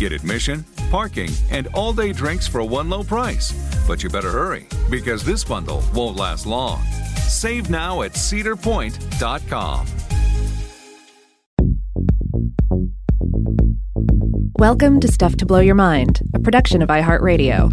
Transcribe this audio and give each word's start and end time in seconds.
Get 0.00 0.12
admission, 0.12 0.64
parking, 0.90 1.28
and 1.50 1.66
all 1.74 1.92
day 1.92 2.14
drinks 2.14 2.48
for 2.48 2.64
one 2.64 2.88
low 2.88 3.02
price. 3.02 3.52
But 3.86 4.02
you 4.02 4.08
better 4.08 4.30
hurry 4.30 4.66
because 4.88 5.22
this 5.22 5.44
bundle 5.44 5.84
won't 5.92 6.16
last 6.16 6.46
long. 6.46 6.82
Save 7.28 7.68
now 7.68 8.00
at 8.00 8.12
cedarpoint.com. 8.12 9.86
Welcome 14.58 15.00
to 15.00 15.08
Stuff 15.08 15.36
to 15.36 15.44
Blow 15.44 15.60
Your 15.60 15.74
Mind, 15.74 16.22
a 16.32 16.38
production 16.38 16.80
of 16.80 16.88
iHeartRadio. 16.88 17.70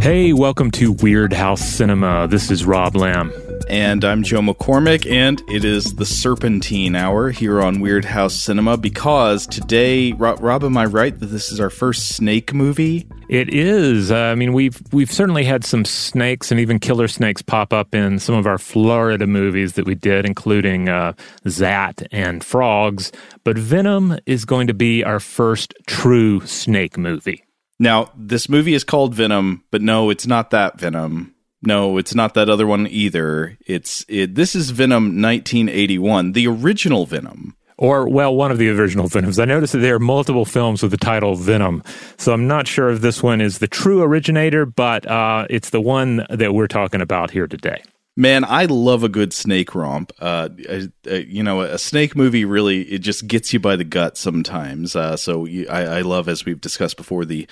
Hey, 0.00 0.32
welcome 0.32 0.70
to 0.70 0.94
Weirdhouse 0.94 1.58
Cinema. 1.58 2.26
This 2.26 2.50
is 2.50 2.64
Rob 2.64 2.96
Lamb. 2.96 3.30
And 3.68 4.04
I'm 4.04 4.22
Joe 4.22 4.40
McCormick, 4.40 5.10
and 5.10 5.42
it 5.48 5.64
is 5.64 5.94
the 5.94 6.04
Serpentine 6.04 6.96
Hour 6.96 7.30
here 7.30 7.60
on 7.60 7.76
Weirdhouse 7.76 8.32
Cinema 8.32 8.76
because 8.76 9.46
today, 9.46 10.12
Rob, 10.12 10.42
Rob 10.42 10.64
am 10.64 10.76
I 10.76 10.84
right 10.84 11.18
that 11.18 11.26
this 11.26 11.52
is 11.52 11.60
our 11.60 11.70
first 11.70 12.08
snake 12.08 12.52
movie? 12.52 13.06
It 13.28 13.52
is. 13.52 14.10
Uh, 14.10 14.16
I 14.16 14.34
mean, 14.34 14.52
we've 14.52 14.80
we've 14.92 15.10
certainly 15.10 15.44
had 15.44 15.64
some 15.64 15.84
snakes 15.84 16.50
and 16.50 16.60
even 16.60 16.78
killer 16.78 17.08
snakes 17.08 17.42
pop 17.42 17.72
up 17.72 17.94
in 17.94 18.18
some 18.18 18.34
of 18.34 18.46
our 18.46 18.58
Florida 18.58 19.26
movies 19.26 19.74
that 19.74 19.86
we 19.86 19.94
did, 19.94 20.26
including 20.26 20.88
uh, 20.88 21.12
Zaat 21.46 22.06
and 22.12 22.44
Frogs. 22.44 23.12
But 23.44 23.56
Venom 23.56 24.18
is 24.26 24.44
going 24.44 24.66
to 24.66 24.74
be 24.74 25.04
our 25.04 25.20
first 25.20 25.74
true 25.86 26.44
snake 26.46 26.98
movie. 26.98 27.44
Now, 27.78 28.10
this 28.16 28.48
movie 28.48 28.74
is 28.74 28.84
called 28.84 29.14
Venom, 29.14 29.64
but 29.70 29.82
no, 29.82 30.10
it's 30.10 30.26
not 30.26 30.50
that 30.50 30.78
Venom. 30.78 31.31
No, 31.62 31.96
it's 31.96 32.14
not 32.14 32.34
that 32.34 32.50
other 32.50 32.66
one 32.66 32.86
either. 32.88 33.56
It's 33.66 34.04
it, 34.08 34.34
this 34.34 34.54
is 34.54 34.70
Venom 34.70 35.22
1981, 35.22 36.32
the 36.32 36.48
original 36.48 37.06
Venom. 37.06 37.56
Or, 37.78 38.08
well, 38.08 38.36
one 38.36 38.52
of 38.52 38.58
the 38.58 38.68
original 38.68 39.08
Venoms. 39.08 39.40
I 39.40 39.44
noticed 39.44 39.72
that 39.72 39.80
there 39.80 39.96
are 39.96 40.00
multiple 40.00 40.44
films 40.44 40.82
with 40.82 40.92
the 40.92 40.96
title 40.96 41.34
Venom. 41.34 41.82
So 42.16 42.32
I'm 42.32 42.46
not 42.46 42.68
sure 42.68 42.90
if 42.90 43.00
this 43.00 43.22
one 43.22 43.40
is 43.40 43.58
the 43.58 43.66
true 43.66 44.02
originator, 44.02 44.66
but 44.66 45.04
uh, 45.06 45.46
it's 45.50 45.70
the 45.70 45.80
one 45.80 46.24
that 46.30 46.54
we're 46.54 46.68
talking 46.68 47.00
about 47.00 47.30
here 47.30 47.48
today. 47.48 47.82
Man, 48.16 48.44
I 48.44 48.66
love 48.66 49.02
a 49.04 49.08
good 49.08 49.32
snake 49.32 49.74
romp. 49.74 50.12
Uh, 50.20 50.50
you 51.04 51.42
know, 51.42 51.62
a 51.62 51.78
snake 51.78 52.14
movie 52.14 52.44
really 52.44 52.82
it 52.82 52.98
just 52.98 53.26
gets 53.26 53.54
you 53.54 53.58
by 53.58 53.74
the 53.74 53.84
gut 53.84 54.18
sometimes. 54.18 54.94
Uh, 54.94 55.16
so 55.16 55.46
you, 55.46 55.66
I, 55.68 55.84
I, 55.84 56.00
love, 56.02 56.28
as 56.28 56.44
we've 56.44 56.60
discussed 56.60 56.98
before, 56.98 57.24
the 57.24 57.48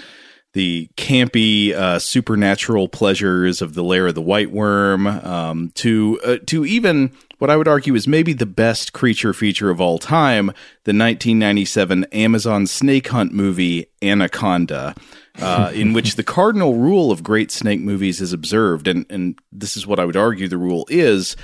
the 0.52 0.88
campy 0.96 1.72
uh, 1.72 1.98
supernatural 1.98 2.88
pleasures 2.88 3.62
of 3.62 3.74
the 3.74 3.84
lair 3.84 4.08
of 4.08 4.14
the 4.14 4.22
white 4.22 4.50
worm 4.50 5.06
um, 5.06 5.70
to 5.76 6.20
uh, 6.24 6.36
to 6.46 6.64
even 6.64 7.12
what 7.38 7.50
I 7.50 7.56
would 7.56 7.68
argue 7.68 7.94
is 7.94 8.06
maybe 8.06 8.32
the 8.32 8.46
best 8.46 8.92
creature 8.92 9.32
feature 9.32 9.70
of 9.70 9.80
all 9.80 9.98
time, 9.98 10.46
the 10.84 10.92
1997 10.92 12.04
Amazon 12.12 12.66
snake 12.66 13.08
hunt 13.08 13.32
movie 13.32 13.86
Anaconda. 14.02 14.94
Uh, 15.40 15.70
in 15.74 15.92
which 15.92 16.16
the 16.16 16.24
cardinal 16.24 16.74
rule 16.74 17.12
of 17.12 17.22
great 17.22 17.50
snake 17.50 17.80
movies 17.80 18.20
is 18.20 18.32
observed, 18.32 18.88
and, 18.88 19.06
and 19.08 19.38
this 19.52 19.76
is 19.76 19.86
what 19.86 20.00
I 20.00 20.04
would 20.04 20.16
argue 20.16 20.48
the 20.48 20.58
rule 20.58 20.86
is 20.90 21.36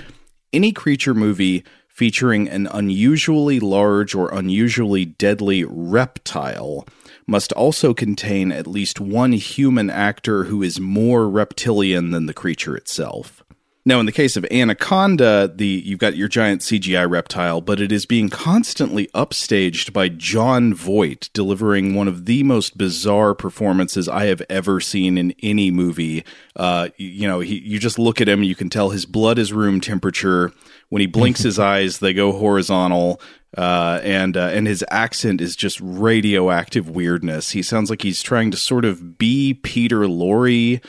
any 0.52 0.72
creature 0.72 1.14
movie 1.14 1.64
featuring 1.88 2.46
an 2.48 2.66
unusually 2.66 3.58
large 3.58 4.14
or 4.14 4.34
unusually 4.34 5.06
deadly 5.06 5.64
reptile 5.64 6.86
must 7.26 7.52
also 7.52 7.92
contain 7.92 8.52
at 8.52 8.66
least 8.66 9.00
one 9.00 9.32
human 9.32 9.90
actor 9.90 10.44
who 10.44 10.62
is 10.62 10.80
more 10.80 11.28
reptilian 11.28 12.10
than 12.10 12.26
the 12.26 12.34
creature 12.34 12.76
itself. 12.76 13.42
Now, 13.88 14.00
in 14.00 14.06
the 14.06 14.12
case 14.12 14.36
of 14.36 14.44
Anaconda, 14.50 15.52
the 15.54 15.64
you've 15.64 16.00
got 16.00 16.16
your 16.16 16.26
giant 16.26 16.60
CGI 16.60 17.08
reptile, 17.08 17.60
but 17.60 17.80
it 17.80 17.92
is 17.92 18.04
being 18.04 18.28
constantly 18.28 19.06
upstaged 19.14 19.92
by 19.92 20.08
Jon 20.08 20.74
Voight, 20.74 21.30
delivering 21.32 21.94
one 21.94 22.08
of 22.08 22.24
the 22.24 22.42
most 22.42 22.76
bizarre 22.76 23.32
performances 23.32 24.08
I 24.08 24.24
have 24.24 24.42
ever 24.50 24.80
seen 24.80 25.16
in 25.16 25.34
any 25.40 25.70
movie. 25.70 26.24
Uh, 26.56 26.88
you 26.96 27.28
know, 27.28 27.38
he, 27.38 27.60
you 27.60 27.78
just 27.78 27.96
look 27.96 28.20
at 28.20 28.28
him, 28.28 28.42
you 28.42 28.56
can 28.56 28.70
tell 28.70 28.90
his 28.90 29.06
blood 29.06 29.38
is 29.38 29.52
room 29.52 29.80
temperature. 29.80 30.52
When 30.88 30.98
he 30.98 31.06
blinks 31.06 31.44
his 31.44 31.58
eyes, 31.60 32.00
they 32.00 32.12
go 32.12 32.32
horizontal. 32.32 33.20
Uh, 33.56 34.00
and 34.02 34.36
uh, 34.36 34.50
and 34.52 34.66
his 34.66 34.84
accent 34.90 35.40
is 35.40 35.56
just 35.56 35.80
radioactive 35.80 36.90
weirdness. 36.90 37.50
He 37.50 37.62
sounds 37.62 37.88
like 37.88 38.02
he's 38.02 38.22
trying 38.22 38.50
to 38.50 38.56
sort 38.56 38.84
of 38.84 39.16
be 39.16 39.54
Peter 39.54 40.00
Lorre 40.00 40.82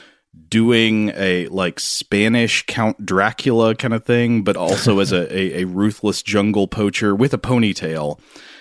doing 0.50 1.12
a 1.16 1.48
like 1.48 1.80
Spanish 1.80 2.66
Count 2.68 3.06
Dracula 3.06 3.76
kind 3.76 3.94
of 3.94 4.04
thing, 4.04 4.44
but 4.44 4.58
also 4.58 5.00
as 5.00 5.12
a, 5.12 5.34
a, 5.34 5.62
a, 5.62 5.66
ruthless 5.66 6.22
jungle 6.22 6.68
poacher 6.68 7.16
with 7.16 7.34
a 7.34 7.38
ponytail. 7.38 8.20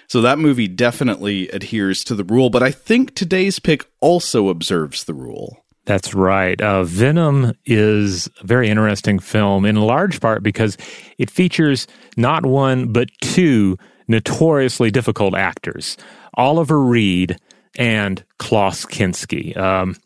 So 0.09 0.21
that 0.21 0.39
movie 0.39 0.69
definitely 0.69 1.49
adheres 1.49 2.05
to 2.05 2.15
the 2.15 2.25
rule, 2.25 2.49
but 2.49 2.63
I 2.63 2.71
think 2.71 3.15
today's 3.15 3.59
pick 3.59 3.87
also 4.01 4.49
observes 4.49 5.05
the 5.05 5.15
rule. 5.15 5.65
That's 5.85 6.15
right. 6.15 6.61
Uh, 6.61 6.83
Venom 6.85 7.55
is 7.65 8.29
a 8.41 8.47
very 8.47 8.69
interesting 8.69 9.19
film 9.19 9.65
in 9.65 9.77
large 9.77 10.21
part 10.21 10.43
because 10.43 10.77
it 11.19 11.31
features 11.31 11.87
not 12.17 12.45
one, 12.45 12.93
but 12.93 13.09
two 13.21 13.79
notoriously 14.09 14.91
difficult 14.91 15.35
actors 15.35 15.97
Oliver 16.35 16.81
Reed 16.81 17.39
and 17.79 18.25
Klaus 18.39 18.85
Kinski. 18.85 19.57
Um, 19.57 19.97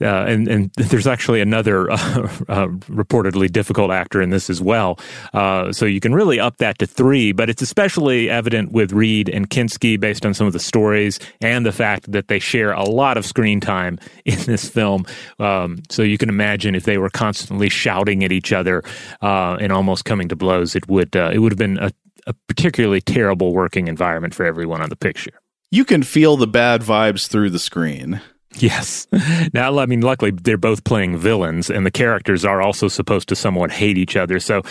uh, 0.00 0.24
and 0.28 0.48
and 0.48 0.70
there's 0.76 1.06
actually 1.06 1.40
another 1.40 1.90
uh, 1.90 1.96
uh, 2.48 2.68
reportedly 2.88 3.50
difficult 3.50 3.90
actor 3.90 4.22
in 4.22 4.30
this 4.30 4.48
as 4.48 4.60
well. 4.60 4.98
Uh, 5.34 5.72
so 5.72 5.84
you 5.84 6.00
can 6.00 6.14
really 6.14 6.38
up 6.38 6.58
that 6.58 6.78
to 6.78 6.86
three, 6.86 7.32
but 7.32 7.50
it's 7.50 7.62
especially 7.62 8.30
evident 8.30 8.72
with 8.72 8.92
Reed 8.92 9.28
and 9.28 9.50
Kinski 9.50 9.98
based 9.98 10.24
on 10.24 10.34
some 10.34 10.46
of 10.46 10.52
the 10.52 10.60
stories 10.60 11.18
and 11.40 11.66
the 11.66 11.72
fact 11.72 12.10
that 12.12 12.28
they 12.28 12.38
share 12.38 12.72
a 12.72 12.84
lot 12.84 13.16
of 13.16 13.26
screen 13.26 13.60
time 13.60 13.98
in 14.24 14.38
this 14.42 14.68
film. 14.68 15.06
Um, 15.38 15.82
so 15.90 16.02
you 16.02 16.18
can 16.18 16.28
imagine 16.28 16.74
if 16.74 16.84
they 16.84 16.98
were 16.98 17.10
constantly 17.10 17.68
shouting 17.68 18.24
at 18.24 18.32
each 18.32 18.52
other 18.52 18.82
uh, 19.22 19.56
and 19.60 19.72
almost 19.72 20.04
coming 20.04 20.28
to 20.28 20.36
blows, 20.36 20.76
it 20.76 20.88
would 20.88 21.16
uh, 21.16 21.30
it 21.32 21.38
would 21.38 21.52
have 21.52 21.58
been 21.58 21.78
a, 21.78 21.90
a 22.28 22.34
particularly 22.46 23.00
terrible 23.00 23.52
working 23.52 23.88
environment 23.88 24.34
for 24.34 24.46
everyone 24.46 24.82
on 24.82 24.90
the 24.90 24.96
picture. 24.96 25.40
You 25.70 25.84
can 25.84 26.02
feel 26.02 26.36
the 26.36 26.46
bad 26.46 26.82
vibes 26.82 27.26
through 27.26 27.50
the 27.50 27.58
screen. 27.58 28.20
Yes. 28.54 29.06
Now, 29.54 29.78
I 29.78 29.86
mean, 29.86 30.02
luckily 30.02 30.30
they're 30.30 30.58
both 30.58 30.84
playing 30.84 31.16
villains, 31.16 31.70
and 31.70 31.86
the 31.86 31.90
characters 31.90 32.44
are 32.44 32.60
also 32.60 32.88
supposed 32.88 33.28
to 33.30 33.36
somewhat 33.36 33.70
hate 33.70 33.96
each 33.96 34.14
other. 34.14 34.38
So, 34.40 34.62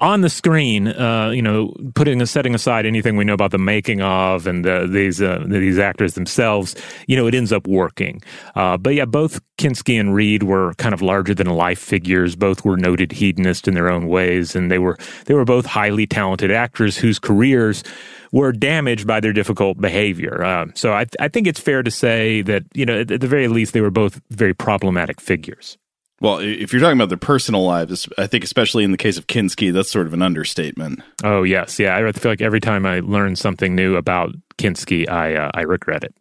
on 0.00 0.20
the 0.20 0.30
screen, 0.30 0.88
uh, 0.88 1.30
you 1.30 1.42
know, 1.42 1.74
putting 1.94 2.24
setting 2.26 2.54
aside 2.54 2.86
anything 2.86 3.16
we 3.16 3.24
know 3.24 3.34
about 3.34 3.50
the 3.50 3.58
making 3.58 4.00
of 4.00 4.46
and 4.46 4.64
the, 4.64 4.86
these 4.88 5.20
uh, 5.20 5.44
these 5.46 5.78
actors 5.78 6.14
themselves, 6.14 6.76
you 7.06 7.16
know, 7.16 7.26
it 7.26 7.34
ends 7.34 7.52
up 7.52 7.66
working. 7.66 8.22
Uh, 8.54 8.76
but 8.76 8.94
yeah, 8.94 9.04
both 9.04 9.40
Kinski 9.56 9.98
and 9.98 10.14
Reed 10.14 10.44
were 10.44 10.74
kind 10.74 10.94
of 10.94 11.02
larger 11.02 11.34
than 11.34 11.48
life 11.48 11.80
figures. 11.80 12.36
Both 12.36 12.64
were 12.64 12.76
noted 12.76 13.12
hedonists 13.12 13.66
in 13.66 13.74
their 13.74 13.90
own 13.90 14.06
ways, 14.06 14.54
and 14.54 14.70
they 14.70 14.78
were 14.78 14.96
they 15.26 15.34
were 15.34 15.44
both 15.44 15.66
highly 15.66 16.06
talented 16.06 16.52
actors 16.52 16.96
whose 16.96 17.18
careers 17.18 17.82
were 18.30 18.52
damaged 18.52 19.06
by 19.06 19.20
their 19.20 19.32
difficult 19.32 19.80
behavior. 19.80 20.44
Uh, 20.44 20.66
so 20.74 20.92
I, 20.92 21.06
I 21.18 21.28
think 21.28 21.46
it's 21.46 21.60
fair 21.60 21.82
to 21.82 21.90
say 21.90 22.42
that 22.42 22.62
you 22.72 22.86
know 22.86 23.00
at 23.00 23.08
the 23.08 23.26
very 23.26 23.48
least 23.48 23.72
they 23.72 23.80
were 23.80 23.90
both 23.90 24.20
very 24.30 24.54
problematic 24.54 25.20
figures. 25.20 25.76
Well, 26.20 26.38
if 26.38 26.72
you're 26.72 26.80
talking 26.80 26.98
about 26.98 27.10
their 27.10 27.18
personal 27.18 27.64
lives, 27.64 28.08
I 28.18 28.26
think 28.26 28.42
especially 28.42 28.82
in 28.82 28.90
the 28.90 28.96
case 28.96 29.18
of 29.18 29.28
Kinski, 29.28 29.72
that's 29.72 29.90
sort 29.90 30.06
of 30.06 30.14
an 30.14 30.22
understatement. 30.22 31.00
Oh 31.22 31.44
yes, 31.44 31.78
yeah. 31.78 31.96
I 31.96 32.12
feel 32.12 32.32
like 32.32 32.40
every 32.40 32.60
time 32.60 32.86
I 32.86 33.00
learn 33.00 33.36
something 33.36 33.74
new 33.74 33.96
about 33.96 34.34
Kinski, 34.56 35.08
I 35.08 35.36
uh, 35.36 35.50
I 35.54 35.62
regret 35.62 36.02
it. 36.02 36.14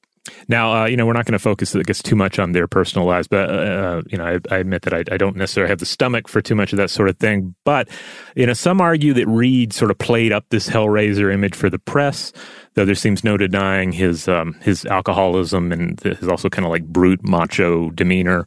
Now, 0.47 0.83
uh, 0.83 0.85
you 0.85 0.97
know, 0.97 1.05
we're 1.05 1.13
not 1.13 1.25
going 1.25 1.33
to 1.33 1.39
focus, 1.39 1.75
I 1.75 1.83
guess, 1.83 2.01
too 2.01 2.15
much 2.15 2.39
on 2.39 2.51
their 2.51 2.67
personal 2.67 3.07
lives, 3.07 3.27
but, 3.27 3.49
uh, 3.49 3.53
uh, 3.53 4.01
you 4.07 4.17
know, 4.17 4.25
I, 4.25 4.39
I 4.53 4.57
admit 4.57 4.83
that 4.83 4.94
I, 4.94 5.03
I, 5.09 5.17
don't 5.17 5.35
necessarily 5.35 5.69
have 5.69 5.79
the 5.79 5.85
stomach 5.85 6.27
for 6.27 6.41
too 6.41 6.55
much 6.55 6.73
of 6.73 6.77
that 6.77 6.89
sort 6.89 7.09
of 7.09 7.17
thing. 7.17 7.55
But, 7.63 7.88
you 8.35 8.45
know, 8.45 8.53
some 8.53 8.81
argue 8.81 9.13
that 9.13 9.27
Reed 9.27 9.73
sort 9.73 9.91
of 9.91 9.97
played 9.97 10.31
up 10.31 10.45
this 10.49 10.67
Hellraiser 10.67 11.33
image 11.33 11.55
for 11.55 11.69
the 11.69 11.79
press, 11.79 12.33
though 12.73 12.85
there 12.85 12.95
seems 12.95 13.23
no 13.23 13.38
denying 13.38 13.91
his, 13.91 14.27
um, 14.27 14.53
his 14.61 14.85
alcoholism 14.85 15.71
and 15.71 15.99
his 16.01 16.27
also 16.27 16.49
kind 16.49 16.65
of 16.65 16.71
like 16.71 16.85
brute 16.85 17.23
macho 17.23 17.89
demeanor. 17.91 18.45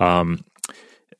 Um, 0.00 0.44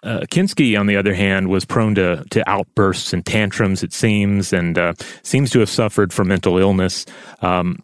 uh, 0.03 0.21
Kinski, 0.31 0.79
on 0.79 0.87
the 0.87 0.97
other 0.97 1.15
hand, 1.15 1.49
was 1.49 1.65
prone 1.65 1.95
to, 1.95 2.25
to 2.31 2.49
outbursts 2.49 3.13
and 3.13 3.25
tantrums, 3.25 3.83
it 3.83 3.93
seems, 3.93 4.53
and 4.53 4.77
uh, 4.77 4.95
seems 5.23 5.51
to 5.51 5.61
have 5.61 5.71
suffered 5.71 6.13
from 6.13 6.29
mental 6.29 6.59
illness. 6.59 7.07
Um, 7.41 7.79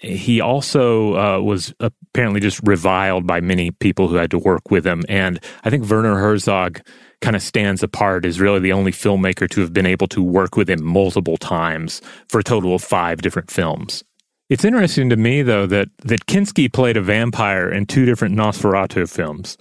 he 0.00 0.40
also 0.40 1.14
uh, 1.16 1.40
was 1.40 1.74
apparently 1.78 2.40
just 2.40 2.60
reviled 2.64 3.26
by 3.26 3.40
many 3.40 3.70
people 3.70 4.08
who 4.08 4.16
had 4.16 4.30
to 4.30 4.38
work 4.38 4.70
with 4.70 4.86
him. 4.86 5.02
And 5.08 5.38
I 5.62 5.70
think 5.70 5.88
Werner 5.88 6.16
Herzog 6.16 6.80
kind 7.20 7.36
of 7.36 7.42
stands 7.42 7.82
apart 7.82 8.24
as 8.24 8.40
really 8.40 8.60
the 8.60 8.72
only 8.72 8.92
filmmaker 8.92 9.48
to 9.50 9.60
have 9.60 9.74
been 9.74 9.86
able 9.86 10.08
to 10.08 10.22
work 10.22 10.56
with 10.56 10.70
him 10.70 10.82
multiple 10.82 11.36
times 11.36 12.00
for 12.28 12.40
a 12.40 12.44
total 12.44 12.74
of 12.74 12.82
five 12.82 13.20
different 13.20 13.50
films. 13.50 14.02
It's 14.48 14.64
interesting 14.64 15.10
to 15.10 15.16
me, 15.16 15.42
though, 15.42 15.66
that, 15.66 15.88
that 16.04 16.26
Kinski 16.26 16.72
played 16.72 16.96
a 16.96 17.02
vampire 17.02 17.70
in 17.70 17.86
two 17.86 18.04
different 18.04 18.34
Nosferatu 18.34 19.08
films. 19.08 19.56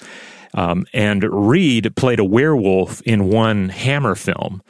Um, 0.54 0.86
and 0.94 1.24
Reed 1.24 1.96
played 1.96 2.20
a 2.20 2.26
werewolf 2.26 3.02
in 3.02 3.30
one 3.30 3.70
Hammer 3.70 4.16
film. 4.16 4.62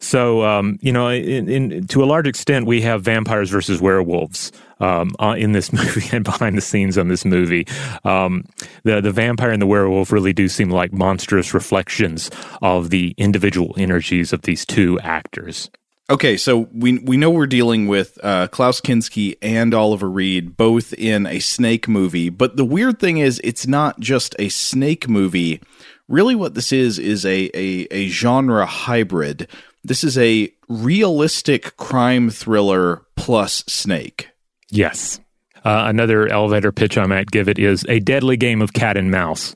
So, 0.00 0.44
um, 0.44 0.78
you 0.80 0.92
know, 0.92 1.08
in, 1.08 1.48
in, 1.48 1.86
to 1.88 2.04
a 2.04 2.06
large 2.06 2.26
extent, 2.26 2.66
we 2.66 2.82
have 2.82 3.02
vampires 3.02 3.50
versus 3.50 3.80
werewolves 3.80 4.52
um, 4.80 5.10
uh, 5.18 5.34
in 5.36 5.52
this 5.52 5.72
movie 5.72 6.08
and 6.14 6.24
behind 6.24 6.56
the 6.56 6.62
scenes 6.62 6.96
on 6.96 7.08
this 7.08 7.24
movie. 7.24 7.66
Um, 8.04 8.44
the 8.84 9.00
the 9.00 9.12
vampire 9.12 9.50
and 9.50 9.60
the 9.60 9.66
werewolf 9.66 10.12
really 10.12 10.32
do 10.32 10.48
seem 10.48 10.70
like 10.70 10.92
monstrous 10.92 11.52
reflections 11.52 12.30
of 12.62 12.90
the 12.90 13.14
individual 13.16 13.74
energies 13.76 14.32
of 14.32 14.42
these 14.42 14.64
two 14.64 14.98
actors. 15.00 15.70
Okay, 16.10 16.38
so 16.38 16.68
we 16.72 16.98
we 17.00 17.18
know 17.18 17.30
we're 17.30 17.46
dealing 17.46 17.86
with 17.86 18.18
uh, 18.22 18.48
Klaus 18.48 18.80
Kinski 18.80 19.36
and 19.42 19.74
Oliver 19.74 20.08
Reed 20.08 20.56
both 20.56 20.94
in 20.94 21.26
a 21.26 21.38
snake 21.38 21.86
movie, 21.86 22.30
but 22.30 22.56
the 22.56 22.64
weird 22.64 22.98
thing 22.98 23.18
is 23.18 23.38
it's 23.44 23.66
not 23.66 24.00
just 24.00 24.34
a 24.38 24.48
snake 24.48 25.06
movie. 25.06 25.60
Really, 26.08 26.34
what 26.34 26.54
this 26.54 26.72
is 26.72 26.98
is 26.98 27.26
a 27.26 27.50
a, 27.54 27.86
a 27.90 28.08
genre 28.08 28.64
hybrid. 28.64 29.48
This 29.84 30.02
is 30.02 30.16
a 30.16 30.50
realistic 30.66 31.76
crime 31.76 32.30
thriller 32.30 33.02
plus 33.14 33.62
snake. 33.66 34.30
Yes. 34.70 35.20
Uh, 35.62 35.84
another 35.88 36.26
elevator 36.28 36.72
pitch 36.72 36.96
I 36.96 37.04
might 37.04 37.30
give 37.30 37.50
it 37.50 37.58
is 37.58 37.84
a 37.86 38.00
deadly 38.00 38.38
game 38.38 38.62
of 38.62 38.72
cat 38.72 38.96
and 38.96 39.10
mouse, 39.10 39.54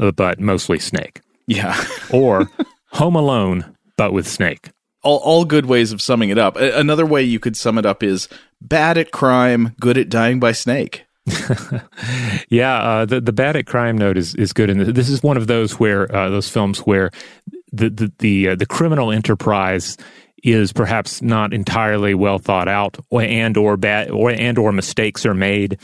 uh, 0.00 0.10
but 0.10 0.40
mostly 0.40 0.80
snake. 0.80 1.20
Yeah. 1.46 1.80
or 2.10 2.50
Home 2.92 3.14
Alone, 3.14 3.76
but 3.96 4.12
with 4.12 4.26
snake. 4.26 4.70
All, 5.04 5.18
all 5.18 5.44
good 5.44 5.66
ways 5.66 5.92
of 5.92 6.00
summing 6.00 6.30
it 6.30 6.38
up. 6.38 6.56
Another 6.56 7.06
way 7.06 7.22
you 7.22 7.38
could 7.38 7.56
sum 7.56 7.78
it 7.78 7.86
up 7.86 8.02
is 8.02 8.28
bad 8.60 8.98
at 8.98 9.12
crime, 9.12 9.74
good 9.80 9.98
at 9.98 10.08
dying 10.08 10.40
by 10.40 10.52
snake. 10.52 11.04
yeah, 12.50 12.76
uh, 12.76 13.04
the 13.06 13.18
the 13.18 13.32
bad 13.32 13.56
at 13.56 13.66
crime 13.66 13.96
note 13.96 14.18
is 14.18 14.34
is 14.34 14.52
good, 14.52 14.68
and 14.68 14.80
this 14.80 15.08
is 15.08 15.22
one 15.22 15.38
of 15.38 15.46
those 15.46 15.80
where 15.80 16.14
uh, 16.14 16.28
those 16.28 16.50
films 16.50 16.80
where 16.80 17.10
the 17.72 17.88
the 17.88 18.12
the, 18.18 18.48
uh, 18.48 18.54
the 18.56 18.66
criminal 18.66 19.10
enterprise 19.10 19.96
is 20.44 20.72
perhaps 20.72 21.22
not 21.22 21.54
entirely 21.54 22.14
well 22.14 22.38
thought 22.38 22.68
out 22.68 22.98
and 23.10 23.56
or 23.56 23.76
bad 23.76 24.10
or 24.10 24.30
and 24.30 24.58
or 24.58 24.72
mistakes 24.72 25.24
are 25.24 25.34
made 25.34 25.78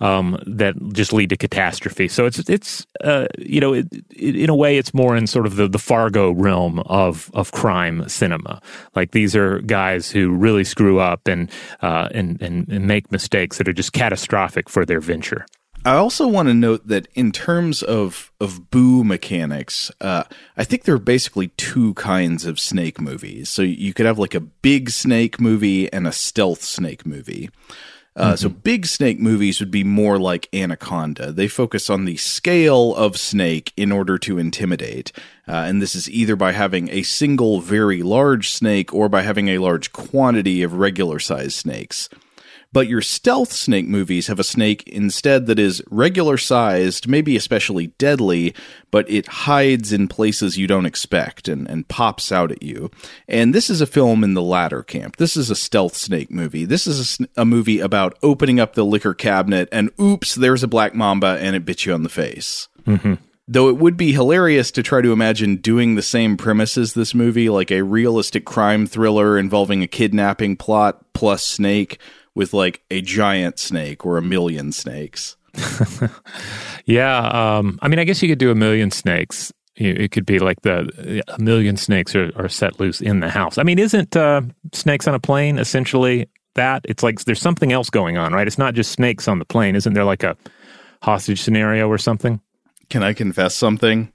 um, 0.00 0.42
that 0.46 0.74
just 0.92 1.12
lead 1.12 1.30
to 1.30 1.36
catastrophe. 1.36 2.08
So 2.08 2.26
it's 2.26 2.38
it's 2.48 2.86
uh, 3.04 3.26
you 3.38 3.60
know 3.60 3.74
it, 3.74 3.86
it, 4.10 4.36
in 4.36 4.50
a 4.50 4.56
way 4.56 4.78
it's 4.78 4.94
more 4.94 5.16
in 5.16 5.26
sort 5.26 5.46
of 5.46 5.56
the, 5.56 5.68
the 5.68 5.78
Fargo 5.78 6.32
realm 6.32 6.80
of 6.80 7.30
of 7.34 7.52
crime 7.52 8.08
cinema. 8.08 8.60
Like 8.94 9.10
these 9.10 9.36
are 9.36 9.60
guys 9.60 10.10
who 10.10 10.30
really 10.30 10.64
screw 10.64 10.98
up 10.98 11.28
and 11.28 11.50
uh, 11.82 12.08
and, 12.12 12.40
and 12.40 12.68
and 12.68 12.86
make 12.86 13.12
mistakes 13.12 13.58
that 13.58 13.68
are 13.68 13.74
just 13.74 13.92
catastrophic 13.92 14.68
for 14.68 14.84
their 14.84 15.00
venture. 15.00 15.46
I 15.86 15.94
also 15.94 16.26
want 16.26 16.48
to 16.48 16.54
note 16.54 16.88
that 16.88 17.06
in 17.14 17.30
terms 17.30 17.80
of 17.80 18.32
of 18.40 18.72
boo 18.72 19.04
mechanics, 19.04 19.88
uh, 20.00 20.24
I 20.56 20.64
think 20.64 20.82
there 20.82 20.96
are 20.96 20.98
basically 20.98 21.48
two 21.56 21.94
kinds 21.94 22.44
of 22.44 22.58
snake 22.58 23.00
movies. 23.00 23.50
So 23.50 23.62
you 23.62 23.94
could 23.94 24.04
have 24.04 24.18
like 24.18 24.34
a 24.34 24.40
big 24.40 24.90
snake 24.90 25.40
movie 25.40 25.90
and 25.92 26.08
a 26.08 26.12
stealth 26.12 26.64
snake 26.64 27.06
movie. 27.06 27.50
Uh, 28.16 28.30
mm-hmm. 28.30 28.34
So 28.34 28.48
big 28.48 28.86
snake 28.86 29.20
movies 29.20 29.60
would 29.60 29.70
be 29.70 29.84
more 29.84 30.18
like 30.18 30.48
Anaconda. 30.52 31.30
They 31.30 31.46
focus 31.46 31.88
on 31.88 32.04
the 32.04 32.16
scale 32.16 32.92
of 32.96 33.16
snake 33.16 33.72
in 33.76 33.92
order 33.92 34.18
to 34.18 34.38
intimidate, 34.38 35.12
uh, 35.46 35.52
and 35.52 35.80
this 35.80 35.94
is 35.94 36.10
either 36.10 36.34
by 36.34 36.50
having 36.50 36.90
a 36.90 37.04
single 37.04 37.60
very 37.60 38.02
large 38.02 38.50
snake 38.50 38.92
or 38.92 39.08
by 39.08 39.22
having 39.22 39.50
a 39.50 39.58
large 39.58 39.92
quantity 39.92 40.64
of 40.64 40.72
regular 40.72 41.20
sized 41.20 41.52
snakes. 41.52 42.08
But 42.76 42.88
your 42.88 43.00
stealth 43.00 43.54
snake 43.54 43.88
movies 43.88 44.26
have 44.26 44.38
a 44.38 44.44
snake 44.44 44.86
instead 44.86 45.46
that 45.46 45.58
is 45.58 45.82
regular 45.90 46.36
sized, 46.36 47.08
maybe 47.08 47.34
especially 47.34 47.86
deadly, 47.96 48.54
but 48.90 49.08
it 49.10 49.26
hides 49.26 49.94
in 49.94 50.08
places 50.08 50.58
you 50.58 50.66
don't 50.66 50.84
expect 50.84 51.48
and, 51.48 51.66
and 51.70 51.88
pops 51.88 52.30
out 52.30 52.52
at 52.52 52.62
you. 52.62 52.90
And 53.28 53.54
this 53.54 53.70
is 53.70 53.80
a 53.80 53.86
film 53.86 54.22
in 54.22 54.34
the 54.34 54.42
latter 54.42 54.82
camp. 54.82 55.16
This 55.16 55.38
is 55.38 55.48
a 55.48 55.56
stealth 55.56 55.96
snake 55.96 56.30
movie. 56.30 56.66
This 56.66 56.86
is 56.86 57.18
a, 57.18 57.40
a 57.40 57.44
movie 57.46 57.80
about 57.80 58.18
opening 58.22 58.60
up 58.60 58.74
the 58.74 58.84
liquor 58.84 59.14
cabinet 59.14 59.70
and 59.72 59.90
oops, 59.98 60.34
there's 60.34 60.62
a 60.62 60.68
black 60.68 60.94
mamba 60.94 61.38
and 61.40 61.56
it 61.56 61.64
bit 61.64 61.86
you 61.86 61.94
on 61.94 62.02
the 62.02 62.10
face. 62.10 62.68
Mm-hmm. 62.86 63.14
Though 63.48 63.70
it 63.70 63.78
would 63.78 63.96
be 63.96 64.12
hilarious 64.12 64.70
to 64.72 64.82
try 64.82 65.00
to 65.00 65.12
imagine 65.12 65.56
doing 65.56 65.94
the 65.94 66.02
same 66.02 66.36
premise 66.36 66.76
as 66.76 66.92
this 66.92 67.14
movie, 67.14 67.48
like 67.48 67.70
a 67.70 67.84
realistic 67.84 68.44
crime 68.44 68.86
thriller 68.86 69.38
involving 69.38 69.82
a 69.82 69.86
kidnapping 69.86 70.58
plot 70.58 71.02
plus 71.14 71.42
snake, 71.42 71.98
with 72.36 72.52
like 72.52 72.84
a 72.90 73.00
giant 73.00 73.58
snake 73.58 74.06
or 74.06 74.18
a 74.18 74.22
million 74.22 74.70
snakes. 74.70 75.36
yeah, 76.84 77.28
um, 77.28 77.78
I 77.82 77.88
mean, 77.88 77.98
I 77.98 78.04
guess 78.04 78.22
you 78.22 78.28
could 78.28 78.38
do 78.38 78.50
a 78.50 78.54
million 78.54 78.92
snakes. 78.92 79.52
It 79.74 80.10
could 80.12 80.24
be 80.24 80.38
like 80.38 80.62
the 80.62 81.22
a 81.28 81.38
million 81.38 81.76
snakes 81.76 82.14
are, 82.14 82.30
are 82.36 82.48
set 82.48 82.80
loose 82.80 83.00
in 83.00 83.20
the 83.20 83.28
house. 83.28 83.58
I 83.58 83.62
mean, 83.62 83.78
isn't 83.78 84.16
uh, 84.16 84.42
snakes 84.72 85.06
on 85.06 85.14
a 85.14 85.18
plane 85.18 85.58
essentially 85.58 86.28
that? 86.54 86.82
It's 86.88 87.02
like 87.02 87.20
there's 87.24 87.42
something 87.42 87.72
else 87.72 87.90
going 87.90 88.16
on, 88.16 88.32
right? 88.32 88.46
It's 88.46 88.56
not 88.58 88.74
just 88.74 88.92
snakes 88.92 89.28
on 89.28 89.38
the 89.38 89.44
plane. 89.44 89.76
Isn't 89.76 89.92
there 89.92 90.04
like 90.04 90.22
a 90.22 90.36
hostage 91.02 91.42
scenario 91.42 91.88
or 91.88 91.98
something? 91.98 92.40
Can 92.88 93.02
I 93.02 93.12
confess 93.12 93.54
something? 93.54 94.12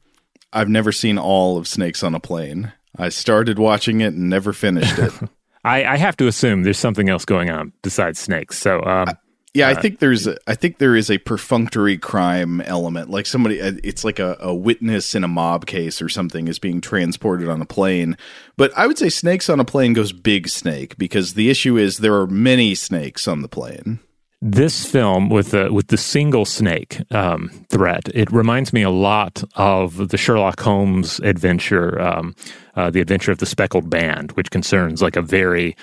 I've 0.53 0.69
never 0.69 0.91
seen 0.91 1.17
all 1.17 1.57
of 1.57 1.67
Snakes 1.67 2.03
on 2.03 2.15
a 2.15 2.19
Plane. 2.19 2.73
I 2.97 3.09
started 3.09 3.57
watching 3.57 4.01
it 4.01 4.13
and 4.13 4.29
never 4.29 4.53
finished 4.53 4.97
it. 4.99 5.13
I, 5.63 5.83
I, 5.85 5.97
have 5.97 6.17
to 6.17 6.27
assume 6.27 6.63
there's 6.63 6.79
something 6.79 7.09
else 7.09 7.25
going 7.25 7.49
on 7.49 7.71
besides 7.83 8.19
snakes. 8.19 8.57
So 8.57 8.81
um, 8.83 9.07
Yeah, 9.53 9.67
I 9.67 9.73
Uh, 9.73 9.81
think 9.81 9.99
there's 9.99 10.27
a, 10.27 10.37
I 10.47 10.55
think 10.55 10.77
there 10.77 10.95
is 10.95 11.11
a 11.11 11.17
perfunctory 11.19 11.97
crime 11.97 12.61
element. 12.61 13.09
Like 13.09 13.25
somebody, 13.25 13.61
uh, 13.61 13.73
it's 13.83 14.03
like 14.03 14.17
a, 14.17 14.37
a 14.39 14.55
witness 14.55 15.13
in 15.13 15.23
a 15.23 15.27
mob 15.27 15.65
case 15.65 16.01
or 16.01 16.09
something 16.09 16.47
is 16.47 16.57
being 16.57 16.79
transported 16.81 17.49
on 17.49 17.61
a 17.61 17.65
plane. 17.65 18.17
But 18.57 18.71
I 18.77 18.87
would 18.87 18.97
say 18.97 19.09
snakes 19.09 19.49
on 19.49 19.59
a 19.59 19.65
plane 19.65 19.93
goes 19.93 20.13
big 20.13 20.47
snake 20.47 20.97
because 20.97 21.33
the 21.33 21.49
issue 21.49 21.77
is 21.77 21.97
there 21.97 22.15
are 22.15 22.27
many 22.27 22.75
snakes 22.75 23.27
on 23.27 23.41
the 23.41 23.49
plane. 23.49 23.99
This 24.41 24.85
film 24.85 25.29
with 25.29 25.51
the 25.51 25.71
with 25.71 25.87
the 25.87 25.97
single 25.97 26.45
snake 26.45 26.99
um, 27.11 27.49
threat, 27.69 28.09
it 28.13 28.31
reminds 28.31 28.73
me 28.73 28.81
a 28.81 28.89
lot 28.89 29.43
of 29.55 30.09
the 30.09 30.17
Sherlock 30.17 30.59
Holmes 30.59 31.19
adventure, 31.19 32.01
um, 32.01 32.35
uh, 32.75 32.89
the 32.89 33.01
adventure 33.01 33.31
of 33.31 33.37
the 33.37 33.45
Speckled 33.45 33.89
Band, 33.89 34.31
which 34.31 34.49
concerns 34.49 35.01
like 35.01 35.15
a 35.15 35.21
very 35.21 35.75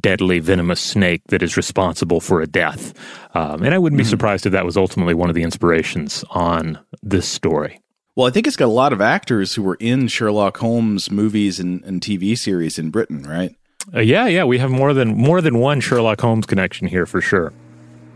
deadly 0.00 0.38
venomous 0.38 0.80
snake 0.80 1.22
that 1.28 1.42
is 1.42 1.56
responsible 1.56 2.20
for 2.20 2.40
a 2.40 2.46
death. 2.46 2.94
Um, 3.34 3.64
and 3.64 3.74
I 3.74 3.78
wouldn't 3.78 3.98
be 3.98 4.04
surprised 4.04 4.46
if 4.46 4.52
that 4.52 4.64
was 4.64 4.76
ultimately 4.76 5.14
one 5.14 5.28
of 5.28 5.34
the 5.34 5.42
inspirations 5.42 6.24
on 6.30 6.78
this 7.02 7.28
story. 7.28 7.80
Well, 8.14 8.28
I 8.28 8.30
think 8.30 8.46
it's 8.46 8.56
got 8.56 8.66
a 8.66 8.68
lot 8.68 8.92
of 8.92 9.00
actors 9.00 9.54
who 9.54 9.64
were 9.64 9.76
in 9.80 10.06
Sherlock 10.06 10.58
Holmes 10.58 11.10
movies 11.10 11.58
and, 11.58 11.82
and 11.84 12.00
TV 12.00 12.38
series 12.38 12.78
in 12.78 12.90
Britain, 12.90 13.24
right? 13.24 13.56
Uh, 13.92 14.00
yeah, 14.00 14.28
yeah, 14.28 14.44
we 14.44 14.58
have 14.58 14.70
more 14.70 14.94
than 14.94 15.16
more 15.16 15.40
than 15.40 15.58
one 15.58 15.80
Sherlock 15.80 16.20
Holmes 16.20 16.46
connection 16.46 16.86
here 16.86 17.06
for 17.06 17.20
sure. 17.20 17.52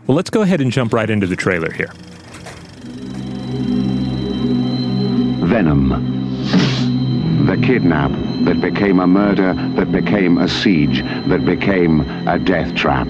Well, 0.09 0.15
let's 0.15 0.31
go 0.31 0.41
ahead 0.41 0.59
and 0.59 0.71
jump 0.71 0.91
right 0.91 1.07
into 1.07 1.27
the 1.27 1.35
trailer 1.35 1.71
here. 1.71 1.91
Venom. 5.45 5.89
The 7.45 7.55
kidnap 7.57 8.09
that 8.45 8.59
became 8.59 9.01
a 9.01 9.05
murder, 9.05 9.53
that 9.75 9.91
became 9.91 10.39
a 10.39 10.47
siege, 10.47 11.03
that 11.27 11.45
became 11.45 12.01
a 12.27 12.39
death 12.39 12.73
trap. 12.73 13.05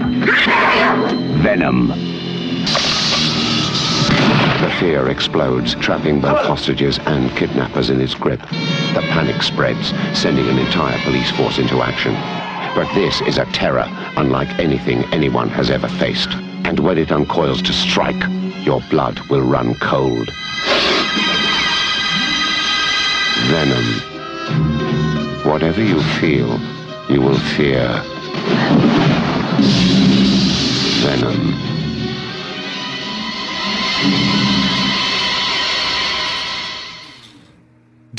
Venom. 1.41 1.88
The 4.58 4.75
fear 4.77 5.08
explodes, 5.08 5.75
trapping 5.75 6.20
both 6.20 6.46
hostages 6.46 7.00
and 7.06 7.32
kidnappers 7.38 7.89
in 7.89 8.01
its 8.01 8.13
grip. 8.13 8.41
The 8.41 9.06
panic 9.08 9.41
spreads, 9.41 9.94
sending 10.20 10.50
an 10.50 10.60
entire 10.60 11.01
police 11.06 11.32
force 11.32 11.60
into 11.60 11.82
action. 11.82 12.12
But 12.75 12.94
this 12.94 13.22
is 13.22 13.38
a 13.38 13.46
terror 13.53 13.86
unlike 14.18 14.60
anything 14.60 15.06
anyone 15.13 15.48
has 15.51 15.72
ever 15.72 15.88
faced. 15.88 16.32
And 16.69 16.81
when 16.81 16.99
it 16.99 17.09
uncoils 17.09 17.63
to 17.63 17.73
strike, 17.73 18.23
your 18.63 18.79
blood 18.91 19.19
will 19.21 19.41
run 19.41 19.73
cold. 19.79 20.29
Venom. 23.47 23.85
Whatever 25.51 25.83
you 25.83 25.99
feel, 26.19 26.59
you 27.09 27.21
will 27.21 27.39
fear. 27.57 27.88
Venom. 31.01 31.55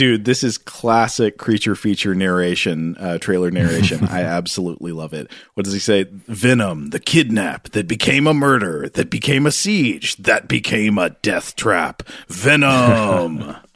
Dude, 0.01 0.25
this 0.25 0.43
is 0.43 0.57
classic 0.57 1.37
creature 1.37 1.77
feature 1.77 2.15
narration, 2.15 2.97
uh, 2.97 3.19
trailer 3.19 3.51
narration. 3.51 4.03
I 4.09 4.23
absolutely 4.23 4.93
love 4.93 5.13
it. 5.13 5.31
What 5.53 5.65
does 5.65 5.75
he 5.75 5.79
say? 5.79 6.05
Venom, 6.27 6.89
the 6.89 6.99
kidnap 6.99 7.69
that 7.73 7.87
became 7.87 8.27
a 8.27 8.33
murder, 8.33 8.89
that 8.89 9.11
became 9.11 9.45
a 9.45 9.53
siege, 9.53 10.17
that 10.17 10.49
became 10.49 10.97
a 10.97 11.11
death 11.11 11.55
trap. 11.55 12.03
Venom. 12.29 13.57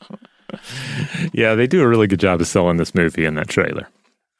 Yeah, 1.32 1.56
they 1.56 1.66
do 1.66 1.82
a 1.82 1.88
really 1.88 2.06
good 2.06 2.20
job 2.20 2.40
of 2.40 2.46
selling 2.46 2.76
this 2.78 2.94
movie 2.94 3.24
in 3.26 3.34
that 3.34 3.48
trailer. 3.48 3.88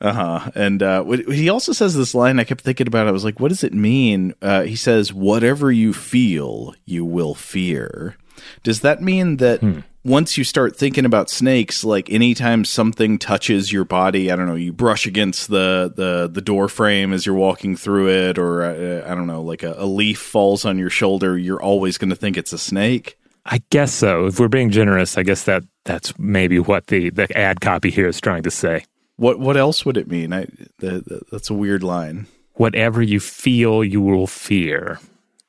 Uh 0.01 0.13
huh. 0.13 0.51
And 0.55 0.83
uh, 0.83 1.05
he 1.05 1.49
also 1.51 1.73
says 1.73 1.95
this 1.95 2.15
line. 2.15 2.39
I 2.39 2.45
kept 2.45 2.63
thinking 2.63 2.87
about. 2.87 3.07
it. 3.07 3.11
I 3.11 3.13
was 3.13 3.25
like, 3.25 3.41
"What 3.41 3.49
does 3.49 3.65
it 3.65 3.75
mean?" 3.75 4.33
Uh, 4.41 4.63
he 4.63 4.77
says, 4.77 5.13
"Whatever 5.13 5.73
you 5.73 5.93
feel, 5.93 6.75
you 6.85 7.05
will 7.05 7.35
fear." 7.35 8.17
Does 8.63 8.81
that 8.81 9.03
mean 9.03 9.39
that 9.39 9.63
once 10.05 10.37
you 10.37 10.45
start 10.45 10.77
thinking 10.77 11.07
about 11.07 11.31
snakes, 11.31 11.83
like 11.83 12.11
anytime 12.11 12.65
something 12.65 13.19
touches 13.19 13.73
your 13.73 13.85
body, 13.85 14.31
I 14.31 14.37
don't 14.37 14.47
know, 14.47 14.55
you 14.55 14.73
brush 14.73 15.07
against 15.07 15.49
the 15.49 15.93
the 15.95 16.29
the 16.31 16.43
door 16.43 16.69
frame 16.69 17.13
as 17.13 17.25
you're 17.25 17.35
walking 17.35 17.77
through 17.77 18.11
it, 18.11 18.39
or 18.39 18.63
uh, 18.63 19.11
I 19.11 19.15
don't 19.15 19.27
know, 19.27 19.43
like 19.43 19.63
a, 19.63 19.75
a 19.79 19.87
leaf 19.87 20.19
falls 20.19 20.65
on 20.65 20.79
your 20.79 20.91
shoulder, 20.91 21.39
you're 21.39 21.63
always 21.63 21.99
going 21.99 22.11
to 22.11 22.17
think 22.17 22.37
it's 22.37 22.53
a 22.53 22.59
snake. 22.59 23.19
I 23.47 23.63
guess 23.71 23.93
so. 23.93 24.27
If 24.27 24.41
we're 24.41 24.49
being 24.49 24.71
generous, 24.71 25.19
I 25.19 25.23
guess 25.23 25.45
that 25.45 25.65
that's 25.85 26.19
maybe 26.19 26.59
what 26.59 26.87
the, 26.87 27.11
the 27.11 27.37
ad 27.37 27.61
copy 27.61 27.91
here 27.91 28.09
is 28.09 28.21
trying 28.21 28.43
to 28.45 28.51
say. 28.51 28.85
What 29.17 29.39
what 29.39 29.57
else 29.57 29.85
would 29.85 29.97
it 29.97 30.09
mean? 30.09 30.33
I 30.33 30.47
the, 30.79 31.03
the, 31.07 31.23
that's 31.31 31.51
a 31.51 31.55
weird 31.55 31.83
line. 31.83 32.27
Whatever 32.55 33.03
you 33.03 33.21
feel, 33.21 33.83
you 33.83 34.01
will 34.01 34.27
fear. 34.27 34.99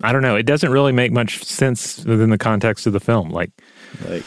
I 0.04 0.12
don't 0.12 0.22
know. 0.22 0.36
It 0.36 0.46
doesn't 0.46 0.72
really 0.72 0.92
make 0.92 1.12
much 1.12 1.44
sense 1.44 2.04
within 2.06 2.30
the 2.30 2.38
context 2.38 2.86
of 2.88 2.94
the 2.94 3.00
film. 3.00 3.30
Like 3.30 3.52
Like, 4.08 4.24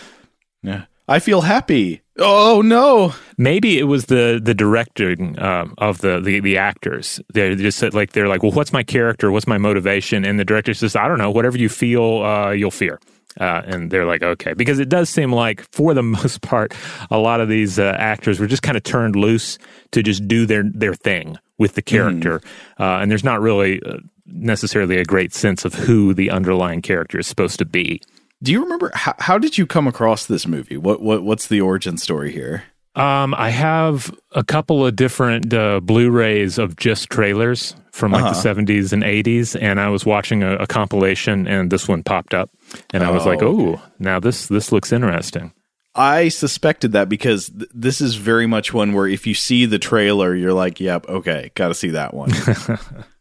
yeah, 0.62 0.84
I 1.06 1.18
feel 1.18 1.42
happy. 1.42 2.02
Oh 2.18 2.62
no! 2.62 3.14
maybe 3.38 3.78
it 3.78 3.84
was 3.84 4.06
the 4.06 4.40
the 4.42 4.52
directing 4.52 5.40
um, 5.40 5.74
of 5.78 6.00
the, 6.00 6.20
the 6.20 6.40
the 6.40 6.58
actors. 6.58 7.20
They 7.32 7.54
just 7.54 7.78
said 7.78 7.94
like 7.94 8.12
they're 8.12 8.28
like, 8.28 8.42
well, 8.42 8.52
what's 8.52 8.72
my 8.72 8.82
character? 8.82 9.30
What's 9.30 9.46
my 9.46 9.56
motivation? 9.56 10.24
And 10.24 10.38
the 10.38 10.44
director 10.44 10.74
says, 10.74 10.96
I 10.96 11.08
don't 11.08 11.18
know. 11.18 11.30
Whatever 11.30 11.56
you 11.56 11.68
feel, 11.68 12.22
uh, 12.22 12.50
you'll 12.50 12.70
fear. 12.70 13.00
Uh, 13.40 13.62
and 13.66 13.90
they're 13.90 14.04
like, 14.04 14.22
okay, 14.22 14.52
because 14.52 14.80
it 14.80 14.88
does 14.88 15.08
seem 15.08 15.32
like, 15.32 15.60
for 15.72 15.94
the 15.94 16.02
most 16.18 16.42
part, 16.42 16.74
a 17.10 17.18
lot 17.18 17.40
of 17.40 17.48
these 17.48 17.78
uh, 17.78 17.94
actors 17.96 18.40
were 18.40 18.48
just 18.48 18.62
kind 18.62 18.76
of 18.76 18.82
turned 18.82 19.14
loose 19.14 19.58
to 19.92 20.02
just 20.02 20.26
do 20.26 20.44
their 20.44 20.64
their 20.64 20.94
thing 20.94 21.38
with 21.56 21.74
the 21.74 21.82
character, 21.82 22.40
uh, 22.78 22.98
and 22.98 23.10
there's 23.10 23.24
not 23.24 23.40
really 23.40 23.80
uh, 23.82 23.98
necessarily 24.28 24.98
a 24.98 25.04
great 25.04 25.32
sense 25.34 25.64
of 25.64 25.74
who 25.74 26.14
the 26.14 26.30
underlying 26.30 26.82
character 26.82 27.18
is 27.18 27.26
supposed 27.26 27.58
to 27.58 27.64
be. 27.64 28.00
Do 28.42 28.52
you 28.52 28.62
remember 28.62 28.90
how, 28.94 29.14
how 29.18 29.38
did 29.38 29.58
you 29.58 29.66
come 29.66 29.88
across 29.88 30.26
this 30.26 30.46
movie? 30.46 30.76
What 30.76 31.02
what 31.02 31.22
what's 31.24 31.48
the 31.48 31.60
origin 31.60 31.98
story 31.98 32.30
here? 32.32 32.64
Um, 32.94 33.32
I 33.34 33.50
have 33.50 34.12
a 34.32 34.42
couple 34.42 34.84
of 34.84 34.96
different 34.96 35.54
uh, 35.54 35.78
Blu-rays 35.80 36.58
of 36.58 36.74
just 36.76 37.10
trailers 37.10 37.76
from 37.92 38.10
like 38.12 38.24
Uh-huh. 38.24 38.54
the 38.54 38.62
70s 38.62 38.92
and 38.92 39.02
80s, 39.04 39.60
and 39.60 39.78
I 39.80 39.88
was 39.88 40.04
watching 40.04 40.42
a, 40.42 40.54
a 40.56 40.66
compilation, 40.66 41.46
and 41.46 41.70
this 41.70 41.86
one 41.86 42.02
popped 42.02 42.34
up, 42.34 42.50
and 42.92 43.04
I 43.04 43.10
was 43.10 43.24
Oh, 43.24 43.28
like, 43.30 43.42
okay. 43.42 43.78
"Oh, 43.78 43.82
now 44.00 44.18
this 44.20 44.46
this 44.48 44.72
looks 44.72 44.92
interesting." 44.92 45.52
I 45.94 46.28
suspected 46.28 46.92
that 46.92 47.08
because 47.08 47.50
th- 47.50 47.70
this 47.74 48.00
is 48.00 48.14
very 48.14 48.46
much 48.46 48.72
one 48.72 48.92
where 48.92 49.06
if 49.08 49.26
you 49.26 49.34
see 49.34 49.66
the 49.66 49.78
trailer, 49.80 50.34
you're 50.34 50.52
like, 50.52 50.78
"Yep, 50.80 51.08
okay, 51.08 51.50
got 51.54 51.68
to 51.68 51.74
see 51.74 51.90
that 51.90 52.14
one." 52.14 52.30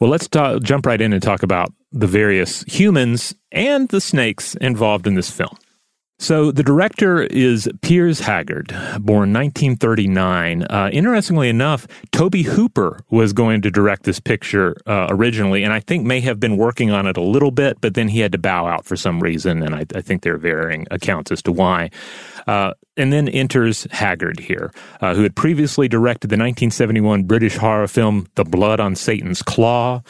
Well, 0.00 0.10
let's 0.10 0.28
jump 0.28 0.86
right 0.86 1.00
in 1.00 1.12
and 1.12 1.22
talk 1.22 1.42
about 1.42 1.72
the 1.92 2.06
various 2.06 2.62
humans 2.64 3.34
and 3.52 3.88
the 3.88 4.00
snakes 4.00 4.54
involved 4.56 5.06
in 5.06 5.14
this 5.14 5.30
film. 5.30 5.56
So, 6.20 6.50
the 6.50 6.64
director 6.64 7.22
is 7.22 7.70
Piers 7.80 8.18
Haggard, 8.18 8.70
born 8.98 9.32
1939. 9.32 10.64
Uh, 10.64 10.90
interestingly 10.92 11.48
enough, 11.48 11.86
Tobe 12.10 12.38
Hooper 12.38 12.98
was 13.08 13.32
going 13.32 13.62
to 13.62 13.70
direct 13.70 14.02
this 14.02 14.18
picture 14.18 14.76
uh, 14.84 15.06
originally, 15.10 15.62
and 15.62 15.72
I 15.72 15.78
think 15.78 16.04
may 16.04 16.18
have 16.22 16.40
been 16.40 16.56
working 16.56 16.90
on 16.90 17.06
it 17.06 17.16
a 17.16 17.20
little 17.20 17.52
bit, 17.52 17.80
but 17.80 17.94
then 17.94 18.08
he 18.08 18.18
had 18.18 18.32
to 18.32 18.38
bow 18.38 18.66
out 18.66 18.84
for 18.84 18.96
some 18.96 19.20
reason, 19.20 19.62
and 19.62 19.76
I, 19.76 19.84
I 19.94 20.00
think 20.00 20.22
there 20.22 20.34
are 20.34 20.38
varying 20.38 20.88
accounts 20.90 21.30
as 21.30 21.40
to 21.42 21.52
why. 21.52 21.90
Uh, 22.48 22.72
and 22.96 23.12
then 23.12 23.28
enters 23.28 23.86
Haggard 23.90 24.40
here, 24.40 24.72
uh, 25.02 25.14
who 25.14 25.22
had 25.22 25.36
previously 25.36 25.86
directed 25.86 26.28
the 26.28 26.34
1971 26.34 27.24
British 27.24 27.56
horror 27.56 27.86
film 27.86 28.26
The 28.36 28.44
Blood 28.44 28.80
on 28.80 28.96
Satan's 28.96 29.42
Claw, 29.42 30.02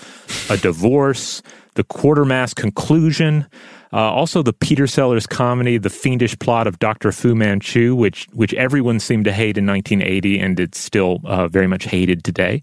A 0.49 0.57
Divorce, 0.57 1.43
The 1.75 1.83
Quatermass 1.83 2.55
Conclusion, 2.55 3.47
uh, 3.93 3.97
also 3.97 4.43
the 4.43 4.53
Peter 4.53 4.87
Sellers 4.87 5.27
comedy 5.27 5.79
The 5.79 5.91
Fiendish 5.91 6.39
Plot 6.39 6.67
of 6.67 6.79
Dr. 6.79 7.13
Fu 7.13 7.35
Manchu, 7.35 7.95
which 7.95 8.27
which 8.33 8.55
everyone 8.55 9.01
seemed 9.01 9.25
to 9.25 9.33
hate 9.33 9.57
in 9.57 9.67
1980, 9.67 10.39
and 10.41 10.61
it's 10.61 10.79
still 10.79 11.21
uh, 11.25 11.49
very 11.49 11.67
much 11.67 11.85
hated 11.85 12.25
today, 12.25 12.63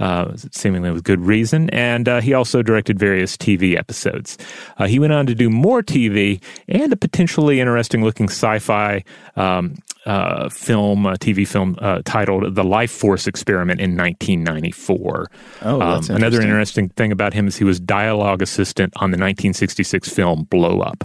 uh, 0.00 0.36
seemingly 0.50 0.90
with 0.90 1.04
good 1.04 1.20
reason. 1.20 1.70
And 1.70 2.08
uh, 2.08 2.20
he 2.20 2.34
also 2.34 2.62
directed 2.62 2.98
various 2.98 3.36
TV 3.36 3.76
episodes. 3.76 4.38
Uh, 4.78 4.86
he 4.86 4.98
went 4.98 5.12
on 5.12 5.26
to 5.26 5.34
do 5.34 5.50
more 5.50 5.82
TV 5.82 6.42
and 6.68 6.92
a 6.92 6.96
potentially 6.96 7.60
interesting 7.60 8.04
looking 8.04 8.28
sci-fi 8.28 9.04
um, 9.36 9.76
uh, 10.06 10.48
film, 10.48 11.04
uh, 11.06 11.14
TV 11.14 11.46
film 11.46 11.76
uh, 11.80 12.00
titled 12.04 12.54
The 12.54 12.62
Lifeforce 12.62 13.26
Experiment 13.26 13.80
in 13.80 13.96
1994. 13.96 15.26
Oh, 15.62 15.78
that's 15.78 16.08
Um, 16.10 16.16
another 16.16 16.36
interesting. 16.36 16.50
interesting 16.50 16.88
thing 16.90 17.12
about 17.12 17.34
him 17.34 17.46
is 17.48 17.56
he 17.56 17.64
was 17.64 17.80
dialogue 17.80 18.40
assistant 18.42 18.92
on 18.96 19.10
the 19.10 19.16
1966 19.18 20.08
film 20.08 20.44
Blow 20.44 20.80
Up. 20.80 21.04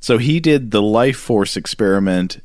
so 0.00 0.18
he 0.18 0.40
did 0.40 0.70
the 0.72 0.82
Lifeforce 0.82 1.56
experiment, 1.56 2.40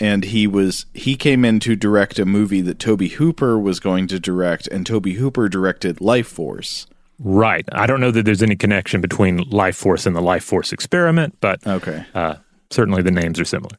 and 0.00 0.24
he 0.24 0.46
was 0.46 0.86
he 0.92 1.16
came 1.16 1.44
in 1.44 1.58
to 1.60 1.74
direct 1.76 2.18
a 2.18 2.24
movie 2.26 2.60
that 2.60 2.78
Tobe 2.78 3.08
Hooper 3.12 3.58
was 3.58 3.80
going 3.80 4.06
to 4.08 4.18
direct, 4.20 4.66
and 4.68 4.84
Tobe 4.86 5.06
Hooper 5.08 5.48
directed 5.48 5.96
Lifeforce. 5.98 6.86
Right. 7.20 7.64
I 7.72 7.86
don't 7.86 8.00
know 8.00 8.10
that 8.12 8.24
there's 8.24 8.42
any 8.44 8.54
connection 8.54 9.00
between 9.00 9.38
Lifeforce 9.50 10.06
and 10.06 10.14
the 10.14 10.20
Lifeforce 10.20 10.72
experiment, 10.72 11.36
but 11.40 11.66
Okay. 11.66 12.04
uh, 12.14 12.36
certainly 12.70 13.02
the 13.02 13.10
names 13.10 13.40
are 13.40 13.44
similar. 13.44 13.76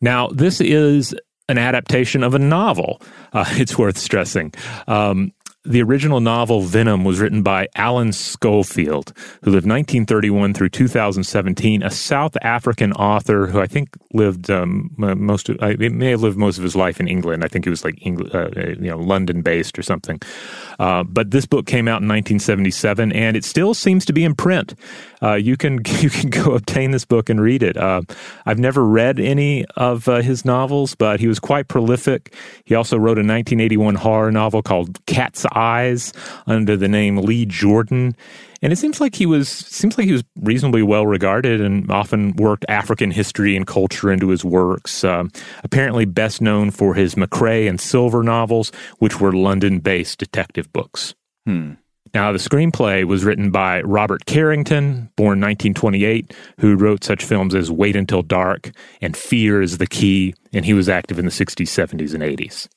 Now, 0.00 0.28
this 0.28 0.60
is 0.60 1.14
an 1.48 1.58
adaptation 1.58 2.22
of 2.22 2.34
a 2.34 2.38
novel. 2.38 3.00
Uh, 3.32 3.44
it's 3.52 3.78
worth 3.78 3.98
stressing. 3.98 4.52
Um, 4.86 5.32
the 5.64 5.82
original 5.82 6.20
novel 6.20 6.62
Venom 6.62 7.04
was 7.04 7.20
written 7.20 7.42
by 7.42 7.68
Alan 7.74 8.12
Scholefield, 8.12 9.12
who 9.42 9.50
lived 9.50 9.66
1931 9.66 10.54
through 10.54 10.70
2017, 10.70 11.82
a 11.82 11.90
South 11.90 12.36
African 12.40 12.92
author 12.94 13.46
who 13.46 13.60
I 13.60 13.66
think 13.66 13.90
lived 14.14 14.50
um, 14.50 14.90
most 14.96 15.50
of, 15.50 15.58
I 15.60 15.74
may 15.74 16.10
have 16.10 16.22
lived 16.22 16.38
most 16.38 16.56
of 16.56 16.64
his 16.64 16.74
life 16.74 17.00
in 17.00 17.08
England. 17.08 17.44
I 17.44 17.48
think 17.48 17.66
he 17.66 17.70
was 17.70 17.84
like 17.84 18.00
uh, 18.06 18.48
you 18.56 18.88
know, 18.88 18.98
London 18.98 19.42
based 19.42 19.78
or 19.78 19.82
something. 19.82 20.20
Uh, 20.78 21.02
but 21.02 21.32
this 21.32 21.44
book 21.44 21.66
came 21.66 21.86
out 21.86 22.00
in 22.00 22.08
1977, 22.08 23.12
and 23.12 23.36
it 23.36 23.44
still 23.44 23.74
seems 23.74 24.06
to 24.06 24.14
be 24.14 24.24
in 24.24 24.34
print. 24.34 24.74
Uh, 25.22 25.34
you 25.34 25.56
can 25.56 25.74
you 26.00 26.10
can 26.10 26.30
go 26.30 26.54
obtain 26.54 26.90
this 26.90 27.04
book 27.04 27.28
and 27.28 27.40
read 27.40 27.62
it. 27.62 27.76
Uh, 27.76 28.02
I've 28.46 28.58
never 28.58 28.84
read 28.84 29.18
any 29.18 29.64
of 29.76 30.08
uh, 30.08 30.22
his 30.22 30.44
novels, 30.44 30.94
but 30.94 31.20
he 31.20 31.26
was 31.26 31.38
quite 31.38 31.68
prolific. 31.68 32.34
He 32.64 32.74
also 32.74 32.96
wrote 32.96 33.18
a 33.18 33.26
1981 33.26 33.96
horror 33.96 34.32
novel 34.32 34.62
called 34.62 35.04
Cat's 35.06 35.44
Eyes 35.54 36.12
under 36.46 36.76
the 36.76 36.88
name 36.88 37.16
Lee 37.18 37.46
Jordan. 37.46 38.16
And 38.60 38.72
it 38.72 38.76
seems 38.76 39.00
like 39.00 39.14
he 39.14 39.26
was 39.26 39.48
seems 39.48 39.96
like 39.96 40.06
he 40.06 40.12
was 40.12 40.24
reasonably 40.40 40.82
well 40.82 41.06
regarded 41.06 41.60
and 41.60 41.90
often 41.90 42.34
worked 42.36 42.64
African 42.68 43.10
history 43.12 43.56
and 43.56 43.66
culture 43.66 44.10
into 44.10 44.28
his 44.28 44.44
works. 44.44 45.04
Um, 45.04 45.30
apparently, 45.62 46.04
best 46.04 46.40
known 46.40 46.72
for 46.72 46.94
his 46.94 47.16
Macrae 47.16 47.68
and 47.68 47.80
Silver 47.80 48.22
novels, 48.24 48.72
which 48.98 49.20
were 49.20 49.32
London-based 49.32 50.18
detective 50.18 50.72
books. 50.72 51.14
Hmm. 51.46 51.74
Now, 52.14 52.32
the 52.32 52.38
screenplay 52.38 53.04
was 53.04 53.24
written 53.24 53.50
by 53.50 53.82
Robert 53.82 54.24
Carrington, 54.26 55.10
born 55.16 55.40
1928, 55.40 56.34
who 56.58 56.76
wrote 56.76 57.04
such 57.04 57.24
films 57.24 57.54
as 57.54 57.70
Wait 57.70 57.96
Until 57.96 58.22
Dark 58.22 58.70
and 59.00 59.16
Fear 59.16 59.62
is 59.62 59.78
the 59.78 59.86
Key, 59.86 60.34
and 60.52 60.64
he 60.64 60.74
was 60.74 60.88
active 60.88 61.18
in 61.18 61.24
the 61.24 61.30
60s, 61.30 61.66
70s, 61.66 62.14
and 62.14 62.22
80s. 62.22 62.68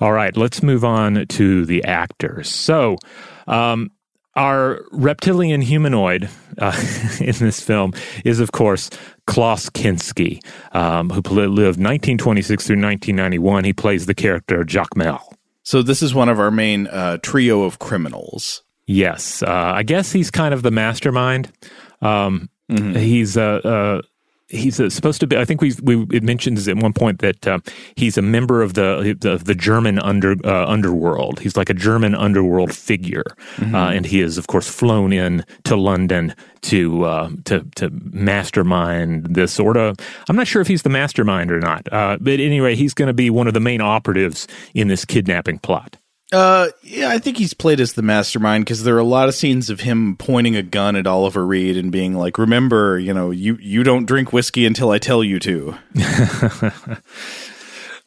All 0.00 0.12
right, 0.12 0.36
let's 0.36 0.62
move 0.62 0.84
on 0.84 1.26
to 1.26 1.64
the 1.64 1.82
actors. 1.84 2.48
So, 2.48 2.98
um, 3.46 3.90
our 4.36 4.82
reptilian 4.92 5.62
humanoid 5.62 6.28
uh, 6.58 6.76
in 7.20 7.34
this 7.38 7.60
film 7.60 7.94
is, 8.24 8.38
of 8.38 8.52
course, 8.52 8.90
Klaus 9.26 9.70
Kinski, 9.70 10.40
um, 10.72 11.10
who 11.10 11.20
lived 11.22 11.80
1926 11.80 12.66
through 12.66 12.74
1991. 12.74 13.64
He 13.64 13.72
plays 13.72 14.06
the 14.06 14.14
character 14.14 14.62
Jacmel. 14.62 15.20
So 15.62 15.82
this 15.82 16.00
is 16.00 16.14
one 16.14 16.28
of 16.28 16.38
our 16.38 16.52
main 16.52 16.86
uh, 16.86 17.18
trio 17.22 17.62
of 17.62 17.80
criminals. 17.80 18.62
Yes, 18.86 19.42
uh, 19.42 19.72
I 19.74 19.82
guess 19.82 20.12
he's 20.12 20.30
kind 20.30 20.54
of 20.54 20.62
the 20.62 20.70
mastermind. 20.70 21.52
Um, 22.00 22.48
mm-hmm. 22.70 22.94
He's 22.96 23.36
a. 23.36 23.60
Uh, 23.64 23.68
uh, 23.68 24.02
he's 24.48 24.80
uh, 24.80 24.90
supposed 24.90 25.20
to 25.20 25.26
be. 25.26 25.36
I 25.36 25.44
think 25.44 25.60
we 25.60 25.74
we 25.82 26.06
it 26.12 26.22
mentions 26.22 26.68
at 26.68 26.76
one 26.76 26.92
point 26.92 27.20
that 27.20 27.46
uh, 27.46 27.58
he's 27.96 28.16
a 28.16 28.22
member 28.22 28.62
of 28.62 28.74
the 28.74 29.16
the, 29.18 29.38
the 29.38 29.54
German 29.54 29.98
under 29.98 30.36
uh, 30.44 30.66
underworld. 30.66 31.40
He's 31.40 31.56
like 31.56 31.70
a 31.70 31.74
German 31.74 32.14
underworld 32.14 32.74
figure, 32.74 33.24
mm-hmm. 33.56 33.74
uh, 33.74 33.90
and 33.90 34.06
he 34.06 34.20
is 34.20 34.38
of 34.38 34.46
course 34.46 34.68
flown 34.68 35.12
in 35.12 35.44
to 35.64 35.76
London 35.76 36.34
to 36.62 37.04
uh, 37.04 37.30
to 37.44 37.66
to 37.76 37.90
mastermind 37.90 39.34
this 39.34 39.52
sort 39.52 39.76
of. 39.76 39.96
I'm 40.28 40.36
not 40.36 40.46
sure 40.46 40.62
if 40.62 40.68
he's 40.68 40.82
the 40.82 40.90
mastermind 40.90 41.50
or 41.50 41.60
not, 41.60 41.90
uh, 41.92 42.18
but 42.20 42.40
anyway, 42.40 42.74
he's 42.74 42.94
going 42.94 43.08
to 43.08 43.14
be 43.14 43.30
one 43.30 43.46
of 43.46 43.54
the 43.54 43.60
main 43.60 43.80
operatives 43.80 44.46
in 44.74 44.88
this 44.88 45.04
kidnapping 45.04 45.58
plot. 45.58 45.96
Uh, 46.32 46.68
yeah, 46.82 47.08
I 47.10 47.18
think 47.18 47.36
he's 47.36 47.54
played 47.54 47.78
as 47.78 47.92
the 47.92 48.02
mastermind 48.02 48.64
because 48.64 48.82
there 48.82 48.96
are 48.96 49.00
a 49.00 49.04
lot 49.04 49.28
of 49.28 49.34
scenes 49.34 49.70
of 49.70 49.80
him 49.80 50.16
pointing 50.16 50.56
a 50.56 50.62
gun 50.62 50.96
at 50.96 51.06
Oliver 51.06 51.46
Reed 51.46 51.76
and 51.76 51.92
being 51.92 52.14
like, 52.14 52.36
"Remember, 52.36 52.98
you 52.98 53.14
know, 53.14 53.30
you 53.30 53.56
you 53.60 53.84
don't 53.84 54.06
drink 54.06 54.32
whiskey 54.32 54.66
until 54.66 54.90
I 54.90 54.98
tell 54.98 55.22
you 55.22 55.38
to." 55.38 55.76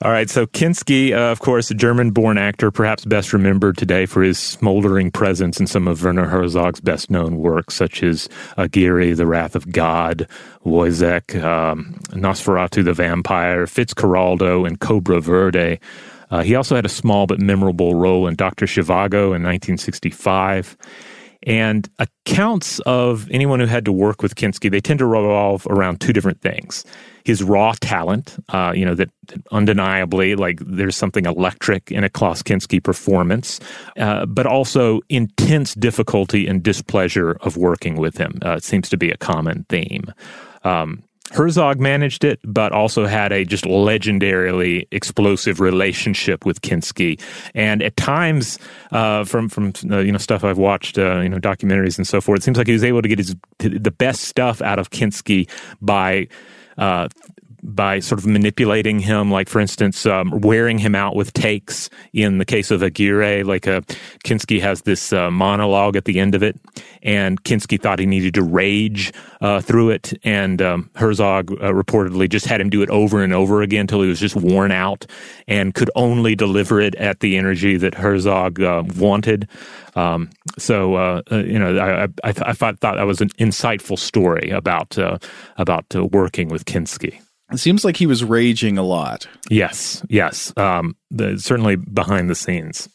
All 0.02 0.12
right, 0.12 0.30
so 0.30 0.48
Kinski, 0.48 1.12
uh, 1.12 1.30
of 1.30 1.40
course, 1.42 1.70
a 1.72 1.74
German-born 1.74 2.38
actor, 2.38 2.72
perhaps 2.72 3.04
best 3.04 3.34
remembered 3.34 3.76
today 3.76 4.06
for 4.06 4.24
his 4.24 4.40
smoldering 4.40 5.12
presence 5.12 5.60
in 5.60 5.68
some 5.68 5.90
of 5.90 6.02
Werner 6.02 6.26
Herzog's 6.26 6.80
best-known 6.80 7.36
works, 7.36 7.74
such 7.74 8.02
as 8.02 8.30
Aguirre, 8.58 9.12
The 9.12 9.28
Wrath 9.28 9.58
of 9.58 9.70
God, 9.74 10.26
Woyzeck, 10.66 11.44
um, 11.44 12.00
Nosferatu 12.12 12.82
the 12.82 12.94
Vampire, 12.94 13.66
Fitzcarraldo, 13.66 14.66
and 14.66 14.80
Cobra 14.80 15.20
Verde. 15.20 15.82
Uh, 16.30 16.44
he 16.44 16.56
also 16.56 16.76
had 16.76 16.86
a 16.86 16.90
small 16.90 17.28
but 17.28 17.40
memorable 17.40 17.96
role 17.96 18.28
in 18.28 18.36
Dr. 18.36 18.66
Zhivago 18.66 19.36
in 19.36 19.44
1965. 19.44 20.78
And 21.44 21.90
accounts 22.00 22.80
of 22.82 23.30
anyone 23.32 23.62
who 23.62 23.66
had 23.66 23.86
to 23.86 23.94
work 23.94 24.22
with 24.22 24.36
Kinski, 24.36 24.70
they 24.70 24.82
tend 24.82 25.00
to 25.00 25.06
revolve 25.06 25.66
around 25.70 26.02
two 26.02 26.12
different 26.12 26.42
things. 26.42 26.84
His 27.24 27.42
raw 27.42 27.74
talent, 27.80 28.36
uh, 28.50 28.74
you 28.76 28.84
know, 28.84 28.94
that, 28.96 29.10
that, 29.28 29.42
undeniably, 29.52 30.36
like 30.36 30.60
there's 30.66 30.98
something 30.98 31.26
electric 31.26 31.92
in 31.92 32.04
a 32.04 32.10
Klaus 32.10 32.44
Kinski 32.44 32.84
performance, 32.84 33.62
uh, 33.98 34.26
but 34.26 34.48
also 34.48 35.00
intense 35.08 35.76
difficulty 35.76 36.46
and 36.46 36.62
displeasure 36.62 37.38
of 37.42 37.56
working 37.56 37.96
with 37.96 38.18
him. 38.18 38.40
Uh, 38.44 38.56
it 38.56 38.64
seems 38.64 38.90
to 38.90 38.98
be 38.98 39.10
a 39.10 39.18
common 39.18 39.66
theme. 39.70 40.14
Um, 40.66 41.04
Herzog 41.32 41.80
managed 41.80 42.24
it, 42.24 42.40
but 42.44 42.72
also 42.72 43.06
had 43.06 43.32
a 43.32 43.46
just 43.46 43.66
legendarily 43.66 44.88
explosive 44.92 45.60
relationship 45.60 46.46
with 46.46 46.62
Kinski. 46.62 47.22
And 47.54 47.82
at 47.84 47.96
times, 47.98 48.58
uh, 48.92 49.26
from 49.26 49.50
from 49.50 49.74
uh, 49.90 50.00
you 50.00 50.12
know 50.12 50.18
stuff 50.18 50.44
I've 50.44 50.58
watched, 50.58 50.98
uh, 50.98 51.20
you 51.20 51.30
know 51.30 51.40
documentaries 51.40 51.98
and 51.98 52.08
so 52.08 52.22
forth, 52.22 52.40
it 52.40 52.44
seems 52.44 52.58
like 52.58 52.68
he 52.68 52.74
was 52.74 52.84
able 52.84 53.02
to 53.02 53.08
get 53.08 53.20
his 53.20 53.36
the 53.60 53.92
best 53.92 54.24
stuff 54.24 54.62
out 54.62 54.80
of 54.80 54.90
Kinski 54.90 55.50
by 55.82 56.28
uh, 56.78 57.10
by 57.76 58.00
sort 58.00 58.20
of 58.20 58.28
manipulating 58.28 59.00
him, 59.00 59.32
like 59.32 59.50
for 59.50 59.60
instance, 59.60 60.06
um, 60.06 60.42
wearing 60.42 60.78
him 60.78 60.96
out 60.96 61.16
with 61.16 61.34
takes. 61.34 61.90
In 62.14 62.38
the 62.38 62.46
case 62.46 62.72
of 62.72 62.82
Aguirre, 62.84 63.44
like 63.44 63.68
uh, 63.68 63.82
Kinski 64.24 64.62
has 64.62 64.84
this 64.84 65.14
uh, 65.14 65.32
monologue 65.32 65.96
at 65.96 66.06
the 66.06 66.20
end 66.20 66.36
of 66.36 66.44
it, 66.44 66.60
and 67.04 67.44
Kinski 67.44 67.82
thought 67.82 68.00
he 68.00 68.06
needed 68.06 68.34
to 68.36 68.44
rage 68.44 69.14
uh, 69.42 69.62
through 69.62 69.92
it, 69.92 70.14
and 70.24 70.62
um, 70.62 70.90
Herzog 70.96 71.52
uh, 71.52 71.72
reportedly 71.72 72.30
just 72.30 72.46
had 72.46 72.62
him 72.62 72.70
do 72.70 72.82
it 72.82 72.90
over 72.90 73.24
and 73.24 73.34
over 73.34 73.62
again 73.62 73.82
until 73.82 74.02
he 74.02 74.10
was 74.10 74.20
just 74.20 74.36
worn 74.36 74.72
out 74.72 75.06
and 75.48 75.74
could 75.74 75.90
only 75.96 76.36
deliver 76.36 76.80
it 76.80 76.96
at 76.96 77.20
the 77.22 77.38
energy 77.38 77.78
that 77.78 77.96
Herzog 77.96 78.62
uh, 78.62 78.84
wanted. 78.98 79.48
Um, 79.96 80.30
so 80.58 80.96
uh, 80.96 81.22
uh, 81.32 81.38
you 81.38 81.60
know, 81.60 81.78
I, 81.78 82.04
I, 82.04 82.10
I, 82.24 82.54
thought, 82.54 82.80
that 82.82 83.02
was 83.04 83.22
an 83.22 83.30
insightful 83.32 83.98
story 83.98 84.50
about 84.50 84.98
uh, 84.98 85.18
about 85.58 85.86
uh, 85.96 86.06
working 86.06 86.50
with 86.50 86.66
Kinski. 86.66 87.22
It 87.52 87.58
seems 87.58 87.84
like 87.84 87.98
he 87.98 88.06
was 88.06 88.24
raging 88.24 88.78
a 88.78 88.84
lot. 88.84 89.28
Yes, 89.50 90.04
yes. 90.08 90.54
Um, 90.56 90.96
the, 91.10 91.40
certainly 91.40 91.76
behind 91.76 92.30
the 92.30 92.36
scenes. 92.36 92.88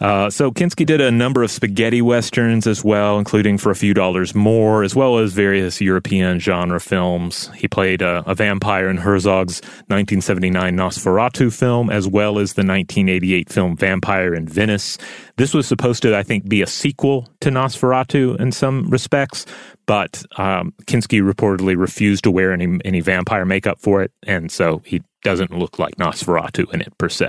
Uh, 0.00 0.28
so 0.28 0.50
Kinski 0.50 0.84
did 0.84 1.00
a 1.00 1.12
number 1.12 1.44
of 1.44 1.50
spaghetti 1.52 2.02
westerns 2.02 2.66
as 2.66 2.82
well, 2.82 3.18
including 3.18 3.58
For 3.58 3.70
a 3.70 3.76
Few 3.76 3.94
Dollars 3.94 4.34
More, 4.34 4.82
as 4.82 4.96
well 4.96 5.18
as 5.18 5.32
various 5.32 5.80
European 5.80 6.40
genre 6.40 6.80
films. 6.80 7.48
He 7.54 7.68
played 7.68 8.02
a, 8.02 8.24
a 8.26 8.34
vampire 8.34 8.88
in 8.88 8.96
Herzog's 8.96 9.60
1979 9.86 10.76
Nosferatu 10.76 11.56
film, 11.56 11.88
as 11.88 12.08
well 12.08 12.40
as 12.40 12.54
the 12.54 12.66
1988 12.66 13.48
film 13.52 13.76
Vampire 13.76 14.34
in 14.34 14.48
Venice. 14.48 14.98
This 15.36 15.54
was 15.54 15.68
supposed 15.68 16.02
to, 16.02 16.16
I 16.16 16.24
think, 16.24 16.48
be 16.48 16.62
a 16.62 16.66
sequel 16.66 17.28
to 17.40 17.50
Nosferatu 17.50 18.40
in 18.40 18.50
some 18.50 18.88
respects, 18.90 19.46
but 19.86 20.22
um, 20.36 20.72
Kinski 20.84 21.22
reportedly 21.22 21.76
refused 21.76 22.24
to 22.24 22.30
wear 22.30 22.52
any 22.52 22.78
any 22.84 23.00
vampire 23.00 23.44
makeup 23.44 23.80
for 23.80 24.02
it, 24.02 24.12
and 24.22 24.50
so 24.50 24.82
he 24.84 25.02
doesn't 25.22 25.56
look 25.56 25.78
like 25.78 25.96
Nosferatu 25.96 26.72
in 26.72 26.80
it 26.80 26.96
per 26.98 27.08
se. 27.08 27.28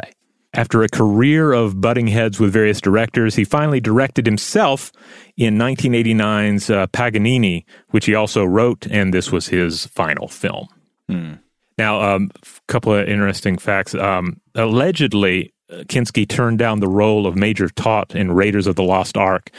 After 0.55 0.83
a 0.83 0.89
career 0.89 1.51
of 1.51 1.81
butting 1.81 2.07
heads 2.07 2.39
with 2.39 2.53
various 2.53 2.79
directors, 2.79 3.35
he 3.35 3.43
finally 3.43 3.79
directed 3.79 4.27
himself 4.27 4.91
in 5.35 5.57
1989's 5.57 6.69
uh, 6.69 6.85
Paganini, 6.87 7.65
which 7.89 8.05
he 8.05 8.13
also 8.13 8.45
wrote, 8.45 8.85
and 8.85 9.11
this 9.11 9.31
was 9.31 9.47
his 9.47 9.87
final 9.87 10.27
film. 10.27 10.67
Hmm. 11.09 11.33
Now, 11.79 12.01
a 12.01 12.15
um, 12.15 12.29
couple 12.67 12.93
of 12.93 13.09
interesting 13.09 13.57
facts. 13.57 13.95
Um, 13.95 14.39
allegedly, 14.53 15.53
Kinski 15.71 16.27
turned 16.27 16.59
down 16.59 16.79
the 16.79 16.87
role 16.87 17.25
of 17.25 17.35
Major 17.35 17.67
Toht 17.67 18.15
in 18.15 18.31
Raiders 18.31 18.67
of 18.67 18.75
the 18.75 18.83
Lost 18.83 19.17
Ark 19.17 19.49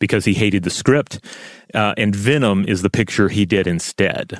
because 0.00 0.24
he 0.24 0.34
hated 0.34 0.64
the 0.64 0.70
script, 0.70 1.20
uh, 1.72 1.94
and 1.96 2.14
Venom 2.14 2.64
is 2.66 2.82
the 2.82 2.90
picture 2.90 3.28
he 3.28 3.46
did 3.46 3.68
instead. 3.68 4.38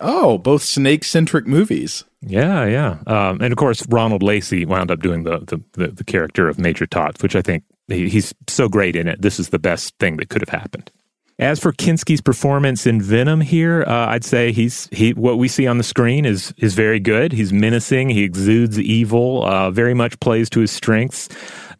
Oh, 0.00 0.38
both 0.38 0.62
snake 0.62 1.04
centric 1.04 1.46
movies. 1.46 2.04
Yeah, 2.20 2.66
yeah. 2.66 2.98
Um, 3.06 3.40
and 3.40 3.52
of 3.52 3.56
course, 3.56 3.86
Ronald 3.88 4.22
Lacey 4.22 4.64
wound 4.64 4.90
up 4.90 5.00
doing 5.00 5.22
the, 5.22 5.38
the, 5.38 5.60
the, 5.72 5.88
the 5.88 6.04
character 6.04 6.48
of 6.48 6.58
Major 6.58 6.86
Toht, 6.86 7.22
which 7.22 7.36
I 7.36 7.42
think 7.42 7.64
he, 7.88 8.08
he's 8.08 8.34
so 8.48 8.68
great 8.68 8.96
in 8.96 9.06
it. 9.06 9.22
This 9.22 9.38
is 9.38 9.50
the 9.50 9.58
best 9.58 9.96
thing 9.98 10.16
that 10.16 10.28
could 10.28 10.42
have 10.42 10.60
happened. 10.60 10.90
As 11.38 11.58
for 11.58 11.72
Kinski's 11.72 12.20
performance 12.20 12.86
in 12.86 13.00
Venom 13.00 13.40
here, 13.40 13.84
uh, 13.86 14.06
I'd 14.08 14.24
say 14.24 14.52
he's 14.52 14.88
he 14.92 15.12
what 15.14 15.38
we 15.38 15.48
see 15.48 15.66
on 15.66 15.78
the 15.78 15.84
screen 15.84 16.24
is 16.24 16.52
is 16.58 16.74
very 16.74 17.00
good. 17.00 17.32
He's 17.32 17.52
menacing. 17.52 18.10
He 18.10 18.22
exudes 18.22 18.78
evil. 18.78 19.44
Uh, 19.44 19.70
very 19.70 19.94
much 19.94 20.18
plays 20.20 20.48
to 20.50 20.60
his 20.60 20.70
strengths. 20.70 21.28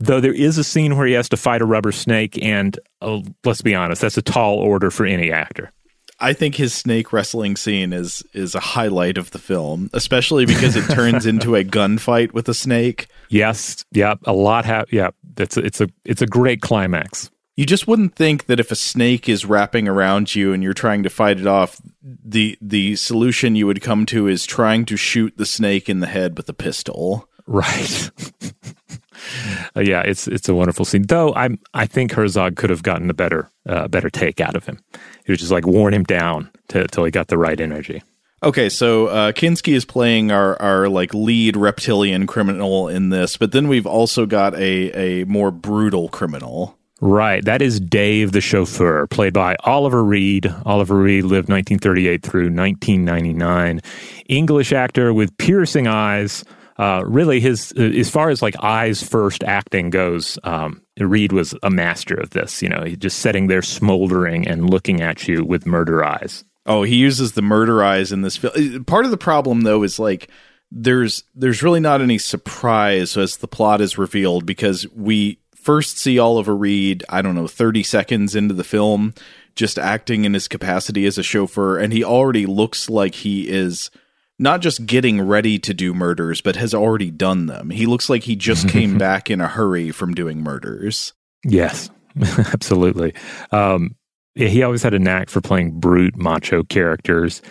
Though 0.00 0.20
there 0.20 0.32
is 0.32 0.58
a 0.58 0.64
scene 0.64 0.96
where 0.96 1.06
he 1.06 1.12
has 1.12 1.28
to 1.28 1.36
fight 1.36 1.62
a 1.62 1.64
rubber 1.64 1.92
snake, 1.92 2.42
and 2.42 2.78
uh, 3.02 3.20
let's 3.44 3.62
be 3.62 3.74
honest, 3.74 4.02
that's 4.02 4.16
a 4.16 4.22
tall 4.22 4.58
order 4.58 4.90
for 4.90 5.06
any 5.06 5.30
actor. 5.30 5.70
I 6.18 6.32
think 6.32 6.54
his 6.54 6.72
snake 6.72 7.12
wrestling 7.12 7.56
scene 7.56 7.92
is 7.92 8.22
is 8.32 8.54
a 8.54 8.60
highlight 8.60 9.18
of 9.18 9.32
the 9.32 9.38
film, 9.38 9.90
especially 9.92 10.46
because 10.46 10.76
it 10.76 10.88
turns 10.92 11.26
into 11.26 11.56
a 11.56 11.64
gunfight 11.64 12.32
with 12.32 12.48
a 12.48 12.54
snake. 12.54 13.08
Yes, 13.28 13.86
yeah, 13.92 14.16
a 14.24 14.34
lot. 14.34 14.66
Ha- 14.66 14.84
yeah, 14.90 15.08
a, 15.38 15.42
it's 15.42 15.80
a 15.80 15.88
it's 16.04 16.20
a 16.20 16.26
great 16.26 16.60
climax. 16.60 17.30
You 17.54 17.66
just 17.66 17.86
wouldn't 17.86 18.14
think 18.14 18.46
that 18.46 18.60
if 18.60 18.70
a 18.70 18.76
snake 18.76 19.28
is 19.28 19.44
wrapping 19.44 19.86
around 19.86 20.34
you 20.34 20.54
and 20.54 20.62
you're 20.62 20.72
trying 20.72 21.02
to 21.02 21.10
fight 21.10 21.38
it 21.38 21.46
off, 21.46 21.80
the 22.02 22.56
the 22.62 22.96
solution 22.96 23.56
you 23.56 23.66
would 23.66 23.82
come 23.82 24.06
to 24.06 24.26
is 24.26 24.46
trying 24.46 24.86
to 24.86 24.96
shoot 24.96 25.34
the 25.36 25.44
snake 25.44 25.88
in 25.88 26.00
the 26.00 26.06
head 26.06 26.36
with 26.36 26.48
a 26.48 26.54
pistol. 26.54 27.28
Right. 27.46 28.10
uh, 29.76 29.80
yeah, 29.80 30.00
it's 30.00 30.26
it's 30.28 30.48
a 30.48 30.54
wonderful 30.54 30.86
scene. 30.86 31.02
Though 31.02 31.34
I 31.34 31.50
I 31.74 31.84
think 31.84 32.12
Herzog 32.12 32.56
could 32.56 32.70
have 32.70 32.82
gotten 32.82 33.10
a 33.10 33.14
better 33.14 33.50
uh, 33.68 33.86
better 33.88 34.08
take 34.08 34.40
out 34.40 34.56
of 34.56 34.64
him. 34.64 34.78
He 35.26 35.32
was 35.32 35.40
just 35.40 35.52
like 35.52 35.66
worn 35.66 35.92
him 35.92 36.04
down 36.04 36.50
till 36.68 37.04
he 37.04 37.10
got 37.10 37.28
the 37.28 37.38
right 37.38 37.60
energy. 37.60 38.02
Okay, 38.42 38.68
so 38.68 39.06
uh, 39.06 39.32
Kinski 39.32 39.74
is 39.74 39.84
playing 39.84 40.32
our 40.32 40.60
our 40.60 40.88
like 40.88 41.14
lead 41.14 41.56
reptilian 41.56 42.26
criminal 42.26 42.88
in 42.88 43.10
this, 43.10 43.36
but 43.36 43.52
then 43.52 43.68
we've 43.68 43.86
also 43.86 44.26
got 44.26 44.54
a 44.54 45.22
a 45.22 45.24
more 45.26 45.50
brutal 45.50 46.08
criminal. 46.08 46.78
Right. 47.02 47.44
That 47.44 47.62
is 47.62 47.80
Dave 47.80 48.30
the 48.30 48.40
chauffeur, 48.40 49.08
played 49.08 49.32
by 49.32 49.56
Oliver 49.64 50.04
Reed. 50.04 50.46
Oliver 50.64 50.94
Reed 50.94 51.24
lived 51.24 51.48
1938 51.48 52.22
through 52.22 52.44
1999. 52.44 53.80
English 54.28 54.72
actor 54.72 55.12
with 55.12 55.36
piercing 55.36 55.88
eyes. 55.88 56.44
Uh, 56.78 57.02
really, 57.04 57.40
his 57.40 57.72
as 57.72 58.08
far 58.08 58.30
as 58.30 58.40
like 58.40 58.54
eyes 58.62 59.02
first 59.02 59.42
acting 59.42 59.90
goes, 59.90 60.38
um, 60.44 60.80
Reed 60.96 61.32
was 61.32 61.56
a 61.64 61.70
master 61.70 62.14
of 62.14 62.30
this. 62.30 62.62
You 62.62 62.68
know, 62.68 62.86
just 62.86 63.18
sitting 63.18 63.48
there 63.48 63.62
smoldering 63.62 64.46
and 64.46 64.70
looking 64.70 65.00
at 65.00 65.26
you 65.26 65.44
with 65.44 65.66
murder 65.66 66.04
eyes. 66.04 66.44
Oh, 66.66 66.84
he 66.84 66.94
uses 66.94 67.32
the 67.32 67.42
murder 67.42 67.82
eyes 67.82 68.12
in 68.12 68.22
this 68.22 68.36
film. 68.36 68.84
Part 68.84 69.06
of 69.06 69.10
the 69.10 69.16
problem, 69.16 69.62
though, 69.62 69.82
is 69.82 69.98
like 69.98 70.30
there's 70.70 71.24
there's 71.34 71.64
really 71.64 71.80
not 71.80 72.00
any 72.00 72.18
surprise 72.18 73.16
as 73.16 73.38
the 73.38 73.48
plot 73.48 73.80
is 73.80 73.98
revealed 73.98 74.46
because 74.46 74.86
we 74.94 75.40
first 75.62 75.98
see 75.98 76.18
Oliver 76.18 76.56
Reed, 76.56 77.04
I 77.08 77.22
don't 77.22 77.34
know, 77.34 77.46
30 77.46 77.82
seconds 77.82 78.34
into 78.34 78.54
the 78.54 78.64
film, 78.64 79.14
just 79.54 79.78
acting 79.78 80.24
in 80.24 80.34
his 80.34 80.48
capacity 80.48 81.06
as 81.06 81.18
a 81.18 81.22
chauffeur, 81.22 81.78
and 81.78 81.92
he 81.92 82.04
already 82.04 82.46
looks 82.46 82.90
like 82.90 83.14
he 83.14 83.48
is 83.48 83.90
not 84.38 84.60
just 84.60 84.86
getting 84.86 85.20
ready 85.20 85.58
to 85.60 85.72
do 85.72 85.94
murders, 85.94 86.40
but 86.40 86.56
has 86.56 86.74
already 86.74 87.10
done 87.10 87.46
them. 87.46 87.70
He 87.70 87.86
looks 87.86 88.10
like 88.10 88.24
he 88.24 88.34
just 88.34 88.68
came 88.70 88.98
back 88.98 89.30
in 89.30 89.40
a 89.40 89.48
hurry 89.48 89.90
from 89.90 90.14
doing 90.14 90.42
murders. 90.42 91.12
Yes, 91.44 91.90
absolutely. 92.52 93.14
Um, 93.50 93.94
he 94.34 94.62
always 94.62 94.82
had 94.82 94.94
a 94.94 94.98
knack 94.98 95.28
for 95.28 95.40
playing 95.40 95.78
brute, 95.78 96.16
macho 96.16 96.62
characters. 96.64 97.42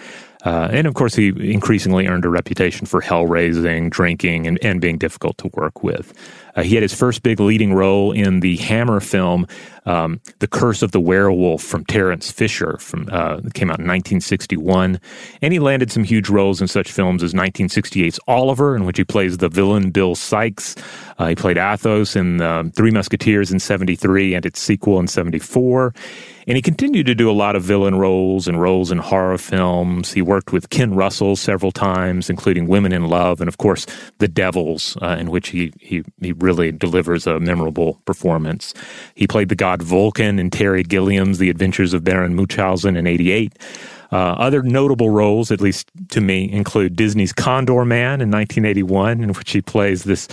Uh, 0.43 0.69
and 0.71 0.87
of 0.87 0.95
course, 0.95 1.13
he 1.13 1.27
increasingly 1.27 2.07
earned 2.07 2.25
a 2.25 2.29
reputation 2.29 2.87
for 2.87 2.99
hell 2.99 3.27
raising, 3.27 3.89
drinking, 3.89 4.47
and, 4.47 4.57
and 4.63 4.81
being 4.81 4.97
difficult 4.97 5.37
to 5.37 5.49
work 5.53 5.83
with. 5.83 6.13
Uh, 6.55 6.63
he 6.63 6.75
had 6.75 6.81
his 6.81 6.93
first 6.93 7.23
big 7.23 7.39
leading 7.39 7.73
role 7.73 8.11
in 8.11 8.39
the 8.41 8.57
Hammer 8.57 8.99
film, 8.99 9.47
um, 9.85 10.19
The 10.39 10.47
Curse 10.47 10.81
of 10.81 10.91
the 10.91 10.99
Werewolf 10.99 11.61
from 11.63 11.85
Terence 11.85 12.31
Fisher, 12.31 12.77
from 12.77 13.09
uh, 13.11 13.41
came 13.53 13.69
out 13.69 13.79
in 13.79 13.87
1961. 13.87 14.99
And 15.41 15.53
he 15.53 15.59
landed 15.59 15.91
some 15.91 16.03
huge 16.03 16.29
roles 16.29 16.61
in 16.61 16.67
such 16.67 16.91
films 16.91 17.23
as 17.23 17.33
1968's 17.33 18.19
Oliver, 18.27 18.75
in 18.75 18.85
which 18.85 18.97
he 18.97 19.03
plays 19.03 19.37
the 19.37 19.49
villain 19.49 19.91
Bill 19.91 20.15
Sikes. 20.15 20.75
Uh, 21.17 21.27
he 21.27 21.35
played 21.35 21.57
Athos 21.57 22.15
in 22.15 22.41
um, 22.41 22.71
Three 22.71 22.91
Musketeers 22.91 23.51
in 23.51 23.59
73 23.59 24.35
and 24.35 24.45
its 24.45 24.61
sequel 24.61 24.99
in 24.99 25.07
74. 25.07 25.93
And 26.47 26.55
he 26.55 26.61
continued 26.61 27.05
to 27.05 27.15
do 27.15 27.29
a 27.29 27.33
lot 27.33 27.55
of 27.55 27.63
villain 27.63 27.95
roles 27.95 28.47
and 28.47 28.59
roles 28.59 28.91
in 28.91 28.97
horror 28.97 29.37
films. 29.37 30.13
He 30.13 30.21
worked 30.21 30.51
with 30.51 30.69
Ken 30.69 30.95
Russell 30.95 31.35
several 31.35 31.71
times, 31.71 32.29
including 32.29 32.67
Women 32.67 32.93
in 32.93 33.07
Love 33.07 33.41
and, 33.41 33.47
of 33.47 33.57
course, 33.57 33.85
The 34.17 34.27
Devils, 34.27 34.97
uh, 35.01 35.17
in 35.19 35.29
which 35.29 35.49
he, 35.49 35.73
he, 35.79 36.03
he 36.19 36.31
really 36.33 36.71
delivers 36.71 37.27
a 37.27 37.39
memorable 37.39 38.01
performance. 38.05 38.73
He 39.15 39.27
played 39.27 39.49
the 39.49 39.55
god 39.55 39.81
Vulcan 39.81 40.39
in 40.39 40.49
Terry 40.49 40.83
Gilliam's 40.83 41.37
The 41.37 41.49
Adventures 41.49 41.93
of 41.93 42.03
Baron 42.03 42.35
Munchausen 42.35 42.95
in 42.95 43.07
88. 43.07 43.57
Uh, 44.11 44.33
other 44.33 44.61
notable 44.61 45.09
roles, 45.09 45.51
at 45.51 45.61
least 45.61 45.89
to 46.09 46.19
me, 46.19 46.51
include 46.51 46.97
Disney's 46.97 47.31
Condorman 47.31 48.19
in 48.19 48.29
1981, 48.29 49.23
in 49.23 49.31
which 49.31 49.51
he 49.51 49.61
plays 49.61 50.03
this 50.03 50.27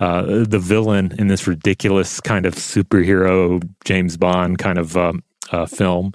uh, 0.00 0.44
the 0.44 0.58
villain 0.58 1.14
in 1.18 1.28
this 1.28 1.46
ridiculous 1.46 2.20
kind 2.20 2.44
of 2.44 2.54
superhero 2.54 3.62
James 3.84 4.16
Bond 4.18 4.58
kind 4.58 4.78
of 4.78 4.96
um, 4.96 5.22
uh, 5.52 5.66
film. 5.66 6.12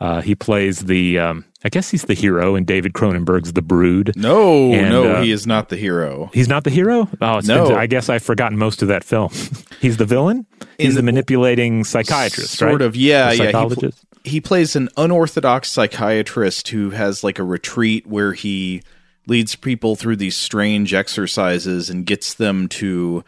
Uh, 0.00 0.20
he 0.20 0.34
plays 0.34 0.80
the, 0.80 1.18
um, 1.18 1.44
I 1.64 1.68
guess 1.68 1.90
he's 1.90 2.02
the 2.02 2.14
hero 2.14 2.56
in 2.56 2.64
David 2.64 2.92
Cronenberg's 2.92 3.52
The 3.52 3.62
Brood. 3.62 4.12
No, 4.16 4.72
and, 4.72 4.90
no, 4.90 5.12
uh, 5.12 5.22
he 5.22 5.30
is 5.30 5.46
not 5.46 5.68
the 5.68 5.76
hero. 5.76 6.30
He's 6.34 6.48
not 6.48 6.64
the 6.64 6.70
hero. 6.70 7.08
Oh, 7.20 7.40
no. 7.44 7.68
Been, 7.68 7.76
I 7.76 7.86
guess 7.86 8.08
I've 8.08 8.22
forgotten 8.22 8.58
most 8.58 8.82
of 8.82 8.88
that 8.88 9.04
film. 9.04 9.30
he's 9.80 9.96
the 9.96 10.04
villain. 10.04 10.46
He's 10.76 10.94
the, 10.94 11.00
the, 11.00 11.04
manipulating 11.04 11.84
psychiatrist, 11.84 12.58
sort 12.58 12.72
right? 12.72 12.82
of. 12.82 12.96
Yeah, 12.96 13.30
yeah. 13.32 13.66
He, 13.68 13.74
pl- 13.74 13.90
he 14.24 14.40
plays 14.40 14.76
an 14.76 14.88
unorthodox 14.96 15.70
psychiatrist 15.70 16.68
who 16.68 16.90
has 16.90 17.24
like 17.24 17.38
a 17.38 17.44
retreat 17.44 18.06
where 18.06 18.32
he 18.32 18.82
leads 19.26 19.54
people 19.54 19.96
through 19.96 20.16
these 20.16 20.36
strange 20.36 20.92
exercises 20.92 21.88
and 21.88 22.04
gets 22.04 22.34
them 22.34 22.68
to 22.68 23.24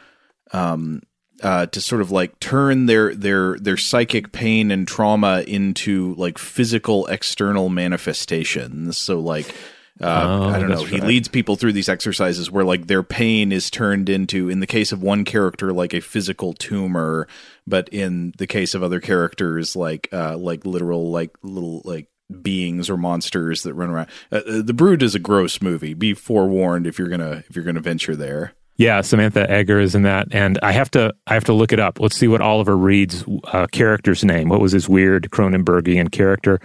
um, 0.53 1.03
uh, 1.43 1.67
to 1.67 1.81
sort 1.81 2.01
of 2.01 2.11
like 2.11 2.39
turn 2.41 2.87
their 2.87 3.15
their 3.15 3.59
their 3.59 3.77
psychic 3.77 4.33
pain 4.33 4.71
and 4.71 4.87
trauma 4.87 5.43
into 5.47 6.15
like 6.15 6.39
physical 6.39 7.07
external 7.07 7.69
manifestations. 7.69 8.97
So 8.97 9.21
like 9.21 9.55
uh, 10.01 10.07
oh, 10.07 10.49
I 10.49 10.59
don't 10.59 10.71
know. 10.71 10.85
He 10.85 11.01
leads 11.01 11.29
people 11.29 11.57
through 11.57 11.73
these 11.73 11.89
exercises 11.89 12.51
where 12.51 12.65
like 12.65 12.87
their 12.87 13.03
pain 13.03 13.53
is 13.53 13.71
turned 13.71 14.09
into, 14.09 14.49
in 14.49 14.61
the 14.61 14.67
case 14.67 14.91
of 14.91 15.03
one 15.03 15.25
character, 15.25 15.73
like 15.73 15.93
a 15.93 16.01
physical 16.01 16.55
tumor, 16.55 17.29
but 17.67 17.89
in 17.91 18.33
the 18.39 18.47
case 18.47 18.75
of 18.75 18.83
other 18.83 19.01
characters, 19.01 19.77
like 19.77 20.09
uh, 20.13 20.37
like 20.37 20.65
literal 20.65 21.11
like 21.11 21.37
little 21.43 21.83
like 21.85 22.09
beings 22.41 22.89
or 22.89 22.97
monsters 22.97 23.63
that 23.65 23.75
run 23.75 23.91
around. 23.91 24.09
Uh, 24.31 24.37
uh 24.37 24.63
the 24.63 24.75
Brood 24.75 25.03
is 25.03 25.15
a 25.15 25.21
gross 25.21 25.61
movie. 25.61 25.95
Be 25.95 26.15
forewarned 26.15 26.87
if 26.87 26.99
you're 26.99 27.09
gonna 27.09 27.45
if 27.49 27.55
you're 27.55 27.65
gonna 27.65 27.81
venture 27.81 28.17
there. 28.17 28.55
Yeah, 28.83 29.01
Samantha 29.03 29.47
Eggar 29.49 29.81
is 29.81 29.95
in 29.95 30.03
that, 30.03 30.27
and 30.33 30.59
I 30.61 30.73
have 30.73 30.91
to 30.91 31.15
I 31.29 31.35
have 31.35 31.45
to 31.45 31.53
look 31.53 31.73
it 31.73 31.79
up. 31.79 32.01
Let's 32.01 32.17
see 32.17 32.27
what 32.27 32.41
Oliver 32.41 32.77
Reed's 32.77 33.25
uh, 33.45 33.69
character's 33.71 34.25
name. 34.25 34.49
What 34.49 34.61
was 34.61 34.73
his 34.73 34.89
weird 34.89 35.31
Cronenbergian 35.31 36.11
character? 36.11 36.61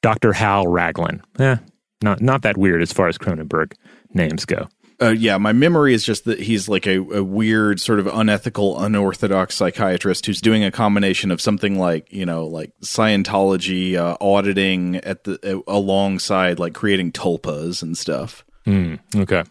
Doctor 0.00 0.32
Hal 0.32 0.66
Raglan. 0.68 1.20
Eh, 1.38 1.56
not 2.02 2.22
not 2.22 2.40
that 2.42 2.56
weird 2.56 2.80
as 2.80 2.94
far 2.94 3.08
as 3.08 3.18
Cronenberg 3.18 3.74
names 4.14 4.46
go. 4.46 4.68
Uh, 5.02 5.10
yeah, 5.10 5.36
my 5.36 5.52
memory 5.52 5.92
is 5.92 6.02
just 6.02 6.24
that 6.24 6.40
he's 6.40 6.66
like 6.66 6.86
a, 6.86 6.96
a, 6.96 7.24
weird, 7.24 7.80
sort 7.80 7.98
of 7.98 8.06
unethical, 8.06 8.78
unorthodox 8.82 9.54
psychiatrist 9.54 10.26
who's 10.26 10.42
doing 10.42 10.62
a 10.62 10.70
combination 10.70 11.30
of 11.30 11.42
something 11.42 11.78
like 11.78 12.10
you 12.10 12.24
know, 12.24 12.46
like 12.46 12.72
Scientology 12.82 13.96
uh, 13.96 14.16
auditing 14.18 14.96
at 14.96 15.24
the 15.24 15.58
uh, 15.58 15.60
alongside 15.66 16.58
like 16.58 16.72
creating 16.72 17.12
tulpas 17.12 17.82
and 17.82 17.98
stuff. 17.98 18.46
Mm, 18.66 18.98
okay. 19.14 19.44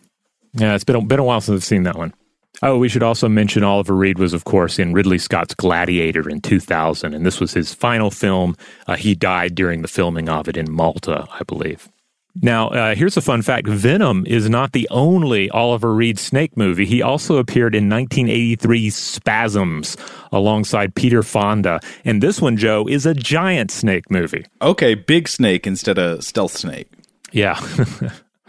Yeah, 0.54 0.76
it's 0.76 0.84
been 0.84 0.96
a, 0.96 1.02
been 1.02 1.20
a 1.20 1.24
while 1.24 1.42
since 1.42 1.56
I've 1.56 1.64
seen 1.64 1.84
that 1.84 1.98
one. 1.98 2.14
Oh, 2.62 2.78
we 2.78 2.90
should 2.90 3.04
also 3.04 3.30
mention 3.30 3.64
Oliver 3.64 3.96
Reed 3.96 4.20
was, 4.20 4.34
of 4.34 4.44
course, 4.44 4.80
in 4.80 4.94
Ridley 4.94 5.18
Scott's 5.18 5.54
Gladiator 5.54 6.30
in 6.30 6.42
2000, 6.42 7.14
and 7.14 7.26
this 7.26 7.40
was 7.40 7.54
his 7.54 7.74
final 7.74 8.12
film. 8.12 8.58
Uh, 8.86 8.96
he 8.96 9.16
died 9.16 9.56
during 9.56 9.82
the 9.82 9.88
filming 9.88 10.28
of 10.28 10.50
it 10.50 10.58
in 10.58 10.70
Malta, 10.70 11.26
I 11.32 11.44
believe. 11.44 11.88
Now, 12.42 12.70
uh, 12.70 12.96
here's 12.96 13.18
a 13.18 13.22
fun 13.22 13.42
fact 13.42 13.68
Venom 13.68 14.26
is 14.26 14.50
not 14.50 14.72
the 14.72 14.88
only 14.92 15.50
Oliver 15.50 15.94
Reed 15.94 16.20
snake 16.20 16.56
movie. 16.56 16.86
He 16.86 17.02
also 17.02 17.38
appeared 17.38 17.76
in 17.76 17.90
1983's 17.90 18.96
Spasms 18.96 19.98
alongside 20.32 20.96
Peter 20.96 21.24
Fonda. 21.24 21.80
And 22.06 22.22
this 22.22 22.40
one, 22.40 22.56
Joe, 22.56 22.88
is 22.88 23.06
a 23.06 23.14
giant 23.14 23.72
snake 23.72 24.12
movie. 24.12 24.46
Okay, 24.62 24.96
big 24.96 25.28
snake 25.28 25.66
instead 25.66 25.98
of 25.98 26.24
stealth 26.24 26.56
snake. 26.56 26.88
Yeah. 27.32 27.60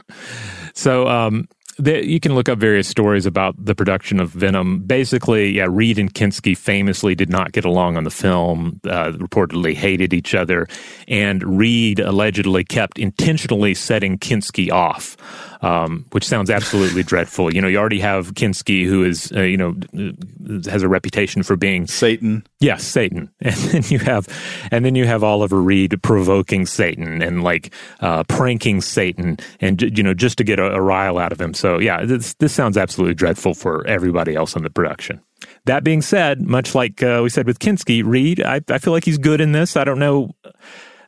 so, 0.75 1.09
um, 1.09 1.49
the, 1.81 2.07
you 2.07 2.21
can 2.21 2.35
look 2.35 2.49
up 2.49 2.59
various 2.59 2.89
stories 2.89 3.27
about 3.27 3.55
the 3.59 3.75
production 3.75 4.21
of 4.21 4.31
Venom. 4.31 4.81
Basically, 4.81 5.51
yeah, 5.51 5.67
Reed 5.69 5.99
and 5.99 6.13
Kinski 6.13 6.57
famously 6.57 7.15
did 7.15 7.31
not 7.31 7.53
get 7.53 7.65
along 7.65 7.97
on 7.97 8.05
the 8.05 8.11
film, 8.11 8.81
uh, 8.85 9.13
reportedly 9.13 9.75
hated 9.75 10.13
each 10.13 10.35
other, 10.35 10.67
and 11.09 11.59
Reed 11.59 12.01
allegedly 12.01 12.65
kept 12.65 12.99
intentionally 12.99 13.75
setting 13.75 14.19
Kinski 14.19 14.71
off 14.71 15.17
um, 15.63 16.07
which 16.11 16.25
sounds 16.25 16.51
absolutely 16.51 17.03
dreadful. 17.13 17.53
You 17.53 17.61
know, 17.61 17.69
you 17.69 17.79
already 17.79 18.01
have 18.01 18.35
Kinski, 18.35 18.85
who 18.85 19.05
is, 19.05 19.33
uh, 19.33 19.43
you 19.43 19.57
know, 19.57 19.77
has 20.71 20.83
a 20.83 20.89
reputation 20.89 21.43
for 21.43 21.57
being 21.57 21.87
Satan. 21.87 22.47
Yes, 22.61 22.85
Satan. 22.85 23.31
And 23.51 23.57
then 23.57 23.83
you 23.89 23.99
have, 23.99 24.29
and 24.71 24.85
then 24.85 24.95
you 24.95 25.07
have 25.07 25.25
Oliver 25.25 25.61
Reed 25.61 26.01
provoking 26.03 26.67
Satan 26.67 27.21
and 27.21 27.43
like 27.43 27.75
uh, 28.01 28.23
pranking 28.25 28.81
Satan, 28.81 29.39
and 29.61 29.83
you 29.97 30.03
know, 30.03 30.15
just 30.15 30.39
to 30.39 30.45
get 30.45 30.59
a, 30.59 30.75
a 30.75 30.81
rile 30.81 31.19
out 31.19 31.33
of 31.33 31.41
him. 31.41 31.53
So 31.53 31.70
yeah, 31.79 32.05
this 32.05 32.35
this 32.35 32.53
sounds 32.53 32.77
absolutely 32.77 33.15
dreadful 33.15 33.55
for 33.55 33.87
everybody 33.87 34.35
else 34.35 34.57
in 34.57 34.63
the 34.63 34.71
production. 34.71 35.21
That 35.65 35.85
being 35.85 36.03
said, 36.03 36.41
much 36.41 36.75
like 36.75 37.03
uh, 37.03 37.21
we 37.23 37.31
said 37.31 37.47
with 37.47 37.59
Kinski, 37.59 38.03
Reed, 38.05 38.43
I, 38.43 38.61
I 38.69 38.79
feel 38.79 38.93
like 38.93 39.05
he's 39.05 39.19
good 39.19 39.41
in 39.41 39.53
this. 39.53 39.77
I 39.77 39.85
don't 39.85 39.99
know 39.99 40.35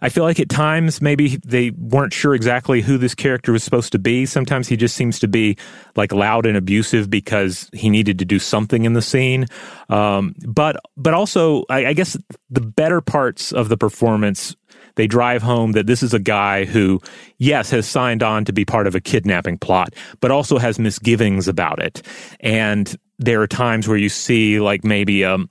I 0.02 0.08
feel 0.08 0.24
like 0.24 0.40
at 0.40 0.48
times 0.48 1.00
maybe 1.00 1.38
they 1.46 1.70
weren't 1.70 2.12
sure 2.12 2.34
exactly 2.34 2.82
who 2.82 2.98
this 2.98 3.14
character 3.14 3.52
was 3.52 3.62
supposed 3.62 3.92
to 3.92 4.00
be. 4.00 4.26
Sometimes 4.26 4.66
he 4.66 4.76
just 4.76 4.96
seems 4.96 5.20
to 5.20 5.28
be 5.28 5.56
like 5.94 6.12
loud 6.12 6.44
and 6.44 6.56
abusive 6.56 7.08
because 7.08 7.70
he 7.72 7.88
needed 7.88 8.18
to 8.18 8.24
do 8.24 8.40
something 8.40 8.84
in 8.84 8.94
the 8.94 9.00
scene. 9.00 9.46
Um, 9.88 10.34
but 10.44 10.76
but 10.96 11.14
also, 11.14 11.64
I, 11.70 11.86
I 11.86 11.92
guess 11.92 12.16
the 12.50 12.60
better 12.60 13.00
parts 13.00 13.52
of 13.52 13.68
the 13.68 13.76
performance 13.76 14.56
they 14.94 15.06
drive 15.06 15.42
home 15.42 15.72
that 15.72 15.86
this 15.86 16.02
is 16.02 16.14
a 16.14 16.18
guy 16.18 16.64
who, 16.64 17.00
yes, 17.38 17.70
has 17.70 17.86
signed 17.86 18.22
on 18.22 18.44
to 18.44 18.52
be 18.52 18.64
part 18.64 18.86
of 18.86 18.94
a 18.94 19.00
kidnapping 19.00 19.58
plot, 19.58 19.94
but 20.20 20.30
also 20.30 20.58
has 20.58 20.78
misgivings 20.78 21.48
about 21.48 21.82
it. 21.82 22.02
And 22.40 22.94
there 23.18 23.40
are 23.40 23.46
times 23.46 23.88
where 23.88 23.96
you 23.96 24.08
see 24.08 24.60
like 24.60 24.84
maybe 24.84 25.24
um, 25.24 25.48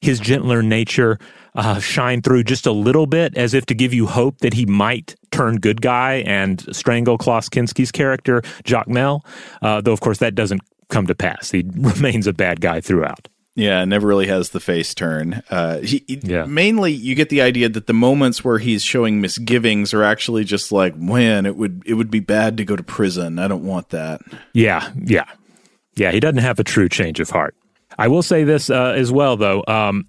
his 0.00 0.20
gentler 0.20 0.62
nature 0.62 1.18
uh, 1.54 1.80
shine 1.80 2.22
through 2.22 2.44
just 2.44 2.66
a 2.66 2.72
little 2.72 3.06
bit, 3.06 3.36
as 3.36 3.54
if 3.54 3.66
to 3.66 3.74
give 3.74 3.92
you 3.92 4.06
hope 4.06 4.38
that 4.38 4.54
he 4.54 4.66
might 4.66 5.16
turn 5.30 5.56
good 5.56 5.82
guy 5.82 6.22
and 6.26 6.64
strangle 6.74 7.18
Klaus 7.18 7.48
Kinski's 7.48 7.90
character, 7.90 8.40
Jacmel. 8.64 9.24
Uh, 9.60 9.80
though, 9.80 9.92
of 9.92 10.00
course, 10.00 10.18
that 10.18 10.34
doesn't 10.34 10.60
come 10.88 11.06
to 11.06 11.14
pass. 11.14 11.50
He 11.50 11.64
remains 11.74 12.26
a 12.26 12.32
bad 12.32 12.60
guy 12.60 12.80
throughout. 12.80 13.28
Yeah, 13.56 13.84
never 13.84 14.06
really 14.06 14.28
has 14.28 14.50
the 14.50 14.60
face 14.60 14.94
turn. 14.94 15.42
Uh, 15.50 15.80
he, 15.80 16.04
yeah. 16.08 16.44
Mainly, 16.44 16.92
you 16.92 17.14
get 17.14 17.30
the 17.30 17.42
idea 17.42 17.68
that 17.68 17.86
the 17.86 17.92
moments 17.92 18.44
where 18.44 18.58
he's 18.58 18.82
showing 18.82 19.20
misgivings 19.20 19.92
are 19.92 20.04
actually 20.04 20.44
just 20.44 20.70
like, 20.70 20.96
man, 20.96 21.46
it 21.46 21.56
would 21.56 21.82
it 21.84 21.94
would 21.94 22.10
be 22.10 22.20
bad 22.20 22.56
to 22.58 22.64
go 22.64 22.76
to 22.76 22.82
prison. 22.82 23.38
I 23.38 23.48
don't 23.48 23.64
want 23.64 23.90
that. 23.90 24.20
Yeah, 24.54 24.92
yeah, 25.04 25.24
yeah. 25.96 26.12
He 26.12 26.20
doesn't 26.20 26.38
have 26.38 26.60
a 26.60 26.64
true 26.64 26.88
change 26.88 27.18
of 27.18 27.30
heart. 27.30 27.56
I 27.98 28.06
will 28.06 28.22
say 28.22 28.44
this 28.44 28.70
uh, 28.70 28.94
as 28.96 29.10
well, 29.10 29.36
though. 29.36 29.64
Um, 29.66 30.06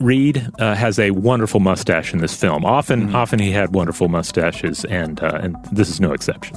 Reed 0.00 0.46
uh, 0.58 0.74
has 0.74 0.98
a 0.98 1.12
wonderful 1.12 1.60
mustache 1.60 2.12
in 2.12 2.18
this 2.18 2.36
film. 2.36 2.64
Often, 2.64 3.06
mm-hmm. 3.06 3.16
often 3.16 3.38
he 3.38 3.52
had 3.52 3.74
wonderful 3.74 4.08
mustaches, 4.08 4.84
and 4.86 5.22
uh, 5.22 5.38
and 5.40 5.56
this 5.72 5.88
is 5.88 6.00
no 6.00 6.12
exception. 6.12 6.56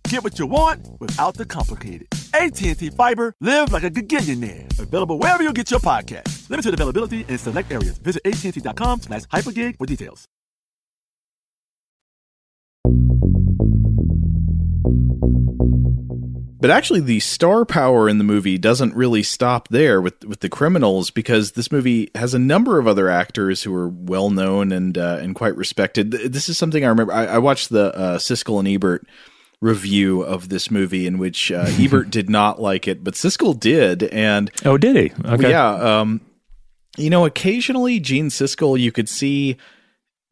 Get 0.11 0.25
what 0.25 0.37
you 0.37 0.45
want 0.45 0.89
without 0.99 1.35
the 1.35 1.45
complicated. 1.45 2.05
AT&T 2.33 2.89
Fiber, 2.89 3.33
live 3.39 3.71
like 3.71 3.83
a 3.83 3.89
gigillionaire. 3.89 4.67
Available 4.77 5.17
wherever 5.17 5.41
you 5.41 5.53
get 5.53 5.71
your 5.71 5.79
podcast. 5.79 6.49
Limited 6.49 6.73
availability 6.73 7.23
in 7.29 7.37
select 7.37 7.71
areas. 7.71 7.97
Visit 7.99 8.21
AT&T.com 8.25 9.03
slash 9.03 9.21
hypergig 9.27 9.77
for 9.77 9.85
details. 9.85 10.27
But 16.59 16.71
actually, 16.71 16.99
the 16.99 17.21
star 17.21 17.63
power 17.63 18.09
in 18.09 18.17
the 18.17 18.25
movie 18.25 18.57
doesn't 18.57 18.93
really 18.93 19.23
stop 19.23 19.69
there 19.69 20.01
with 20.01 20.25
with 20.25 20.41
the 20.41 20.49
criminals 20.49 21.09
because 21.09 21.53
this 21.53 21.71
movie 21.71 22.11
has 22.15 22.33
a 22.33 22.39
number 22.39 22.77
of 22.77 22.85
other 22.85 23.09
actors 23.09 23.63
who 23.63 23.73
are 23.73 23.87
well 23.87 24.29
known 24.29 24.73
and 24.73 24.97
uh, 24.97 25.19
and 25.21 25.35
quite 25.35 25.55
respected. 25.55 26.11
This 26.11 26.49
is 26.49 26.57
something 26.57 26.83
I 26.83 26.89
remember. 26.89 27.13
I, 27.13 27.25
I 27.27 27.37
watched 27.37 27.69
the 27.69 27.95
uh, 27.95 28.17
Siskel 28.17 28.59
and 28.59 28.67
Ebert 28.67 29.07
review 29.61 30.21
of 30.23 30.49
this 30.49 30.69
movie 30.69 31.07
in 31.07 31.17
which 31.17 31.51
uh, 31.51 31.65
Ebert 31.79 32.09
did 32.09 32.29
not 32.29 32.61
like 32.61 32.87
it, 32.87 33.03
but 33.03 33.13
Siskel 33.13 33.57
did. 33.57 34.03
And 34.03 34.51
oh, 34.65 34.77
did 34.77 34.95
he? 34.95 35.13
Okay, 35.25 35.51
yeah. 35.51 35.99
Um, 35.99 36.21
you 36.97 37.09
know, 37.09 37.25
occasionally 37.25 37.99
Gene 37.99 38.27
Siskel, 38.29 38.77
you 38.77 38.91
could 38.91 39.07
see 39.07 39.57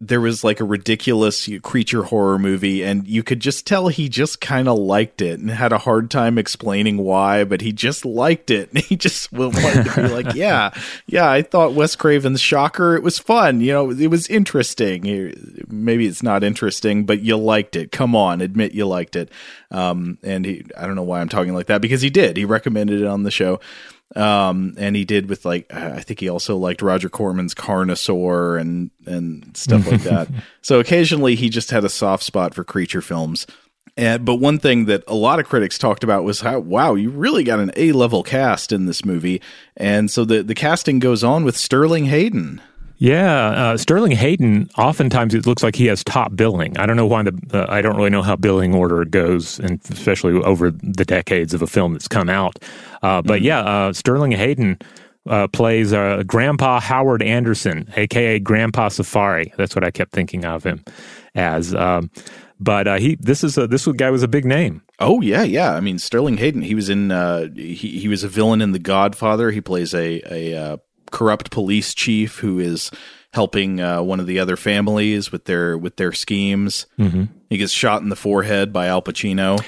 there 0.01 0.21
was 0.21 0.45
like 0.45 0.62
a 0.62 0.65
ridiculous 0.65 1.49
creature 1.62 2.03
horror 2.03 2.39
movie 2.39 2.83
and 2.83 3.05
you 3.05 3.21
could 3.21 3.41
just 3.41 3.67
tell 3.67 3.89
he 3.89 4.07
just 4.07 4.39
kind 4.39 4.69
of 4.69 4.77
liked 4.77 5.21
it 5.21 5.39
and 5.39 5.49
had 5.49 5.73
a 5.73 5.77
hard 5.77 6.09
time 6.09 6.38
explaining 6.38 6.97
why 6.97 7.43
but 7.43 7.59
he 7.59 7.73
just 7.73 8.05
liked 8.05 8.49
it. 8.49 8.69
And 8.69 8.77
he 8.85 8.95
just 8.95 9.31
wanted 9.33 9.85
to 9.85 9.95
be 9.95 10.07
like 10.07 10.33
yeah 10.35 10.71
yeah 11.05 11.29
i 11.29 11.41
thought 11.41 11.73
wes 11.73 11.95
craven's 11.97 12.39
shocker 12.39 12.95
it 12.95 13.03
was 13.03 13.19
fun 13.19 13.59
you 13.59 13.73
know 13.73 13.91
it 13.91 14.07
was 14.07 14.27
interesting. 14.27 15.33
Maybe 15.67 16.07
it's 16.07 16.23
not 16.23 16.43
interesting 16.43 17.05
but 17.05 17.21
you 17.21 17.35
liked 17.35 17.75
it. 17.75 17.91
Come 17.91 18.15
on 18.15 18.39
admit 18.39 18.73
you 18.73 18.88
liked 18.88 19.17
it. 19.17 19.29
Um, 19.69 20.17
and 20.23 20.45
he 20.45 20.65
i 20.77 20.88
don't 20.88 20.95
know 20.95 21.03
why 21.03 21.19
i'm 21.19 21.29
talking 21.29 21.53
like 21.53 21.67
that 21.67 21.81
because 21.81 22.01
he 22.01 22.09
did. 22.09 22.38
He 22.38 22.45
recommended 22.45 23.01
it 23.01 23.07
on 23.07 23.23
the 23.23 23.31
show 23.31 23.59
um, 24.15 24.74
and 24.78 24.95
he 24.95 25.06
did 25.06 25.30
with 25.30 25.45
like 25.45 25.72
I 25.74 26.02
think 26.02 26.19
he 26.19 26.30
also 26.30 26.58
liked 26.58 26.82
Roger 26.82 27.10
Corman's 27.10 27.54
Carnosaur 27.54 28.60
and 28.60 28.89
and 29.06 29.56
stuff 29.56 29.89
like 29.89 30.04
that. 30.04 30.28
So 30.62 30.80
occasionally 30.80 31.36
he 31.36 31.50
just 31.50 31.72
had 31.72 31.84
a 31.84 31.89
soft 31.89 32.24
spot 32.24 32.54
for 32.54 32.63
creature 32.63 33.02
films. 33.02 33.48
And 33.98 34.24
but 34.26 34.36
one 34.36 34.60
thing 34.60 34.86
that 34.86 35.04
a 35.08 35.15
lot 35.15 35.39
of 35.39 35.48
critics 35.48 35.78
talked 35.78 36.04
about 36.04 36.24
was 36.24 36.41
how 36.41 36.60
wow, 36.60 36.95
you 36.95 37.10
really 37.10 37.43
got 37.43 37.60
an 37.60 37.72
A 37.76 37.91
level 37.91 38.24
cast 38.24 38.72
in 38.72 38.86
this 38.86 39.04
movie. 39.04 39.41
And 39.78 40.12
so 40.12 40.26
the 40.26 40.43
the 40.43 40.56
casting 40.56 41.00
goes 41.00 41.24
on 41.24 41.43
with 41.43 41.58
Sterling 41.58 42.06
Hayden. 42.06 42.62
Yeah, 42.99 43.47
uh, 43.47 43.77
Sterling 43.77 44.12
Hayden. 44.12 44.69
Oftentimes, 44.77 45.33
it 45.33 45.47
looks 45.47 45.63
like 45.63 45.73
he 45.73 45.85
has 45.85 46.03
top 46.03 46.35
billing. 46.35 46.77
I 46.77 46.85
don't 46.85 46.97
know 46.97 47.05
why 47.05 47.23
the. 47.23 47.39
Uh, 47.53 47.65
I 47.69 47.81
don't 47.81 47.95
really 47.95 48.09
know 48.09 48.21
how 48.21 48.35
billing 48.35 48.75
order 48.75 49.05
goes, 49.05 49.57
and 49.57 49.79
especially 49.89 50.33
over 50.33 50.69
the 50.69 51.05
decades 51.05 51.53
of 51.53 51.62
a 51.62 51.67
film 51.67 51.93
that's 51.93 52.09
come 52.09 52.29
out. 52.29 52.59
Uh, 53.01 53.21
but 53.21 53.38
mm-hmm. 53.38 53.45
yeah, 53.45 53.59
uh, 53.62 53.93
Sterling 53.93 54.33
Hayden 54.33 54.77
uh, 55.29 55.47
plays 55.47 55.93
uh, 55.93 56.23
Grandpa 56.27 56.81
Howard 56.81 57.23
Anderson, 57.23 57.89
aka 57.95 58.38
Grandpa 58.38 58.89
Safari. 58.89 59.53
That's 59.55 59.75
what 59.75 59.85
I 59.85 59.91
kept 59.91 60.12
thinking 60.12 60.43
of 60.43 60.65
him 60.65 60.83
as. 61.35 61.73
Um, 61.73 62.12
but 62.59 62.99
he, 62.99 63.15
this 63.21 63.45
is 63.45 63.57
a, 63.57 63.65
this 63.65 63.88
guy 63.88 64.09
was 64.09 64.23
a 64.23 64.27
big 64.27 64.43
name. 64.43 64.81
Oh 64.99 65.21
yeah, 65.21 65.43
yeah. 65.43 65.73
I 65.73 65.79
mean, 65.79 65.99
Sterling 65.99 66.35
Hayden. 66.35 66.63
He 66.63 66.75
was 66.75 66.89
in. 66.89 67.12
he 67.55 67.97
he 67.97 68.09
was 68.09 68.25
a 68.25 68.27
villain 68.27 68.62
in 68.62 68.73
The 68.73 68.79
Godfather. 68.79 69.51
He 69.51 69.62
plays 69.62 69.93
a 69.93 70.21
a 70.29 70.79
corrupt 71.12 71.52
police 71.52 71.93
chief 71.93 72.39
who 72.39 72.60
is 72.60 72.91
helping 73.34 73.80
uh, 73.80 74.02
one 74.02 74.19
of 74.19 74.26
the 74.26 74.39
other 74.39 74.58
families 74.58 75.32
with 75.32 75.45
their 75.45 75.78
with 75.78 75.95
their 75.98 76.12
schemes. 76.12 76.86
Mm-hmm. 76.98 77.26
He 77.50 77.58
gets 77.58 77.72
shot 77.72 78.02
in 78.02 78.10
the 78.10 78.15
forehead 78.15 78.74
by 78.74 78.88
Al 78.88 79.02
Pacino. 79.02 79.60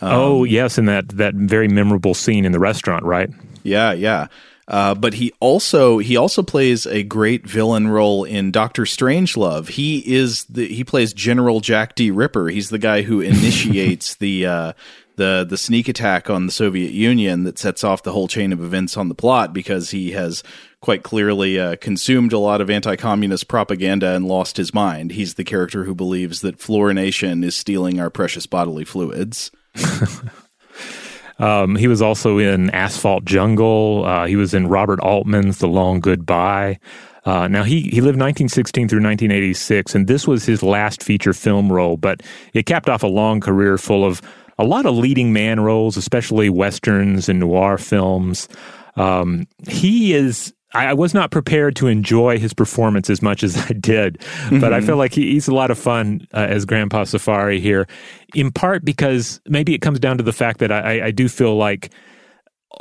Um, 0.00 0.12
oh 0.12 0.44
yes, 0.44 0.78
in 0.78 0.86
that 0.86 1.08
that 1.10 1.34
very 1.34 1.68
memorable 1.68 2.14
scene 2.14 2.44
in 2.44 2.52
the 2.52 2.60
restaurant, 2.60 3.04
right? 3.04 3.30
Yeah, 3.62 3.92
yeah. 3.92 4.28
Uh, 4.70 4.94
but 4.94 5.14
he 5.14 5.32
also 5.40 5.98
he 5.98 6.16
also 6.16 6.44
plays 6.44 6.86
a 6.86 7.02
great 7.02 7.44
villain 7.44 7.88
role 7.88 8.22
in 8.22 8.52
Doctor 8.52 8.82
Strangelove. 8.82 9.68
He 9.68 9.98
is 9.98 10.44
the 10.44 10.68
he 10.68 10.84
plays 10.84 11.12
General 11.12 11.58
Jack 11.58 11.96
D. 11.96 12.12
Ripper. 12.12 12.48
He's 12.48 12.70
the 12.70 12.78
guy 12.78 13.02
who 13.02 13.20
initiates 13.20 14.14
the 14.20 14.46
uh, 14.46 14.72
the 15.20 15.46
the 15.46 15.58
sneak 15.58 15.86
attack 15.86 16.30
on 16.30 16.46
the 16.46 16.52
Soviet 16.52 16.92
Union 16.92 17.44
that 17.44 17.58
sets 17.58 17.84
off 17.84 18.02
the 18.02 18.12
whole 18.12 18.26
chain 18.26 18.54
of 18.54 18.64
events 18.64 18.96
on 18.96 19.10
the 19.10 19.14
plot 19.14 19.52
because 19.52 19.90
he 19.90 20.12
has 20.12 20.42
quite 20.80 21.02
clearly 21.02 21.60
uh, 21.60 21.76
consumed 21.76 22.32
a 22.32 22.38
lot 22.38 22.62
of 22.62 22.70
anti-communist 22.70 23.46
propaganda 23.46 24.14
and 24.16 24.26
lost 24.26 24.56
his 24.56 24.72
mind. 24.72 25.12
He's 25.12 25.34
the 25.34 25.44
character 25.44 25.84
who 25.84 25.94
believes 25.94 26.40
that 26.40 26.58
fluorination 26.58 27.44
is 27.44 27.54
stealing 27.54 28.00
our 28.00 28.08
precious 28.08 28.46
bodily 28.46 28.86
fluids. 28.86 29.50
um, 31.38 31.76
he 31.76 31.86
was 31.86 32.00
also 32.00 32.38
in 32.38 32.70
Asphalt 32.70 33.26
Jungle. 33.26 34.06
Uh, 34.06 34.26
he 34.26 34.36
was 34.36 34.54
in 34.54 34.68
Robert 34.68 35.00
Altman's 35.00 35.58
The 35.58 35.68
Long 35.68 36.00
Goodbye. 36.00 36.78
Uh, 37.26 37.46
now 37.46 37.62
he 37.62 37.82
he 37.82 38.00
lived 38.00 38.18
1916 38.18 38.88
through 38.88 39.02
1986, 39.02 39.94
and 39.94 40.06
this 40.06 40.26
was 40.26 40.46
his 40.46 40.62
last 40.62 41.02
feature 41.02 41.34
film 41.34 41.70
role. 41.70 41.98
But 41.98 42.22
it 42.54 42.64
capped 42.64 42.88
off 42.88 43.02
a 43.02 43.06
long 43.08 43.40
career 43.40 43.76
full 43.76 44.06
of 44.06 44.22
a 44.60 44.64
lot 44.64 44.86
of 44.86 44.94
leading 44.96 45.32
man 45.32 45.60
roles, 45.60 45.96
especially 45.96 46.50
westerns 46.50 47.28
and 47.28 47.40
noir 47.40 47.78
films. 47.78 48.48
Um, 48.96 49.46
he 49.68 50.12
is. 50.12 50.52
I 50.72 50.94
was 50.94 51.14
not 51.14 51.32
prepared 51.32 51.74
to 51.76 51.88
enjoy 51.88 52.38
his 52.38 52.54
performance 52.54 53.10
as 53.10 53.22
much 53.22 53.42
as 53.42 53.56
I 53.70 53.72
did, 53.72 54.18
mm-hmm. 54.18 54.60
but 54.60 54.72
I 54.72 54.78
mm-hmm. 54.78 54.86
feel 54.86 54.96
like 54.96 55.14
he, 55.14 55.32
he's 55.32 55.48
a 55.48 55.54
lot 55.54 55.70
of 55.70 55.78
fun 55.78 56.28
uh, 56.32 56.46
as 56.48 56.64
Grandpa 56.64 57.04
Safari 57.04 57.58
here, 57.58 57.88
in 58.34 58.52
part 58.52 58.84
because 58.84 59.40
maybe 59.46 59.74
it 59.74 59.80
comes 59.80 59.98
down 59.98 60.18
to 60.18 60.22
the 60.22 60.32
fact 60.32 60.60
that 60.60 60.70
I, 60.70 61.06
I 61.06 61.10
do 61.10 61.28
feel 61.28 61.56
like 61.56 61.90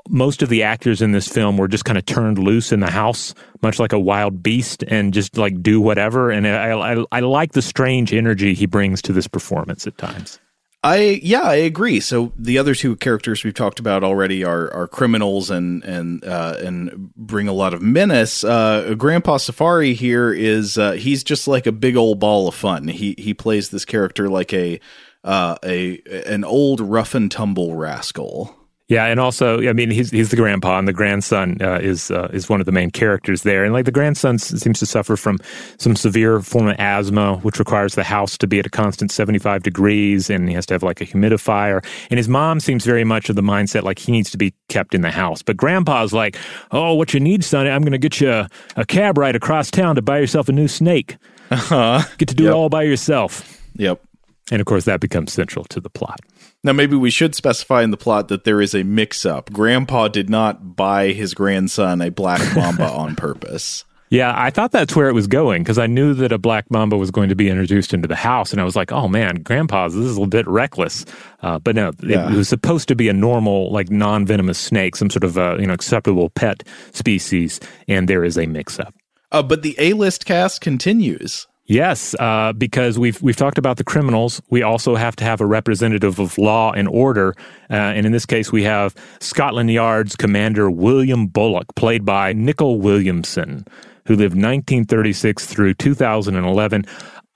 most 0.08 0.44
of 0.44 0.50
the 0.50 0.62
actors 0.62 1.02
in 1.02 1.13
this 1.13 1.28
film 1.28 1.58
were 1.58 1.68
just 1.68 1.86
kind 1.86 1.98
of 1.98 2.06
turned 2.06 2.38
loose 2.38 2.72
in 2.72 2.80
the 2.80 2.92
house, 2.92 3.34
much 3.63 3.80
like 3.80 3.94
a 3.94 4.00
wild 4.00 4.44
beast, 4.44 4.84
and 4.88 5.13
just 5.13 5.38
like 5.38 5.63
do 5.63 5.82
whatever. 5.82 6.30
And 6.30 6.48
I, 6.48 6.94
I, 6.94 7.04
I 7.12 7.20
like 7.22 7.54
the 7.54 7.62
strange 7.62 8.13
energy 8.13 8.54
he 8.54 8.68
brings 8.68 9.02
to 9.04 9.13
this 9.13 9.28
performance 9.28 9.88
at 9.88 9.98
times. 9.98 10.39
I 10.82 11.20
yeah, 11.24 11.42
I 11.42 11.56
agree. 11.56 12.00
So 12.00 12.32
the 12.38 12.58
other 12.58 12.74
two 12.74 12.96
characters 12.96 13.44
we've 13.44 13.54
talked 13.54 13.80
about 13.80 14.04
already 14.04 14.46
are 14.46 14.74
are 14.74 14.88
criminals 14.88 15.50
and 15.50 15.84
and 15.84 16.24
uh, 16.24 16.56
and 16.60 17.13
bring 17.15 17.50
a 17.50 17.54
lot 17.54 17.74
of 17.74 17.82
menace. 17.82 18.46
Uh, 18.46 18.96
Grandpa 18.98 19.38
Safari 19.38 19.94
here 19.94 20.32
is 20.32 20.78
uh, 20.78 20.94
he's 20.94 21.24
just 21.24 21.50
like 21.50 21.68
a 21.68 21.74
big 21.74 21.98
old 21.98 22.20
ball 22.20 22.48
of 22.48 22.56
fun. 22.56 22.88
He 22.88 23.13
he 23.18 23.34
plays 23.34 23.70
this 23.70 23.84
character 23.84 24.30
like 24.30 24.54
a 24.54 24.80
uh, 25.26 25.58
a 25.63 26.02
an 26.26 26.46
old 26.46 26.80
rough 26.80 27.13
and 27.13 27.30
tumble 27.30 27.76
rascal. 27.76 28.56
Yeah, 28.89 29.06
and 29.06 29.19
also, 29.19 29.62
I 29.69 29.73
mean, 29.73 29.91
he's 29.91 30.10
he's 30.10 30.32
the 30.32 30.36
grandpa, 30.36 30.80
and 30.80 30.88
the 30.88 30.93
grandson 30.93 31.58
uh, 31.62 31.78
is 31.80 32.10
uh, 32.10 32.28
is 32.34 32.49
one 32.49 32.60
of 32.60 32.65
the 32.65 32.71
main 32.71 32.89
characters 32.89 33.43
there. 33.43 33.63
And 33.63 33.71
like 33.71 33.86
the 33.86 33.91
grandson 33.91 34.39
seems 34.39 34.80
to 34.80 34.86
suffer 34.88 35.15
from 35.15 35.38
some 35.78 35.95
severe 35.95 36.41
form 36.41 36.69
of 36.69 36.75
asthma, 36.80 37.38
which 37.38 37.60
requires 37.60 37.93
the 37.93 38.04
house 38.04 38.36
to 38.39 38.47
be 38.47 38.58
at 38.58 38.65
a 38.65 38.69
constant 38.69 39.12
seventy 39.12 39.38
five 39.38 39.62
degrees, 39.62 40.32
and 40.32 40.49
he 40.49 40.56
has 40.56 40.65
to 40.65 40.73
have 40.73 40.82
like 40.82 41.02
a 41.02 41.06
humidifier. 41.06 41.86
And 42.10 42.17
his 42.17 42.28
mom 42.28 42.60
seems 42.60 42.84
very 42.84 43.04
much 43.04 43.30
of 43.30 43.36
the 43.36 43.43
mindset 43.43 43.84
like 43.84 43.99
he 43.99 44.12
needs 44.12 44.32
to 44.32 44.39
be 44.39 44.56
kept 44.69 44.95
in 44.95 45.02
the 45.02 45.12
house. 45.12 45.43
But 45.43 45.56
grandpa's 45.56 46.12
like, 46.12 46.36
"Oh, 46.71 46.95
what 46.95 47.13
you 47.13 47.19
need, 47.19 47.43
son? 47.43 47.67
I'm 47.67 47.84
going 47.84 47.91
to 47.91 47.99
get 47.99 48.19
you 48.19 48.32
a, 48.32 48.49
a, 48.75 48.86
cab 48.88 49.19
ride 49.19 49.36
across 49.36 49.69
town 49.69 49.97
to 49.97 50.02
buy 50.02 50.17
yourself 50.17 50.49
a 50.49 50.52
new 50.52 50.67
snake. 50.67 51.17
Uh-huh. 51.52 52.02
Get 52.17 52.30
to 52.30 52.36
do 52.36 52.45
yep. 52.45 52.54
it 52.54 52.56
all 52.56 52.69
by 52.69 52.82
yourself." 52.82 53.62
Yep. 53.75 54.02
And 54.52 54.60
of 54.60 54.65
course, 54.65 54.86
that 54.86 54.99
becomes 54.99 55.32
central 55.32 55.63
to 55.65 55.80
the 55.80 55.91
plot. 55.91 56.21
Now, 56.63 56.74
maybe 56.74 56.98
we 56.98 57.10
should 57.10 57.36
specify 57.36 57.84
in 57.84 57.91
the 57.91 57.98
plot 57.98 58.28
that 58.28 58.43
there 58.43 58.60
is 58.60 58.76
a 58.76 58.84
mix 58.84 59.26
up. 59.26 59.52
Grandpa 59.52 60.10
did 60.10 60.30
not 60.30 60.76
buy 60.76 61.13
his 61.13 61.34
grandson 61.34 62.02
a 62.02 62.12
black 62.12 62.41
mamba 62.56 62.89
on 62.89 63.15
purpose. 63.15 63.86
Yeah, 64.10 64.34
I 64.36 64.50
thought 64.50 64.72
that's 64.72 64.95
where 64.95 65.08
it 65.08 65.13
was 65.13 65.28
going 65.28 65.62
because 65.62 65.78
I 65.78 65.86
knew 65.86 66.15
that 66.15 66.32
a 66.32 66.39
black 66.39 66.72
mamba 66.72 66.98
was 66.98 67.12
going 67.12 67.30
to 67.30 67.36
be 67.36 67.48
introduced 67.48 67.93
into 67.93 68.08
the 68.08 68.15
house, 68.15 68.52
and 68.52 68.60
I 68.60 68.63
was 68.63 68.76
like, 68.76 68.91
"Oh 68.91 69.08
man, 69.08 69.36
Grandpa's 69.43 69.93
this 69.93 70.06
is 70.06 70.17
a 70.17 70.26
bit 70.26 70.48
reckless." 70.48 71.06
Uh, 71.43 71.60
but 71.60 71.76
no, 71.76 71.91
yeah. 72.02 72.28
it, 72.28 72.36
was 72.36 72.50
supposed 72.50 72.88
to 72.88 72.95
be 72.95 73.08
a 73.08 73.13
normal, 73.13 73.72
like 73.72 73.91
non-venomous 73.91 74.58
snake, 74.58 74.95
some 74.95 75.12
sort 75.12 75.24
of 75.24 75.38
uh, 75.38 75.58
you 75.60 75.67
know 75.67 75.74
acceptable 75.74 76.32
pet 76.32 76.63
species, 76.91 77.60
and 77.88 78.08
there 78.08 78.24
is 78.24 78.36
a 78.36 78.48
mix-up. 78.48 78.95
Uh, 79.32 79.43
but 79.43 79.62
the 79.62 79.76
A-list 79.78 80.26
cast 80.26 80.60
continues. 80.60 81.45
Yes, 81.70 82.16
uh, 82.18 82.52
because 82.54 82.98
we've 82.98 83.22
we've 83.22 83.36
talked 83.36 83.60
about 83.60 83.78
the 83.78 83.84
criminals. 83.84 84.42
We 84.50 84.64
also 84.64 84.96
have 84.96 85.16
to 85.18 85.24
have 85.24 85.40
a 85.40 85.46
representative 85.46 86.18
of 86.18 86.36
law 86.40 86.72
and 86.72 86.88
order, 86.88 87.36
uh, 87.70 87.76
and 87.76 88.08
in 88.08 88.12
this 88.12 88.26
case, 88.26 88.52
we 88.52 88.64
have 88.64 88.96
Scotland 89.20 89.70
Yard's 89.70 90.16
Commander 90.16 90.72
William 90.72 91.28
Bullock, 91.28 91.76
played 91.76 92.06
by 92.06 92.34
Nicol 92.34 92.82
Williamson, 92.82 93.68
who 94.08 94.16
lived 94.16 94.34
1936 94.34 95.46
through 95.46 95.76
2011. 95.76 96.86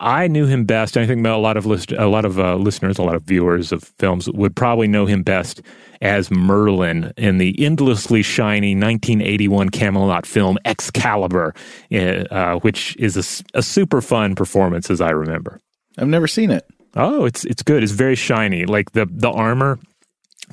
I 0.03 0.27
knew 0.27 0.45
him 0.45 0.65
best. 0.65 0.97
I 0.97 1.07
think 1.07 1.25
a 1.25 1.31
lot 1.37 1.55
of 1.55 1.65
list, 1.65 1.93
a 1.93 2.07
lot 2.07 2.25
of 2.25 2.37
uh, 2.37 2.57
listeners, 2.57 2.97
a 2.97 3.03
lot 3.03 3.15
of 3.15 3.23
viewers 3.23 3.71
of 3.71 3.83
films 3.99 4.29
would 4.29 4.53
probably 4.53 4.87
know 4.87 5.05
him 5.05 5.23
best 5.23 5.61
as 6.01 6.29
Merlin 6.29 7.13
in 7.15 7.37
the 7.37 7.55
endlessly 7.63 8.21
shiny 8.21 8.75
1981 8.75 9.69
Camelot 9.69 10.25
film 10.25 10.57
Excalibur, 10.65 11.55
uh, 11.93 11.97
uh, 11.97 12.59
which 12.59 12.97
is 12.97 13.15
a, 13.15 13.57
a 13.57 13.63
super 13.63 14.01
fun 14.01 14.35
performance, 14.35 14.91
as 14.91 14.99
I 14.99 15.11
remember. 15.11 15.61
I've 15.97 16.09
never 16.09 16.27
seen 16.27 16.51
it. 16.51 16.65
Oh, 16.95 17.23
it's 17.23 17.45
it's 17.45 17.63
good. 17.63 17.81
It's 17.81 17.93
very 17.93 18.15
shiny. 18.15 18.65
Like 18.65 18.91
the 18.91 19.07
the 19.09 19.31
armor 19.31 19.79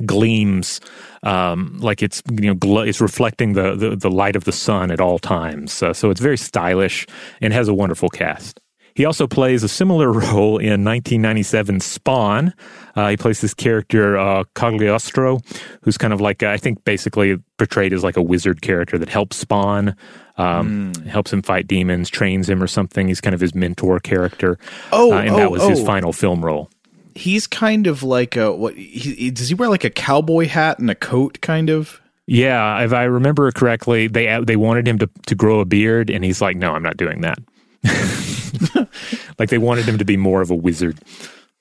gleams 0.07 0.81
um, 1.25 1.77
like 1.81 2.03
it's 2.03 2.23
you 2.31 2.47
know 2.47 2.55
gl- 2.55 2.87
it's 2.87 3.01
reflecting 3.01 3.55
the, 3.55 3.75
the, 3.75 3.97
the 3.97 4.11
light 4.11 4.37
of 4.37 4.45
the 4.45 4.53
sun 4.53 4.93
at 4.93 5.01
all 5.01 5.19
times. 5.19 5.83
Uh, 5.83 5.93
so 5.93 6.11
it's 6.11 6.21
very 6.21 6.39
stylish 6.39 7.07
and 7.41 7.53
has 7.53 7.67
a 7.69 7.75
wonderful 7.75 8.09
cast. 8.09 8.61
He 8.95 9.05
also 9.05 9.27
plays 9.27 9.63
a 9.63 9.69
similar 9.69 10.13
role 10.13 10.59
in 10.59 10.85
1997 10.85 11.81
Spawn. 11.81 12.55
Uh, 12.97 13.09
he 13.11 13.17
plays 13.17 13.41
this 13.41 13.55
character 13.55 14.19
uh, 14.19 14.45
Cogliostro, 14.55 15.41
who's 15.83 15.97
kind 15.97 16.13
of 16.13 16.21
like 16.21 16.43
I 16.43 16.57
think 16.57 16.85
basically 16.85 17.37
portrayed 17.57 17.93
as 17.93 18.03
like 18.03 18.17
a 18.17 18.23
wizard 18.23 18.63
character 18.63 18.99
that 18.99 19.09
helps 19.09 19.37
Spawn, 19.37 19.97
um, 20.37 20.93
mm. 20.93 21.07
helps 21.07 21.33
him 21.33 21.43
fight 21.43 21.67
demons, 21.67 22.11
trains 22.11 22.49
him 22.49 22.63
or 22.63 22.67
something. 22.67 23.09
He's 23.09 23.21
kind 23.21 23.35
of 23.35 23.41
his 23.41 23.55
mentor 23.55 24.01
character. 24.01 24.59
Oh, 24.93 25.13
uh, 25.13 25.21
and 25.21 25.31
oh, 25.31 25.37
that 25.37 25.51
was 25.51 25.63
oh. 25.63 25.69
his 25.69 25.83
final 25.83 26.13
film 26.13 26.45
role 26.45 26.71
he's 27.15 27.47
kind 27.47 27.87
of 27.87 28.03
like 28.03 28.37
a 28.37 28.53
what? 28.53 28.75
He, 28.75 29.31
does 29.31 29.49
he 29.49 29.55
wear 29.55 29.69
like 29.69 29.85
a 29.85 29.91
cowboy 29.91 30.47
hat 30.47 30.79
and 30.79 30.91
a 30.91 30.95
coat, 30.95 31.41
kind 31.41 31.71
of? 31.71 32.01
Yeah, 32.27 32.83
if 32.85 32.93
I 32.93 33.05
remember 33.05 33.51
correctly, 33.53 34.07
they 34.07 34.39
they 34.45 34.57
wanted 34.57 34.87
him 34.87 34.99
to 34.99 35.11
to 35.27 35.35
grow 35.35 35.61
a 35.61 35.65
beard, 35.65 36.11
and 36.11 36.25
he's 36.25 36.41
like, 36.41 36.57
"No, 36.57 36.73
I'm 36.73 36.83
not 36.83 36.97
doing 36.97 37.21
that." 37.23 37.39
like 39.39 39.51
they 39.51 39.59
wanted 39.59 39.87
him 39.87 39.99
to 39.99 40.05
be 40.05 40.17
more 40.17 40.41
of 40.41 40.51
a 40.51 40.55
wizard. 40.55 40.99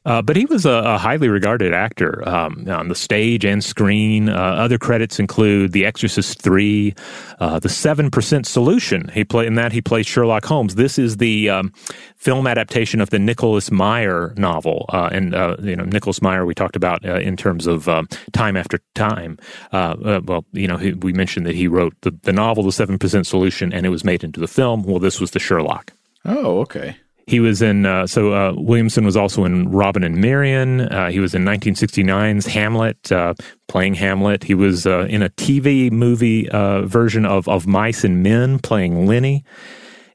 Uh, 0.06 0.22
but 0.22 0.38
he 0.38 0.46
was 0.46 0.66
a, 0.66 0.72
a 0.72 0.98
highly 0.98 1.28
regarded 1.28 1.74
actor 1.74 2.28
um, 2.28 2.66
on 2.70 2.88
the 2.88 2.96
stage 2.96 3.44
and 3.44 3.64
screen. 3.64 4.30
Uh, 4.30 4.34
other 4.34 4.78
credits 4.78 5.20
include 5.20 5.74
The 5.74 5.86
Exorcist 5.86 6.42
Three, 6.42 6.96
uh, 7.40 7.60
The 7.60 7.68
Seven 7.68 8.10
Percent 8.10 8.48
Solution. 8.48 9.10
He 9.10 9.26
played 9.26 9.48
in 9.48 9.56
that. 9.56 9.74
He 9.74 9.82
plays 9.82 10.08
Sherlock 10.08 10.46
Holmes. 10.46 10.76
This 10.76 10.98
is 10.98 11.18
the 11.18 11.50
um, 11.50 11.74
film 12.16 12.48
adaptation 12.48 13.02
of 13.02 13.10
the 13.10 13.20
Nicholas 13.20 13.72
Meyer 13.72 14.34
novel, 14.38 14.86
uh, 14.90 15.10
and 15.12 15.36
uh, 15.36 15.58
you 15.60 15.76
know 15.76 15.84
Nicholas 15.84 16.22
Meyer 16.22 16.46
we 16.46 16.56
talked 16.56 16.78
about 16.78 17.06
uh, 17.06 17.16
in 17.16 17.36
terms 17.36 17.68
of 17.68 17.90
um, 17.90 18.08
time 18.32 18.56
after 18.56 18.80
time. 18.96 19.38
well, 19.74 20.46
you 20.54 20.68
know 20.68 20.78
he, 20.78 20.94
we 20.94 21.12
mentioned 21.12 21.46
that 21.46 21.56
he 21.56 21.68
wrote 21.68 21.94
the, 22.02 22.12
the 22.24 22.34
novel 22.34 22.64
The 22.64 22.72
Seven 22.72 22.98
Percent 22.98 23.28
Solution, 23.28 23.74
and 23.74 23.86
it 23.86 23.90
was 23.90 24.06
made 24.06 24.24
into 24.24 24.40
the 24.40 24.48
film. 24.48 24.84
Well, 24.84 25.00
this 25.00 25.20
was 25.20 25.32
the 25.32 25.40
Sherlock. 25.40 25.92
Oh, 26.26 26.60
okay. 26.62 26.96
He 27.30 27.40
was 27.40 27.62
in, 27.62 27.86
uh, 27.86 28.08
so 28.08 28.34
uh, 28.34 28.54
Williamson 28.58 29.06
was 29.06 29.16
also 29.16 29.46
in 29.46 29.70
Robin 29.70 30.04
and 30.04 30.18
Marian. 30.18 30.82
Uh, 30.82 31.12
he 31.12 31.20
was 31.20 31.36
in 31.36 31.44
1969's 31.44 32.48
Hamlet, 32.48 33.12
uh, 33.12 33.36
playing 33.68 33.94
Hamlet. 33.94 34.44
He 34.44 34.56
was 34.56 34.88
uh, 34.88 35.02
in 35.02 35.22
a 35.22 35.30
TV 35.30 35.92
movie 35.92 36.50
uh, 36.50 36.82
version 36.82 37.28
of, 37.28 37.48
of 37.48 37.68
Mice 37.68 38.04
and 38.04 38.24
Men, 38.24 38.58
playing 38.58 39.06
Lenny. 39.06 39.44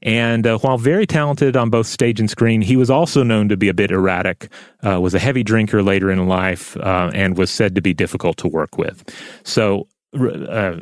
And 0.02 0.44
while 0.44 0.76
very 0.76 1.06
talented 1.06 1.56
on 1.56 1.70
both 1.70 1.86
stage 1.86 2.20
and 2.20 2.28
screen, 2.28 2.60
he 2.60 2.76
was 2.76 2.90
also 2.90 3.22
known 3.22 3.48
to 3.48 3.56
be 3.56 3.68
a 3.70 3.74
bit 3.74 3.90
erratic, 3.90 4.50
was 4.82 5.14
a 5.14 5.18
heavy 5.18 5.42
drinker 5.42 5.82
later 5.82 6.10
in 6.10 6.28
life, 6.28 6.76
and 6.82 7.38
was 7.38 7.50
said 7.50 7.74
to 7.76 7.80
be 7.80 7.94
difficult 7.94 8.36
to 8.38 8.48
work 8.48 8.76
with. 8.76 9.02
So 9.44 9.88
uh, 10.14 10.76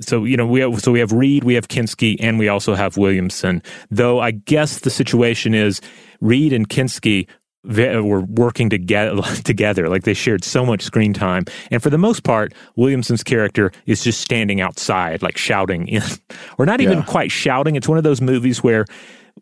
so 0.00 0.24
you 0.24 0.36
know 0.36 0.46
we 0.46 0.60
have 0.60 0.80
so 0.80 0.92
we 0.92 1.00
have 1.00 1.12
Reed, 1.12 1.44
we 1.44 1.54
have 1.54 1.68
Kinski, 1.68 2.16
and 2.20 2.38
we 2.38 2.48
also 2.48 2.74
have 2.74 2.96
Williamson. 2.96 3.62
Though 3.90 4.20
I 4.20 4.32
guess 4.32 4.80
the 4.80 4.90
situation 4.90 5.54
is 5.54 5.80
Reed 6.20 6.52
and 6.52 6.68
Kinski 6.68 7.26
were 7.64 8.20
working 8.20 8.68
together 8.68 9.22
together 9.44 9.88
like 9.88 10.02
they 10.02 10.14
shared 10.14 10.42
so 10.42 10.66
much 10.66 10.82
screen 10.82 11.12
time 11.12 11.44
and 11.70 11.82
for 11.82 11.90
the 11.90 11.98
most 11.98 12.24
part 12.24 12.52
williamson's 12.76 13.22
character 13.22 13.70
is 13.86 14.02
just 14.02 14.20
standing 14.20 14.60
outside 14.60 15.22
like 15.22 15.36
shouting 15.36 15.86
in 15.86 16.02
or 16.58 16.66
not 16.66 16.80
even 16.80 16.98
yeah. 16.98 17.04
quite 17.04 17.30
shouting 17.30 17.76
it's 17.76 17.88
one 17.88 17.98
of 17.98 18.04
those 18.04 18.20
movies 18.20 18.62
where 18.62 18.84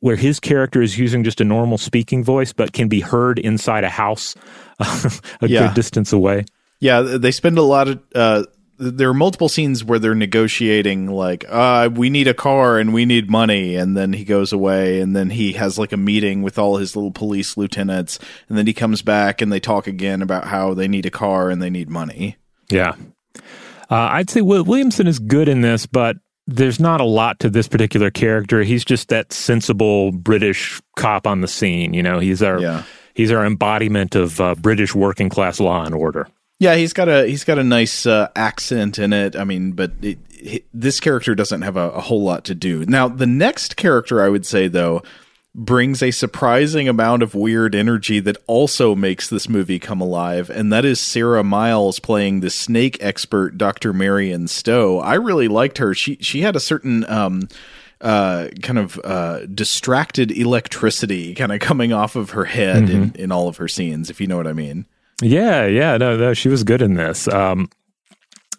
where 0.01 0.17
his 0.17 0.39
character 0.39 0.83
is 0.83 0.99
using 0.99 1.25
just 1.25 1.41
a 1.41 1.45
normal 1.45 1.79
speaking 1.79 2.23
voice 2.23 2.53
but 2.53 2.73
can 2.73 2.89
be 2.89 3.01
heard 3.01 3.39
inside 3.39 3.85
a 3.85 3.89
house 3.89 4.35
a 4.81 5.49
yeah. 5.49 5.67
good 5.67 5.75
distance 5.75 6.13
away 6.13 6.45
yeah 6.79 7.01
they 7.01 7.31
spend 7.31 7.57
a 7.57 7.63
lot 7.63 7.89
of 7.89 8.03
uh 8.15 8.45
there 8.81 9.11
are 9.11 9.15
multiple 9.15 9.51
scenes 9.51 9.85
where 9.85 9.99
they're 9.99 10.15
negotiating 10.15 11.07
like 11.07 11.45
uh 11.51 11.91
we 11.95 12.09
need 12.09 12.27
a 12.27 12.35
car 12.35 12.79
and 12.79 12.95
we 12.95 13.05
need 13.05 13.31
money 13.31 13.77
and 13.77 13.95
then 13.95 14.15
he 14.15 14.25
goes 14.25 14.55
away 14.55 15.01
and 15.01 15.15
then 15.15 15.29
he 15.29 15.53
has 15.53 15.79
like 15.79 15.93
a 15.93 15.99
meeting 15.99 16.41
with 16.41 16.59
all 16.59 16.79
his 16.79 16.97
little 16.97 17.11
police 17.11 17.59
lieutenants 17.59 18.19
and 18.49 18.57
then 18.57 18.67
he 18.67 18.73
comes 18.73 19.03
back 19.03 19.43
and 19.43 19.53
they 19.53 19.61
talk 19.61 19.87
again 19.87 20.23
about 20.23 20.47
how 20.47 20.73
they 20.73 20.89
need 20.89 21.05
a 21.05 21.11
car 21.11 21.51
and 21.51 21.61
they 21.61 21.69
need 21.69 21.91
money. 21.91 22.37
Yeah. 22.71 22.95
Uh, 23.91 24.09
i'd 24.13 24.31
say 24.31 24.41
williamson 24.41 25.07
is 25.07 25.19
good 25.19 25.49
in 25.49 25.61
this 25.61 25.85
but 25.85 26.17
there's 26.47 26.81
not 26.81 27.01
a 27.01 27.05
lot 27.05 27.39
to 27.39 27.49
this 27.49 27.69
particular 27.69 28.11
character. 28.11 28.63
He's 28.63 28.85
just 28.85 29.09
that 29.09 29.33
sensible 29.33 30.11
british 30.11 30.81
cop 30.97 31.27
on 31.27 31.43
the 31.43 31.49
scene 31.49 31.93
you 31.93 32.03
know? 32.03 32.19
He's 32.19 32.43
our 32.43 32.59
yeah. 32.59 32.85
he's 33.15 33.31
our 33.31 33.45
embodiment 33.45 34.15
of 34.15 34.41
uh, 34.41 34.55
british 34.55 34.95
working 34.95 35.29
class 35.29 35.61
law 35.61 35.85
and 35.85 35.95
order 35.95 36.29
yeah, 36.61 36.77
he's 36.77 36.93
got 36.93 37.09
a 37.09 37.27
he's 37.27 37.43
got 37.43 37.59
a 37.59 37.65
nice 37.65 38.05
uh, 38.05 38.29
accent 38.37 38.99
in 38.99 39.15
it. 39.15 39.35
I 39.35 39.45
mean, 39.45 39.73
but 39.73 39.93
it, 40.03 40.19
it, 40.31 40.67
this 40.75 41.01
character 41.01 41.35
doesn't 41.35 41.63
have 41.63 41.79
a, 41.79 41.91
a, 41.91 42.01
whole 42.03 42.23
lot 42.23 42.45
to 42.45 42.55
do. 42.55 42.85
Now, 42.85 43.09
the 43.09 43.27
next 43.27 43.77
character 43.77 44.23
I 44.23 44.29
would 44.29 44.45
say 44.45 44.69
though 44.69 45.03
brings 45.55 46.03
a 46.03 46.11
surprising 46.11 46.87
amount 46.87 47.23
of 47.23 47.35
weird 47.35 47.75
energy 47.75 48.21
that 48.21 48.37
also 48.47 48.95
makes 48.95 49.27
this 49.31 49.49
movie 49.49 49.79
come 49.79 50.03
alive, 50.03 50.51
and 50.51 50.71
that 50.71 50.85
is 50.85 51.01
Sarah 51.01 51.43
Miles 51.43 51.99
playing 51.99 52.41
the 52.41 52.51
snake 52.51 52.99
expert 53.01 53.57
Dr. 53.57 53.95
Marion 53.95 54.47
Stowe. 54.47 55.01
I 55.01 55.15
really 55.15 55.49
liked 55.49 55.79
her. 55.79 55.95
She 55.95 56.19
she 56.21 56.43
had 56.43 56.57
a 56.57 56.61
certain 56.61 57.09
um, 57.11 57.49
uh, 58.03 58.49
kind 58.61 58.79
of 58.79 59.01
uh, 59.03 59.47
distracted 59.47 60.31
electricity 60.31 61.35
kind 61.35 61.53
of 61.53 61.61
coming 61.61 61.95
off 61.95 62.17
of 62.17 62.31
her 62.31 62.45
head 62.45 62.85
mm-hmm. 62.85 63.03
in, 63.03 63.15
in 63.15 63.33
all 63.33 63.49
of 63.49 63.57
her 63.57 63.67
scenes, 63.67 64.11
if 64.11 64.21
you 64.21 64.27
know 64.27 64.37
what 64.37 64.47
I 64.47 64.53
mean. 64.53 64.85
Yeah, 65.23 65.67
yeah, 65.67 65.97
no, 65.97 66.17
no, 66.17 66.35
she 66.35 66.49
was 66.49 66.65
good 66.65 66.83
in 66.83 66.95
this. 66.95 67.29
Um, 67.29 67.69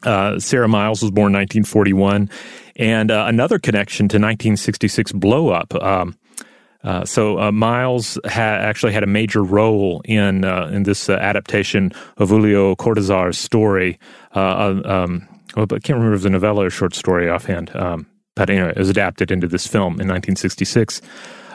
uh, 0.03 0.39
Sarah 0.39 0.67
Miles 0.67 1.01
was 1.01 1.11
born 1.11 1.33
1941, 1.33 2.29
and 2.75 3.11
uh, 3.11 3.25
another 3.27 3.59
connection 3.59 4.07
to 4.09 4.17
1966 4.17 5.11
blow 5.13 5.49
up. 5.49 5.73
Um, 5.75 6.17
uh, 6.83 7.05
so 7.05 7.39
uh, 7.39 7.51
Miles 7.51 8.17
ha- 8.25 8.41
actually 8.41 8.93
had 8.93 9.03
a 9.03 9.07
major 9.07 9.43
role 9.43 10.01
in 10.05 10.43
uh, 10.43 10.69
in 10.73 10.83
this 10.83 11.09
uh, 11.09 11.13
adaptation 11.13 11.91
of 12.17 12.29
Julio 12.29 12.75
Cortazar's 12.75 13.37
story. 13.37 13.99
Um, 14.33 15.27
well, 15.55 15.65
I 15.69 15.79
can't 15.79 15.97
remember 15.99 16.13
if 16.13 16.21
it 16.21 16.23
was 16.23 16.25
a 16.25 16.29
novella 16.29 16.65
or 16.65 16.69
short 16.69 16.95
story 16.95 17.29
offhand, 17.29 17.75
um, 17.75 18.07
but 18.35 18.49
anyway, 18.49 18.69
it 18.69 18.77
was 18.77 18.89
adapted 18.89 19.29
into 19.29 19.47
this 19.47 19.67
film 19.67 19.93
in 19.99 20.07
1966. 20.07 21.01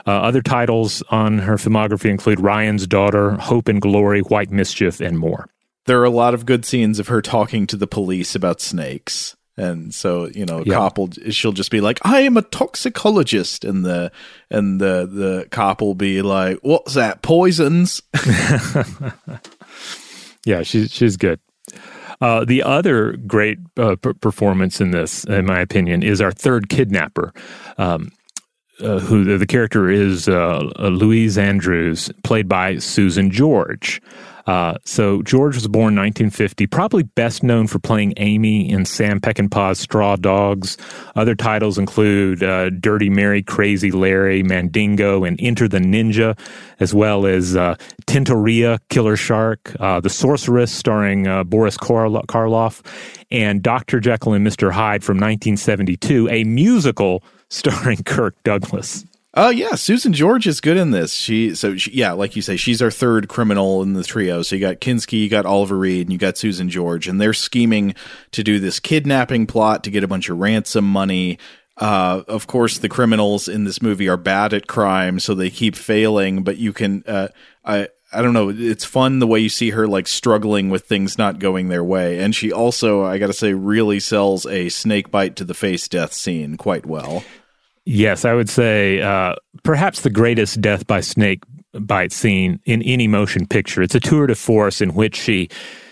Uh, 0.06 0.10
other 0.10 0.40
titles 0.40 1.02
on 1.10 1.38
her 1.38 1.56
filmography 1.56 2.10
include 2.10 2.40
Ryan's 2.40 2.86
Daughter, 2.86 3.32
Hope 3.32 3.68
and 3.68 3.80
Glory, 3.80 4.20
White 4.20 4.50
Mischief, 4.50 5.00
and 5.00 5.18
more. 5.18 5.48
There 5.86 6.00
are 6.00 6.04
a 6.04 6.10
lot 6.10 6.34
of 6.34 6.46
good 6.46 6.64
scenes 6.64 6.98
of 6.98 7.08
her 7.08 7.22
talking 7.22 7.66
to 7.68 7.76
the 7.76 7.86
police 7.86 8.34
about 8.34 8.60
snakes. 8.60 9.36
And 9.56 9.94
so, 9.94 10.26
you 10.26 10.44
know, 10.44 10.62
yeah. 10.64 10.74
cop 10.74 10.98
will 10.98 11.10
she'll 11.30 11.52
just 11.52 11.70
be 11.70 11.80
like, 11.80 11.98
"I 12.02 12.20
am 12.20 12.36
a 12.36 12.42
toxicologist," 12.42 13.64
and 13.64 13.86
the 13.86 14.12
and 14.50 14.80
the 14.80 15.08
the 15.10 15.48
cop 15.50 15.80
will 15.80 15.94
be 15.94 16.20
like, 16.20 16.58
"What's 16.60 16.92
that? 16.92 17.22
Poisons?" 17.22 18.02
yeah, 20.44 20.62
she's 20.62 20.92
she's 20.92 21.16
good. 21.16 21.40
Uh, 22.20 22.44
the 22.44 22.62
other 22.62 23.12
great 23.12 23.58
uh, 23.78 23.96
p- 23.96 24.12
performance 24.14 24.80
in 24.80 24.90
this, 24.90 25.24
in 25.24 25.46
my 25.46 25.60
opinion, 25.60 26.02
is 26.02 26.20
our 26.20 26.32
third 26.32 26.68
kidnapper. 26.68 27.32
Um, 27.78 28.12
uh, 28.80 28.98
who 28.98 29.38
the 29.38 29.46
character 29.46 29.88
is 29.88 30.28
uh, 30.28 30.70
uh, 30.78 30.88
Louise 30.88 31.38
Andrews, 31.38 32.10
played 32.22 32.48
by 32.48 32.78
Susan 32.78 33.30
George. 33.30 34.00
Uh, 34.46 34.78
so 34.84 35.22
George 35.22 35.56
was 35.56 35.66
born 35.66 35.96
1950, 35.96 36.68
probably 36.68 37.02
best 37.02 37.42
known 37.42 37.66
for 37.66 37.80
playing 37.80 38.14
Amy 38.16 38.70
in 38.70 38.84
Sam 38.84 39.20
Peckinpah's 39.20 39.80
Straw 39.80 40.14
Dogs. 40.14 40.76
Other 41.16 41.34
titles 41.34 41.78
include 41.78 42.44
uh, 42.44 42.70
Dirty 42.70 43.10
Mary, 43.10 43.42
Crazy 43.42 43.90
Larry, 43.90 44.44
Mandingo, 44.44 45.24
and 45.24 45.36
Enter 45.42 45.66
the 45.66 45.78
Ninja, 45.78 46.38
as 46.78 46.94
well 46.94 47.26
as 47.26 47.56
uh, 47.56 47.74
Tintorera, 48.06 48.78
Killer 48.88 49.16
Shark, 49.16 49.74
uh, 49.80 49.98
The 49.98 50.10
Sorcerers, 50.10 50.70
starring 50.70 51.26
uh, 51.26 51.42
Boris 51.42 51.76
Karloff, 51.76 52.86
and 53.32 53.62
Dr. 53.62 53.98
Jekyll 53.98 54.34
and 54.34 54.46
Mr. 54.46 54.70
Hyde 54.70 55.02
from 55.02 55.16
1972, 55.16 56.28
a 56.30 56.44
musical 56.44 57.24
starring 57.50 58.02
Kirk 58.04 58.34
Douglas. 58.42 59.04
Uh 59.34 59.52
yeah, 59.54 59.74
Susan 59.74 60.14
George 60.14 60.46
is 60.46 60.62
good 60.62 60.78
in 60.78 60.92
this. 60.92 61.12
She 61.12 61.54
so 61.54 61.76
she, 61.76 61.92
yeah, 61.92 62.12
like 62.12 62.36
you 62.36 62.42
say, 62.42 62.56
she's 62.56 62.80
our 62.80 62.90
third 62.90 63.28
criminal 63.28 63.82
in 63.82 63.92
the 63.92 64.02
trio. 64.02 64.42
So 64.42 64.56
you 64.56 64.60
got 64.60 64.80
Kinski, 64.80 65.20
you 65.20 65.28
got 65.28 65.44
Oliver 65.44 65.76
Reed, 65.76 66.06
and 66.06 66.12
you 66.12 66.18
got 66.18 66.38
Susan 66.38 66.70
George, 66.70 67.06
and 67.06 67.20
they're 67.20 67.34
scheming 67.34 67.94
to 68.32 68.42
do 68.42 68.58
this 68.58 68.80
kidnapping 68.80 69.46
plot 69.46 69.84
to 69.84 69.90
get 69.90 70.02
a 70.02 70.08
bunch 70.08 70.30
of 70.30 70.38
ransom 70.38 70.86
money. 70.86 71.38
Uh, 71.76 72.22
of 72.26 72.46
course, 72.46 72.78
the 72.78 72.88
criminals 72.88 73.48
in 73.48 73.64
this 73.64 73.82
movie 73.82 74.08
are 74.08 74.16
bad 74.16 74.54
at 74.54 74.66
crime, 74.66 75.20
so 75.20 75.34
they 75.34 75.50
keep 75.50 75.76
failing. 75.76 76.42
But 76.42 76.56
you 76.56 76.72
can, 76.72 77.04
uh, 77.06 77.28
I, 77.62 77.88
I 78.12 78.22
don't 78.22 78.32
know. 78.32 78.50
It's 78.50 78.84
fun 78.84 79.18
the 79.18 79.26
way 79.26 79.40
you 79.40 79.48
see 79.48 79.70
her 79.70 79.86
like 79.86 80.06
struggling 80.06 80.70
with 80.70 80.84
things 80.84 81.18
not 81.18 81.38
going 81.38 81.68
their 81.68 81.84
way, 81.84 82.20
and 82.20 82.34
she 82.34 82.52
also, 82.52 83.04
I 83.04 83.18
got 83.18 83.26
to 83.26 83.32
say, 83.32 83.52
really 83.52 84.00
sells 84.00 84.46
a 84.46 84.68
snake 84.68 85.10
bite 85.10 85.36
to 85.36 85.44
the 85.44 85.54
face 85.54 85.88
death 85.88 86.12
scene 86.12 86.56
quite 86.56 86.86
well. 86.86 87.24
Yes, 87.84 88.24
I 88.24 88.34
would 88.34 88.48
say 88.48 89.00
uh, 89.00 89.36
perhaps 89.62 90.00
the 90.00 90.10
greatest 90.10 90.60
death 90.60 90.86
by 90.86 91.00
snake 91.00 91.42
bite 91.72 92.12
scene 92.12 92.60
in 92.64 92.82
any 92.82 93.06
motion 93.06 93.46
picture. 93.46 93.82
It's 93.82 93.94
a 93.94 94.00
tour 94.00 94.26
de 94.26 94.34
force 94.34 94.80
in 94.80 94.94
which 94.94 95.16
she 95.16 95.48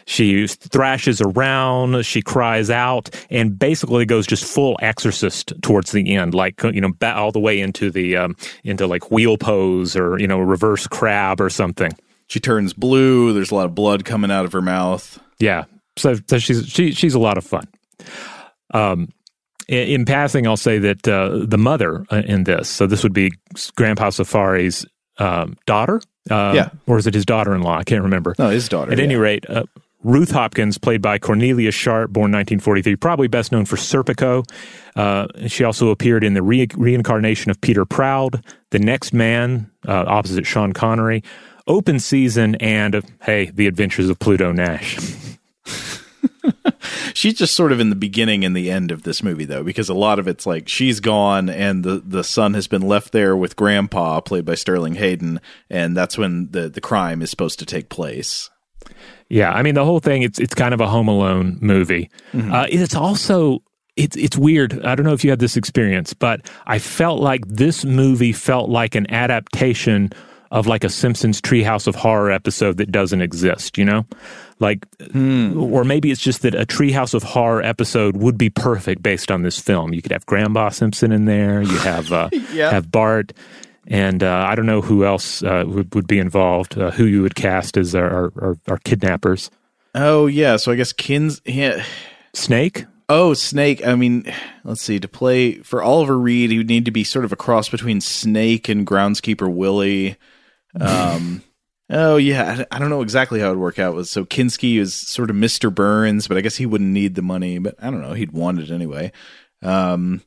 she 0.06 0.46
thrashes 0.46 1.20
around, 1.20 2.04
she 2.04 2.22
cries 2.22 2.70
out, 2.70 3.10
and 3.30 3.58
basically 3.58 4.04
goes 4.04 4.26
just 4.26 4.44
full 4.44 4.76
exorcist 4.80 5.52
towards 5.62 5.92
the 5.92 6.14
end, 6.14 6.34
like 6.34 6.62
you 6.62 6.80
know, 6.80 6.92
all 7.02 7.32
the 7.32 7.40
way 7.40 7.60
into 7.60 7.90
the 7.90 8.16
um, 8.16 8.36
into 8.64 8.86
like 8.86 9.10
wheel 9.10 9.36
pose 9.36 9.96
or 9.96 10.18
you 10.18 10.26
know, 10.26 10.38
reverse 10.38 10.86
crab 10.86 11.40
or 11.40 11.50
something. 11.50 11.92
She 12.26 12.40
turns 12.40 12.72
blue. 12.72 13.32
There's 13.32 13.50
a 13.50 13.54
lot 13.54 13.66
of 13.66 13.74
blood 13.74 14.04
coming 14.04 14.30
out 14.30 14.44
of 14.44 14.52
her 14.52 14.62
mouth. 14.62 15.20
Yeah, 15.38 15.64
so, 15.96 16.14
so 16.28 16.38
she's 16.38 16.66
she, 16.66 16.92
she's 16.92 17.14
a 17.14 17.18
lot 17.18 17.38
of 17.38 17.44
fun. 17.44 17.68
Um, 18.72 19.08
in, 19.68 19.88
in 19.88 20.04
passing, 20.04 20.46
I'll 20.46 20.56
say 20.56 20.78
that 20.78 21.06
uh, 21.06 21.40
the 21.44 21.58
mother 21.58 22.04
uh, 22.10 22.22
in 22.26 22.44
this, 22.44 22.68
so 22.68 22.86
this 22.86 23.02
would 23.02 23.12
be 23.12 23.32
Grandpa 23.76 24.10
Safari's 24.10 24.84
um, 25.18 25.56
daughter, 25.66 26.00
uh, 26.30 26.52
yeah, 26.54 26.70
or 26.86 26.98
is 26.98 27.06
it 27.06 27.14
his 27.14 27.24
daughter-in-law? 27.24 27.78
I 27.78 27.84
can't 27.84 28.02
remember. 28.02 28.34
No, 28.38 28.48
his 28.48 28.68
daughter. 28.68 28.92
At 28.92 28.98
yeah. 28.98 29.04
any 29.04 29.16
rate, 29.16 29.48
uh, 29.48 29.64
Ruth 30.04 30.30
Hopkins, 30.30 30.78
played 30.78 31.02
by 31.02 31.18
Cornelia 31.18 31.72
Sharpe, 31.72 32.12
born 32.12 32.30
1943, 32.30 32.96
probably 32.96 33.26
best 33.26 33.50
known 33.50 33.64
for 33.64 33.76
Serpico. 33.76 34.48
Uh, 34.94 35.26
she 35.48 35.64
also 35.64 35.88
appeared 35.88 36.22
in 36.22 36.34
the 36.34 36.42
re- 36.42 36.68
reincarnation 36.76 37.50
of 37.50 37.60
Peter 37.60 37.84
Proud, 37.84 38.44
The 38.70 38.78
Next 38.78 39.12
Man, 39.12 39.70
uh, 39.88 40.04
opposite 40.06 40.46
Sean 40.46 40.72
Connery, 40.72 41.24
Open 41.66 41.98
Season, 41.98 42.54
and 42.56 42.94
uh, 42.94 43.00
hey, 43.22 43.50
The 43.50 43.66
Adventures 43.66 44.10
of 44.10 44.18
Pluto 44.18 44.52
Nash. 44.52 44.98
she's 47.14 47.34
just 47.34 47.54
sort 47.54 47.72
of 47.72 47.80
in 47.80 47.90
the 47.90 47.96
beginning 47.96 48.44
and 48.44 48.54
the 48.54 48.70
end 48.70 48.90
of 48.90 49.02
this 49.02 49.22
movie 49.22 49.44
though 49.44 49.62
because 49.62 49.88
a 49.88 49.94
lot 49.94 50.18
of 50.18 50.28
it's 50.28 50.46
like 50.46 50.68
she's 50.68 51.00
gone 51.00 51.48
and 51.48 51.84
the 51.84 52.02
the 52.04 52.24
son 52.24 52.54
has 52.54 52.66
been 52.66 52.82
left 52.82 53.12
there 53.12 53.36
with 53.36 53.56
grandpa 53.56 54.20
played 54.20 54.44
by 54.44 54.54
Sterling 54.54 54.96
Hayden 54.96 55.40
and 55.70 55.96
that's 55.96 56.18
when 56.18 56.50
the 56.50 56.68
the 56.68 56.80
crime 56.80 57.22
is 57.22 57.30
supposed 57.30 57.58
to 57.60 57.66
take 57.66 57.88
place 57.88 58.50
yeah 59.28 59.52
i 59.52 59.62
mean 59.62 59.74
the 59.74 59.84
whole 59.84 60.00
thing 60.00 60.22
it's 60.22 60.38
it's 60.38 60.54
kind 60.54 60.74
of 60.74 60.80
a 60.80 60.86
home 60.86 61.08
alone 61.08 61.58
movie 61.60 62.10
mm-hmm. 62.32 62.52
uh, 62.52 62.66
it's 62.68 62.94
also 62.94 63.62
it's 63.96 64.16
it's 64.16 64.36
weird. 64.36 64.84
I 64.84 64.96
don't 64.96 65.06
know 65.06 65.12
if 65.12 65.22
you 65.22 65.30
had 65.30 65.38
this 65.38 65.56
experience, 65.56 66.14
but 66.14 66.50
I 66.66 66.80
felt 66.80 67.20
like 67.20 67.46
this 67.46 67.84
movie 67.84 68.32
felt 68.32 68.68
like 68.68 68.96
an 68.96 69.08
adaptation 69.08 70.10
of 70.50 70.68
like 70.68 70.84
a 70.84 70.88
Simpsons 70.88 71.40
Treehouse 71.40 71.88
of 71.88 71.96
Horror 71.96 72.30
episode 72.30 72.76
that 72.76 72.92
doesn't 72.92 73.20
exist, 73.20 73.76
you 73.76 73.84
know? 73.84 74.06
Like, 74.60 74.86
hmm. 75.10 75.60
or 75.60 75.82
maybe 75.82 76.12
it's 76.12 76.20
just 76.20 76.42
that 76.42 76.54
a 76.54 76.64
Treehouse 76.64 77.12
of 77.12 77.24
Horror 77.24 77.60
episode 77.62 78.16
would 78.16 78.38
be 78.38 78.50
perfect 78.50 79.02
based 79.02 79.32
on 79.32 79.42
this 79.42 79.58
film. 79.58 79.92
You 79.92 80.00
could 80.00 80.12
have 80.12 80.24
Grandpa 80.26 80.68
Simpson 80.68 81.10
in 81.10 81.24
there, 81.24 81.60
you 81.60 81.76
have, 81.78 82.12
uh, 82.12 82.30
have 82.52 82.92
Bart, 82.92 83.32
and 83.86 84.22
uh, 84.22 84.46
I 84.48 84.54
don't 84.54 84.66
know 84.66 84.80
who 84.80 85.04
else 85.04 85.42
uh, 85.42 85.64
would, 85.66 85.94
would 85.94 86.06
be 86.06 86.18
involved, 86.18 86.78
uh, 86.78 86.90
who 86.90 87.04
you 87.04 87.22
would 87.22 87.34
cast 87.34 87.76
as 87.76 87.94
our, 87.94 88.32
our, 88.36 88.56
our, 88.68 88.78
kidnappers. 88.78 89.50
Oh, 89.94 90.26
yeah. 90.26 90.56
So 90.56 90.72
I 90.72 90.76
guess 90.76 90.92
Kins. 90.92 91.42
Yeah. 91.44 91.84
Snake? 92.32 92.86
Oh, 93.08 93.34
Snake. 93.34 93.86
I 93.86 93.94
mean, 93.94 94.32
let's 94.64 94.80
see. 94.80 94.98
To 94.98 95.08
play 95.08 95.56
for 95.58 95.82
Oliver 95.82 96.18
Reed, 96.18 96.50
he 96.50 96.58
would 96.58 96.68
need 96.68 96.86
to 96.86 96.90
be 96.90 97.04
sort 97.04 97.24
of 97.24 97.32
a 97.32 97.36
cross 97.36 97.68
between 97.68 98.00
Snake 98.00 98.68
and 98.68 98.86
Groundskeeper 98.86 99.52
Willie. 99.52 100.16
Um, 100.80 101.42
oh 101.90 102.16
yeah, 102.16 102.64
I, 102.70 102.78
don't 102.78 102.90
know 102.90 103.02
exactly 103.02 103.40
how 103.40 103.48
it 103.48 103.50
would 103.50 103.58
work 103.58 103.78
out. 103.78 103.94
Was 103.94 104.10
so 104.10 104.24
Kinski 104.24 104.78
is 104.78 104.94
sort 104.94 105.28
of 105.28 105.36
Mister 105.36 105.70
Burns, 105.70 106.26
but 106.26 106.38
I 106.38 106.40
guess 106.40 106.56
he 106.56 106.66
wouldn't 106.66 106.90
need 106.90 107.14
the 107.14 107.22
money. 107.22 107.58
But 107.58 107.76
I 107.78 107.90
don't 107.90 108.00
know, 108.00 108.14
he'd 108.14 108.32
want 108.32 108.58
it 108.58 108.70
anyway. 108.70 109.12
Um, 109.62 110.22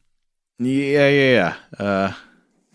yeah, 0.59 1.09
yeah, 1.09 1.55
yeah. 1.79 2.13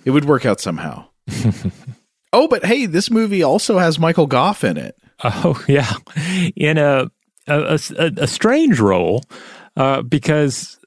It 0.05 0.11
would 0.11 0.25
work 0.25 0.45
out 0.47 0.61
somehow. 0.61 1.07
oh, 2.33 2.49
but 2.49 2.65
hey, 2.65 2.87
this 2.87 3.11
movie 3.11 3.43
also 3.43 3.79
has 3.79 3.99
Michael 3.99 4.27
Gough 4.27 4.65
in 4.65 4.77
it. 4.77 4.97
Oh 5.25 5.63
yeah, 5.69 5.93
in 6.57 6.79
a 6.79 7.11
a, 7.47 7.79
a, 7.99 8.13
a 8.17 8.27
strange 8.27 8.81
role 8.81 9.23
uh, 9.77 10.03
because 10.03 10.79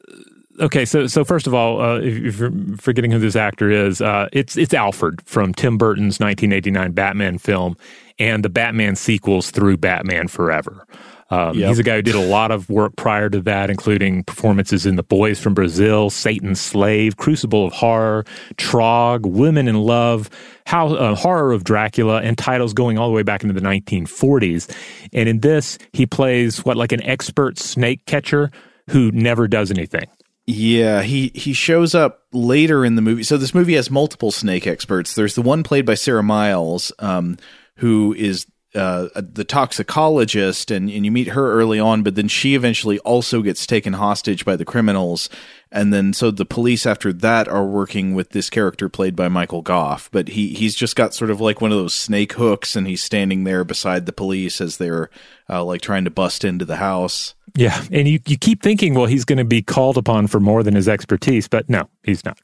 okay, 0.59 0.85
so 0.85 1.07
so 1.07 1.23
first 1.23 1.47
of 1.47 1.53
all, 1.53 1.81
uh, 1.81 1.99
if, 1.99 2.37
you're 2.37 2.51
forgetting 2.77 3.11
who 3.11 3.19
this 3.19 3.35
actor 3.35 3.69
is, 3.69 4.01
uh, 4.01 4.27
it's 4.33 4.57
it's 4.57 4.73
Alfred 4.73 5.21
from 5.25 5.53
Tim 5.53 5.77
Burton's 5.77 6.19
1989 6.19 6.91
Batman 6.91 7.37
film 7.37 7.77
and 8.19 8.43
the 8.43 8.49
Batman 8.49 8.95
sequels 8.95 9.51
through 9.51 9.77
Batman 9.77 10.27
Forever. 10.27 10.85
Um, 11.31 11.57
yep. 11.57 11.69
He's 11.69 11.79
a 11.79 11.83
guy 11.83 11.95
who 11.95 12.01
did 12.03 12.15
a 12.15 12.19
lot 12.19 12.51
of 12.51 12.69
work 12.69 12.95
prior 12.97 13.29
to 13.29 13.41
that, 13.41 13.69
including 13.69 14.23
performances 14.23 14.85
in 14.85 14.95
The 14.95 15.03
Boys 15.03 15.39
from 15.39 15.55
Brazil, 15.55 16.09
Satan's 16.09 16.61
Slave, 16.61 17.17
Crucible 17.17 17.65
of 17.65 17.73
Horror, 17.73 18.25
Trog, 18.57 19.25
Women 19.25 19.67
in 19.67 19.75
Love, 19.75 20.29
How, 20.67 20.93
uh, 20.93 21.15
Horror 21.15 21.51
of 21.51 21.63
Dracula, 21.63 22.21
and 22.21 22.37
titles 22.37 22.73
going 22.73 22.99
all 22.99 23.07
the 23.07 23.15
way 23.15 23.23
back 23.23 23.43
into 23.43 23.59
the 23.59 23.65
1940s. 23.67 24.71
And 25.13 25.27
in 25.27 25.39
this, 25.39 25.79
he 25.93 26.05
plays 26.05 26.63
what, 26.63 26.77
like 26.77 26.91
an 26.91 27.01
expert 27.03 27.57
snake 27.57 28.05
catcher 28.05 28.51
who 28.91 29.11
never 29.11 29.47
does 29.47 29.71
anything. 29.71 30.05
Yeah, 30.47 31.01
he 31.01 31.31
he 31.33 31.53
shows 31.53 31.95
up 31.95 32.21
later 32.31 32.85
in 32.85 32.95
the 32.95 33.01
movie. 33.01 33.23
So 33.23 33.35
this 33.35 33.55
movie 33.55 33.73
has 33.73 33.89
multiple 33.89 34.31
snake 34.31 34.67
experts. 34.67 35.15
There's 35.15 35.33
the 35.33 35.41
one 35.41 35.63
played 35.63 35.87
by 35.87 35.95
Sarah 35.95 36.21
Miles, 36.21 36.91
um, 36.99 37.37
who 37.77 38.13
is 38.13 38.45
uh, 38.75 39.09
the 39.15 39.43
toxicologist, 39.43 40.71
and, 40.71 40.89
and 40.89 41.05
you 41.05 41.11
meet 41.11 41.29
her 41.29 41.53
early 41.53 41.79
on, 41.79 42.03
but 42.03 42.15
then 42.15 42.27
she 42.27 42.55
eventually 42.55 42.99
also 42.99 43.41
gets 43.41 43.65
taken 43.65 43.93
hostage 43.93 44.45
by 44.45 44.55
the 44.55 44.65
criminals. 44.65 45.29
And 45.71 45.93
then 45.93 46.13
so 46.13 46.31
the 46.31 46.45
police 46.45 46.85
after 46.85 47.11
that 47.11 47.47
are 47.47 47.65
working 47.65 48.13
with 48.13 48.29
this 48.29 48.49
character 48.49 48.87
played 48.87 49.15
by 49.15 49.27
Michael 49.27 49.61
Gough, 49.61 50.09
but 50.11 50.29
he 50.29 50.53
he's 50.53 50.75
just 50.75 50.95
got 50.95 51.13
sort 51.13 51.31
of 51.31 51.41
like 51.41 51.59
one 51.59 51.71
of 51.71 51.77
those 51.77 51.93
snake 51.93 52.33
hooks, 52.33 52.75
and 52.75 52.87
he's 52.87 53.03
standing 53.03 53.43
there 53.43 53.63
beside 53.63 54.05
the 54.05 54.13
police 54.13 54.61
as 54.61 54.77
they're 54.77 55.09
uh, 55.49 55.63
like 55.63 55.81
trying 55.81 56.05
to 56.05 56.11
bust 56.11 56.45
into 56.45 56.65
the 56.65 56.77
house. 56.77 57.35
Yeah, 57.55 57.81
and 57.91 58.07
you, 58.07 58.19
you 58.27 58.37
keep 58.37 58.61
thinking, 58.61 58.93
well, 58.93 59.05
he's 59.05 59.25
going 59.25 59.37
to 59.37 59.45
be 59.45 59.61
called 59.61 59.97
upon 59.97 60.27
for 60.27 60.39
more 60.39 60.61
than 60.61 60.75
his 60.75 60.89
expertise, 60.89 61.47
but 61.47 61.69
no, 61.69 61.89
he's 62.03 62.23
not. 62.25 62.37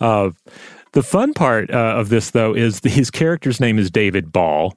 Uh, 0.00 0.30
the 0.92 1.02
fun 1.02 1.34
part 1.34 1.70
uh, 1.72 1.94
of 1.96 2.08
this, 2.08 2.30
though, 2.30 2.54
is 2.54 2.80
the, 2.80 2.88
his 2.88 3.10
character's 3.10 3.58
name 3.58 3.78
is 3.80 3.90
David 3.90 4.30
Ball, 4.30 4.76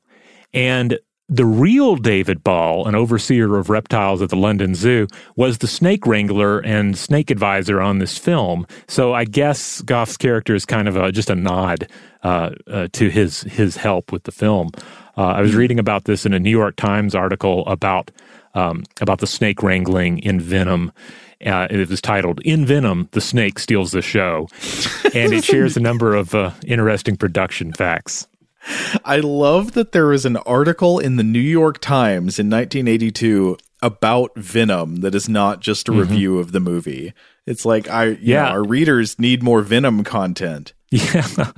and 0.58 0.98
the 1.30 1.46
real 1.46 1.98
David 1.98 2.44
Ball, 2.44 2.88
an 2.88 2.96
overseer 2.96 3.58
of 3.58 3.70
reptiles 3.70 4.22
at 4.22 4.30
the 4.30 4.36
London 4.36 4.74
Zoo, 4.74 5.08
was 5.36 5.58
the 5.58 5.68
snake 5.68 6.08
wrangler 6.08 6.60
and 6.60 6.98
snake 6.98 7.30
advisor 7.30 7.82
on 7.82 8.00
this 8.00 8.18
film. 8.18 8.66
So 8.88 9.14
I 9.14 9.26
guess 9.26 9.82
Gough's 9.82 10.18
character 10.18 10.56
is 10.56 10.66
kind 10.66 10.88
of 10.88 10.96
a, 10.96 11.12
just 11.12 11.30
a 11.30 11.36
nod 11.36 11.88
uh, 12.24 12.52
uh, 12.66 12.88
to 12.94 13.10
his 13.10 13.42
his 13.42 13.78
help 13.78 14.12
with 14.12 14.24
the 14.24 14.32
film. 14.32 14.72
Uh, 15.18 15.28
I 15.28 15.42
was 15.42 15.54
reading 15.54 15.80
about 15.80 16.06
this 16.06 16.26
in 16.26 16.34
a 16.34 16.40
New 16.40 16.50
York 16.50 16.76
Times 16.76 17.14
article 17.14 17.68
about 17.68 18.10
um, 18.54 18.84
about 19.00 19.20
the 19.20 19.28
snake 19.28 19.62
wrangling 19.62 20.20
in 20.20 20.40
Venom. 20.40 20.92
Uh, 21.46 21.68
it 21.70 21.88
was 21.90 22.02
titled 22.02 22.42
"In 22.42 22.66
Venom, 22.66 23.10
the 23.12 23.22
Snake 23.22 23.60
Steals 23.60 23.92
the 23.92 24.02
Show," 24.02 24.48
and 25.14 25.34
it 25.34 25.44
shares 25.44 25.78
a 25.78 25.82
number 25.82 26.16
of 26.16 26.34
uh, 26.34 26.52
interesting 26.66 27.16
production 27.16 27.74
facts. 27.74 28.28
I 29.06 29.18
love 29.18 29.74
that 29.74 29.92
there 29.92 30.08
was 30.08 30.26
an 30.26 30.38
article 30.38 31.00
in 31.00 31.16
the 31.16 31.24
New 31.24 31.40
York 31.40 31.80
Times 31.80 32.40
in 32.40 32.50
1982 32.50 33.58
about 33.82 34.36
Venom 34.36 34.98
that 34.98 35.14
is 35.14 35.30
not 35.30 35.60
just 35.62 35.88
a 35.88 35.92
mm-hmm. 35.92 36.02
review 36.02 36.40
of 36.40 36.52
the 36.52 36.60
movie. 36.60 37.14
It's 37.46 37.66
like 37.66 37.88
I 37.88 38.18
yeah, 38.22 38.44
know, 38.44 38.50
our 38.50 38.64
readers 38.64 39.18
need 39.20 39.42
more 39.42 39.62
Venom 39.62 40.04
content. 40.04 40.74
Yeah, 40.90 41.28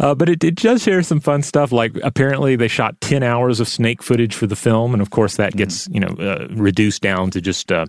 uh, 0.00 0.14
but 0.14 0.28
it, 0.28 0.42
it 0.42 0.56
does 0.56 0.82
share 0.82 1.02
some 1.02 1.20
fun 1.20 1.42
stuff. 1.42 1.72
Like 1.72 1.96
apparently 2.02 2.56
they 2.56 2.68
shot 2.68 3.00
ten 3.00 3.22
hours 3.22 3.60
of 3.60 3.68
snake 3.68 4.02
footage 4.02 4.34
for 4.34 4.46
the 4.46 4.56
film, 4.56 4.92
and 4.92 5.00
of 5.02 5.10
course 5.10 5.36
that 5.36 5.56
gets 5.56 5.88
mm. 5.88 5.94
you 5.94 6.00
know 6.00 6.08
uh, 6.18 6.48
reduced 6.50 7.02
down 7.02 7.30
to 7.30 7.40
just 7.40 7.70
uh, 7.70 7.86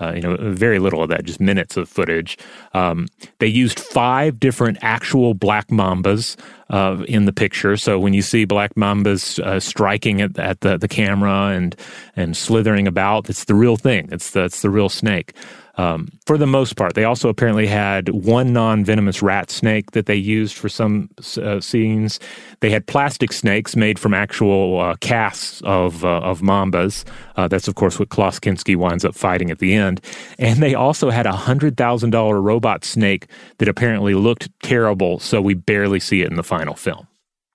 uh, 0.00 0.12
you 0.14 0.20
know 0.20 0.36
very 0.40 0.78
little 0.78 1.02
of 1.02 1.08
that, 1.08 1.24
just 1.24 1.40
minutes 1.40 1.76
of 1.76 1.88
footage. 1.88 2.38
Um, 2.74 3.08
they 3.38 3.46
used 3.46 3.80
five 3.80 4.38
different 4.38 4.78
actual 4.82 5.34
black 5.34 5.68
mambas 5.68 6.36
uh, 6.70 7.04
in 7.08 7.24
the 7.24 7.32
picture. 7.32 7.76
So 7.76 7.98
when 7.98 8.12
you 8.14 8.22
see 8.22 8.44
black 8.44 8.74
mambas 8.74 9.38
uh, 9.38 9.60
striking 9.60 10.20
at, 10.20 10.38
at 10.38 10.60
the, 10.60 10.78
the 10.78 10.88
camera 10.88 11.48
and 11.54 11.76
and 12.14 12.36
slithering 12.36 12.86
about, 12.86 13.28
it's 13.30 13.44
the 13.44 13.54
real 13.54 13.76
thing. 13.76 14.08
It's 14.12 14.30
the, 14.30 14.44
it's 14.44 14.62
the 14.62 14.70
real 14.70 14.88
snake 14.88 15.34
um, 15.76 16.08
for 16.26 16.38
the 16.38 16.46
most 16.46 16.76
part. 16.76 16.94
They 16.94 17.04
also 17.04 17.28
apparently 17.28 17.66
had 17.66 18.08
one 18.08 18.52
non 18.52 18.84
venomous 18.84 19.22
rat 19.22 19.50
snake 19.50 19.92
that 19.92 20.06
they 20.06 20.14
used 20.14 20.56
for 20.56 20.68
some 20.68 21.10
uh, 21.36 21.60
scenes. 21.60 22.18
They 22.60 22.70
had 22.70 22.86
plastic 22.86 23.32
snakes 23.32 23.76
made 23.76 23.98
from 23.98 24.14
actual 24.14 24.80
uh, 24.80 24.96
casts 25.00 25.60
of, 25.64 26.04
uh, 26.04 26.20
of 26.20 26.40
mambas. 26.40 27.04
Uh, 27.36 27.48
that's, 27.48 27.68
of 27.68 27.74
course, 27.74 27.98
what 27.98 28.08
Klaus 28.08 28.40
Kinski 28.40 28.76
winds 28.76 29.04
up 29.04 29.14
fighting 29.14 29.50
at 29.50 29.58
the 29.58 29.74
end. 29.74 30.00
And 30.38 30.62
they 30.62 30.74
also 30.74 31.10
had 31.10 31.26
a 31.26 31.32
$100,000 31.32 32.42
robot 32.42 32.84
snake 32.84 33.26
that 33.58 33.68
apparently 33.68 34.14
looked 34.14 34.48
terrible, 34.62 35.18
so 35.18 35.40
we 35.40 35.54
barely 35.54 36.00
see 36.00 36.22
it 36.22 36.30
in 36.30 36.36
the 36.36 36.42
final 36.42 36.74
film. 36.74 37.06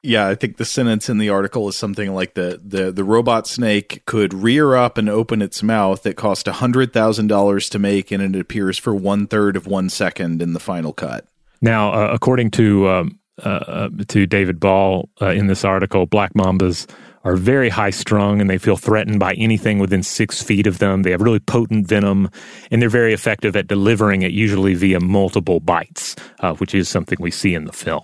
Yeah, 0.04 0.28
I 0.28 0.34
think 0.34 0.58
the 0.58 0.66
sentence 0.66 1.10
in 1.10 1.20
the 1.20 1.30
article 1.30 1.68
is 1.68 1.76
something 1.76 2.14
like 2.14 2.34
the 2.34 2.60
the, 2.64 2.92
the 2.92 3.04
robot 3.04 3.46
snake 3.48 4.04
could 4.06 4.34
rear 4.34 4.76
up 4.76 4.98
and 4.98 5.08
open 5.08 5.42
its 5.42 5.62
mouth. 5.62 6.06
It 6.06 6.16
cost 6.16 6.48
hundred 6.48 6.92
thousand 6.92 7.28
dollars 7.28 7.70
to 7.70 7.80
make, 7.80 8.12
and 8.12 8.36
it 8.36 8.40
appears 8.40 8.80
for 8.80 8.96
one 8.96 9.28
third 9.28 9.56
of 9.56 9.68
one 9.68 9.90
second 9.90 10.42
in 10.42 10.54
the 10.54 10.60
final 10.60 10.92
cut. 10.92 11.28
Now, 11.62 11.94
uh, 11.94 12.10
according 12.12 12.50
to 12.52 12.90
um, 12.90 13.20
uh, 13.44 13.48
uh 13.48 13.90
to 14.08 14.26
David 14.26 14.60
Ball 14.60 15.08
uh, 15.22 15.28
in 15.28 15.46
this 15.46 15.64
article, 15.64 16.08
black 16.08 16.34
mambas 16.34 16.90
are 17.24 17.36
very 17.36 17.70
high 17.70 17.92
strung 17.92 18.42
and 18.42 18.50
they 18.50 18.58
feel 18.58 18.78
threatened 18.78 19.20
by 19.20 19.34
anything 19.36 19.78
within 19.78 20.02
six 20.02 20.42
feet 20.42 20.66
of 20.66 20.80
them. 20.80 21.04
They 21.04 21.12
have 21.12 21.22
really 21.22 21.40
potent 21.40 21.88
venom 21.88 22.32
and 22.72 22.82
they're 22.82 22.90
very 22.90 23.14
effective 23.14 23.56
at 23.56 23.68
delivering 23.68 24.24
it, 24.24 24.32
usually 24.32 24.74
via 24.74 25.00
multiple 25.00 25.60
bites, 25.60 26.16
uh, 26.40 26.56
which 26.56 26.74
is 26.74 26.90
something 26.90 27.20
we 27.22 27.30
see 27.30 27.54
in 27.54 27.66
the 27.66 27.74
film. 27.74 28.02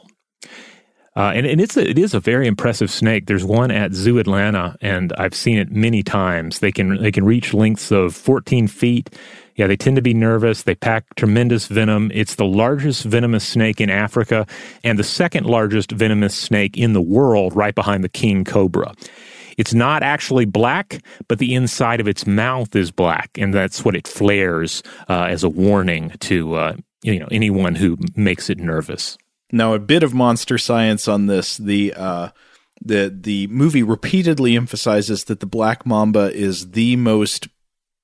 Uh, 1.18 1.32
and, 1.34 1.48
and 1.48 1.60
it's 1.60 1.76
a, 1.76 1.90
it 1.90 1.98
is 1.98 2.14
a 2.14 2.20
very 2.20 2.46
impressive 2.46 2.92
snake. 2.92 3.26
There's 3.26 3.44
one 3.44 3.72
at 3.72 3.92
Zoo 3.92 4.20
Atlanta, 4.20 4.78
and 4.82 5.12
I've 5.18 5.34
seen 5.34 5.58
it 5.58 5.72
many 5.72 6.04
times. 6.04 6.60
They 6.60 6.72
can 6.72 7.02
they 7.02 7.12
can 7.12 7.26
reach 7.26 7.56
lengths 7.56 7.92
of 7.92 8.16
14 8.16 8.68
feet. 8.68 9.10
Yeah, 9.56 9.66
they 9.66 9.76
tend 9.76 9.96
to 9.96 10.04
be 10.04 10.14
nervous. 10.14 10.62
They 10.62 10.76
pack 10.76 11.16
tremendous 11.16 11.66
venom. 11.66 12.12
It's 12.14 12.36
the 12.36 12.46
largest 12.46 13.04
venomous 13.04 13.44
snake 13.44 13.82
in 13.82 13.90
Africa 13.90 14.46
and 14.84 15.00
the 15.00 15.04
second 15.04 15.48
largest 15.48 15.92
venomous 15.92 16.36
snake 16.36 16.78
in 16.78 16.94
the 16.94 17.02
world, 17.02 17.56
right 17.56 17.74
behind 17.74 18.04
the 18.04 18.10
king 18.10 18.46
cobra. 18.46 18.94
It's 19.58 19.74
not 19.74 20.04
actually 20.04 20.46
black, 20.46 21.02
but 21.28 21.40
the 21.40 21.56
inside 21.56 22.00
of 22.00 22.08
its 22.08 22.28
mouth 22.28 22.76
is 22.76 22.92
black, 22.92 23.32
and 23.40 23.52
that's 23.52 23.84
what 23.84 23.96
it 23.96 24.08
flares 24.08 24.84
uh, 25.10 25.24
as 25.24 25.44
a 25.44 25.50
warning 25.50 26.12
to 26.20 26.54
uh, 26.54 26.76
you 27.02 27.20
know 27.20 27.28
anyone 27.32 27.74
who 27.74 27.98
makes 28.16 28.52
it 28.52 28.60
nervous. 28.60 29.18
Now, 29.52 29.74
a 29.74 29.80
bit 29.80 30.04
of 30.04 30.14
monster 30.14 30.58
science 30.58 31.08
on 31.08 31.28
this. 31.28 31.58
The 31.58 31.94
uh, 31.94 32.30
the 32.82 33.16
the 33.16 33.48
movie 33.48 33.84
repeatedly 33.84 34.56
emphasizes 34.56 35.26
that 35.26 35.40
the 35.40 35.46
black 35.46 35.86
mamba 35.86 36.32
is 36.34 36.72
the 36.72 36.96
most. 36.96 37.48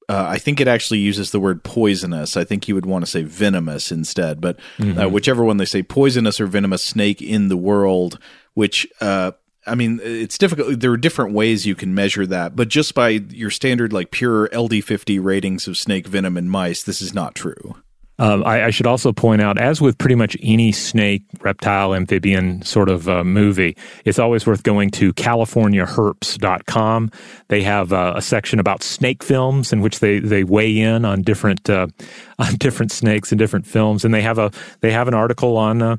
Uh, 0.10 0.26
I 0.28 0.38
think 0.38 0.60
it 0.60 0.68
actually 0.68 1.00
uses 1.00 1.32
the 1.32 1.40
word 1.40 1.64
poisonous. 1.64 2.36
I 2.36 2.44
think 2.44 2.68
you 2.68 2.76
would 2.76 2.86
want 2.86 3.06
to 3.06 3.12
say 3.12 3.24
venomous 3.24 3.92
instead, 3.92 4.42
but 4.42 4.60
mm-hmm. 4.78 5.00
uh, 5.00 5.08
whichever 5.08 5.46
one 5.46 5.58
they 5.58 5.66
say, 5.66 5.82
poisonous 5.82 6.42
or 6.42 6.46
venomous 6.46 6.84
snake 6.84 7.22
in 7.22 7.48
the 7.48 7.58
world. 7.58 8.20
Which 8.54 8.88
uh, 9.02 9.32
I 9.66 9.76
mean, 9.76 10.00
it's 10.04 10.38
difficult. 10.38 10.80
There 10.80 10.92
are 10.92 10.98
different 10.98 11.34
ways 11.34 11.66
you 11.66 11.76
can 11.76 11.96
measure 11.96 12.26
that, 12.28 12.56
but 12.56 12.68
just 12.68 12.94
by 12.94 13.10
your 13.10 13.50
standard, 13.50 13.94
like 13.94 14.12
pure 14.12 14.50
LD50 14.50 15.24
ratings 15.24 15.68
of 15.68 15.78
snake 15.78 16.08
venom 16.08 16.38
in 16.38 16.50
mice, 16.50 16.84
this 16.84 17.02
is 17.02 17.14
not 17.14 17.36
true. 17.36 17.76
Um, 18.24 18.44
I, 18.46 18.68
I, 18.68 18.70
should 18.70 18.88
also 18.88 19.12
point 19.12 19.42
out, 19.42 19.58
as 19.58 19.82
with 19.82 19.98
pretty 19.98 20.16
much 20.16 20.38
any 20.42 20.72
snake, 20.72 21.24
reptile, 21.42 21.94
amphibian 21.94 22.62
sort 22.62 22.88
of 22.88 23.10
uh, 23.10 23.26
movie, 23.26 23.76
it's 24.06 24.18
always 24.18 24.48
worth 24.48 24.64
going 24.64 24.92
to 24.92 25.12
CaliforniaHerps.com. 25.12 27.12
They 27.50 27.64
have 27.64 27.92
uh, 27.92 28.14
a 28.16 28.22
section 28.22 28.60
about 28.60 28.82
snake 28.82 29.24
films 29.24 29.74
in 29.74 29.82
which 29.82 30.00
they, 30.00 30.20
they 30.20 30.46
weigh 30.46 30.80
in 30.80 31.04
on 31.04 31.22
different 31.22 31.70
uh, 31.70 31.88
on 32.40 32.56
different 32.56 32.94
snakes 32.94 33.34
and 33.34 33.40
different 33.40 33.68
films, 33.68 34.06
and 34.06 34.14
they 34.14 34.22
have 34.22 34.40
a 34.40 34.52
they 34.80 34.92
have 34.92 35.10
an 35.10 35.14
article 35.14 35.58
on 35.58 35.82
uh, 35.82 35.98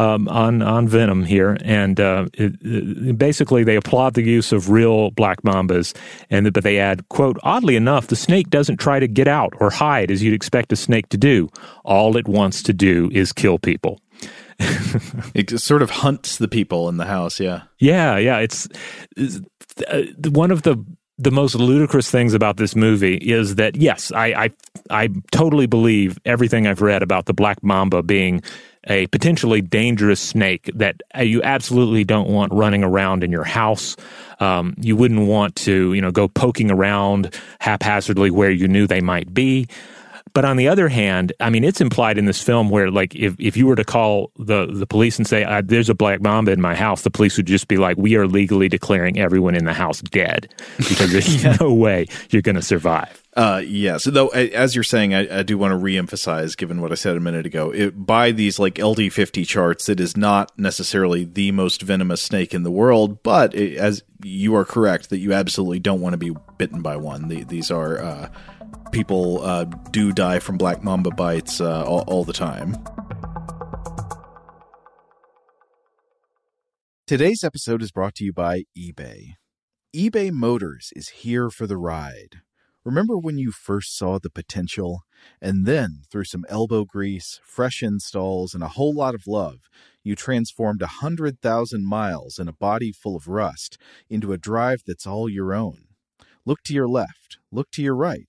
um, 0.00 0.28
on 0.28 0.62
on 0.62 0.88
Venom 0.88 1.24
here, 1.24 1.58
and 1.62 2.00
uh, 2.00 2.26
it, 2.32 2.54
it, 2.62 3.18
basically 3.18 3.64
they 3.64 3.76
applaud 3.76 4.14
the 4.14 4.22
use 4.22 4.50
of 4.50 4.70
real 4.70 5.10
black 5.10 5.42
mambas, 5.42 5.94
and 6.30 6.50
but 6.52 6.64
they 6.64 6.78
add, 6.78 7.06
"quote 7.10 7.38
Oddly 7.42 7.76
enough, 7.76 8.06
the 8.06 8.16
snake 8.16 8.48
doesn't 8.48 8.78
try 8.78 8.98
to 8.98 9.06
get 9.06 9.28
out 9.28 9.52
or 9.60 9.70
hide 9.70 10.10
as 10.10 10.22
you'd 10.22 10.32
expect 10.32 10.72
a 10.72 10.76
snake 10.76 11.10
to 11.10 11.18
do. 11.18 11.50
All 11.84 12.16
it 12.16 12.26
wants 12.26 12.62
to 12.62 12.72
do 12.72 13.10
is 13.12 13.32
kill 13.32 13.58
people." 13.58 14.00
it 15.34 15.58
sort 15.58 15.82
of 15.82 15.90
hunts 15.90 16.38
the 16.38 16.48
people 16.48 16.88
in 16.88 16.96
the 16.96 17.06
house. 17.06 17.38
Yeah, 17.38 17.62
yeah, 17.78 18.16
yeah. 18.16 18.38
It's, 18.38 18.68
it's 19.16 19.40
uh, 19.88 20.02
one 20.30 20.50
of 20.50 20.62
the 20.62 20.82
the 21.18 21.30
most 21.30 21.54
ludicrous 21.54 22.10
things 22.10 22.32
about 22.32 22.56
this 22.56 22.74
movie 22.74 23.16
is 23.16 23.56
that 23.56 23.76
yes, 23.76 24.10
I, 24.12 24.26
I 24.44 24.50
I 24.88 25.08
totally 25.30 25.66
believe 25.66 26.18
everything 26.24 26.66
I've 26.66 26.80
read 26.80 27.02
about 27.02 27.26
the 27.26 27.34
black 27.34 27.62
mamba 27.62 28.02
being 28.02 28.42
a 28.84 29.06
potentially 29.08 29.60
dangerous 29.60 30.20
snake 30.20 30.70
that 30.74 31.02
you 31.20 31.42
absolutely 31.42 32.04
don't 32.04 32.28
want 32.28 32.52
running 32.52 32.82
around 32.82 33.22
in 33.22 33.30
your 33.30 33.44
house. 33.44 33.96
Um, 34.40 34.74
you 34.78 34.96
wouldn't 34.96 35.26
want 35.26 35.54
to, 35.56 35.92
you 35.92 36.00
know, 36.00 36.10
go 36.10 36.28
poking 36.28 36.70
around 36.70 37.34
haphazardly 37.60 38.30
where 38.30 38.50
you 38.50 38.68
knew 38.68 38.86
they 38.86 39.02
might 39.02 39.32
be. 39.34 39.68
But 40.32 40.44
on 40.44 40.56
the 40.56 40.68
other 40.68 40.88
hand, 40.88 41.32
I 41.40 41.50
mean, 41.50 41.64
it's 41.64 41.80
implied 41.80 42.18
in 42.18 42.24
this 42.24 42.42
film 42.42 42.70
where, 42.70 42.90
like, 42.90 43.14
if, 43.14 43.34
if 43.38 43.56
you 43.56 43.66
were 43.66 43.76
to 43.76 43.84
call 43.84 44.30
the, 44.38 44.66
the 44.66 44.86
police 44.86 45.18
and 45.18 45.26
say, 45.26 45.44
uh, 45.44 45.62
there's 45.64 45.88
a 45.88 45.94
black 45.94 46.20
mamba 46.20 46.52
in 46.52 46.60
my 46.60 46.74
house, 46.74 47.02
the 47.02 47.10
police 47.10 47.36
would 47.36 47.46
just 47.46 47.68
be 47.68 47.76
like, 47.76 47.96
we 47.96 48.16
are 48.16 48.26
legally 48.26 48.68
declaring 48.68 49.18
everyone 49.18 49.54
in 49.54 49.64
the 49.64 49.72
house 49.72 50.00
dead 50.02 50.52
because 50.78 51.12
there's 51.12 51.44
yeah. 51.44 51.56
no 51.60 51.72
way 51.72 52.06
you're 52.30 52.42
going 52.42 52.56
to 52.56 52.62
survive. 52.62 53.22
Uh, 53.34 53.62
yes, 53.64 54.04
though, 54.04 54.28
as 54.28 54.74
you're 54.74 54.82
saying, 54.82 55.14
I, 55.14 55.38
I 55.38 55.42
do 55.44 55.56
want 55.56 55.72
to 55.72 55.78
reemphasize, 55.78 56.56
given 56.56 56.80
what 56.80 56.90
I 56.90 56.96
said 56.96 57.16
a 57.16 57.20
minute 57.20 57.46
ago, 57.46 57.70
it, 57.70 58.04
by 58.04 58.32
these 58.32 58.58
like 58.58 58.74
LD50 58.74 59.46
charts, 59.46 59.88
it 59.88 60.00
is 60.00 60.16
not 60.16 60.56
necessarily 60.58 61.24
the 61.24 61.52
most 61.52 61.82
venomous 61.82 62.22
snake 62.22 62.52
in 62.52 62.64
the 62.64 62.72
world, 62.72 63.22
but 63.22 63.54
it, 63.54 63.76
as 63.76 64.02
you 64.24 64.54
are 64.56 64.64
correct 64.64 65.10
that 65.10 65.18
you 65.18 65.32
absolutely 65.32 65.78
don't 65.78 66.00
want 66.00 66.12
to 66.14 66.18
be 66.18 66.34
bitten 66.58 66.82
by 66.82 66.96
one. 66.96 67.28
The, 67.28 67.44
these 67.44 67.70
are 67.70 67.98
uh, 67.98 68.28
people 68.90 69.42
uh, 69.42 69.64
do 69.90 70.12
die 70.12 70.38
from 70.38 70.58
black 70.58 70.82
mamba 70.82 71.10
bites 71.10 71.60
uh, 71.60 71.84
all, 71.84 72.04
all 72.06 72.24
the 72.24 72.32
time. 72.32 72.76
Today's 77.06 77.42
episode 77.42 77.82
is 77.82 77.90
brought 77.90 78.14
to 78.16 78.24
you 78.24 78.32
by 78.32 78.62
eBay. 78.78 79.34
eBay 79.94 80.30
Motors 80.30 80.92
is 80.94 81.08
here 81.08 81.50
for 81.50 81.66
the 81.66 81.76
ride. 81.76 82.42
Remember 82.84 83.18
when 83.18 83.36
you 83.36 83.50
first 83.50 83.96
saw 83.98 84.18
the 84.18 84.30
potential? 84.30 85.00
And 85.42 85.66
then, 85.66 86.02
through 86.10 86.24
some 86.24 86.46
elbow 86.48 86.84
grease, 86.84 87.40
fresh 87.42 87.82
installs, 87.82 88.54
and 88.54 88.62
a 88.62 88.68
whole 88.68 88.94
lot 88.94 89.14
of 89.14 89.26
love, 89.26 89.58
you 90.02 90.14
transformed 90.14 90.80
a 90.82 91.02
100,000 91.02 91.84
miles 91.84 92.38
and 92.38 92.48
a 92.48 92.54
body 92.54 92.92
full 92.92 93.16
of 93.16 93.28
rust 93.28 93.76
into 94.08 94.32
a 94.32 94.38
drive 94.38 94.82
that's 94.86 95.06
all 95.06 95.28
your 95.28 95.52
own. 95.52 95.88
Look 96.46 96.62
to 96.66 96.72
your 96.72 96.88
left, 96.88 97.38
look 97.52 97.70
to 97.72 97.82
your 97.82 97.96
right. 97.96 98.28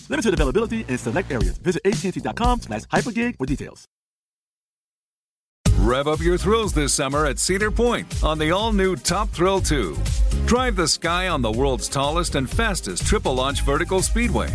Limited 0.11 0.33
availability 0.33 0.85
in 0.89 0.97
select 0.97 1.31
areas. 1.31 1.57
Visit 1.57 1.81
AT&T.com 1.85 2.61
slash 2.61 2.81
hypergig 2.83 3.37
for 3.37 3.45
details. 3.45 3.87
Rev 5.77 6.07
up 6.07 6.19
your 6.19 6.37
thrills 6.37 6.73
this 6.73 6.93
summer 6.93 7.25
at 7.25 7.39
Cedar 7.39 7.71
Point 7.71 8.23
on 8.23 8.37
the 8.37 8.51
all 8.51 8.71
new 8.73 8.95
Top 8.95 9.29
Thrill 9.29 9.61
2. 9.61 9.97
Drive 10.45 10.75
the 10.75 10.87
sky 10.87 11.29
on 11.29 11.41
the 11.41 11.51
world's 11.51 11.87
tallest 11.87 12.35
and 12.35 12.47
fastest 12.49 13.05
triple 13.07 13.33
launch 13.33 13.61
vertical 13.61 14.01
speedway. 14.01 14.49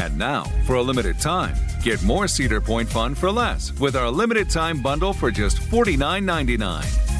And 0.00 0.16
now, 0.16 0.44
for 0.64 0.76
a 0.76 0.82
limited 0.82 1.18
time, 1.18 1.56
get 1.82 2.02
more 2.02 2.28
Cedar 2.28 2.60
Point 2.60 2.88
fun 2.88 3.14
for 3.14 3.30
less 3.30 3.78
with 3.78 3.96
our 3.96 4.10
limited 4.10 4.48
time 4.48 4.80
bundle 4.80 5.12
for 5.12 5.30
just 5.30 5.58
$49.99. 5.58 7.19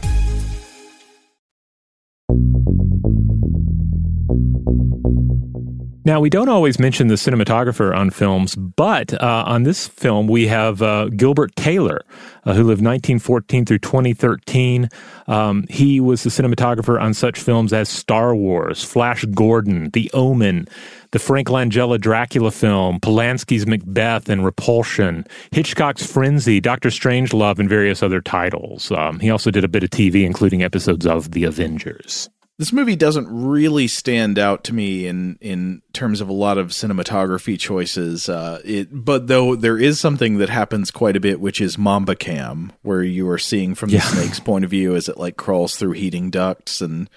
Now, 6.03 6.19
we 6.19 6.31
don't 6.31 6.49
always 6.49 6.79
mention 6.79 7.09
the 7.09 7.15
cinematographer 7.15 7.95
on 7.95 8.09
films, 8.09 8.55
but 8.55 9.13
uh, 9.21 9.43
on 9.45 9.63
this 9.63 9.87
film, 9.87 10.27
we 10.27 10.47
have 10.47 10.81
uh, 10.81 11.09
Gilbert 11.09 11.55
Taylor, 11.55 12.01
uh, 12.43 12.53
who 12.53 12.63
lived 12.63 12.83
1914 12.83 13.65
through 13.67 13.77
2013. 13.77 14.89
Um, 15.27 15.65
he 15.69 15.99
was 15.99 16.23
the 16.23 16.31
cinematographer 16.31 16.99
on 16.99 17.13
such 17.13 17.39
films 17.39 17.71
as 17.71 17.87
Star 17.87 18.35
Wars, 18.35 18.83
Flash 18.83 19.25
Gordon, 19.25 19.91
The 19.91 20.09
Omen, 20.11 20.67
the 21.11 21.19
Frank 21.19 21.49
Langella 21.49 22.01
Dracula 22.01 22.49
film, 22.49 22.99
Polanski's 22.99 23.67
Macbeth 23.67 24.27
and 24.27 24.43
Repulsion, 24.43 25.27
Hitchcock's 25.51 26.03
Frenzy, 26.03 26.59
Doctor 26.59 26.89
Strangelove, 26.89 27.59
and 27.59 27.69
various 27.69 28.01
other 28.01 28.21
titles. 28.21 28.91
Um, 28.91 29.19
he 29.19 29.29
also 29.29 29.51
did 29.51 29.63
a 29.63 29.67
bit 29.67 29.83
of 29.83 29.91
TV, 29.91 30.25
including 30.25 30.63
episodes 30.63 31.05
of 31.05 31.29
The 31.29 31.43
Avengers 31.43 32.27
this 32.61 32.71
movie 32.71 32.95
doesn't 32.95 33.27
really 33.27 33.87
stand 33.87 34.37
out 34.37 34.63
to 34.65 34.71
me 34.71 35.07
in 35.07 35.35
in 35.41 35.81
terms 35.93 36.21
of 36.21 36.29
a 36.29 36.33
lot 36.33 36.59
of 36.59 36.67
cinematography 36.67 37.59
choices. 37.59 38.29
Uh, 38.29 38.61
it, 38.63 38.87
but 38.91 39.25
though 39.25 39.55
there 39.55 39.79
is 39.79 39.99
something 39.99 40.37
that 40.37 40.47
happens 40.47 40.91
quite 40.91 41.15
a 41.15 41.19
bit, 41.19 41.39
which 41.39 41.59
is 41.59 41.79
Mamba 41.79 42.15
Cam, 42.15 42.71
where 42.83 43.01
you 43.01 43.27
are 43.27 43.39
seeing 43.39 43.73
from 43.73 43.89
the 43.89 43.95
yeah. 43.95 44.03
snake's 44.03 44.39
point 44.39 44.63
of 44.63 44.69
view 44.69 44.95
as 44.95 45.09
it 45.09 45.17
like 45.17 45.37
crawls 45.37 45.75
through 45.75 45.93
heating 45.93 46.29
ducts, 46.29 46.81
and 46.81 47.09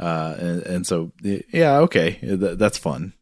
uh, 0.00 0.34
and, 0.36 0.62
and 0.62 0.86
so 0.86 1.12
yeah, 1.22 1.76
okay, 1.76 2.14
th- 2.14 2.58
that's 2.58 2.76
fun. 2.76 3.12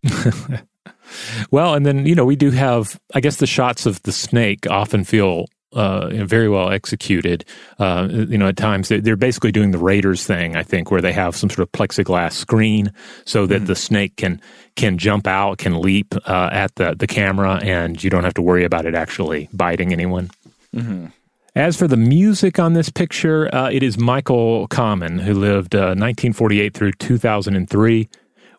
well, 1.51 1.75
and 1.75 1.85
then 1.85 2.07
you 2.07 2.15
know 2.15 2.25
we 2.25 2.37
do 2.37 2.53
have, 2.53 2.99
I 3.13 3.21
guess, 3.21 3.37
the 3.37 3.47
shots 3.47 3.85
of 3.85 4.03
the 4.05 4.13
snake 4.13 4.67
often 4.67 5.05
feel 5.05 5.45
uh, 5.77 6.09
very 6.25 6.49
well 6.49 6.71
executed. 6.71 7.45
Uh, 7.79 8.09
you 8.11 8.39
know, 8.39 8.49
at 8.49 8.57
times 8.57 8.89
they're 8.89 9.17
basically 9.17 9.53
doing 9.53 9.71
the 9.71 9.79
Raiders 9.79 10.27
thing, 10.27 10.57
I 10.57 10.63
think, 10.63 10.91
where 10.91 11.03
they 11.03 11.13
have 11.13 11.37
some 11.37 11.51
sort 11.51 11.61
of 11.61 11.73
plexiglass 11.73 12.33
screen 12.33 12.93
so 13.25 13.47
that 13.47 13.57
mm-hmm. 13.57 13.67
the 13.67 13.77
snake 13.77 14.17
can 14.17 14.41
can 14.75 14.99
jump 14.99 15.27
out, 15.27 15.59
can 15.59 15.81
leap 15.81 16.15
uh, 16.27 16.51
at 16.53 16.75
the 16.77 16.95
the 16.95 17.07
camera, 17.07 17.61
and 17.63 18.03
you 18.03 18.11
don't 18.11 18.25
have 18.25 18.35
to 18.35 18.43
worry 18.43 18.65
about 18.65 18.87
it 18.87 18.95
actually 18.95 19.49
biting 19.53 19.93
anyone. 19.93 20.31
Mm-hmm. 20.75 21.07
As 21.55 21.75
for 21.75 21.89
the 21.89 21.97
music 21.97 22.59
on 22.59 22.75
this 22.75 22.91
picture, 22.91 23.53
uh, 23.55 23.71
it 23.71 23.83
is 23.83 23.97
Michael 23.97 24.69
Kamen, 24.69 25.19
who 25.21 25.33
lived 25.33 25.73
1948 25.75 26.67
uh, 26.75 26.79
through 26.79 26.93
2003. 26.93 28.09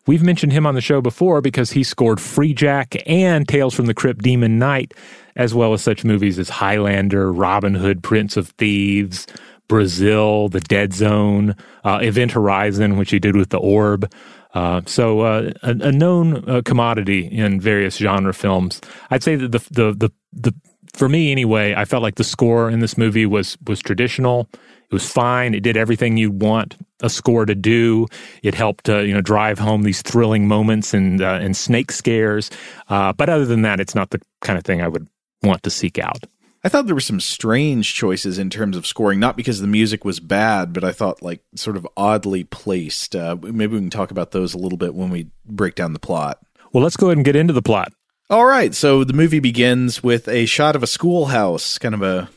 We've 0.08 0.22
mentioned 0.22 0.52
him 0.52 0.64
on 0.64 0.74
the 0.74 0.80
show 0.80 1.02
before 1.02 1.42
because 1.42 1.70
he 1.70 1.84
scored 1.84 2.16
Freejack 2.16 3.02
and 3.04 3.46
Tales 3.46 3.74
from 3.74 3.84
the 3.84 3.92
Crypt 3.92 4.22
Demon 4.22 4.58
Knight, 4.58 4.94
as 5.36 5.52
well 5.52 5.74
as 5.74 5.82
such 5.82 6.02
movies 6.02 6.38
as 6.38 6.48
Highlander, 6.48 7.30
Robin 7.30 7.74
Hood, 7.74 8.02
Prince 8.02 8.38
of 8.38 8.48
Thieves, 8.56 9.26
Brazil, 9.68 10.48
The 10.48 10.60
Dead 10.60 10.94
Zone, 10.94 11.54
uh, 11.84 11.98
Event 12.00 12.32
Horizon, 12.32 12.96
which 12.96 13.10
he 13.10 13.18
did 13.18 13.36
with 13.36 13.50
The 13.50 13.58
Orb. 13.58 14.10
Uh, 14.54 14.80
so 14.86 15.20
uh, 15.20 15.52
a, 15.62 15.70
a, 15.72 15.92
known 15.92 16.42
uh, 16.48 16.62
commodity 16.64 17.26
in 17.26 17.60
various 17.60 17.98
genre 17.98 18.32
films. 18.32 18.80
I'd 19.10 19.22
say 19.22 19.36
that 19.36 19.52
the, 19.52 19.58
the 19.70 19.92
the 19.92 20.12
the 20.32 20.54
for 20.94 21.10
me 21.10 21.30
anyway, 21.30 21.74
I 21.74 21.84
felt 21.84 22.02
like 22.02 22.14
the 22.14 22.24
score 22.24 22.70
in 22.70 22.80
this 22.80 22.96
movie 22.96 23.26
was 23.26 23.58
was 23.66 23.78
traditional. 23.80 24.48
It 24.90 24.94
was 24.94 25.10
fine. 25.10 25.54
It 25.54 25.62
did 25.62 25.76
everything 25.76 26.16
you'd 26.16 26.40
want 26.40 26.76
a 27.00 27.10
score 27.10 27.44
to 27.44 27.54
do. 27.54 28.06
It 28.42 28.54
helped, 28.54 28.88
uh, 28.88 28.98
you 28.98 29.12
know, 29.12 29.20
drive 29.20 29.58
home 29.58 29.82
these 29.82 30.02
thrilling 30.02 30.48
moments 30.48 30.94
and 30.94 31.20
uh, 31.20 31.38
and 31.40 31.56
snake 31.56 31.92
scares. 31.92 32.50
Uh, 32.88 33.12
but 33.12 33.28
other 33.28 33.44
than 33.44 33.62
that, 33.62 33.80
it's 33.80 33.94
not 33.94 34.10
the 34.10 34.20
kind 34.40 34.58
of 34.58 34.64
thing 34.64 34.80
I 34.80 34.88
would 34.88 35.06
want 35.42 35.62
to 35.64 35.70
seek 35.70 35.98
out. 35.98 36.24
I 36.64 36.68
thought 36.68 36.86
there 36.86 36.94
were 36.94 37.00
some 37.00 37.20
strange 37.20 37.94
choices 37.94 38.38
in 38.38 38.50
terms 38.50 38.76
of 38.76 38.86
scoring, 38.86 39.20
not 39.20 39.36
because 39.36 39.60
the 39.60 39.68
music 39.68 40.04
was 40.04 40.18
bad, 40.18 40.72
but 40.72 40.82
I 40.82 40.92
thought 40.92 41.22
like 41.22 41.40
sort 41.54 41.76
of 41.76 41.86
oddly 41.96 42.44
placed. 42.44 43.14
Uh, 43.14 43.36
maybe 43.40 43.74
we 43.74 43.80
can 43.80 43.90
talk 43.90 44.10
about 44.10 44.32
those 44.32 44.54
a 44.54 44.58
little 44.58 44.78
bit 44.78 44.94
when 44.94 45.10
we 45.10 45.28
break 45.46 45.76
down 45.76 45.92
the 45.92 46.00
plot. 46.00 46.40
Well, 46.72 46.82
let's 46.82 46.96
go 46.96 47.06
ahead 47.06 47.18
and 47.18 47.24
get 47.24 47.36
into 47.36 47.52
the 47.52 47.62
plot. 47.62 47.92
All 48.30 48.44
right. 48.44 48.74
So 48.74 49.04
the 49.04 49.12
movie 49.12 49.38
begins 49.38 50.02
with 50.02 50.28
a 50.28 50.46
shot 50.46 50.76
of 50.76 50.82
a 50.82 50.86
schoolhouse, 50.86 51.78
kind 51.78 51.94
of 51.94 52.02
a 52.02 52.28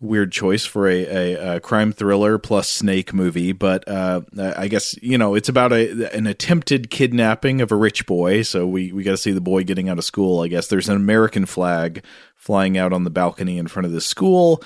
weird 0.00 0.32
choice 0.32 0.64
for 0.64 0.88
a, 0.88 1.04
a, 1.04 1.56
a, 1.56 1.60
crime 1.60 1.92
thriller 1.92 2.38
plus 2.38 2.68
snake 2.68 3.12
movie, 3.12 3.52
but 3.52 3.86
uh, 3.86 4.22
I 4.38 4.68
guess 4.68 5.00
you 5.02 5.18
know 5.18 5.34
it's 5.34 5.48
about 5.48 5.72
a 5.72 6.14
an 6.16 6.26
attempted 6.26 6.90
kidnapping 6.90 7.60
of 7.60 7.70
a 7.70 7.76
rich 7.76 8.06
boy. 8.06 8.42
So 8.42 8.66
we 8.66 8.92
we 8.92 9.02
got 9.02 9.12
to 9.12 9.16
see 9.16 9.32
the 9.32 9.40
boy 9.40 9.64
getting 9.64 9.88
out 9.88 9.98
of 9.98 10.04
school. 10.04 10.40
I 10.40 10.48
guess 10.48 10.68
there's 10.68 10.88
an 10.88 10.96
American 10.96 11.46
flag 11.46 12.02
flying 12.34 12.78
out 12.78 12.92
on 12.92 13.04
the 13.04 13.10
balcony 13.10 13.58
in 13.58 13.68
front 13.68 13.86
of 13.86 13.92
the 13.92 14.00
school, 14.00 14.62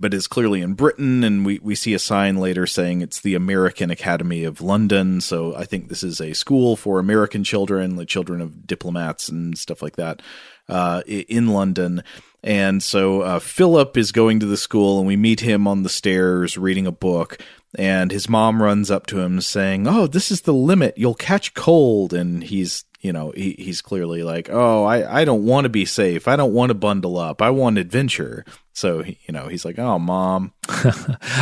but 0.00 0.14
is 0.14 0.26
clearly 0.26 0.62
in 0.62 0.74
Britain, 0.74 1.24
and 1.24 1.44
we 1.44 1.58
we 1.60 1.74
see 1.74 1.94
a 1.94 1.98
sign 1.98 2.36
later 2.36 2.66
saying 2.66 3.00
it's 3.00 3.20
the 3.20 3.34
American 3.34 3.90
Academy 3.90 4.44
of 4.44 4.60
London. 4.60 5.20
So 5.20 5.54
I 5.56 5.64
think 5.64 5.88
this 5.88 6.02
is 6.02 6.20
a 6.20 6.34
school 6.34 6.76
for 6.76 6.98
American 6.98 7.44
children, 7.44 7.96
the 7.96 8.06
children 8.06 8.40
of 8.40 8.66
diplomats 8.66 9.28
and 9.28 9.56
stuff 9.58 9.82
like 9.82 9.96
that, 9.96 10.22
uh, 10.68 11.02
in 11.06 11.48
London 11.48 12.02
and 12.42 12.82
so 12.82 13.22
uh, 13.22 13.38
Philip 13.40 13.96
is 13.96 14.12
going 14.12 14.40
to 14.40 14.46
the 14.46 14.56
school, 14.56 14.98
and 14.98 15.06
we 15.06 15.16
meet 15.16 15.40
him 15.40 15.66
on 15.66 15.82
the 15.82 15.88
stairs 15.88 16.56
reading 16.56 16.86
a 16.86 16.92
book. 16.92 17.38
And 17.76 18.10
his 18.10 18.28
mom 18.28 18.62
runs 18.62 18.90
up 18.90 19.06
to 19.06 19.20
him 19.20 19.40
saying, 19.40 19.86
"Oh, 19.86 20.06
this 20.06 20.30
is 20.30 20.42
the 20.42 20.54
limit. 20.54 20.96
You'll 20.96 21.14
catch 21.14 21.52
cold." 21.54 22.14
And 22.14 22.42
he's, 22.42 22.84
you 23.00 23.12
know, 23.12 23.32
he, 23.36 23.56
he's 23.58 23.82
clearly 23.82 24.22
like, 24.22 24.48
"Oh, 24.50 24.84
I, 24.84 25.20
I 25.20 25.24
don't 25.24 25.44
want 25.44 25.64
to 25.64 25.68
be 25.68 25.84
safe. 25.84 26.28
I 26.28 26.36
don't 26.36 26.54
want 26.54 26.70
to 26.70 26.74
bundle 26.74 27.18
up. 27.18 27.42
I 27.42 27.50
want 27.50 27.76
adventure." 27.76 28.44
So, 28.78 29.02
you 29.02 29.32
know, 29.32 29.48
he's 29.48 29.64
like, 29.64 29.78
"Oh, 29.78 29.98
mom." 29.98 30.52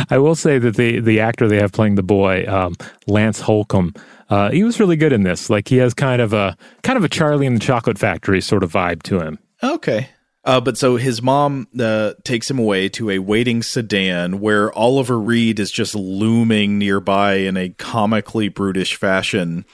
I 0.09 0.17
will 0.17 0.33
say 0.33 0.57
that 0.57 0.75
the 0.75 0.99
the 0.99 1.19
actor 1.19 1.47
they 1.47 1.57
have 1.57 1.71
playing 1.71 1.95
the 1.95 2.03
boy, 2.03 2.45
um, 2.47 2.75
Lance 3.05 3.39
Holcomb, 3.39 3.93
uh, 4.29 4.49
he 4.49 4.63
was 4.63 4.79
really 4.79 4.95
good 4.95 5.13
in 5.13 5.21
this. 5.21 5.47
Like, 5.47 5.67
he 5.67 5.77
has 5.77 5.93
kind 5.93 6.19
of 6.19 6.33
a 6.33 6.57
kind 6.81 6.97
of 6.97 7.03
a 7.03 7.09
Charlie 7.09 7.45
in 7.45 7.53
the 7.53 7.59
Chocolate 7.59 7.99
Factory 7.99 8.41
sort 8.41 8.63
of 8.63 8.71
vibe 8.71 9.03
to 9.03 9.19
him. 9.19 9.37
Okay. 9.61 10.09
Uh, 10.45 10.61
but 10.61 10.77
so 10.77 10.95
his 10.95 11.21
mom 11.21 11.67
uh, 11.77 12.13
takes 12.23 12.49
him 12.49 12.57
away 12.57 12.87
to 12.87 13.09
a 13.11 13.19
waiting 13.19 13.61
sedan 13.61 14.39
where 14.39 14.71
Oliver 14.71 15.19
Reed 15.19 15.59
is 15.59 15.71
just 15.71 15.93
looming 15.93 16.79
nearby 16.79 17.35
in 17.35 17.57
a 17.57 17.69
comically 17.69 18.47
brutish 18.47 18.95
fashion. 18.95 19.65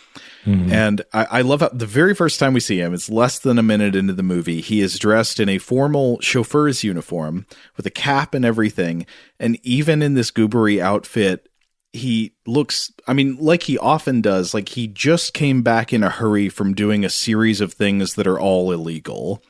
Mm-hmm. 0.46 0.72
And 0.72 1.02
I, 1.14 1.26
I, 1.26 1.42
love 1.42 1.62
how 1.62 1.70
the 1.70 1.86
very 1.86 2.14
first 2.14 2.40
time 2.40 2.54
we 2.54 2.60
see 2.60 2.80
him, 2.80 2.94
it's 2.94 3.10
less 3.10 3.40
than 3.40 3.58
a 3.58 3.64
minute 3.64 3.96
into 3.96 4.14
the 4.14 4.24
movie. 4.24 4.60
He 4.60 4.82
is 4.82 5.00
dressed 5.00 5.40
in 5.40 5.48
a 5.48 5.58
formal 5.58 6.20
chauffeur's 6.20 6.84
uniform 6.84 7.46
with 7.78 7.86
a 7.86 7.92
cap 7.92 8.34
and 8.34 8.44
everything. 8.44 9.06
And 9.40 9.58
even 9.64 10.02
in 10.02 10.16
this 10.16 10.32
goobery 10.32 10.82
outfit, 10.82 11.48
he 11.94 12.34
looks, 12.46 12.92
I 13.08 13.14
mean, 13.14 13.38
like 13.40 13.64
he 13.64 13.78
often 13.78 14.20
does, 14.20 14.54
like 14.54 14.70
he 14.70 14.88
just 14.88 15.34
came 15.34 15.62
back 15.62 15.94
in 15.94 16.04
a 16.04 16.10
hurry 16.10 16.50
from 16.50 16.74
doing 16.74 17.06
a 17.06 17.10
series 17.10 17.62
of 17.62 17.72
things 17.72 18.16
that 18.16 18.28
are 18.28 18.40
all 18.40 18.72
illegal 18.72 19.44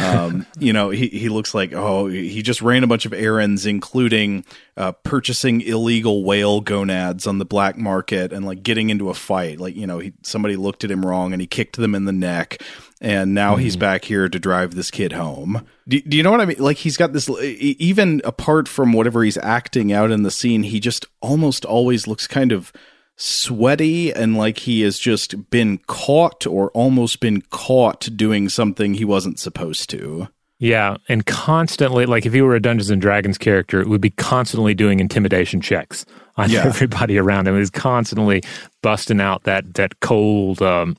Um, 0.00 0.46
you 0.58 0.72
know, 0.72 0.90
he, 0.90 1.08
he 1.08 1.28
looks 1.28 1.54
like, 1.54 1.72
oh, 1.72 2.06
he 2.06 2.42
just 2.42 2.62
ran 2.62 2.84
a 2.84 2.86
bunch 2.86 3.06
of 3.06 3.12
errands, 3.12 3.66
including 3.66 4.44
uh, 4.76 4.92
purchasing 4.92 5.60
illegal 5.60 6.24
whale 6.24 6.60
gonads 6.60 7.26
on 7.26 7.38
the 7.38 7.44
black 7.44 7.76
market 7.76 8.32
and 8.32 8.44
like 8.44 8.62
getting 8.62 8.90
into 8.90 9.10
a 9.10 9.14
fight. 9.14 9.60
Like, 9.60 9.76
you 9.76 9.86
know, 9.86 9.98
he, 9.98 10.12
somebody 10.22 10.56
looked 10.56 10.84
at 10.84 10.90
him 10.90 11.04
wrong 11.04 11.32
and 11.32 11.40
he 11.40 11.46
kicked 11.46 11.76
them 11.76 11.94
in 11.94 12.04
the 12.04 12.12
neck. 12.12 12.62
And 13.00 13.34
now 13.34 13.56
mm. 13.56 13.60
he's 13.60 13.76
back 13.76 14.04
here 14.04 14.28
to 14.28 14.38
drive 14.38 14.74
this 14.74 14.90
kid 14.90 15.12
home. 15.12 15.66
Do, 15.88 16.00
do 16.00 16.16
you 16.16 16.22
know 16.22 16.30
what 16.30 16.40
I 16.40 16.44
mean? 16.44 16.58
Like, 16.60 16.76
he's 16.76 16.96
got 16.96 17.12
this, 17.12 17.28
even 17.40 18.22
apart 18.24 18.68
from 18.68 18.92
whatever 18.92 19.24
he's 19.24 19.38
acting 19.38 19.92
out 19.92 20.12
in 20.12 20.22
the 20.22 20.30
scene, 20.30 20.62
he 20.62 20.78
just 20.78 21.06
almost 21.20 21.64
always 21.64 22.06
looks 22.06 22.28
kind 22.28 22.52
of 22.52 22.72
sweaty 23.16 24.12
and 24.12 24.36
like 24.36 24.58
he 24.58 24.82
has 24.82 24.98
just 24.98 25.50
been 25.50 25.78
caught 25.86 26.46
or 26.46 26.70
almost 26.70 27.20
been 27.20 27.42
caught 27.50 28.08
doing 28.16 28.48
something 28.48 28.94
he 28.94 29.04
wasn't 29.04 29.38
supposed 29.38 29.90
to. 29.90 30.28
Yeah, 30.58 30.98
and 31.08 31.26
constantly, 31.26 32.06
like 32.06 32.24
if 32.24 32.32
he 32.32 32.40
were 32.40 32.54
a 32.54 32.62
Dungeons 32.62 32.88
and 32.88 33.02
Dragons 33.02 33.36
character, 33.36 33.80
it 33.80 33.88
would 33.88 34.00
be 34.00 34.10
constantly 34.10 34.74
doing 34.74 35.00
intimidation 35.00 35.60
checks 35.60 36.06
on 36.36 36.50
yeah. 36.50 36.60
everybody 36.66 37.18
around 37.18 37.48
him. 37.48 37.58
He's 37.58 37.68
constantly 37.68 38.42
busting 38.80 39.20
out 39.20 39.42
that 39.42 39.74
that 39.74 39.98
cold, 39.98 40.62
um, 40.62 40.96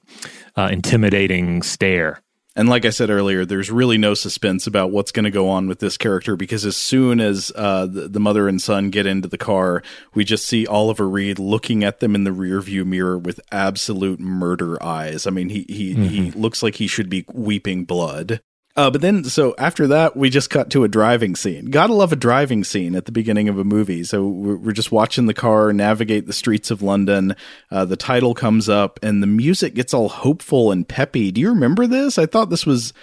uh, 0.58 0.70
intimidating 0.70 1.64
stare. 1.64 2.22
And 2.56 2.70
like 2.70 2.86
I 2.86 2.92
said 2.92 3.10
earlier, 3.10 3.46
there's 3.46 3.72
really 3.72 3.98
no 3.98 4.14
suspense 4.14 4.68
about 4.68 4.92
what's 4.92 5.12
going 5.12 5.24
to 5.24 5.32
go 5.32 5.50
on 5.50 5.68
with 5.68 5.80
this 5.80 5.98
character 5.98 6.36
because 6.36 6.66
as 6.66 6.78
soon 6.78 7.20
as 7.20 7.52
uh, 7.56 7.88
the, 7.88 8.08
the, 8.08 8.20
mother 8.20 8.48
and 8.48 8.62
son 8.62 8.92
get 8.92 9.08
into 9.08 9.28
the 9.28 9.40
car, 9.40 9.82
we 10.14 10.24
just 10.24 10.46
see 10.46 10.68
Oliver 10.68 11.10
Reed 11.10 11.40
looking 11.40 11.84
at 11.84 12.00
them 12.00 12.14
in 12.14 12.26
the 12.26 12.32
rearview 12.32 12.86
mirror 12.86 13.18
with 13.18 13.42
absolute 13.52 14.20
murder 14.20 14.82
eyes. 14.84 15.26
I 15.26 15.32
mean, 15.32 15.50
he 15.50 15.66
he 15.68 15.94
mm-hmm. 15.94 16.04
he 16.04 16.32
looks 16.32 16.62
like 16.62 16.76
he 16.76 16.86
should 16.86 17.10
be 17.10 17.26
weeping 17.34 17.86
blood. 17.86 18.42
Uh, 18.76 18.90
but 18.90 19.02
then, 19.02 19.24
so 19.24 19.54
after 19.60 19.86
that, 19.88 20.18
we 20.18 20.32
just 20.32 20.50
cut 20.50 20.72
to 20.72 20.84
a 20.84 20.88
driving 20.88 21.36
scene. 21.36 21.66
Gotta 21.66 21.94
love 21.94 22.12
a 22.12 22.16
driving 22.16 22.64
scene 22.64 22.96
at 22.96 23.06
the 23.06 23.12
beginning 23.12 23.48
of 23.48 23.60
a 23.60 23.64
movie. 23.64 24.04
So 24.04 24.26
we're, 24.26 24.56
we're 24.56 24.72
just 24.72 24.92
watching 24.92 25.28
the 25.28 25.34
car 25.34 25.72
navigate 25.72 26.26
the 26.26 26.34
streets 26.34 26.72
of 26.72 26.82
London. 26.82 27.36
Uh, 27.70 27.86
the 27.86 27.96
title 27.96 28.34
comes 28.34 28.70
up, 28.70 29.00
and 29.04 29.22
the 29.22 29.28
music 29.28 29.76
gets 29.76 29.94
all 29.94 30.10
hopeful 30.10 30.72
and 30.72 30.88
peppy. 30.88 31.32
Do 31.32 31.40
you 31.40 31.50
remember 31.50 31.86
this? 31.86 32.18
I 32.18 32.26
thought 32.26 32.50
this 32.50 32.66
was 32.66 32.94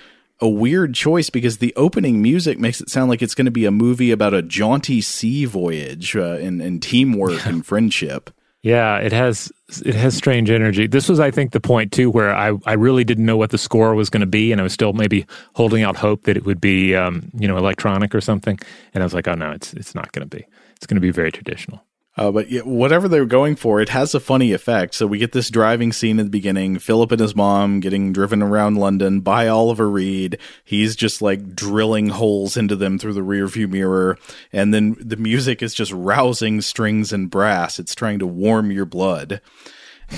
a 0.40 0.48
weird 0.48 0.94
choice 0.94 1.30
because 1.30 1.58
the 1.58 1.74
opening 1.76 2.20
music 2.20 2.58
makes 2.58 2.80
it 2.80 2.90
sound 2.90 3.08
like 3.10 3.22
it's 3.22 3.34
going 3.34 3.44
to 3.44 3.50
be 3.52 3.66
a 3.66 3.70
movie 3.70 4.10
about 4.10 4.34
a 4.34 4.42
jaunty 4.42 5.00
sea 5.00 5.44
voyage 5.44 6.16
uh, 6.16 6.38
and, 6.40 6.60
and 6.60 6.82
teamwork 6.82 7.46
and 7.46 7.64
friendship. 7.64 8.30
Yeah, 8.62 8.98
it 8.98 9.12
has 9.12 9.50
it 9.86 9.94
has 9.94 10.14
strange 10.14 10.50
energy. 10.50 10.86
This 10.86 11.08
was, 11.08 11.18
I 11.18 11.30
think, 11.30 11.52
the 11.52 11.60
point 11.60 11.92
too 11.92 12.10
where 12.10 12.34
I, 12.34 12.52
I 12.66 12.74
really 12.74 13.04
didn't 13.04 13.24
know 13.24 13.38
what 13.38 13.50
the 13.50 13.58
score 13.58 13.94
was 13.94 14.10
going 14.10 14.20
to 14.20 14.26
be, 14.26 14.52
and 14.52 14.60
I 14.60 14.64
was 14.64 14.74
still 14.74 14.92
maybe 14.92 15.24
holding 15.54 15.82
out 15.82 15.96
hope 15.96 16.24
that 16.24 16.36
it 16.36 16.44
would 16.44 16.60
be, 16.60 16.94
um, 16.94 17.30
you 17.38 17.48
know, 17.48 17.56
electronic 17.56 18.14
or 18.14 18.20
something. 18.20 18.58
And 18.92 19.02
I 19.02 19.06
was 19.06 19.14
like, 19.14 19.28
oh 19.28 19.34
no, 19.34 19.50
it's 19.52 19.72
it's 19.74 19.94
not 19.94 20.12
going 20.12 20.28
to 20.28 20.36
be. 20.36 20.44
It's 20.76 20.86
going 20.86 20.96
to 20.96 21.00
be 21.00 21.10
very 21.10 21.32
traditional. 21.32 21.82
Uh, 22.20 22.30
but 22.30 22.50
yeah, 22.50 22.60
whatever 22.60 23.08
they're 23.08 23.24
going 23.24 23.56
for, 23.56 23.80
it 23.80 23.88
has 23.88 24.14
a 24.14 24.20
funny 24.20 24.52
effect. 24.52 24.94
So 24.94 25.06
we 25.06 25.16
get 25.16 25.32
this 25.32 25.48
driving 25.48 25.90
scene 25.90 26.20
at 26.20 26.26
the 26.26 26.30
beginning. 26.30 26.78
Philip 26.78 27.12
and 27.12 27.20
his 27.20 27.34
mom 27.34 27.80
getting 27.80 28.12
driven 28.12 28.42
around 28.42 28.76
London 28.76 29.20
by 29.22 29.48
Oliver 29.48 29.88
Reed. 29.88 30.36
He's 30.62 30.94
just 30.94 31.22
like 31.22 31.56
drilling 31.56 32.10
holes 32.10 32.58
into 32.58 32.76
them 32.76 32.98
through 32.98 33.14
the 33.14 33.22
rearview 33.22 33.70
mirror, 33.70 34.18
and 34.52 34.74
then 34.74 34.96
the 35.00 35.16
music 35.16 35.62
is 35.62 35.72
just 35.72 35.92
rousing 35.92 36.60
strings 36.60 37.10
and 37.10 37.30
brass. 37.30 37.78
It's 37.78 37.94
trying 37.94 38.18
to 38.18 38.26
warm 38.26 38.70
your 38.70 38.84
blood. 38.84 39.40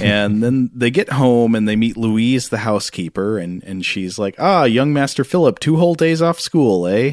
and 0.00 0.42
then 0.42 0.70
they 0.74 0.90
get 0.90 1.10
home 1.10 1.54
and 1.54 1.68
they 1.68 1.76
meet 1.76 1.96
Louise, 1.96 2.48
the 2.48 2.58
housekeeper, 2.58 3.38
and 3.38 3.62
and 3.62 3.86
she's 3.86 4.18
like, 4.18 4.34
"Ah, 4.40 4.64
young 4.64 4.92
Master 4.92 5.22
Philip, 5.22 5.60
two 5.60 5.76
whole 5.76 5.94
days 5.94 6.20
off 6.20 6.40
school, 6.40 6.84
eh?" 6.88 7.12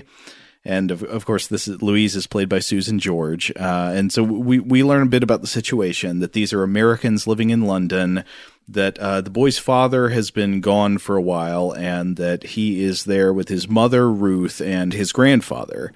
And 0.69 0.91
of, 0.91 1.01
of 1.03 1.25
course 1.25 1.47
this 1.47 1.67
is, 1.67 1.81
Louise 1.81 2.15
is 2.15 2.27
played 2.27 2.47
by 2.47 2.59
Susan 2.59 2.99
George, 2.99 3.51
uh, 3.55 3.91
and 3.93 4.13
so 4.13 4.21
we 4.21 4.59
we 4.59 4.83
learn 4.83 5.01
a 5.01 5.09
bit 5.09 5.23
about 5.23 5.41
the 5.41 5.47
situation 5.47 6.19
that 6.19 6.33
these 6.33 6.53
are 6.53 6.61
Americans 6.61 7.25
living 7.25 7.49
in 7.49 7.63
London, 7.63 8.23
that 8.67 8.99
uh, 8.99 9.19
the 9.21 9.31
boy's 9.31 9.57
father 9.57 10.09
has 10.09 10.29
been 10.29 10.61
gone 10.61 10.99
for 10.99 11.15
a 11.15 11.21
while, 11.21 11.71
and 11.71 12.17
that 12.17 12.43
he 12.43 12.83
is 12.83 13.05
there 13.05 13.33
with 13.33 13.49
his 13.49 13.67
mother 13.67 14.11
Ruth 14.11 14.61
and 14.61 14.93
his 14.93 15.11
grandfather. 15.11 15.91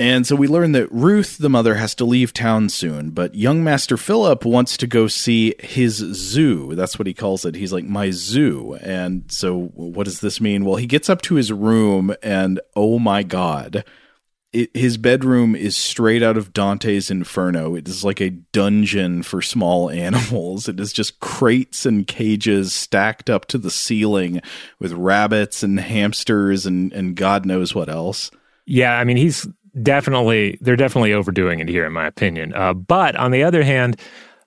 And 0.00 0.26
so 0.26 0.34
we 0.34 0.48
learn 0.48 0.72
that 0.72 0.90
Ruth, 0.90 1.36
the 1.36 1.50
mother, 1.50 1.74
has 1.74 1.94
to 1.96 2.06
leave 2.06 2.32
town 2.32 2.70
soon, 2.70 3.10
but 3.10 3.34
young 3.34 3.62
Master 3.62 3.98
Philip 3.98 4.46
wants 4.46 4.78
to 4.78 4.86
go 4.86 5.08
see 5.08 5.54
his 5.58 5.96
zoo. 5.96 6.74
That's 6.74 6.98
what 6.98 7.06
he 7.06 7.12
calls 7.12 7.44
it. 7.44 7.54
He's 7.54 7.74
like, 7.74 7.84
my 7.84 8.10
zoo. 8.10 8.78
And 8.80 9.30
so 9.30 9.64
what 9.74 10.04
does 10.04 10.20
this 10.20 10.40
mean? 10.40 10.64
Well, 10.64 10.76
he 10.76 10.86
gets 10.86 11.10
up 11.10 11.20
to 11.22 11.34
his 11.34 11.52
room, 11.52 12.14
and 12.22 12.60
oh 12.74 12.98
my 12.98 13.22
God, 13.22 13.84
it, 14.54 14.74
his 14.74 14.96
bedroom 14.96 15.54
is 15.54 15.76
straight 15.76 16.22
out 16.22 16.38
of 16.38 16.54
Dante's 16.54 17.10
Inferno. 17.10 17.74
It 17.74 17.86
is 17.86 18.02
like 18.02 18.22
a 18.22 18.30
dungeon 18.30 19.22
for 19.22 19.42
small 19.42 19.90
animals. 20.06 20.66
It 20.66 20.80
is 20.80 20.94
just 20.94 21.20
crates 21.20 21.84
and 21.84 22.06
cages 22.06 22.72
stacked 22.72 23.28
up 23.28 23.44
to 23.48 23.58
the 23.58 23.70
ceiling 23.70 24.40
with 24.78 24.92
rabbits 24.92 25.62
and 25.62 25.78
hamsters 25.78 26.64
and, 26.64 26.90
and 26.94 27.16
God 27.16 27.44
knows 27.44 27.74
what 27.74 27.90
else. 27.90 28.30
Yeah, 28.66 28.96
I 28.96 29.02
mean, 29.02 29.16
he's 29.16 29.48
definitely 29.82 30.58
they're 30.60 30.76
definitely 30.76 31.12
overdoing 31.12 31.60
it 31.60 31.68
here, 31.68 31.86
in 31.86 31.92
my 31.92 32.06
opinion. 32.06 32.54
Uh, 32.54 32.74
but 32.74 33.16
on 33.16 33.30
the 33.30 33.42
other 33.42 33.62
hand, 33.62 34.00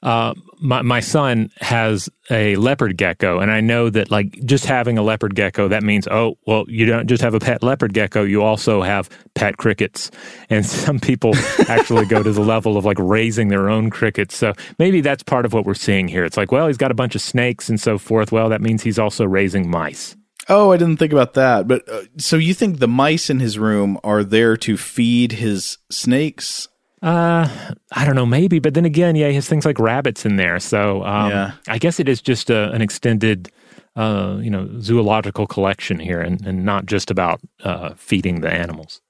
uh, 0.04 0.34
my 0.60 0.82
my 0.82 1.00
son 1.00 1.50
has 1.62 2.10
a 2.30 2.56
leopard 2.58 2.98
gecko, 2.98 3.40
and 3.40 3.50
I 3.52 3.62
know 3.62 3.90
that 3.90 4.12
like 4.12 4.34
just 4.46 4.66
having 4.66 4.98
a 4.98 5.02
leopard 5.02 5.34
gecko 5.34 5.70
that 5.70 5.82
means 5.82 6.08
oh 6.10 6.38
well 6.46 6.66
you 6.68 6.86
don't 6.86 7.08
just 7.08 7.24
have 7.24 7.34
a 7.34 7.40
pet 7.40 7.64
leopard 7.64 7.94
gecko, 7.94 8.24
you 8.24 8.44
also 8.44 8.82
have 8.82 9.10
pet 9.34 9.58
crickets, 9.58 10.12
and 10.50 10.66
some 10.86 11.00
people 11.00 11.34
actually 11.70 12.06
go 12.06 12.22
to 12.22 12.34
the 12.34 12.42
level 12.42 12.78
of 12.78 12.84
like 12.84 12.98
raising 13.00 13.48
their 13.48 13.70
own 13.70 13.90
crickets. 13.90 14.36
So 14.36 14.54
maybe 14.78 15.00
that's 15.00 15.24
part 15.24 15.46
of 15.46 15.54
what 15.54 15.66
we're 15.66 15.74
seeing 15.74 16.10
here. 16.10 16.26
It's 16.26 16.38
like 16.38 16.52
well 16.52 16.68
he's 16.68 16.78
got 16.78 16.92
a 16.92 16.96
bunch 16.96 17.16
of 17.16 17.22
snakes 17.22 17.70
and 17.70 17.80
so 17.80 17.98
forth. 17.98 18.32
Well 18.32 18.50
that 18.50 18.62
means 18.62 18.84
he's 18.84 19.00
also 19.00 19.26
raising 19.26 19.70
mice. 19.70 20.18
Oh, 20.50 20.72
I 20.72 20.78
didn't 20.78 20.98
think 20.98 21.14
about 21.14 21.34
that. 21.36 21.68
But 21.68 21.88
uh, 21.90 22.04
so 22.18 22.36
you 22.36 22.54
think 22.54 22.80
the 22.80 22.88
mice 22.88 23.30
in 23.30 23.40
his 23.40 23.58
room 23.58 23.98
are 24.04 24.24
there 24.24 24.58
to 24.58 24.78
feed 24.78 25.34
his 25.34 25.78
snakes? 25.90 26.68
Uh, 27.02 27.48
I 27.92 28.06
don't 28.06 28.16
know, 28.16 28.26
maybe. 28.26 28.60
But 28.60 28.74
then 28.74 28.86
again, 28.86 29.16
yeah, 29.16 29.28
he 29.30 29.36
has 29.36 29.48
things 29.48 29.66
like 29.66 29.80
rabbits 29.80 30.26
in 30.26 30.38
there. 30.38 30.60
So 30.60 31.04
um, 31.04 31.30
yeah. 31.30 31.52
I 31.68 31.78
guess 31.78 32.00
it 32.00 32.10
is 32.10 32.22
just 32.22 32.50
a, 32.50 32.72
an 32.72 32.82
extended, 32.82 33.52
uh, 33.96 34.38
you 34.42 34.50
know, 34.50 34.70
zoological 34.80 35.48
collection 35.48 36.00
here, 36.00 36.22
and, 36.22 36.46
and 36.46 36.66
not 36.66 36.86
just 36.86 37.12
about 37.12 37.42
uh, 37.64 37.94
feeding 37.96 38.42
the 38.42 38.52
animals. 38.52 39.02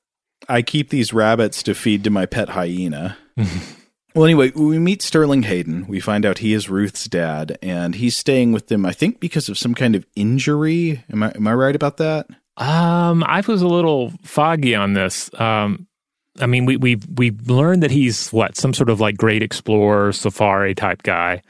I 0.49 0.61
keep 0.61 0.89
these 0.89 1.13
rabbits 1.13 1.63
to 1.63 1.73
feed 1.73 2.03
to 2.03 2.09
my 2.09 2.25
pet 2.25 2.49
hyena. 2.49 3.17
Well, 4.16 4.26
anyway, 4.26 4.51
we 4.51 4.78
meet 4.78 5.01
Sterling 5.01 5.43
Hayden. 5.43 5.88
We 5.88 5.99
find 5.99 6.26
out 6.26 6.38
he 6.38 6.53
is 6.53 6.70
Ruth's 6.70 7.05
dad, 7.05 7.57
and 7.64 7.95
he's 7.95 8.16
staying 8.16 8.51
with 8.51 8.68
them, 8.68 8.86
I 8.86 8.91
think, 8.91 9.20
because 9.20 9.49
of 9.49 9.57
some 9.57 9.74
kind 9.74 9.95
of 9.95 10.05
injury. 10.16 11.03
Am 11.11 11.24
I 11.24 11.32
am 11.36 11.47
I 11.47 11.53
right 11.53 11.76
about 11.76 11.97
that? 11.97 12.28
Um, 12.57 13.24
I 13.24 13.41
was 13.47 13.64
a 13.64 13.68
little 13.68 14.14
foggy 14.24 14.76
on 14.76 14.93
this. 14.93 15.32
Um, 15.39 15.88
I 16.39 16.45
mean, 16.45 16.66
we 16.66 16.78
we 16.78 16.99
we 17.16 17.32
learned 17.47 17.82
that 17.82 17.91
he's 17.91 18.30
what 18.32 18.55
some 18.55 18.74
sort 18.74 18.89
of 18.89 18.99
like 18.99 19.18
great 19.18 19.41
explorer, 19.41 20.11
safari 20.11 20.76
type 20.76 21.01
guy. 21.01 21.41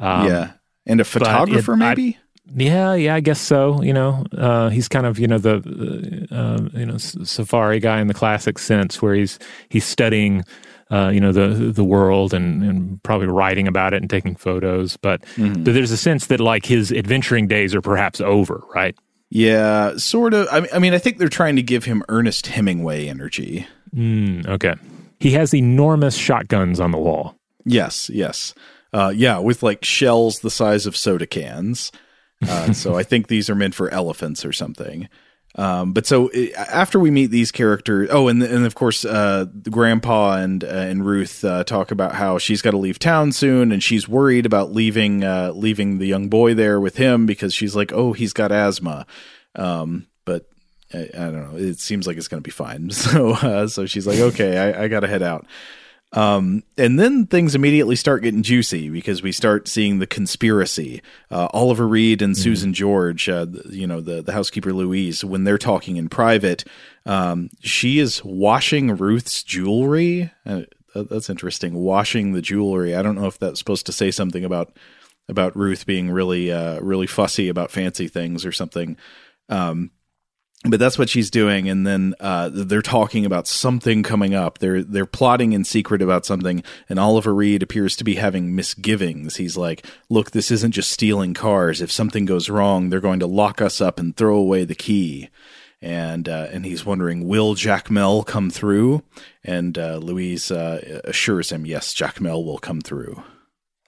Um, 0.00 0.26
yeah, 0.26 0.52
and 0.86 1.00
a 1.00 1.04
photographer, 1.04 1.74
it, 1.74 1.76
maybe. 1.76 2.18
I, 2.18 2.52
yeah, 2.54 2.94
yeah, 2.94 3.14
I 3.14 3.20
guess 3.20 3.40
so. 3.40 3.82
You 3.82 3.92
know, 3.92 4.24
uh, 4.36 4.70
he's 4.70 4.88
kind 4.88 5.04
of 5.04 5.18
you 5.18 5.26
know 5.26 5.38
the 5.38 6.28
uh, 6.30 6.78
you 6.78 6.86
know 6.86 6.96
safari 6.96 7.80
guy 7.80 8.00
in 8.00 8.06
the 8.06 8.14
classic 8.14 8.58
sense, 8.58 9.02
where 9.02 9.14
he's 9.14 9.38
he's 9.68 9.84
studying 9.84 10.44
uh, 10.90 11.10
you 11.12 11.20
know 11.20 11.32
the 11.32 11.48
the 11.72 11.84
world 11.84 12.32
and, 12.32 12.62
and 12.62 13.02
probably 13.02 13.26
writing 13.26 13.66
about 13.66 13.94
it 13.94 14.02
and 14.02 14.10
taking 14.10 14.36
photos. 14.36 14.96
But, 14.96 15.22
mm-hmm. 15.36 15.64
but 15.64 15.74
there's 15.74 15.90
a 15.90 15.96
sense 15.96 16.26
that 16.26 16.40
like 16.40 16.66
his 16.66 16.92
adventuring 16.92 17.48
days 17.48 17.74
are 17.74 17.82
perhaps 17.82 18.20
over, 18.20 18.62
right? 18.74 18.96
Yeah, 19.28 19.96
sort 19.96 20.34
of. 20.34 20.46
I 20.50 20.78
mean, 20.78 20.94
I 20.94 20.98
think 20.98 21.18
they're 21.18 21.28
trying 21.28 21.56
to 21.56 21.62
give 21.62 21.84
him 21.84 22.04
Ernest 22.08 22.46
Hemingway 22.46 23.08
energy. 23.08 23.66
Mm, 23.94 24.46
okay, 24.46 24.74
he 25.18 25.32
has 25.32 25.52
enormous 25.52 26.16
shotguns 26.16 26.78
on 26.78 26.92
the 26.92 26.98
wall. 26.98 27.36
Yes, 27.64 28.08
yes, 28.08 28.54
uh, 28.92 29.12
yeah, 29.14 29.38
with 29.38 29.64
like 29.64 29.84
shells 29.84 30.40
the 30.40 30.50
size 30.50 30.86
of 30.86 30.96
soda 30.96 31.26
cans. 31.26 31.90
Uh, 32.46 32.72
so 32.72 32.96
I 32.96 33.02
think 33.02 33.26
these 33.26 33.50
are 33.50 33.54
meant 33.54 33.74
for 33.74 33.90
elephants 33.90 34.44
or 34.44 34.52
something. 34.52 35.08
Um, 35.56 35.92
but 35.92 36.06
so 36.06 36.30
after 36.56 37.00
we 37.00 37.10
meet 37.10 37.30
these 37.30 37.50
characters, 37.50 38.10
oh, 38.12 38.28
and 38.28 38.42
and 38.42 38.66
of 38.66 38.74
course, 38.74 39.06
uh, 39.06 39.46
grandpa 39.70 40.36
and 40.36 40.62
uh, 40.62 40.66
and 40.66 41.04
Ruth 41.04 41.44
uh, 41.44 41.64
talk 41.64 41.90
about 41.90 42.14
how 42.14 42.36
she's 42.36 42.60
got 42.60 42.72
to 42.72 42.76
leave 42.76 42.98
town 42.98 43.32
soon, 43.32 43.72
and 43.72 43.82
she's 43.82 44.06
worried 44.06 44.44
about 44.44 44.72
leaving 44.72 45.24
uh, 45.24 45.52
leaving 45.54 45.98
the 45.98 46.06
young 46.06 46.28
boy 46.28 46.52
there 46.52 46.78
with 46.78 46.96
him 46.96 47.24
because 47.24 47.54
she's 47.54 47.74
like, 47.74 47.90
oh, 47.92 48.12
he's 48.12 48.34
got 48.34 48.52
asthma. 48.52 49.06
Um, 49.54 50.06
but 50.26 50.46
I, 50.92 51.08
I, 51.14 51.30
don't 51.30 51.52
know. 51.52 51.58
It 51.58 51.78
seems 51.78 52.06
like 52.06 52.18
it's 52.18 52.28
going 52.28 52.42
to 52.42 52.46
be 52.46 52.50
fine. 52.50 52.90
So 52.90 53.30
uh, 53.30 53.66
so 53.66 53.86
she's 53.86 54.06
like, 54.06 54.18
okay, 54.18 54.58
I, 54.58 54.84
I 54.84 54.88
got 54.88 55.00
to 55.00 55.08
head 55.08 55.22
out. 55.22 55.46
Um, 56.16 56.62
and 56.78 56.98
then 56.98 57.26
things 57.26 57.54
immediately 57.54 57.94
start 57.94 58.22
getting 58.22 58.42
juicy 58.42 58.88
because 58.88 59.22
we 59.22 59.32
start 59.32 59.68
seeing 59.68 59.98
the 59.98 60.06
conspiracy. 60.06 61.02
Uh, 61.30 61.48
Oliver 61.52 61.86
Reed 61.86 62.22
and 62.22 62.34
Susan 62.34 62.72
George, 62.72 63.28
uh, 63.28 63.46
you 63.68 63.86
know, 63.86 64.00
the, 64.00 64.22
the 64.22 64.32
housekeeper 64.32 64.72
Louise, 64.72 65.22
when 65.22 65.44
they're 65.44 65.58
talking 65.58 65.96
in 65.96 66.08
private, 66.08 66.64
um, 67.04 67.50
she 67.60 67.98
is 67.98 68.24
washing 68.24 68.96
Ruth's 68.96 69.42
jewelry. 69.42 70.32
Uh, 70.46 70.62
that's 70.94 71.28
interesting. 71.28 71.74
Washing 71.74 72.32
the 72.32 72.40
jewelry. 72.40 72.96
I 72.96 73.02
don't 73.02 73.16
know 73.16 73.26
if 73.26 73.38
that's 73.38 73.58
supposed 73.58 73.84
to 73.86 73.92
say 73.92 74.10
something 74.10 74.44
about 74.44 74.74
about 75.28 75.56
Ruth 75.56 75.84
being 75.84 76.10
really 76.10 76.50
uh, 76.50 76.80
really 76.80 77.06
fussy 77.06 77.48
about 77.48 77.70
fancy 77.70 78.08
things 78.08 78.46
or 78.46 78.52
something. 78.52 78.96
Um, 79.50 79.90
but 80.70 80.80
that's 80.80 80.98
what 80.98 81.08
she's 81.08 81.30
doing 81.30 81.68
and 81.68 81.86
then 81.86 82.14
uh, 82.20 82.50
they're 82.52 82.82
talking 82.82 83.24
about 83.24 83.46
something 83.46 84.02
coming 84.02 84.34
up. 84.34 84.58
They're 84.58 84.82
they're 84.82 85.06
plotting 85.06 85.52
in 85.52 85.64
secret 85.64 86.02
about 86.02 86.26
something 86.26 86.62
and 86.88 86.98
Oliver 86.98 87.34
Reed 87.34 87.62
appears 87.62 87.96
to 87.96 88.04
be 88.04 88.16
having 88.16 88.54
misgivings. 88.54 89.36
He's 89.36 89.56
like 89.56 89.86
look 90.08 90.30
this 90.30 90.50
isn't 90.50 90.72
just 90.72 90.90
stealing 90.90 91.34
cars. 91.34 91.80
If 91.80 91.92
something 91.92 92.24
goes 92.24 92.48
wrong 92.48 92.90
they're 92.90 93.00
going 93.00 93.20
to 93.20 93.26
lock 93.26 93.60
us 93.60 93.80
up 93.80 93.98
and 93.98 94.16
throw 94.16 94.36
away 94.36 94.64
the 94.64 94.74
key. 94.74 95.28
And 95.82 96.28
uh, 96.28 96.48
and 96.50 96.64
he's 96.64 96.86
wondering 96.86 97.28
will 97.28 97.54
Jack 97.54 97.90
Mel 97.90 98.22
come 98.22 98.50
through? 98.50 99.02
And 99.44 99.78
uh, 99.78 99.98
Louise 99.98 100.50
uh, 100.50 101.00
assures 101.04 101.50
him 101.50 101.66
yes 101.66 101.92
Jack 101.92 102.20
Mel 102.20 102.44
will 102.44 102.58
come 102.58 102.80
through 102.80 103.22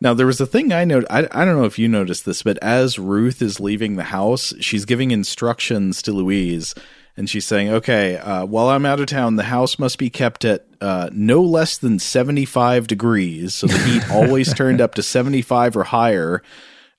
now 0.01 0.15
there 0.15 0.27
was 0.27 0.41
a 0.41 0.47
thing 0.47 0.73
I 0.73 0.85
noted. 0.85 1.09
I, 1.11 1.29
I 1.31 1.45
don't 1.45 1.57
know 1.57 1.65
if 1.65 1.79
you 1.79 1.89
noticed 1.89 2.25
this, 2.25 2.43
but 2.43 2.59
as 2.63 2.99
Ruth 2.99 3.43
is 3.43 3.61
leaving 3.61 3.97
the 3.97 4.05
house, 4.05 4.53
she's 4.61 4.85
giving 4.85 5.11
instructions 5.11 6.03
to 6.03 6.13
Louise, 6.13 6.75
and 7.17 7.29
she's 7.29 7.47
saying, 7.47 7.69
"Okay, 7.71 8.17
uh, 8.17 8.45
while 8.45 8.69
I'm 8.69 8.87
out 8.87 9.01
of 9.01 9.07
town, 9.07 9.37
the 9.37 9.45
house 9.45 9.79
must 9.79 9.99
be 9.99 10.11
kept 10.11 10.45
at 10.45 10.67
uh, 10.81 11.11
no 11.13 11.43
less 11.43 11.79
than 11.79 11.99
75 11.99 12.87
degrees, 12.87 13.55
so 13.55 13.67
the 13.67 13.79
heat 13.79 14.11
always 14.11 14.55
turned 14.57 14.81
up 14.81 14.95
to 14.95 15.03
75 15.03 15.77
or 15.77 15.85
higher." 15.85 16.43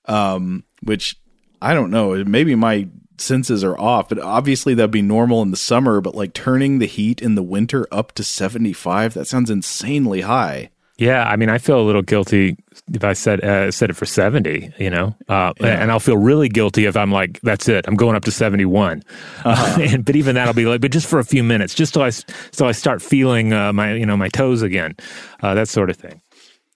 Um, 0.06 0.64
which 0.82 1.16
I 1.62 1.74
don't 1.74 1.90
know. 1.90 2.24
Maybe 2.24 2.54
my 2.54 2.88
senses 3.18 3.62
are 3.62 3.78
off, 3.78 4.08
but 4.08 4.18
obviously 4.18 4.74
that'd 4.74 4.90
be 4.90 5.02
normal 5.02 5.42
in 5.42 5.50
the 5.50 5.56
summer. 5.56 6.00
But 6.00 6.14
like 6.14 6.32
turning 6.32 6.78
the 6.78 6.86
heat 6.86 7.20
in 7.20 7.34
the 7.34 7.42
winter 7.42 7.86
up 7.92 8.12
to 8.12 8.24
75, 8.24 9.14
that 9.14 9.26
sounds 9.26 9.50
insanely 9.50 10.22
high. 10.22 10.70
Yeah, 11.00 11.24
I 11.24 11.36
mean, 11.36 11.48
I 11.48 11.56
feel 11.56 11.80
a 11.80 11.82
little 11.82 12.02
guilty 12.02 12.58
if 12.92 13.04
I 13.04 13.14
said 13.14 13.42
uh, 13.42 13.70
said 13.70 13.88
it 13.88 13.94
for 13.94 14.04
seventy, 14.04 14.70
you 14.78 14.90
know, 14.90 15.16
uh, 15.30 15.54
and 15.58 15.90
I'll 15.90 15.98
feel 15.98 16.18
really 16.18 16.50
guilty 16.50 16.84
if 16.84 16.94
I'm 16.94 17.10
like, 17.10 17.40
that's 17.40 17.68
it, 17.68 17.86
I'm 17.88 17.96
going 17.96 18.16
up 18.16 18.24
to 18.26 18.30
seventy 18.30 18.66
one. 18.66 19.02
Uh, 19.42 19.78
and 19.80 20.04
but 20.04 20.14
even 20.14 20.34
that'll 20.34 20.52
be 20.52 20.66
like, 20.66 20.82
but 20.82 20.90
just 20.92 21.06
for 21.06 21.18
a 21.18 21.24
few 21.24 21.42
minutes, 21.42 21.72
just 21.74 21.94
till 21.94 22.02
I 22.02 22.10
so 22.10 22.66
I 22.68 22.72
start 22.72 23.00
feeling 23.00 23.54
uh, 23.54 23.72
my 23.72 23.94
you 23.94 24.04
know 24.04 24.16
my 24.18 24.28
toes 24.28 24.60
again, 24.60 24.94
uh, 25.42 25.54
that 25.54 25.70
sort 25.70 25.88
of 25.88 25.96
thing. 25.96 26.20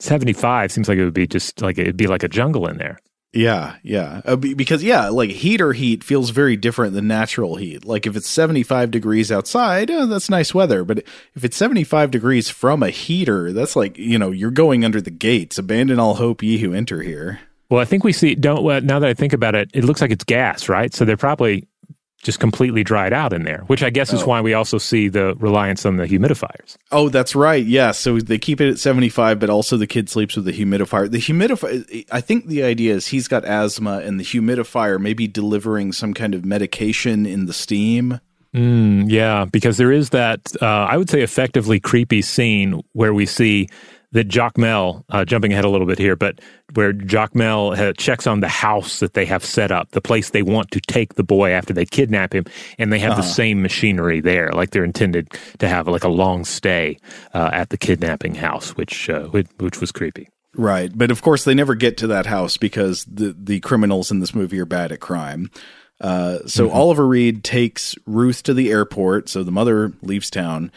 Seventy 0.01 0.33
five 0.33 0.73
seems 0.73 0.89
like 0.89 0.97
it 0.97 1.05
would 1.05 1.13
be 1.13 1.27
just 1.27 1.61
like 1.61 1.77
it'd 1.77 1.99
be 1.99 2.07
like 2.07 2.23
a 2.23 2.29
jungle 2.29 2.67
in 2.67 2.79
there. 2.79 2.99
Yeah, 3.35 3.77
yeah. 3.83 4.23
Uh, 4.25 4.37
because 4.37 4.83
yeah, 4.83 5.09
like 5.09 5.31
heater 5.31 5.73
heat 5.73 6.05
feels 6.05 6.31
very 6.31 6.57
different 6.57 6.95
than 6.95 7.09
natural 7.09 7.57
heat. 7.57 7.85
Like 7.85 8.07
if 8.07 8.17
it's 8.17 8.29
75 8.29 8.91
degrees 8.91 9.33
outside, 9.33 9.91
uh, 9.91 10.07
that's 10.07 10.31
nice 10.31 10.55
weather, 10.55 10.85
but 10.85 10.99
if 11.35 11.45
it's 11.45 11.57
75 11.57 12.11
degrees 12.11 12.49
from 12.49 12.83
a 12.83 12.91
heater, 12.91 13.53
that's 13.53 13.75
like, 13.75 13.99
you 13.99 14.19
know, 14.19 14.31
you're 14.31 14.51
going 14.53 14.85
under 14.85 15.01
the 15.01 15.11
gates. 15.11 15.59
Abandon 15.59 15.99
all 15.99 16.15
hope 16.15 16.43
ye 16.43 16.59
who 16.59 16.73
enter 16.73 17.03
here. 17.03 17.41
Well, 17.71 17.81
I 17.81 17.87
think 17.87 18.05
we 18.05 18.13
see. 18.13 18.35
Don't 18.35 18.63
well, 18.63 18.81
now 18.81 18.99
that 19.01 19.09
I 19.09 19.15
think 19.15 19.33
about 19.33 19.55
it, 19.55 19.71
it 19.75 19.85
looks 19.85 20.01
like 20.01 20.11
it's 20.11 20.25
gas, 20.25 20.69
right? 20.69 20.95
So 20.95 21.05
they're 21.05 21.17
probably 21.17 21.67
just 22.25 22.41
completely 22.41 22.83
dried 22.83 23.13
out 23.13 23.33
in 23.33 23.45
there, 23.45 23.63
which 23.69 23.83
I 23.85 23.91
guess 23.91 24.13
is 24.13 24.23
Oh. 24.23 24.27
why 24.27 24.41
we 24.41 24.55
also 24.55 24.79
see 24.79 25.07
the 25.09 25.35
reliance 25.39 25.87
on 25.87 25.97
the 25.99 26.07
humidifiers. 26.09 26.77
Oh, 26.91 27.09
that's 27.09 27.37
right. 27.37 27.65
Yeah. 27.65 27.93
So 27.93 28.19
they 28.19 28.39
keep 28.39 28.61
it 28.61 28.69
at 28.69 28.79
75, 28.81 29.39
but 29.39 29.49
also 29.51 29.77
the 29.77 29.87
kid 29.87 30.09
sleeps 30.11 30.35
with 30.35 30.45
the 30.47 30.53
humidifier. 30.53 31.09
The 31.11 31.19
humidifier, 31.19 32.05
I 32.11 32.21
think 32.21 32.47
the 32.49 32.65
idea 32.65 32.95
is 32.95 33.07
he's 33.09 33.29
got 33.29 33.45
asthma 33.45 33.99
and 33.99 34.19
the 34.19 34.25
humidifier 34.25 34.99
may 35.01 35.13
be 35.15 35.29
delivering 35.29 35.93
some 35.93 36.15
kind 36.15 36.35
of 36.35 36.45
medication 36.45 37.27
in 37.27 37.47
the 37.47 37.53
steam. 37.53 38.19
Mm, 38.55 39.11
yeah, 39.11 39.45
because 39.47 39.77
there 39.79 39.91
is 39.93 40.11
that, 40.11 40.41
uh, 40.63 40.67
I 40.67 40.97
would 40.97 41.11
say, 41.11 41.23
effectively 41.23 41.81
creepy 41.81 42.23
scene 42.23 42.81
where 42.93 43.13
we 43.13 43.27
see 43.27 43.69
that 44.15 44.27
Jacmel, 44.29 45.05
uh, 45.11 45.25
jumping 45.25 45.53
ahead 45.53 45.65
a 45.65 45.69
little 45.69 45.87
bit 45.87 45.99
here, 45.99 46.17
but 46.17 46.41
where 46.73 46.93
Jacmel 46.93 47.77
ha- 47.77 47.93
checks 47.97 48.27
on 48.27 48.41
the 48.41 48.49
house 48.49 49.01
that 49.01 49.15
they 49.15 49.25
have 49.27 49.45
set 49.45 49.71
up, 49.71 49.91
the 49.91 50.01
place 50.01 50.31
they 50.31 50.43
want 50.43 50.71
to 50.71 50.81
take 50.81 51.15
the 51.15 51.23
boy 51.23 51.51
after 51.51 51.73
they 51.73 51.85
kidnap 51.85 52.33
him, 52.35 52.45
and 52.79 52.93
they 52.93 52.99
have 52.99 53.13
Uh-huh. 53.13 53.21
the 53.23 53.29
same 53.29 53.61
machinery 53.61 54.21
there, 54.21 54.51
like 54.53 54.71
they're 54.71 54.85
intended 54.85 55.29
to 55.59 55.69
have 55.69 55.87
like 55.87 56.05
a 56.05 56.09
long 56.09 56.45
stay 56.45 56.97
uh, 57.35 57.51
at 57.53 57.69
the 57.71 57.77
kidnapping 57.77 58.35
house, 58.35 58.71
which 58.77 59.11
uh, 59.11 59.27
which, 59.27 59.47
which 59.59 59.81
was 59.81 59.93
creepy. 59.93 60.29
Right. 60.57 60.91
But 60.97 61.11
of 61.11 61.21
course, 61.21 61.45
they 61.45 61.55
never 61.55 61.75
get 61.75 61.97
to 61.99 62.07
that 62.07 62.27
house 62.27 62.57
because 62.57 63.05
the, 63.07 63.35
the 63.39 63.61
criminals 63.61 64.11
in 64.13 64.21
this 64.21 64.35
movie 64.35 64.61
are 64.61 64.65
bad 64.67 64.93
at 64.93 65.01
crime. 65.01 65.51
Uh, 66.01 66.39
so 66.47 66.71
Oliver 66.71 67.07
Reed 67.07 67.43
takes 67.43 67.95
Ruth 68.07 68.43
to 68.45 68.55
the 68.55 68.71
airport. 68.71 69.29
So 69.29 69.43
the 69.43 69.51
mother 69.53 69.93
leaves 70.03 70.31
town. 70.31 70.71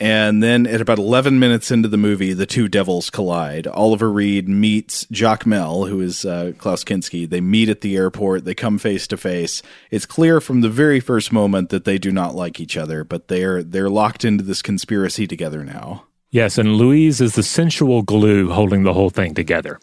And 0.00 0.42
then 0.42 0.66
at 0.66 0.80
about 0.80 0.98
11 0.98 1.38
minutes 1.38 1.70
into 1.70 1.86
the 1.86 1.98
movie, 1.98 2.32
the 2.32 2.46
two 2.46 2.68
devils 2.68 3.10
collide. 3.10 3.66
Oliver 3.66 4.10
Reed 4.10 4.48
meets 4.48 5.04
Jacmel, 5.06 5.90
who 5.90 6.00
is 6.00 6.24
uh, 6.24 6.52
Klaus 6.56 6.84
Kinski. 6.84 7.28
They 7.28 7.42
meet 7.42 7.68
at 7.68 7.82
the 7.82 7.96
airport. 7.96 8.46
They 8.46 8.54
come 8.54 8.78
face 8.78 9.06
to 9.08 9.18
face. 9.18 9.62
It's 9.90 10.06
clear 10.06 10.40
from 10.40 10.62
the 10.62 10.70
very 10.70 11.00
first 11.00 11.32
moment 11.32 11.68
that 11.68 11.84
they 11.84 11.98
do 11.98 12.10
not 12.10 12.34
like 12.34 12.58
each 12.58 12.78
other, 12.78 13.04
but 13.04 13.28
they're 13.28 13.62
they're 13.62 13.90
locked 13.90 14.24
into 14.24 14.42
this 14.42 14.62
conspiracy 14.62 15.26
together 15.26 15.64
now. 15.64 16.06
Yes, 16.30 16.56
and 16.56 16.76
Louise 16.76 17.20
is 17.20 17.34
the 17.34 17.42
sensual 17.42 18.02
glue 18.02 18.50
holding 18.50 18.84
the 18.84 18.94
whole 18.94 19.10
thing 19.10 19.34
together. 19.34 19.80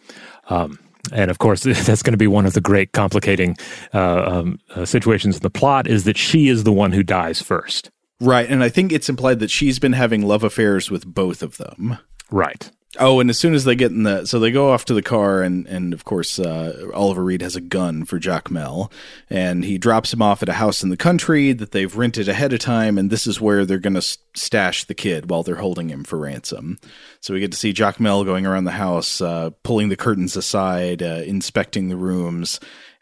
Um, 0.49 0.79
and 1.11 1.29
of 1.29 1.37
course, 1.37 1.61
that's 1.63 2.01
going 2.01 2.13
to 2.13 2.17
be 2.17 2.25
one 2.25 2.47
of 2.47 2.53
the 2.53 2.61
great 2.61 2.91
complicating 2.91 3.55
uh, 3.93 4.23
um, 4.25 4.59
uh, 4.75 4.85
situations 4.85 5.35
in 5.35 5.41
the 5.43 5.51
plot 5.51 5.85
is 5.85 6.05
that 6.05 6.17
she 6.17 6.47
is 6.47 6.63
the 6.63 6.73
one 6.73 6.91
who 6.91 7.03
dies 7.03 7.39
first. 7.39 7.91
Right, 8.19 8.49
and 8.49 8.63
I 8.63 8.69
think 8.69 8.91
it's 8.91 9.09
implied 9.09 9.39
that 9.39 9.51
she's 9.51 9.79
been 9.79 9.93
having 9.93 10.27
love 10.27 10.43
affairs 10.43 10.89
with 10.89 11.05
both 11.05 11.43
of 11.43 11.57
them. 11.57 11.99
Right. 12.31 12.69
Oh, 12.99 13.19
and 13.19 13.29
as 13.29 13.37
soon 13.37 13.53
as 13.53 13.63
they 13.63 13.75
get 13.75 13.91
in 13.91 14.03
the, 14.03 14.25
so 14.25 14.39
they 14.39 14.49
go 14.49 14.71
off 14.71 14.85
to 14.85 14.93
the 14.93 15.03
car, 15.03 15.43
and 15.43 15.67
and 15.67 15.93
of 15.93 16.05
course, 16.05 16.39
uh, 16.39 16.89
Oliver 16.93 17.23
Reed 17.23 17.41
has 17.41 17.55
a 17.55 17.61
gun 17.61 18.05
for 18.05 18.17
Jacmel, 18.17 18.91
and 19.29 19.63
he 19.63 19.77
drops 19.77 20.13
him 20.13 20.21
off 20.21 20.41
at 20.41 20.49
a 20.49 20.53
house 20.53 20.83
in 20.83 20.89
the 20.89 20.97
country 20.97 21.51
that 21.51 21.73
they've 21.73 21.95
rented 21.95 22.27
ahead 22.27 22.53
of 22.53 22.59
time, 22.59 22.97
and 22.97 23.09
this 23.09 23.27
is 23.27 23.41
where 23.41 23.65
they're 23.65 23.77
going 23.77 23.93
to 23.93 24.17
stash 24.35 24.85
the 24.85 24.95
kid 24.95 25.29
while 25.29 25.43
they're 25.43 25.55
holding 25.55 25.89
him 25.89 26.03
for 26.05 26.17
ransom. 26.17 26.79
So 27.19 27.33
we 27.33 27.39
get 27.39 27.51
to 27.51 27.57
see 27.57 27.73
Jacmel 27.73 28.25
going 28.25 28.45
around 28.45 28.63
the 28.63 28.71
house, 28.71 29.21
uh, 29.21 29.51
pulling 29.63 29.89
the 29.89 29.97
curtains 29.97 30.35
aside, 30.37 31.03
uh, 31.03 31.21
inspecting 31.25 31.89
the 31.89 31.97
rooms. 31.97 32.59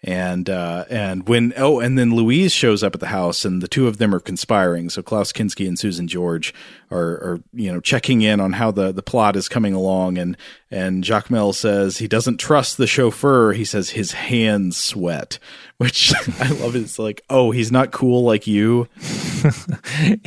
And 0.07 0.51
uh, 0.51 0.85
and 0.87 1.27
when 1.27 1.51
oh 1.57 1.79
and 1.79 1.97
then 1.97 2.13
Louise 2.13 2.53
shows 2.53 2.83
up 2.83 2.93
at 2.93 2.99
the 2.99 3.07
house 3.07 3.43
and 3.43 3.59
the 3.59 3.67
two 3.67 3.87
of 3.87 3.97
them 3.97 4.13
are 4.13 4.19
conspiring. 4.19 4.91
So 4.91 5.01
Klaus 5.01 5.33
Kinski 5.33 5.67
and 5.67 5.79
Susan 5.79 6.07
George 6.07 6.53
are, 6.91 6.99
are 6.99 7.39
you 7.53 7.73
know 7.73 7.79
checking 7.79 8.21
in 8.21 8.39
on 8.39 8.53
how 8.53 8.69
the, 8.69 8.91
the 8.91 9.01
plot 9.01 9.35
is 9.35 9.49
coming 9.49 9.73
along 9.73 10.19
and 10.19 10.37
and 10.69 11.03
Jacmel 11.03 11.55
says 11.55 11.97
he 11.97 12.07
doesn't 12.07 12.37
trust 12.37 12.77
the 12.77 12.85
chauffeur. 12.85 13.53
He 13.53 13.65
says 13.65 13.89
his 13.89 14.11
hands 14.11 14.77
sweat, 14.77 15.39
which 15.77 16.13
I 16.39 16.49
love. 16.49 16.75
It's 16.75 16.99
like 16.99 17.21
oh 17.31 17.49
he's 17.49 17.71
not 17.71 17.91
cool 17.91 18.23
like 18.23 18.45
you. 18.45 18.87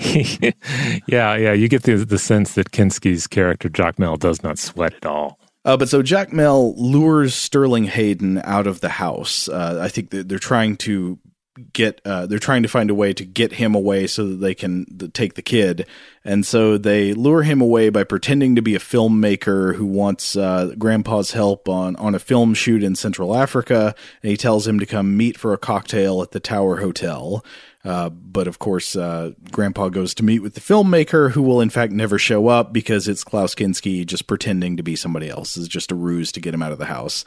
yeah, 1.07 1.37
yeah. 1.37 1.53
You 1.53 1.68
get 1.68 1.85
the 1.85 2.05
the 2.05 2.18
sense 2.18 2.55
that 2.55 2.72
Kinski's 2.72 3.29
character 3.29 3.68
Jacmel 3.68 4.18
does 4.18 4.43
not 4.43 4.59
sweat 4.59 4.95
at 4.95 5.07
all. 5.07 5.39
Uh, 5.69 5.77
but 5.77 5.91
so 5.91 6.03
Jacmel 6.03 6.73
lures 6.79 7.35
Sterling 7.35 7.85
Hayden 7.85 8.41
out 8.43 8.66
of 8.66 8.81
the 8.81 8.89
house. 8.89 9.51
Uh, 9.51 9.79
I 9.83 9.89
think 9.91 10.09
they're 10.09 10.39
trying 10.39 10.79
to 10.79 11.19
get 11.75 12.01
uh, 12.07 12.25
they're 12.25 12.39
trying 12.39 12.62
to 12.62 12.71
find 12.71 12.89
a 12.89 12.95
way 12.95 13.12
to 13.12 13.23
get 13.23 13.53
him 13.53 13.75
away 13.75 14.07
so 14.07 14.27
that 14.27 14.37
they 14.37 14.55
can 14.55 15.11
take 15.12 15.35
the 15.35 15.43
kid. 15.43 15.87
And 16.25 16.47
so 16.47 16.79
they 16.79 17.12
lure 17.12 17.43
him 17.43 17.61
away 17.61 17.91
by 17.91 18.05
pretending 18.05 18.57
to 18.57 18.62
be 18.62 18.77
a 18.77 18.81
filmmaker 18.81 19.75
who 19.75 19.85
wants 19.85 20.37
uh, 20.37 20.73
grandpa's 20.79 21.33
help 21.33 21.69
on 21.69 21.97
on 21.97 22.14
a 22.14 22.19
film 22.19 22.55
shoot 22.55 22.83
in 22.83 22.95
central 22.95 23.37
africa. 23.37 23.95
And 24.23 24.31
he 24.31 24.39
tells 24.39 24.66
him 24.66 24.81
to 24.81 24.87
come 24.87 25.19
meet 25.19 25.37
for 25.37 25.53
a 25.53 25.59
cocktail 25.59 26.23
at 26.23 26.31
the 26.31 26.41
tower 26.41 26.79
hotel 26.79 27.45
uh, 27.85 28.09
but 28.11 28.47
of 28.49 28.59
course, 28.59 28.97
uh, 28.97 29.33
Grandpa 29.51 29.89
goes 29.89 30.14
to 30.14 30.24
meet 30.24 30.41
with 30.41 30.55
the 30.55 30.61
filmmaker, 30.61 31.31
who 31.33 31.43
will 31.43 31.61
in 31.61 31.70
fact 31.70 31.93
never 31.93 32.18
show 32.18 32.49
up 32.49 32.72
because 32.72 33.09
it's 33.09 33.24
Klaus 33.24 33.55
Kinski 33.55 34.05
just 34.05 34.26
pretending 34.26 34.76
to 34.76 34.83
be 34.83 34.97
somebody 34.97 35.29
else. 35.29 35.57
It's 35.57 35.68
just 35.68 35.93
a 35.93 35.95
ruse 35.95 36.33
to 36.33 36.41
get 36.41 36.55
him 36.55 36.62
out 36.62 36.72
of 36.72 36.79
the 36.79 36.87
house. 36.87 37.24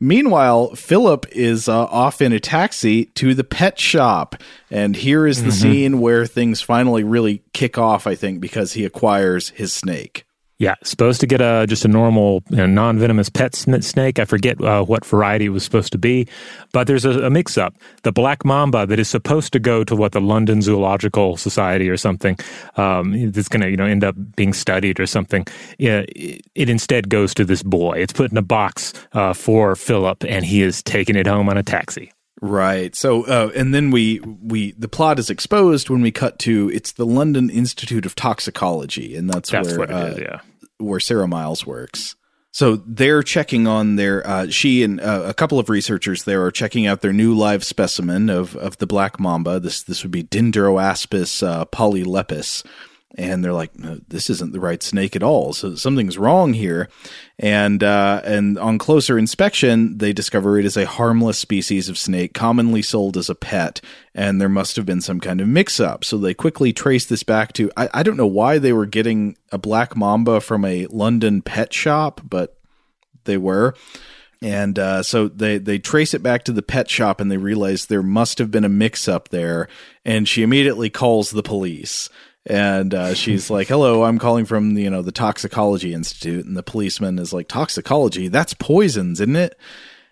Meanwhile, 0.00 0.76
Philip 0.76 1.26
is 1.32 1.68
uh, 1.68 1.86
off 1.86 2.22
in 2.22 2.32
a 2.32 2.38
taxi 2.38 3.06
to 3.16 3.34
the 3.34 3.42
pet 3.42 3.80
shop, 3.80 4.36
and 4.70 4.94
here 4.94 5.26
is 5.26 5.42
the 5.42 5.48
Mhm. 5.50 5.52
scene 5.60 6.00
where 6.00 6.24
things 6.24 6.60
finally 6.60 7.02
really 7.02 7.42
kick 7.52 7.78
off. 7.78 8.06
I 8.06 8.14
think 8.14 8.40
because 8.40 8.74
he 8.74 8.84
acquires 8.84 9.48
his 9.50 9.72
snake. 9.72 10.24
Yeah, 10.58 10.74
supposed 10.82 11.20
to 11.20 11.26
get 11.28 11.40
a 11.40 11.66
just 11.68 11.84
a 11.84 11.88
normal 11.88 12.42
you 12.50 12.56
know, 12.56 12.66
non-venomous 12.66 13.28
pet 13.28 13.54
snake. 13.54 14.18
I 14.18 14.24
forget 14.24 14.60
uh, 14.60 14.82
what 14.82 15.06
variety 15.06 15.44
it 15.44 15.50
was 15.50 15.62
supposed 15.62 15.92
to 15.92 15.98
be, 15.98 16.26
but 16.72 16.88
there's 16.88 17.04
a, 17.04 17.26
a, 17.26 17.30
mix-up. 17.30 17.76
The 18.02 18.10
black 18.10 18.44
mamba 18.44 18.84
that 18.84 18.98
is 18.98 19.08
supposed 19.08 19.52
to 19.52 19.60
go 19.60 19.84
to 19.84 19.94
what 19.94 20.10
the 20.10 20.20
London 20.20 20.60
Zoological 20.60 21.36
Society 21.36 21.88
or 21.88 21.96
something 21.96 22.36
um, 22.76 23.30
that's 23.30 23.48
going 23.48 23.60
to 23.60 23.70
you 23.70 23.76
know 23.76 23.86
end 23.86 24.02
up 24.02 24.16
being 24.34 24.52
studied 24.52 24.98
or 24.98 25.06
something. 25.06 25.46
It, 25.78 26.42
it, 26.56 26.68
instead 26.68 27.08
goes 27.08 27.34
to 27.34 27.44
this 27.44 27.62
boy. 27.62 27.92
It's 27.92 28.12
put 28.12 28.32
in 28.32 28.36
a 28.36 28.42
box 28.42 28.92
uh, 29.12 29.34
for 29.34 29.76
Philip, 29.76 30.24
and 30.24 30.44
he 30.44 30.62
is 30.62 30.82
taking 30.82 31.14
it 31.14 31.28
home 31.28 31.48
on 31.48 31.56
a 31.56 31.62
taxi. 31.62 32.10
Right. 32.40 32.94
So, 32.94 33.24
uh, 33.24 33.50
and 33.54 33.74
then 33.74 33.90
we 33.90 34.20
we 34.20 34.72
the 34.72 34.88
plot 34.88 35.18
is 35.18 35.30
exposed 35.30 35.90
when 35.90 36.02
we 36.02 36.12
cut 36.12 36.38
to 36.40 36.70
it's 36.72 36.92
the 36.92 37.06
London 37.06 37.50
Institute 37.50 38.06
of 38.06 38.14
Toxicology, 38.14 39.16
and 39.16 39.28
that's, 39.28 39.50
that's 39.50 39.76
where 39.76 39.90
uh, 39.92 40.06
is, 40.06 40.18
yeah. 40.18 40.40
where 40.78 41.00
Sarah 41.00 41.26
Miles 41.26 41.66
works. 41.66 42.14
So 42.52 42.76
they're 42.76 43.22
checking 43.22 43.66
on 43.66 43.96
their 43.96 44.26
uh, 44.26 44.48
she 44.50 44.82
and 44.82 45.00
uh, 45.00 45.24
a 45.26 45.34
couple 45.34 45.58
of 45.58 45.68
researchers 45.68 46.24
there 46.24 46.44
are 46.44 46.50
checking 46.50 46.86
out 46.86 47.02
their 47.02 47.12
new 47.12 47.34
live 47.34 47.62
specimen 47.62 48.30
of 48.30 48.56
of 48.56 48.78
the 48.78 48.86
black 48.86 49.20
mamba. 49.20 49.60
This 49.60 49.82
this 49.82 50.02
would 50.02 50.12
be 50.12 50.24
Dendroaspis 50.24 51.46
uh, 51.46 51.64
polylepis, 51.66 52.64
and 53.16 53.42
they're 53.42 53.52
like, 53.52 53.78
no, 53.78 54.00
"This 54.08 54.28
isn't 54.28 54.52
the 54.52 54.60
right 54.60 54.82
snake 54.82 55.16
at 55.16 55.22
all. 55.22 55.52
So 55.52 55.74
something's 55.74 56.18
wrong 56.18 56.52
here." 56.52 56.88
And 57.38 57.82
uh, 57.82 58.20
and 58.24 58.58
on 58.58 58.78
closer 58.78 59.18
inspection, 59.18 59.98
they 59.98 60.12
discover 60.12 60.58
it 60.58 60.66
is 60.66 60.76
a 60.76 60.86
harmless 60.86 61.38
species 61.38 61.88
of 61.88 61.96
snake, 61.96 62.34
commonly 62.34 62.82
sold 62.82 63.16
as 63.16 63.30
a 63.30 63.34
pet, 63.34 63.80
and 64.14 64.40
there 64.40 64.48
must 64.48 64.76
have 64.76 64.84
been 64.84 65.00
some 65.00 65.20
kind 65.20 65.40
of 65.40 65.48
mix-up. 65.48 66.04
So 66.04 66.18
they 66.18 66.34
quickly 66.34 66.72
trace 66.72 67.06
this 67.06 67.22
back 67.22 67.52
to 67.54 67.70
I, 67.76 67.88
I 67.94 68.02
don't 68.02 68.16
know 68.16 68.26
why 68.26 68.58
they 68.58 68.72
were 68.72 68.86
getting 68.86 69.36
a 69.50 69.58
black 69.58 69.96
mamba 69.96 70.40
from 70.40 70.64
a 70.64 70.86
London 70.86 71.40
pet 71.42 71.72
shop, 71.72 72.20
but 72.28 72.58
they 73.24 73.36
were. 73.36 73.74
And 74.40 74.78
uh, 74.78 75.02
so 75.02 75.28
they 75.28 75.58
they 75.58 75.78
trace 75.78 76.14
it 76.14 76.22
back 76.22 76.44
to 76.44 76.52
the 76.52 76.62
pet 76.62 76.88
shop, 76.90 77.20
and 77.20 77.30
they 77.30 77.38
realize 77.38 77.86
there 77.86 78.02
must 78.02 78.38
have 78.38 78.50
been 78.50 78.64
a 78.64 78.68
mix-up 78.68 79.30
there. 79.30 79.66
And 80.04 80.28
she 80.28 80.42
immediately 80.42 80.90
calls 80.90 81.30
the 81.30 81.42
police 81.42 82.08
and 82.48 82.94
uh, 82.94 83.14
she's 83.14 83.50
like, 83.50 83.68
"Hello, 83.68 84.04
I'm 84.04 84.18
calling 84.18 84.44
from 84.44 84.76
you 84.76 84.90
know 84.90 85.02
the 85.02 85.12
Toxicology 85.12 85.94
Institute," 85.94 86.44
and 86.44 86.56
the 86.56 86.62
policeman 86.62 87.18
is 87.18 87.32
like, 87.32 87.48
"Toxicology? 87.48 88.28
That's 88.28 88.54
poisons, 88.54 89.20
isn't 89.20 89.36
it?" 89.36 89.58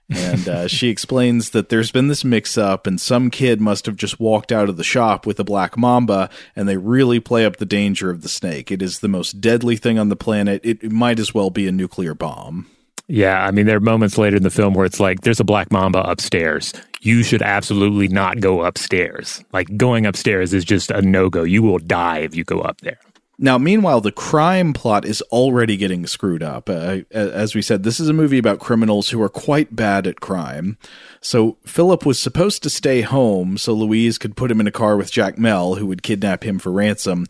and 0.08 0.48
uh, 0.48 0.68
she 0.68 0.88
explains 0.88 1.50
that 1.50 1.68
there's 1.68 1.90
been 1.90 2.08
this 2.08 2.24
mix 2.24 2.56
up, 2.56 2.86
and 2.86 3.00
some 3.00 3.30
kid 3.30 3.60
must 3.60 3.86
have 3.86 3.96
just 3.96 4.20
walked 4.20 4.52
out 4.52 4.68
of 4.68 4.76
the 4.76 4.84
shop 4.84 5.26
with 5.26 5.40
a 5.40 5.44
black 5.44 5.76
mamba, 5.76 6.30
and 6.54 6.68
they 6.68 6.76
really 6.76 7.20
play 7.20 7.44
up 7.44 7.56
the 7.56 7.66
danger 7.66 8.10
of 8.10 8.22
the 8.22 8.28
snake. 8.28 8.70
It 8.70 8.82
is 8.82 9.00
the 9.00 9.08
most 9.08 9.40
deadly 9.40 9.76
thing 9.76 9.98
on 9.98 10.08
the 10.08 10.16
planet. 10.16 10.60
It, 10.64 10.82
it 10.82 10.92
might 10.92 11.18
as 11.18 11.34
well 11.34 11.50
be 11.50 11.66
a 11.66 11.72
nuclear 11.72 12.14
bomb. 12.14 12.70
Yeah, 13.08 13.44
I 13.44 13.52
mean, 13.52 13.66
there 13.66 13.76
are 13.76 13.80
moments 13.80 14.18
later 14.18 14.36
in 14.36 14.42
the 14.42 14.50
film 14.50 14.74
where 14.74 14.84
it's 14.84 14.98
like, 14.98 15.20
there's 15.20 15.38
a 15.38 15.44
black 15.44 15.70
mamba 15.70 16.00
upstairs. 16.00 16.72
You 17.06 17.22
should 17.22 17.40
absolutely 17.40 18.08
not 18.08 18.40
go 18.40 18.64
upstairs. 18.64 19.44
Like, 19.52 19.76
going 19.76 20.06
upstairs 20.06 20.52
is 20.52 20.64
just 20.64 20.90
a 20.90 21.00
no 21.00 21.30
go. 21.30 21.44
You 21.44 21.62
will 21.62 21.78
die 21.78 22.18
if 22.18 22.34
you 22.34 22.42
go 22.42 22.58
up 22.58 22.80
there. 22.80 22.98
Now, 23.38 23.58
meanwhile, 23.58 24.00
the 24.00 24.10
crime 24.10 24.72
plot 24.72 25.04
is 25.04 25.22
already 25.30 25.76
getting 25.76 26.04
screwed 26.08 26.42
up. 26.42 26.68
Uh, 26.68 27.02
as 27.12 27.54
we 27.54 27.62
said, 27.62 27.84
this 27.84 28.00
is 28.00 28.08
a 28.08 28.12
movie 28.12 28.38
about 28.38 28.58
criminals 28.58 29.10
who 29.10 29.22
are 29.22 29.28
quite 29.28 29.76
bad 29.76 30.08
at 30.08 30.20
crime. 30.20 30.78
So, 31.20 31.58
Philip 31.64 32.04
was 32.04 32.18
supposed 32.18 32.64
to 32.64 32.70
stay 32.70 33.02
home 33.02 33.56
so 33.56 33.72
Louise 33.72 34.18
could 34.18 34.36
put 34.36 34.50
him 34.50 34.60
in 34.60 34.66
a 34.66 34.72
car 34.72 34.96
with 34.96 35.12
Jacmel, 35.12 35.78
who 35.78 35.86
would 35.86 36.02
kidnap 36.02 36.42
him 36.42 36.58
for 36.58 36.72
ransom. 36.72 37.26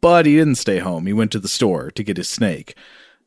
But 0.00 0.24
he 0.24 0.36
didn't 0.36 0.54
stay 0.54 0.78
home. 0.78 1.04
He 1.04 1.12
went 1.12 1.32
to 1.32 1.38
the 1.38 1.48
store 1.48 1.90
to 1.90 2.02
get 2.02 2.16
his 2.16 2.30
snake. 2.30 2.74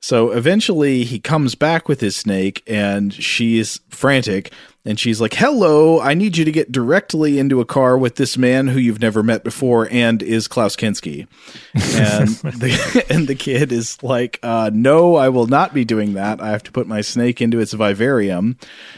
So 0.01 0.31
eventually 0.31 1.03
he 1.03 1.19
comes 1.19 1.53
back 1.53 1.87
with 1.87 2.01
his 2.01 2.15
snake 2.15 2.63
and 2.65 3.13
she's 3.13 3.79
frantic 3.89 4.51
and 4.83 4.99
she's 4.99 5.21
like, 5.21 5.35
Hello, 5.35 6.01
I 6.01 6.15
need 6.15 6.37
you 6.37 6.45
to 6.45 6.51
get 6.51 6.71
directly 6.71 7.37
into 7.37 7.61
a 7.61 7.65
car 7.65 7.95
with 7.99 8.15
this 8.15 8.35
man 8.35 8.67
who 8.67 8.79
you've 8.79 8.99
never 8.99 9.21
met 9.21 9.43
before 9.43 9.87
and 9.91 10.23
is 10.23 10.47
Klaus 10.47 10.75
Kinski. 10.75 11.27
And 11.75 12.29
the 12.59 13.05
and 13.11 13.27
the 13.27 13.35
kid 13.35 13.71
is 13.71 14.01
like, 14.01 14.39
uh, 14.41 14.71
no, 14.73 15.15
I 15.15 15.29
will 15.29 15.47
not 15.47 15.71
be 15.71 15.85
doing 15.85 16.13
that. 16.13 16.41
I 16.41 16.49
have 16.49 16.63
to 16.63 16.71
put 16.71 16.87
my 16.87 17.01
snake 17.01 17.39
into 17.39 17.59
its 17.59 17.73
vivarium. 17.73 18.57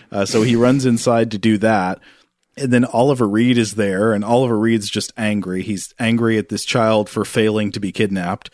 Uh, 0.09 0.23
so 0.25 0.41
he 0.41 0.55
runs 0.55 0.85
inside 0.85 1.31
to 1.31 1.37
do 1.37 1.57
that. 1.57 1.99
And 2.55 2.71
then 2.71 2.85
Oliver 2.85 3.27
Reed 3.27 3.57
is 3.57 3.73
there, 3.73 4.13
and 4.13 4.23
Oliver 4.23 4.57
Reed's 4.57 4.87
just 4.87 5.11
angry. 5.17 5.63
He's 5.63 5.91
angry 5.97 6.37
at 6.37 6.49
this 6.49 6.63
child 6.63 7.09
for 7.09 7.25
failing 7.25 7.71
to 7.71 7.79
be 7.79 7.91
kidnapped. 7.91 8.51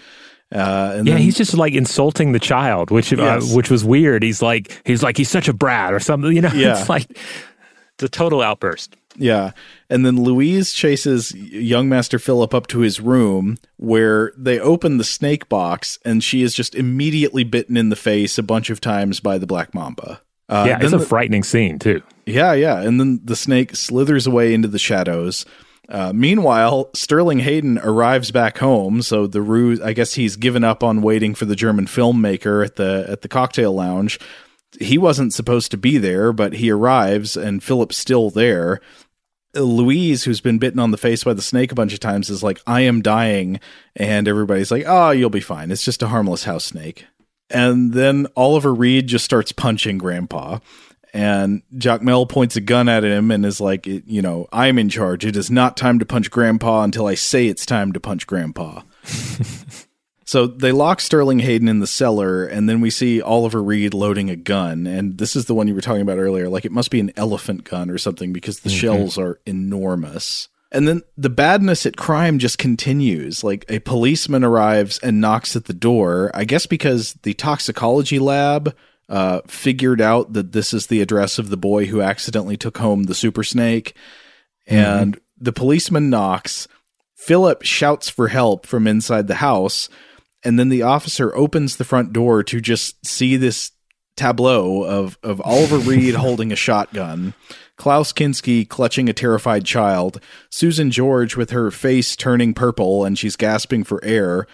Uh, 0.51 1.03
yeah, 1.05 1.13
then, 1.13 1.17
he's 1.17 1.37
just 1.37 1.53
like 1.53 1.73
insulting 1.73 2.31
the 2.31 2.39
child, 2.39 2.89
which 2.89 3.13
uh, 3.13 3.17
yes. 3.17 3.51
uh, 3.51 3.55
which 3.55 3.69
was 3.69 3.85
weird. 3.85 4.23
He's 4.23 4.41
like 4.41 4.81
he's 4.83 5.03
like 5.03 5.15
he's 5.15 5.29
such 5.29 5.47
a 5.47 5.53
brat 5.53 5.93
or 5.93 5.99
something. 5.99 6.31
You 6.31 6.41
know, 6.41 6.51
yeah. 6.55 6.79
it's 6.79 6.89
like 6.89 7.05
it's 7.11 8.03
a 8.03 8.09
total 8.09 8.41
outburst. 8.41 8.95
Yeah, 9.15 9.51
and 9.89 10.05
then 10.05 10.23
Louise 10.23 10.71
chases 10.71 11.35
young 11.35 11.89
Master 11.89 12.17
Philip 12.17 12.53
up 12.53 12.67
to 12.67 12.79
his 12.79 12.99
room, 12.99 13.57
where 13.77 14.31
they 14.37 14.59
open 14.59 14.97
the 14.97 15.03
snake 15.03 15.49
box, 15.49 15.99
and 16.03 16.23
she 16.23 16.41
is 16.41 16.55
just 16.55 16.73
immediately 16.73 17.43
bitten 17.43 17.77
in 17.77 17.89
the 17.89 17.95
face 17.95 18.37
a 18.37 18.43
bunch 18.43 18.69
of 18.69 18.81
times 18.81 19.19
by 19.19 19.37
the 19.37 19.47
black 19.47 19.75
mamba. 19.75 20.21
Uh, 20.47 20.65
yeah, 20.67 20.79
it's 20.81 20.93
a 20.93 20.97
the, 20.97 21.05
frightening 21.05 21.43
scene 21.43 21.77
too. 21.77 22.01
Yeah, 22.25 22.53
yeah, 22.53 22.81
and 22.81 22.99
then 22.99 23.19
the 23.23 23.35
snake 23.35 23.75
slithers 23.75 24.25
away 24.25 24.53
into 24.53 24.67
the 24.67 24.79
shadows. 24.79 25.45
Uh, 25.89 26.13
meanwhile, 26.13 26.89
Sterling 26.93 27.39
Hayden 27.39 27.79
arrives 27.79 28.29
back 28.29 28.59
home, 28.59 29.01
so 29.01 29.25
the 29.25 29.41
ruse. 29.41 29.81
I 29.81 29.93
guess 29.93 30.13
he's 30.13 30.35
given 30.35 30.63
up 30.63 30.83
on 30.83 31.01
waiting 31.01 31.33
for 31.33 31.45
the 31.45 31.55
German 31.55 31.87
filmmaker 31.87 32.63
at 32.63 32.75
the 32.75 33.05
at 33.09 33.21
the 33.21 33.27
cocktail 33.27 33.73
lounge. 33.73 34.19
He 34.79 34.99
wasn't 34.99 35.33
supposed 35.33 35.71
to 35.71 35.77
be 35.77 35.97
there, 35.97 36.31
but 36.31 36.53
he 36.53 36.69
arrives, 36.69 37.35
and 37.35 37.63
Philip's 37.63 37.97
still 37.97 38.29
there. 38.29 38.81
Louise, 39.55 40.25
who's 40.25 40.41
been 40.41 40.59
bitten 40.59 40.79
on 40.79 40.91
the 40.91 40.97
face 40.97 41.23
by 41.23 41.33
the 41.33 41.41
snake 41.41 41.71
a 41.71 41.75
bunch 41.75 41.91
of 41.91 41.99
times, 41.99 42.29
is 42.29 42.43
like, 42.43 42.61
"I 42.67 42.81
am 42.81 43.01
dying," 43.01 43.59
and 43.95 44.27
everybody's 44.27 44.69
like, 44.69 44.83
"Oh, 44.85 45.09
you'll 45.09 45.31
be 45.31 45.39
fine. 45.39 45.71
It's 45.71 45.83
just 45.83 46.03
a 46.03 46.09
harmless 46.09 46.43
house 46.43 46.65
snake." 46.65 47.05
And 47.49 47.93
then 47.93 48.27
Oliver 48.35 48.75
Reed 48.75 49.07
just 49.07 49.25
starts 49.25 49.51
punching 49.51 49.97
Grandpa 49.97 50.59
and 51.13 51.63
Jacmel 51.75 52.27
points 52.27 52.55
a 52.55 52.61
gun 52.61 52.89
at 52.89 53.03
him 53.03 53.31
and 53.31 53.45
is 53.45 53.59
like, 53.59 53.85
you 53.85 54.21
know, 54.21 54.47
I'm 54.51 54.77
in 54.77 54.89
charge. 54.89 55.25
It 55.25 55.35
is 55.35 55.49
not 55.49 55.77
time 55.77 55.99
to 55.99 56.05
punch 56.05 56.29
Grandpa 56.31 56.83
until 56.83 57.07
I 57.07 57.15
say 57.15 57.47
it's 57.47 57.65
time 57.65 57.91
to 57.93 57.99
punch 57.99 58.27
Grandpa. 58.27 58.81
so 60.25 60.47
they 60.47 60.71
lock 60.71 61.01
Sterling 61.01 61.39
Hayden 61.39 61.67
in 61.67 61.79
the 61.79 61.87
cellar, 61.87 62.45
and 62.45 62.69
then 62.69 62.81
we 62.81 62.89
see 62.89 63.21
Oliver 63.21 63.63
Reed 63.63 63.93
loading 63.93 64.29
a 64.29 64.35
gun. 64.35 64.87
And 64.87 65.17
this 65.17 65.35
is 65.35 65.45
the 65.45 65.55
one 65.55 65.67
you 65.67 65.75
were 65.75 65.81
talking 65.81 66.01
about 66.01 66.19
earlier. 66.19 66.49
Like 66.49 66.65
it 66.65 66.71
must 66.71 66.91
be 66.91 66.99
an 66.99 67.11
elephant 67.15 67.63
gun 67.63 67.89
or 67.89 67.97
something 67.97 68.33
because 68.33 68.59
the 68.61 68.69
mm-hmm. 68.69 68.79
shells 68.79 69.17
are 69.17 69.39
enormous. 69.45 70.47
And 70.71 70.87
then 70.87 71.01
the 71.17 71.31
badness 71.31 71.85
at 71.85 71.97
crime 71.97 72.37
just 72.37 72.59
continues. 72.59 73.43
Like 73.43 73.65
a 73.69 73.79
policeman 73.79 74.43
arrives 74.43 74.99
and 74.99 75.19
knocks 75.19 75.55
at 75.55 75.65
the 75.65 75.73
door, 75.73 76.29
I 76.33 76.45
guess 76.45 76.67
because 76.67 77.13
the 77.23 77.33
toxicology 77.33 78.19
lab 78.19 78.75
uh, 79.09 79.41
figured 79.47 79.99
out 79.99 80.33
that 80.33 80.51
this 80.51 80.73
is 80.73 80.87
the 80.87 81.01
address 81.01 81.39
of 81.39 81.49
the 81.49 81.57
boy 81.57 81.87
who 81.87 82.01
accidentally 82.01 82.55
took 82.55 82.77
home 82.77 83.03
the 83.03 83.15
super 83.15 83.43
snake. 83.43 83.95
Mm-hmm. 84.69 84.75
And 84.75 85.19
the 85.37 85.51
policeman 85.51 86.09
knocks. 86.09 86.67
Philip 87.15 87.63
shouts 87.63 88.07
for 88.07 88.27
help 88.27 88.65
from 88.65 88.87
inside 88.87 89.27
the 89.27 89.35
house. 89.35 89.89
And 90.43 90.57
then 90.57 90.69
the 90.69 90.83
officer 90.83 91.35
opens 91.35 91.75
the 91.75 91.83
front 91.83 92.13
door 92.13 92.43
to 92.43 92.61
just 92.61 93.05
see 93.05 93.35
this 93.35 93.71
tableau 94.15 94.83
of, 94.83 95.17
of 95.23 95.41
Oliver 95.41 95.77
Reed 95.77 96.15
holding 96.15 96.51
a 96.51 96.55
shotgun, 96.55 97.33
Klaus 97.77 98.13
Kinski 98.13 98.67
clutching 98.67 99.09
a 99.09 99.13
terrified 99.13 99.65
child, 99.65 100.21
Susan 100.49 100.91
George 100.91 101.35
with 101.35 101.49
her 101.49 101.71
face 101.71 102.15
turning 102.15 102.53
purple 102.53 103.05
and 103.05 103.17
she's 103.17 103.35
gasping 103.35 103.83
for 103.83 104.03
air, 104.03 104.45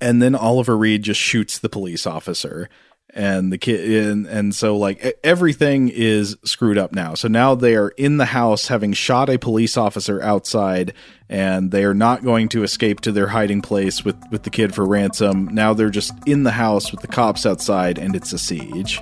and 0.00 0.20
then 0.20 0.34
Oliver 0.34 0.76
Reed 0.76 1.02
just 1.02 1.20
shoots 1.20 1.58
the 1.58 1.68
police 1.68 2.06
officer 2.06 2.68
and 3.14 3.52
the 3.52 3.58
kid 3.58 4.06
and, 4.06 4.26
and 4.26 4.54
so 4.54 4.76
like 4.76 5.18
everything 5.22 5.88
is 5.88 6.36
screwed 6.44 6.76
up 6.76 6.92
now. 6.92 7.14
So 7.14 7.28
now 7.28 7.54
they 7.54 7.76
are 7.76 7.90
in 7.90 8.16
the 8.16 8.26
house 8.26 8.66
having 8.66 8.92
shot 8.92 9.30
a 9.30 9.38
police 9.38 9.76
officer 9.76 10.20
outside 10.20 10.92
and 11.28 11.70
they 11.70 11.84
are 11.84 11.94
not 11.94 12.24
going 12.24 12.48
to 12.50 12.64
escape 12.64 13.00
to 13.02 13.12
their 13.12 13.28
hiding 13.28 13.62
place 13.62 14.04
with 14.04 14.16
with 14.32 14.42
the 14.42 14.50
kid 14.50 14.74
for 14.74 14.84
ransom. 14.84 15.46
Now 15.46 15.72
they're 15.72 15.90
just 15.90 16.12
in 16.26 16.42
the 16.42 16.50
house 16.50 16.90
with 16.90 17.00
the 17.02 17.06
cops 17.06 17.46
outside 17.46 17.98
and 17.98 18.16
it's 18.16 18.32
a 18.32 18.38
siege. 18.38 19.00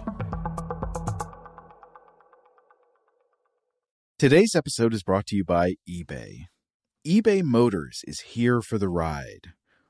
Today's 4.18 4.54
episode 4.54 4.92
is 4.94 5.02
brought 5.02 5.26
to 5.28 5.36
you 5.36 5.44
by 5.44 5.76
ebay. 5.88 6.46
ebay 7.04 7.42
motors 7.42 8.02
is 8.06 8.20
here 8.20 8.60
for 8.60 8.78
the 8.78 8.90
ride 8.90 9.54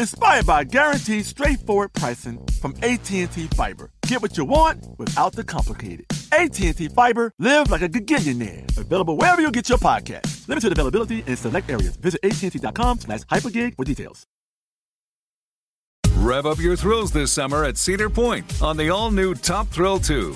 inspired 0.00 0.46
by 0.46 0.64
guaranteed 0.64 1.26
straightforward 1.26 1.92
pricing 1.92 2.44
from 2.60 2.74
AT&T 2.82 3.26
Fiber. 3.54 3.90
Get 4.02 4.22
what 4.22 4.36
you 4.36 4.44
want 4.44 4.98
without 4.98 5.34
the 5.34 5.44
complicated. 5.44 6.06
AT&T 6.32 6.88
Fiber, 6.88 7.32
live 7.38 7.70
like 7.70 7.82
a 7.82 7.88
gigillionaire. 7.88 8.76
Available 8.78 9.16
wherever 9.16 9.40
you 9.42 9.50
get 9.50 9.68
your 9.68 9.78
podcast. 9.78 10.48
Limited 10.48 10.72
availability 10.72 11.22
in 11.26 11.36
select 11.36 11.70
areas. 11.70 11.96
Visit 11.96 12.20
AT&T.com 12.24 13.00
slash 13.00 13.20
hypergig 13.20 13.76
for 13.76 13.84
details. 13.84 14.26
Rev 16.16 16.46
up 16.46 16.58
your 16.58 16.76
thrills 16.76 17.12
this 17.12 17.32
summer 17.32 17.64
at 17.64 17.76
Cedar 17.78 18.10
Point 18.10 18.62
on 18.62 18.76
the 18.76 18.90
all 18.90 19.10
new 19.10 19.34
Top 19.34 19.68
Thrill 19.68 19.98
2. 19.98 20.34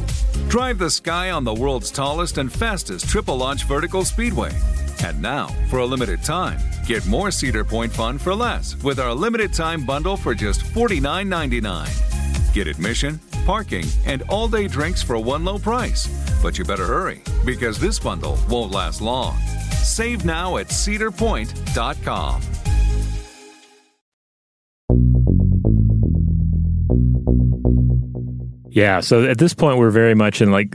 Drive 0.49 0.79
the 0.79 0.91
sky 0.91 1.31
on 1.31 1.45
the 1.45 1.55
world's 1.55 1.91
tallest 1.91 2.39
and 2.39 2.53
fastest 2.53 3.09
triple 3.09 3.37
launch 3.37 3.65
vertical 3.65 4.05
speedway. 4.05 4.51
And 5.05 5.21
now, 5.21 5.49
for 5.69 5.81
a 5.81 5.87
limited 5.87 6.23
time, 6.23 6.59
get 6.87 7.07
more 7.07 7.31
Cedar 7.31 7.63
Point 7.63 7.93
fun 7.93 8.17
for 8.17 8.35
less 8.35 8.75
with 8.83 8.99
our 8.99 9.13
limited 9.13 9.53
time 9.53 9.85
bundle 9.85 10.17
for 10.17 10.35
just 10.35 10.63
$49.99. 10.63 12.55
Get 12.55 12.67
admission, 12.67 13.21
parking, 13.45 13.85
and 14.07 14.23
all 14.31 14.49
day 14.49 14.67
drinks 14.67 15.03
for 15.03 15.19
one 15.19 15.45
low 15.45 15.59
price. 15.59 16.09
But 16.43 16.57
you 16.57 16.65
better 16.65 16.87
hurry 16.87 17.21
because 17.45 17.79
this 17.79 17.99
bundle 17.99 18.39
won't 18.49 18.73
last 18.73 19.03
long. 19.03 19.37
Save 19.83 20.25
now 20.25 20.57
at 20.57 20.69
cedarpoint.com. 20.69 22.41
Yeah. 28.71 29.01
So 29.01 29.25
at 29.25 29.39
this 29.39 29.55
point, 29.55 29.79
we're 29.79 29.91
very 29.91 30.15
much 30.15 30.41
in 30.41 30.51
like 30.51 30.75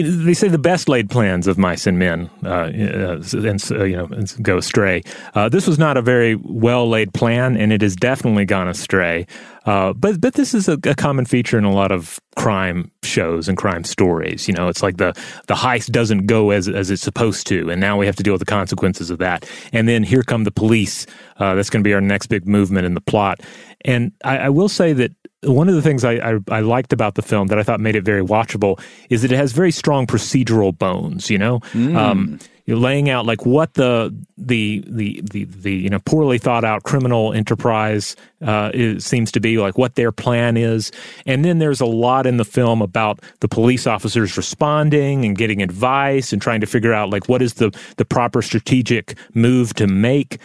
they 0.00 0.34
say 0.34 0.48
the 0.48 0.58
best 0.58 0.88
laid 0.88 1.10
plans 1.10 1.46
of 1.46 1.58
mice 1.58 1.86
and 1.86 1.98
men 1.98 2.30
uh, 2.44 2.48
uh, 2.48 3.22
and 3.32 3.62
uh, 3.70 3.84
you 3.84 3.96
know 3.96 4.08
go 4.40 4.56
astray. 4.56 5.02
Uh, 5.34 5.48
this 5.48 5.66
was 5.66 5.78
not 5.78 5.96
a 5.96 6.02
very 6.02 6.36
well 6.36 6.88
laid 6.88 7.12
plan, 7.12 7.56
and 7.56 7.72
it 7.72 7.82
has 7.82 7.94
definitely 7.94 8.46
gone 8.46 8.68
astray. 8.68 9.26
Uh, 9.64 9.92
but 9.92 10.20
but 10.20 10.34
this 10.34 10.54
is 10.54 10.68
a, 10.68 10.78
a, 10.84 10.94
common 10.94 11.24
feature 11.24 11.56
in 11.56 11.64
a 11.64 11.72
lot 11.72 11.92
of 11.92 12.18
crime 12.34 12.90
shows 13.04 13.48
and 13.48 13.56
crime 13.56 13.84
stories. 13.84 14.48
You 14.48 14.54
know, 14.54 14.68
it's 14.68 14.82
like 14.82 14.96
the 14.96 15.12
the 15.46 15.54
heist 15.54 15.92
doesn't 15.92 16.26
go 16.26 16.50
as 16.50 16.68
as 16.68 16.90
it's 16.90 17.02
supposed 17.02 17.46
to, 17.48 17.70
and 17.70 17.80
now 17.80 17.96
we 17.96 18.06
have 18.06 18.16
to 18.16 18.22
deal 18.22 18.32
with 18.32 18.40
the 18.40 18.46
consequences 18.46 19.10
of 19.10 19.18
that. 19.18 19.48
And 19.72 19.88
then 19.88 20.02
here 20.02 20.22
come 20.22 20.44
the 20.44 20.50
police. 20.50 21.06
Uh, 21.38 21.54
that's 21.54 21.70
going 21.70 21.82
to 21.82 21.88
be 21.88 21.94
our 21.94 22.00
next 22.00 22.28
big 22.28 22.46
movement 22.46 22.86
in 22.86 22.94
the 22.94 23.00
plot. 23.00 23.40
And 23.84 24.12
I, 24.24 24.38
I 24.38 24.48
will 24.48 24.68
say 24.68 24.92
that 24.92 25.12
one 25.42 25.68
of 25.68 25.74
the 25.74 25.82
things 25.82 26.04
I, 26.04 26.12
I, 26.12 26.38
I, 26.48 26.60
liked 26.60 26.92
about 26.92 27.16
the 27.16 27.22
film 27.22 27.48
that 27.48 27.58
I 27.58 27.64
thought 27.64 27.80
made 27.80 27.96
it 27.96 28.04
very 28.04 28.22
watchable 28.22 28.80
is 29.10 29.22
that 29.22 29.32
it 29.32 29.36
has 29.36 29.52
very 29.52 29.72
strong 29.72 30.06
procedural 30.06 30.76
bones. 30.76 31.30
You 31.30 31.38
know, 31.38 31.60
mm. 31.72 31.96
um, 31.96 32.38
you're 32.64 32.76
laying 32.76 33.10
out 33.10 33.26
like 33.26 33.44
what 33.44 33.74
the 33.74 34.14
the 34.38 34.84
the 34.86 35.20
the, 35.24 35.44
the 35.44 35.72
you 35.72 35.90
know 35.90 35.98
poorly 36.00 36.38
thought 36.38 36.64
out 36.64 36.84
criminal 36.84 37.32
enterprise 37.32 38.14
uh, 38.40 38.70
is, 38.72 39.04
seems 39.04 39.32
to 39.32 39.40
be, 39.40 39.58
like 39.58 39.76
what 39.76 39.96
their 39.96 40.12
plan 40.12 40.56
is, 40.56 40.92
and 41.26 41.44
then 41.44 41.58
there's 41.58 41.80
a 41.80 41.86
lot 41.86 42.24
in 42.24 42.36
the 42.36 42.44
film 42.44 42.80
about 42.80 43.18
the 43.40 43.48
police 43.48 43.86
officers 43.86 44.36
responding 44.36 45.24
and 45.24 45.36
getting 45.36 45.60
advice 45.60 46.32
and 46.32 46.40
trying 46.40 46.60
to 46.60 46.66
figure 46.66 46.92
out 46.92 47.10
like 47.10 47.28
what 47.28 47.42
is 47.42 47.54
the 47.54 47.76
the 47.96 48.04
proper 48.04 48.42
strategic 48.42 49.16
move 49.34 49.74
to 49.74 49.88
make, 49.88 50.38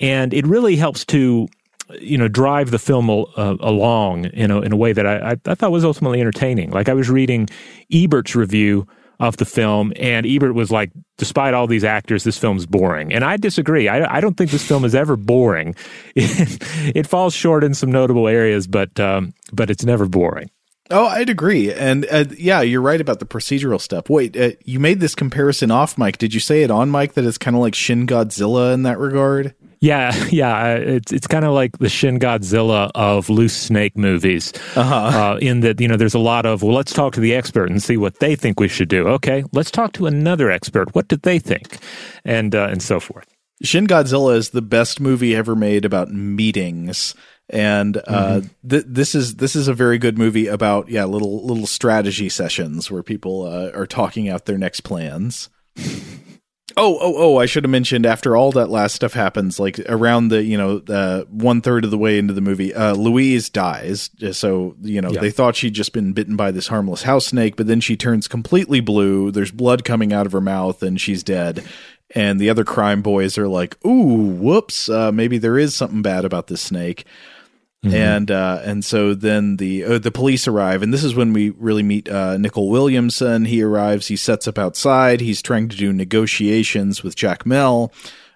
and 0.00 0.32
it 0.32 0.46
really 0.46 0.76
helps 0.76 1.04
to 1.04 1.48
you 2.00 2.18
know 2.18 2.28
drive 2.28 2.70
the 2.70 2.78
film 2.78 3.08
uh, 3.10 3.24
along 3.60 4.26
in 4.26 4.50
a 4.50 4.60
in 4.60 4.72
a 4.72 4.76
way 4.76 4.92
that 4.92 5.06
I, 5.06 5.36
I, 5.46 5.54
thought 5.54 5.70
was 5.70 5.84
ultimately 5.84 6.20
entertaining. 6.20 6.70
Like 6.70 6.88
I 6.88 6.94
was 6.94 7.08
reading 7.08 7.48
Ebert's 7.92 8.34
review 8.34 8.86
of 9.18 9.36
the 9.38 9.44
film, 9.44 9.92
and 9.96 10.26
Ebert 10.26 10.54
was 10.54 10.70
like, 10.70 10.90
despite 11.16 11.54
all 11.54 11.66
these 11.66 11.84
actors, 11.84 12.24
this 12.24 12.36
film's 12.36 12.66
boring. 12.66 13.12
And 13.12 13.24
I 13.24 13.38
disagree. 13.38 13.88
I, 13.88 14.18
I 14.18 14.20
don't 14.20 14.36
think 14.36 14.50
this 14.50 14.66
film 14.66 14.84
is 14.84 14.94
ever 14.94 15.16
boring. 15.16 15.74
It, 16.14 16.96
it 16.96 17.06
falls 17.06 17.34
short 17.34 17.62
in 17.62 17.74
some 17.74 17.90
notable 17.90 18.28
areas, 18.28 18.66
but 18.66 18.98
um, 18.98 19.34
but 19.52 19.70
it's 19.70 19.84
never 19.84 20.06
boring. 20.06 20.50
Oh, 20.90 21.06
I'd 21.06 21.30
agree. 21.30 21.72
And 21.72 22.06
uh, 22.10 22.26
yeah, 22.38 22.60
you're 22.60 22.80
right 22.80 23.00
about 23.00 23.18
the 23.18 23.26
procedural 23.26 23.80
stuff. 23.80 24.08
Wait, 24.08 24.36
uh, 24.36 24.52
you 24.64 24.78
made 24.78 25.00
this 25.00 25.14
comparison 25.14 25.70
off 25.70 25.98
mic. 25.98 26.18
Did 26.18 26.32
you 26.32 26.40
say 26.40 26.62
it 26.62 26.70
on 26.70 26.90
mic 26.90 27.14
that 27.14 27.24
it's 27.24 27.38
kind 27.38 27.56
of 27.56 27.62
like 27.62 27.74
Shin 27.74 28.06
Godzilla 28.06 28.72
in 28.72 28.82
that 28.84 28.98
regard? 28.98 29.54
Yeah, 29.80 30.14
yeah, 30.30 30.74
it's 30.74 31.12
it's 31.12 31.26
kind 31.26 31.44
of 31.44 31.52
like 31.52 31.78
the 31.78 31.88
Shin 31.88 32.18
Godzilla 32.18 32.90
of 32.94 33.28
loose 33.28 33.56
snake 33.56 33.96
movies. 33.96 34.52
Uh-huh. 34.74 34.94
Uh, 34.94 35.38
in 35.40 35.60
that 35.60 35.80
you 35.80 35.88
know, 35.88 35.96
there's 35.96 36.14
a 36.14 36.18
lot 36.18 36.46
of 36.46 36.62
well, 36.62 36.74
let's 36.74 36.92
talk 36.92 37.12
to 37.14 37.20
the 37.20 37.34
expert 37.34 37.70
and 37.70 37.82
see 37.82 37.96
what 37.96 38.18
they 38.20 38.36
think 38.36 38.60
we 38.60 38.68
should 38.68 38.88
do. 38.88 39.06
Okay, 39.08 39.44
let's 39.52 39.70
talk 39.70 39.92
to 39.92 40.06
another 40.06 40.50
expert. 40.50 40.94
What 40.94 41.08
did 41.08 41.22
they 41.22 41.38
think, 41.38 41.78
and 42.24 42.54
uh, 42.54 42.68
and 42.70 42.82
so 42.82 43.00
forth. 43.00 43.26
Shin 43.62 43.86
Godzilla 43.86 44.36
is 44.36 44.50
the 44.50 44.62
best 44.62 45.00
movie 45.00 45.34
ever 45.34 45.56
made 45.56 45.86
about 45.86 46.10
meetings, 46.10 47.14
and 47.48 47.96
uh, 47.96 48.40
mm-hmm. 48.40 48.68
th- 48.68 48.84
this 48.86 49.14
is 49.14 49.36
this 49.36 49.56
is 49.56 49.68
a 49.68 49.74
very 49.74 49.98
good 49.98 50.18
movie 50.18 50.46
about 50.46 50.88
yeah 50.88 51.04
little 51.04 51.44
little 51.44 51.66
strategy 51.66 52.28
sessions 52.28 52.90
where 52.90 53.02
people 53.02 53.44
uh, 53.44 53.70
are 53.74 53.86
talking 53.86 54.28
out 54.28 54.44
their 54.44 54.58
next 54.58 54.82
plans. 54.82 55.48
Oh, 56.76 56.98
oh, 57.00 57.14
oh! 57.16 57.36
I 57.38 57.46
should 57.46 57.62
have 57.62 57.70
mentioned 57.70 58.04
after 58.06 58.36
all 58.36 58.50
that 58.52 58.68
last 58.70 58.96
stuff 58.96 59.12
happens, 59.12 59.60
like 59.60 59.78
around 59.88 60.28
the 60.28 60.42
you 60.42 60.58
know 60.58 60.82
uh, 60.88 61.22
one 61.30 61.60
third 61.60 61.84
of 61.84 61.92
the 61.92 61.96
way 61.98 62.18
into 62.18 62.32
the 62.34 62.40
movie, 62.40 62.74
uh, 62.74 62.92
Louise 62.94 63.48
dies. 63.48 64.10
So 64.32 64.74
you 64.82 65.00
know 65.00 65.10
Yeah. 65.12 65.20
they 65.20 65.30
thought 65.30 65.54
she'd 65.54 65.74
just 65.74 65.92
been 65.92 66.12
bitten 66.12 66.34
by 66.34 66.50
this 66.50 66.66
harmless 66.66 67.02
house 67.04 67.26
snake, 67.28 67.54
but 67.54 67.68
then 67.68 67.80
she 67.80 67.96
turns 67.96 68.26
completely 68.26 68.80
blue. 68.80 69.30
There's 69.30 69.52
blood 69.52 69.84
coming 69.84 70.12
out 70.12 70.26
of 70.26 70.32
her 70.32 70.40
mouth, 70.40 70.82
and 70.82 71.00
she's 71.00 71.22
dead. 71.22 71.64
And 72.14 72.40
the 72.40 72.50
other 72.50 72.64
crime 72.64 73.00
boys 73.00 73.38
are 73.38 73.48
like, 73.48 73.76
"Ooh, 73.86 74.16
whoops! 74.32 74.88
Uh, 74.88 75.12
maybe 75.12 75.38
there 75.38 75.58
is 75.58 75.72
something 75.74 76.02
bad 76.02 76.24
about 76.24 76.48
this 76.48 76.60
snake." 76.62 77.04
And 77.94 78.30
uh, 78.30 78.60
and 78.64 78.84
so 78.84 79.14
then 79.14 79.56
the 79.56 79.84
uh, 79.84 79.98
the 79.98 80.10
police 80.10 80.48
arrive, 80.48 80.82
and 80.82 80.92
this 80.92 81.04
is 81.04 81.14
when 81.14 81.32
we 81.32 81.50
really 81.50 81.82
meet 81.82 82.08
uh, 82.08 82.38
Williamson. 82.56 83.44
He 83.44 83.62
arrives, 83.62 84.08
he 84.08 84.16
sets 84.16 84.48
up 84.48 84.58
outside. 84.58 85.20
He's 85.20 85.42
trying 85.42 85.68
to 85.68 85.76
do 85.76 85.92
negotiations 85.92 87.02
with 87.02 87.16
Jacmel. 87.16 87.92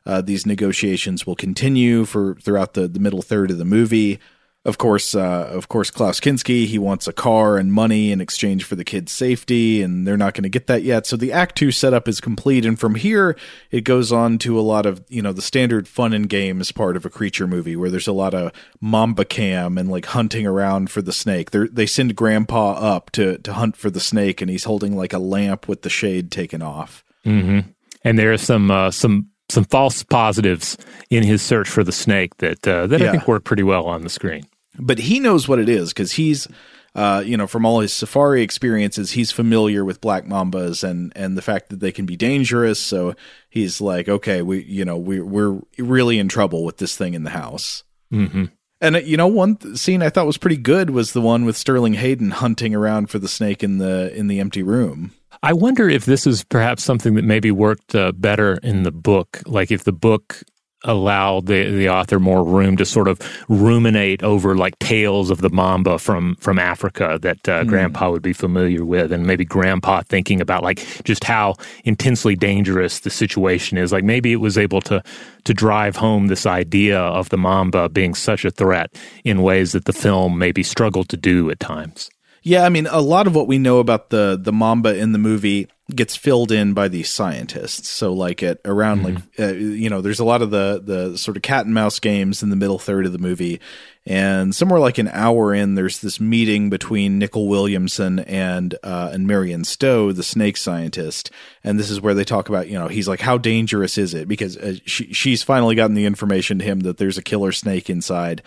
Uh, 0.07 0.21
these 0.21 0.47
negotiations 0.47 1.27
will 1.27 1.37
continue 1.37 2.05
for 2.05 2.35
throughout 2.37 2.75
the, 2.75 2.89
the 2.89 3.01
middle 3.01 3.23
third 3.23 3.51
of 3.51 3.59
the 3.59 3.65
movie. 3.65 4.19
Of 4.63 4.77
course, 4.77 5.15
uh, 5.15 5.49
of 5.51 5.69
course, 5.69 5.91
Klaus 5.91 6.21
Kinski 6.21 6.67
he 6.67 6.79
wants 6.79 7.09
a 7.09 7.15
car 7.15 7.57
and 7.57 7.73
money 7.73 8.13
in 8.13 8.21
exchange 8.21 8.65
for 8.65 8.77
the 8.77 8.85
kid's 8.85 9.11
safety, 9.11 9.81
and 9.81 10.07
they're 10.07 10.19
not 10.19 10.35
going 10.35 10.43
to 10.43 10.51
get 10.51 10.67
that 10.67 10.83
yet. 10.83 11.07
So 11.07 11.17
the 11.17 11.33
Act 11.33 11.57
Two 11.57 11.71
setup 11.71 12.07
is 12.07 12.21
complete, 12.21 12.67
and 12.67 12.79
from 12.79 12.95
here 12.97 13.37
it 13.71 13.85
goes 13.85 14.13
on 14.13 14.37
to 14.39 14.59
a 14.59 14.61
lot 14.61 14.85
of 14.85 15.03
you 15.09 15.23
know 15.23 15.33
the 15.33 15.41
standard 15.41 15.89
fun 15.89 16.13
and 16.13 16.29
games 16.29 16.73
part 16.73 16.97
of 16.97 17.07
a 17.07 17.11
creature 17.11 17.47
movie, 17.47 17.75
where 17.75 17.89
there's 17.89 18.07
a 18.07 18.13
lot 18.13 18.35
of 18.35 18.53
mamba 18.83 19.25
cam 19.25 19.79
and 19.79 19.91
like 19.91 20.05
hunting 20.05 20.47
around 20.47 20.91
for 20.91 21.01
the 21.01 21.13
snake. 21.13 21.53
They 21.53 21.67
they 21.73 21.87
send 21.87 22.15
Grandpa 22.15 22.73
up 22.73 23.11
to 23.13 23.39
to 23.39 23.55
hunt 23.55 23.79
for 23.79 23.89
the 23.89 23.99
snake, 23.99 24.43
and 24.43 24.51
he's 24.51 24.65
holding 24.65 24.95
like 24.95 25.15
a 25.15 25.19
lamp 25.19 25.69
with 25.69 25.81
the 25.81 25.91
shade 25.91 26.31
taken 26.31 26.61
off. 26.61 27.03
hmm 27.25 27.61
And 28.05 28.19
there 28.19 28.31
are 28.31 28.37
some 28.37 28.71
uh, 28.71 28.91
some 28.91 29.31
some 29.49 29.65
false 29.65 30.03
positives 30.03 30.77
in 31.09 31.23
his 31.23 31.41
search 31.41 31.69
for 31.69 31.83
the 31.83 31.93
snake 31.93 32.37
that 32.39 32.69
uh, 32.69 32.87
that 32.89 33.01
I 33.01 33.11
think 33.11 33.27
work 33.27 33.45
pretty 33.45 33.63
well 33.63 33.87
on 33.87 34.03
the 34.03 34.11
screen. 34.11 34.45
But 34.79 34.99
he 34.99 35.21
knows 35.21 35.49
what 35.49 35.59
it 35.59 35.69
is 35.69 35.91
because 35.91 36.13
he's 36.13 36.47
uh, 36.95 37.23
you 37.25 37.37
know 37.37 37.47
from 37.47 37.65
all 37.65 37.81
his 37.81 37.93
safari 37.93 38.43
experiences 38.43 39.13
he's 39.13 39.31
familiar 39.31 39.85
with 39.85 40.01
black 40.01 40.25
mambas 40.25 40.83
and 40.83 41.13
and 41.15 41.37
the 41.37 41.43
fact 41.43 41.69
that 41.71 41.81
they 41.81 41.93
can 41.93 42.07
be 42.07 42.17
dangerous. 42.17 42.81
So 42.81 43.15
he's 43.49 43.81
like 43.81 44.09
okay 44.09 44.43
we 44.43 44.63
you 44.65 44.85
know 44.85 44.97
we 44.97 45.21
we're 45.21 45.61
really 45.79 46.19
in 46.19 46.29
trouble 46.29 46.65
with 46.65 46.79
this 46.79 46.97
thing 46.97 47.15
in 47.15 47.25
the 47.25 47.31
house. 47.31 47.85
Hmm 48.11 48.47
and 48.81 48.97
uh, 48.97 49.01
you 49.01 49.17
know 49.17 49.27
one 49.27 49.57
th- 49.57 49.77
scene 49.77 50.03
i 50.03 50.09
thought 50.09 50.27
was 50.27 50.39
pretty 50.39 50.57
good 50.57 50.91
was 50.91 51.13
the 51.13 51.21
one 51.21 51.45
with 51.45 51.57
sterling 51.57 51.95
hayden 51.95 52.31
hunting 52.31 52.75
around 52.75 53.11
for 53.11 53.19
the 53.19 53.29
snake 53.29 53.63
in 53.63 53.79
the 53.79 54.15
in 54.17 54.27
the 54.27 54.41
empty 54.41 54.63
room. 54.63 55.13
I 55.43 55.53
wonder 55.53 55.89
if 55.89 56.05
this 56.05 56.27
is 56.27 56.45
perhaps 56.45 56.83
something 56.83 57.15
that 57.15 57.25
maybe 57.25 57.51
worked 57.51 57.95
uh, 57.95 58.13
better 58.13 58.59
in 58.63 58.83
the 58.83 58.91
book. 58.91 59.43
Like 59.47 59.71
if 59.71 59.85
the 59.85 59.93
book 59.93 60.43
allowed 60.85 61.47
the 61.47 61.71
the 61.71 61.89
author 61.89 62.19
more 62.19 62.45
room 62.45 62.77
to 62.77 62.85
sort 62.85 63.09
of 63.09 63.21
ruminate 63.49 64.23
over 64.23 64.57
like 64.57 64.79
tales 64.79 65.31
of 65.31 65.41
the 65.41 65.51
mamba 65.51 65.99
from 65.99 66.37
from 66.37 66.59
Africa 66.59 67.19
that 67.23 67.49
uh, 67.49 67.65
grandpa 67.65 68.11
would 68.11 68.23
be 68.23 68.33
familiar 68.33 68.85
with 68.85 69.13
and 69.13 69.27
maybe 69.27 69.45
grandpa 69.45 70.03
thinking 70.09 70.41
about 70.41 70.63
like 70.63 70.79
just 71.05 71.25
how 71.25 71.55
intensely 71.85 72.35
dangerous 72.35 73.01
the 73.01 73.11
situation 73.11 73.77
is. 73.79 73.93
Like 73.93 74.05
maybe 74.05 74.33
it 74.33 74.37
was 74.37 74.57
able 74.57 74.81
to 74.83 75.03
to 75.45 75.55
drive 75.55 75.97
home 75.97 76.29
this 76.29 76.47
idea 76.47 76.99
of 76.99 77.29
the 77.29 77.39
mamba 77.39 77.89
being 77.89 78.15
such 78.15 78.45
a 78.45 78.51
threat 78.51 78.95
in 79.25 79.43
ways 79.43 79.73
that 79.73 79.85
the 79.85 79.93
film 79.93 80.39
maybe 80.39 80.63
struggled 80.63 81.09
to 81.11 81.17
do 81.17 81.51
at 81.51 81.61
times. 81.61 82.11
Yeah, 82.43 82.65
I 82.65 82.71
mean, 82.71 82.87
a 82.87 83.01
lot 83.01 83.27
of 83.27 83.35
what 83.35 83.47
we 83.47 83.59
know 83.59 83.79
about 83.79 84.11
the 84.11 84.39
the 84.41 84.53
mamba 84.53 84.97
in 84.97 85.13
the 85.13 85.19
movie 85.19 85.69
gets 85.97 86.17
filled 86.17 86.53
in 86.53 86.73
by 86.73 86.89
these 86.89 87.11
scientists. 87.11 87.89
So, 87.89 88.13
like 88.13 88.43
at 88.43 88.61
around 88.65 89.03
like 89.03 89.19
uh, 89.39 89.53
you 89.53 89.91
know, 89.91 90.01
there's 90.01 90.21
a 90.21 90.25
lot 90.25 90.43
of 90.43 90.51
the 90.51 90.83
the 90.85 91.19
sort 91.19 91.37
of 91.37 91.43
cat 91.43 91.67
and 91.67 91.75
mouse 91.75 91.99
games 91.99 92.43
in 92.43 92.51
the 92.51 92.57
middle 92.57 92.79
third 92.79 93.07
of 93.07 93.13
the 93.13 93.19
movie, 93.19 93.61
and 94.07 94.55
somewhere 94.55 94.81
like 94.81 94.99
an 94.99 95.09
hour 95.09 95.55
in, 95.55 95.75
there's 95.75 96.01
this 96.01 96.19
meeting 96.21 96.71
between 96.71 97.19
Nicol 97.19 97.49
Williamson 97.49 98.21
and 98.21 98.75
uh, 98.83 99.11
and 99.13 99.27
Marion 99.27 99.65
Stowe, 99.65 100.13
the 100.13 100.23
snake 100.23 100.57
scientist, 100.57 101.31
and 101.63 101.79
this 101.79 101.91
is 101.91 102.01
where 102.01 102.15
they 102.15 102.25
talk 102.25 102.49
about 102.49 102.69
you 102.69 102.79
know 102.79 102.89
he's 102.89 103.09
like 103.09 103.21
how 103.21 103.39
dangerous 103.39 103.99
is 103.99 104.15
it? 104.15 104.29
Because 104.29 104.57
uh, 104.57 104.75
she 104.87 105.13
she's 105.13 105.43
finally 105.43 105.75
gotten 105.75 105.95
the 105.95 106.07
information 106.07 106.59
to 106.59 106.65
him 106.65 106.81
that 106.81 106.97
there's 106.97 107.19
a 107.19 107.23
killer 107.23 107.53
snake 107.53 107.91
inside. 107.91 108.43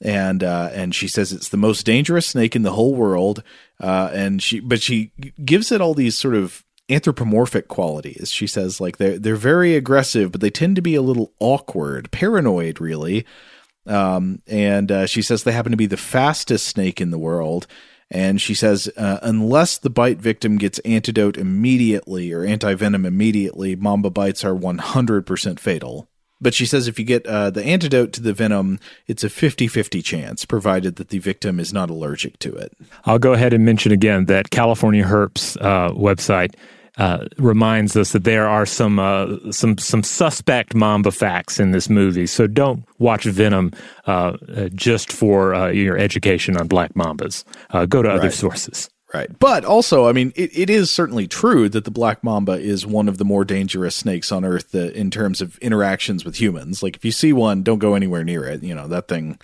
And 0.00 0.44
uh, 0.44 0.70
and 0.72 0.94
she 0.94 1.08
says 1.08 1.32
it's 1.32 1.48
the 1.48 1.56
most 1.56 1.84
dangerous 1.84 2.28
snake 2.28 2.54
in 2.54 2.62
the 2.62 2.72
whole 2.72 2.94
world. 2.94 3.42
Uh, 3.80 4.10
and 4.12 4.42
she, 4.42 4.60
but 4.60 4.80
she 4.80 5.12
gives 5.44 5.72
it 5.72 5.80
all 5.80 5.94
these 5.94 6.16
sort 6.16 6.34
of 6.34 6.64
anthropomorphic 6.88 7.68
qualities. 7.68 8.30
She 8.30 8.46
says 8.46 8.80
like 8.80 8.96
they're 8.96 9.18
they're 9.18 9.36
very 9.36 9.74
aggressive, 9.74 10.32
but 10.32 10.40
they 10.40 10.50
tend 10.50 10.76
to 10.76 10.82
be 10.82 10.94
a 10.94 11.02
little 11.02 11.32
awkward, 11.38 12.10
paranoid, 12.10 12.80
really. 12.80 13.26
Um, 13.86 14.42
and 14.46 14.92
uh, 14.92 15.06
she 15.06 15.22
says 15.22 15.42
they 15.42 15.52
happen 15.52 15.72
to 15.72 15.76
be 15.76 15.86
the 15.86 15.96
fastest 15.96 16.66
snake 16.66 17.00
in 17.00 17.10
the 17.10 17.18
world. 17.18 17.66
And 18.10 18.40
she 18.40 18.54
says, 18.54 18.90
uh, 18.96 19.18
unless 19.22 19.76
the 19.76 19.90
bite 19.90 20.18
victim 20.18 20.56
gets 20.56 20.78
antidote 20.80 21.36
immediately 21.36 22.32
or 22.32 22.44
anti 22.44 22.74
venom 22.74 23.04
immediately, 23.04 23.76
mamba 23.76 24.10
bites 24.10 24.44
are 24.44 24.54
100% 24.54 25.58
fatal. 25.58 26.08
But 26.40 26.54
she 26.54 26.66
says 26.66 26.86
if 26.86 26.98
you 26.98 27.04
get 27.04 27.26
uh, 27.26 27.50
the 27.50 27.64
antidote 27.64 28.12
to 28.14 28.22
the 28.22 28.32
venom, 28.32 28.78
it's 29.06 29.24
a 29.24 29.28
50 29.28 29.66
50 29.66 30.02
chance, 30.02 30.44
provided 30.44 30.96
that 30.96 31.08
the 31.08 31.18
victim 31.18 31.58
is 31.58 31.72
not 31.72 31.90
allergic 31.90 32.38
to 32.40 32.54
it. 32.54 32.72
I'll 33.04 33.18
go 33.18 33.32
ahead 33.32 33.52
and 33.52 33.64
mention 33.64 33.92
again 33.92 34.26
that 34.26 34.50
California 34.50 35.04
Herp's 35.04 35.56
uh, 35.56 35.90
website 35.90 36.54
uh, 36.98 37.26
reminds 37.38 37.96
us 37.96 38.12
that 38.12 38.24
there 38.24 38.46
are 38.48 38.66
some 38.66 38.98
uh, 38.98 39.36
some 39.50 39.78
some 39.78 40.02
suspect 40.02 40.74
Mamba 40.74 41.10
facts 41.10 41.58
in 41.60 41.70
this 41.70 41.88
movie. 41.88 42.26
So 42.26 42.46
don't 42.46 42.84
watch 42.98 43.24
Venom 43.24 43.72
uh, 44.06 44.36
uh, 44.54 44.68
just 44.74 45.10
for 45.12 45.54
uh, 45.54 45.68
your 45.68 45.96
education 45.96 46.56
on 46.56 46.66
black 46.68 46.94
mambas. 46.94 47.44
Uh, 47.70 47.86
go 47.86 48.02
to 48.02 48.10
other 48.10 48.24
Right. 48.24 48.32
sources. 48.32 48.90
Right. 49.14 49.30
But 49.38 49.64
also, 49.64 50.06
I 50.06 50.12
mean, 50.12 50.34
it, 50.36 50.50
it 50.52 50.68
is 50.68 50.90
certainly 50.90 51.26
true 51.26 51.70
that 51.70 51.86
the 51.86 51.90
black 51.90 52.22
mamba 52.22 52.52
is 52.58 52.84
one 52.86 53.08
of 53.08 53.16
the 53.16 53.24
more 53.24 53.42
dangerous 53.42 53.96
snakes 53.96 54.30
on 54.30 54.44
Earth 54.44 54.74
in 54.74 55.10
terms 55.10 55.40
of 55.40 55.56
interactions 55.58 56.26
with 56.26 56.38
humans. 56.38 56.82
Like, 56.82 56.96
if 56.96 57.06
you 57.06 57.12
see 57.12 57.32
one, 57.32 57.62
don't 57.62 57.78
go 57.78 57.94
anywhere 57.94 58.22
near 58.22 58.44
it. 58.44 58.62
You 58.62 58.74
know, 58.74 58.86
that 58.88 59.08
thing, 59.08 59.38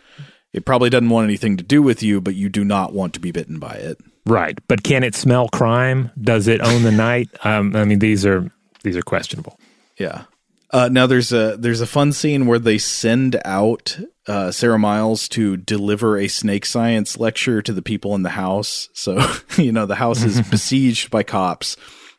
it 0.53 0.67
probably 0.67 0.91
doesn't 0.91 1.09
want 1.09 1.25
anything 1.25 1.57
to 1.57 1.65
do 1.65 1.81
with 1.81 2.03
you, 2.03 2.21
but 2.21 2.35
you 2.35 2.51
do 2.51 2.63
not 2.63 2.93
want 2.93 3.15
to 3.15 3.21
be 3.21 3.31
bitten 3.33 3.59
by 3.59 3.73
it. 3.77 3.97
Right, 4.27 4.59
but 4.69 4.83
can 4.83 5.05
it 5.05 5.15
smell 5.15 5.49
crime? 5.49 6.11
Does 6.21 6.49
it 6.49 6.61
own 6.63 6.83
the 6.83 6.93
night? 6.93 7.29
Um, 7.45 7.77
I 7.77 7.85
mean, 7.85 7.99
these 7.99 8.25
are 8.25 8.51
these 8.83 8.97
are 8.97 9.03
questionable. 9.03 9.59
Yeah. 9.99 10.25
Uh, 10.71 10.89
now 10.91 11.07
there's 11.07 11.33
a 11.33 11.57
there's 11.59 11.81
a 11.81 11.87
fun 11.87 12.13
scene 12.13 12.47
where 12.47 12.59
they 12.59 12.79
send 12.79 13.41
out 13.45 13.99
uh, 14.27 14.51
Sarah 14.51 14.79
Miles 14.79 15.29
to 15.29 15.57
deliver 15.57 16.19
a 16.19 16.27
snake 16.27 16.67
science 16.67 17.19
lecture 17.19 17.63
to 17.63 17.73
the 17.73 17.83
people 17.83 18.15
in 18.15 18.23
the 18.23 18.31
house. 18.31 18.89
So 18.95 19.25
you 19.57 19.73
know 19.73 19.87
the 19.87 19.95
house 19.95 20.23
is 20.23 20.41
besieged 20.51 21.11
by 21.11 21.23
cops, 21.23 21.77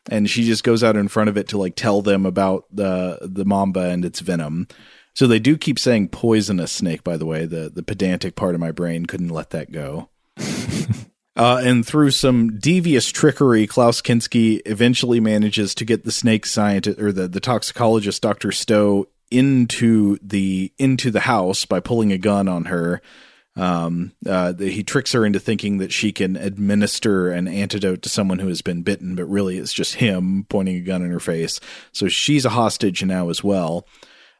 and 0.08 0.30
she 0.30 0.44
just 0.44 0.64
goes 0.64 0.84
out 0.84 0.96
in 0.96 1.08
front 1.08 1.28
of 1.28 1.36
it 1.36 1.48
to 1.48 1.58
like 1.58 1.74
tell 1.74 2.02
them 2.02 2.24
about 2.24 2.64
the 2.72 3.18
the 3.20 3.44
mamba 3.44 3.90
and 3.90 4.04
its 4.04 4.20
venom. 4.20 4.68
So 5.14 5.26
they 5.26 5.38
do 5.38 5.58
keep 5.58 5.78
saying 5.78 6.08
poisonous 6.08 6.70
snake. 6.70 7.02
By 7.02 7.16
the 7.16 7.26
way, 7.26 7.46
the 7.46 7.68
the 7.68 7.82
pedantic 7.82 8.36
part 8.36 8.54
of 8.54 8.60
my 8.60 8.70
brain 8.70 9.06
couldn't 9.06 9.30
let 9.30 9.50
that 9.50 9.72
go. 9.72 10.08
Uh, 11.36 11.60
and 11.62 11.86
through 11.86 12.10
some 12.10 12.58
devious 12.58 13.08
trickery, 13.10 13.66
Klaus 13.66 14.00
Kinski 14.00 14.62
eventually 14.64 15.20
manages 15.20 15.74
to 15.74 15.84
get 15.84 16.04
the 16.04 16.12
snake 16.12 16.46
scientist 16.46 16.98
or 16.98 17.12
the, 17.12 17.28
the 17.28 17.40
toxicologist, 17.40 18.22
Dr. 18.22 18.52
Stowe, 18.52 19.06
into 19.30 20.18
the 20.22 20.72
into 20.78 21.10
the 21.10 21.20
house 21.20 21.66
by 21.66 21.80
pulling 21.80 22.12
a 22.12 22.18
gun 22.18 22.48
on 22.48 22.66
her. 22.66 23.02
Um, 23.56 24.12
uh, 24.26 24.52
the, 24.52 24.70
he 24.70 24.82
tricks 24.82 25.12
her 25.12 25.24
into 25.24 25.40
thinking 25.40 25.78
that 25.78 25.92
she 25.92 26.12
can 26.12 26.36
administer 26.36 27.30
an 27.30 27.48
antidote 27.48 28.02
to 28.02 28.08
someone 28.08 28.38
who 28.38 28.48
has 28.48 28.62
been 28.62 28.82
bitten, 28.82 29.14
but 29.14 29.24
really 29.24 29.58
it's 29.58 29.72
just 29.72 29.94
him 29.94 30.46
pointing 30.48 30.76
a 30.76 30.80
gun 30.80 31.02
in 31.02 31.10
her 31.10 31.20
face. 31.20 31.58
So 31.92 32.06
she's 32.08 32.44
a 32.44 32.50
hostage 32.50 33.02
now 33.02 33.30
as 33.30 33.42
well. 33.42 33.86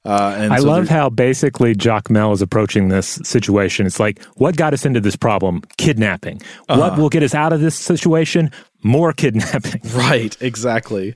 Uh, 0.06 0.34
and 0.38 0.52
I 0.52 0.58
so 0.58 0.68
love 0.68 0.88
how 0.88 1.10
basically 1.10 1.74
Jacmel 1.74 2.32
is 2.32 2.40
approaching 2.40 2.88
this 2.88 3.18
situation. 3.24 3.86
It's 3.86 3.98
like, 3.98 4.22
what 4.36 4.56
got 4.56 4.72
us 4.72 4.86
into 4.86 5.00
this 5.00 5.16
problem? 5.16 5.62
Kidnapping. 5.78 6.40
What 6.68 6.78
Uh-huh. 6.78 7.02
will 7.02 7.08
get 7.08 7.22
us 7.22 7.34
out 7.34 7.52
of 7.52 7.60
this 7.60 7.74
situation? 7.74 8.50
More 8.82 9.12
kidnapping. 9.12 9.80
Right, 9.94 10.36
exactly. 10.40 11.14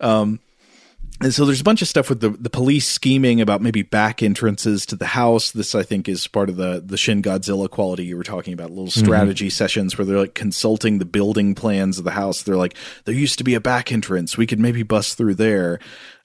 Um, 0.00 0.38
and 1.22 1.32
so 1.32 1.44
there's 1.44 1.60
a 1.60 1.64
bunch 1.64 1.82
of 1.82 1.88
stuff 1.88 2.08
with 2.08 2.20
the, 2.20 2.30
the 2.30 2.50
police 2.50 2.86
scheming 2.86 3.40
about 3.40 3.62
maybe 3.62 3.82
back 3.82 4.22
entrances 4.22 4.84
to 4.86 4.96
the 4.96 5.06
house. 5.06 5.52
This, 5.52 5.74
I 5.74 5.82
think, 5.82 6.08
is 6.08 6.26
part 6.26 6.48
of 6.48 6.56
the 6.56 6.82
the 6.84 6.96
Shin 6.96 7.22
Godzilla 7.22 7.70
quality 7.70 8.04
you 8.04 8.16
were 8.16 8.24
talking 8.24 8.52
about. 8.52 8.70
Little 8.70 8.90
strategy 8.90 9.48
sessions 9.50 9.96
where 9.96 10.04
they're 10.04 10.18
like 10.18 10.34
consulting 10.34 10.98
the 10.98 11.04
building 11.04 11.54
plans 11.54 11.98
of 11.98 12.04
the 12.04 12.10
house. 12.10 12.42
They're 12.42 12.56
like, 12.56 12.74
there 13.04 13.14
used 13.14 13.38
to 13.38 13.44
be 13.44 13.54
a 13.54 13.60
back 13.60 13.92
entrance. 13.92 14.36
We 14.36 14.46
could 14.46 14.60
maybe 14.60 14.82
bust 14.82 15.16
through 15.16 15.34
there. 15.34 15.78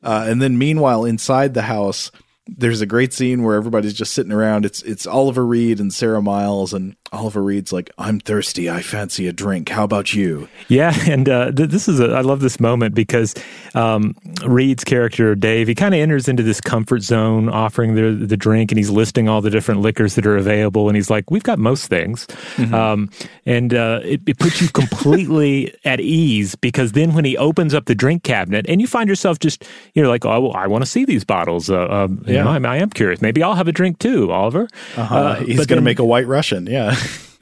Uh, 0.04 0.26
and 0.28 0.42
then 0.42 0.58
meanwhile, 0.58 1.06
inside 1.06 1.54
the 1.54 1.64
house, 1.64 2.12
there's 2.48 2.82
a 2.82 2.86
great 2.86 3.14
scene 3.14 3.44
where 3.44 3.56
everybody's 3.56 3.94
just 3.94 4.14
sitting 4.14 4.32
around. 4.32 4.66
It's 4.66 4.82
it's 4.84 5.06
Oliver 5.06 5.46
Reed 5.46 5.80
and 5.80 5.94
Sarah 5.94 6.22
Miles, 6.22 6.74
and 6.74 6.96
Oliver 7.12 7.44
Reed's 7.44 7.74
like, 7.74 7.92
"I'm 7.98 8.20
thirsty. 8.20 8.70
I 8.70 8.82
fancy 8.82 9.28
a 9.28 9.34
drink. 9.34 9.70
How 9.70 9.84
about 9.84 10.14
you?" 10.14 10.48
Yeah, 10.68 10.94
and 11.08 11.28
uh, 11.28 11.52
th- 11.52 11.70
this 11.70 11.88
is 11.88 12.00
a, 12.00 12.12
I 12.12 12.22
love 12.22 12.40
this 12.40 12.60
moment 12.60 12.96
because 12.96 13.36
um, 13.76 14.16
Reed's 14.46 14.84
character 14.84 15.36
Dave 15.36 15.68
he 15.68 15.76
kind 15.76 15.94
of 15.94 16.00
enters 16.00 16.28
into 16.28 16.44
this 16.44 16.62
comfort 16.62 17.02
zone, 17.02 17.50
offering 17.50 17.96
the 17.96 18.26
the 18.26 18.38
drink, 18.38 18.72
and 18.72 18.78
he's 18.78 18.90
listing 18.90 19.28
all 19.28 19.42
the 19.42 19.50
different 19.50 19.82
liquors 19.82 20.16
that 20.16 20.26
are 20.26 20.38
available, 20.38 20.88
and 20.88 20.96
he's 20.96 21.10
like, 21.10 21.30
"We've 21.30 21.44
got 21.44 21.60
most 21.60 21.88
things," 21.88 22.28
mm-hmm. 22.28 22.74
um, 22.74 23.10
and 23.46 23.74
uh, 23.74 24.02
it, 24.04 24.22
it 24.26 24.40
puts 24.40 24.62
you 24.62 24.70
completely 24.70 25.76
at 25.86 26.00
ease 26.00 26.56
because 26.56 26.94
then 26.94 27.14
when 27.14 27.26
he 27.26 27.38
opens 27.38 27.74
up 27.74 27.86
the 27.86 27.96
drink 27.96 28.24
cabinet, 28.24 28.66
and 28.70 28.82
you 28.82 28.88
find 28.88 29.10
yourself 29.10 29.40
just 29.40 29.66
you're 29.94 30.08
like, 30.08 30.26
"Oh, 30.26 30.52
I 30.52 30.68
want 30.68 30.84
to 30.84 30.90
see 30.90 31.06
these 31.06 31.24
bottles." 31.24 31.70
Uh, 31.70 31.88
um, 31.88 32.24
yeah, 32.28 32.37
know, 32.44 32.70
I, 32.70 32.76
I, 32.76 32.78
am 32.78 32.90
curious. 32.90 33.22
Maybe 33.22 33.44
I'll 33.44 33.56
have 33.56 33.68
a 33.68 33.72
drink 33.72 34.00
too, 34.00 34.32
Oliver. 34.32 34.68
Uh-huh. 34.96 35.16
Uh, 35.16 35.36
he's 35.36 35.66
going 35.66 35.78
to 35.78 35.84
make 35.84 36.00
a 36.00 36.06
White 36.06 36.28
Russian. 36.28 36.68
Yeah. 36.68 36.96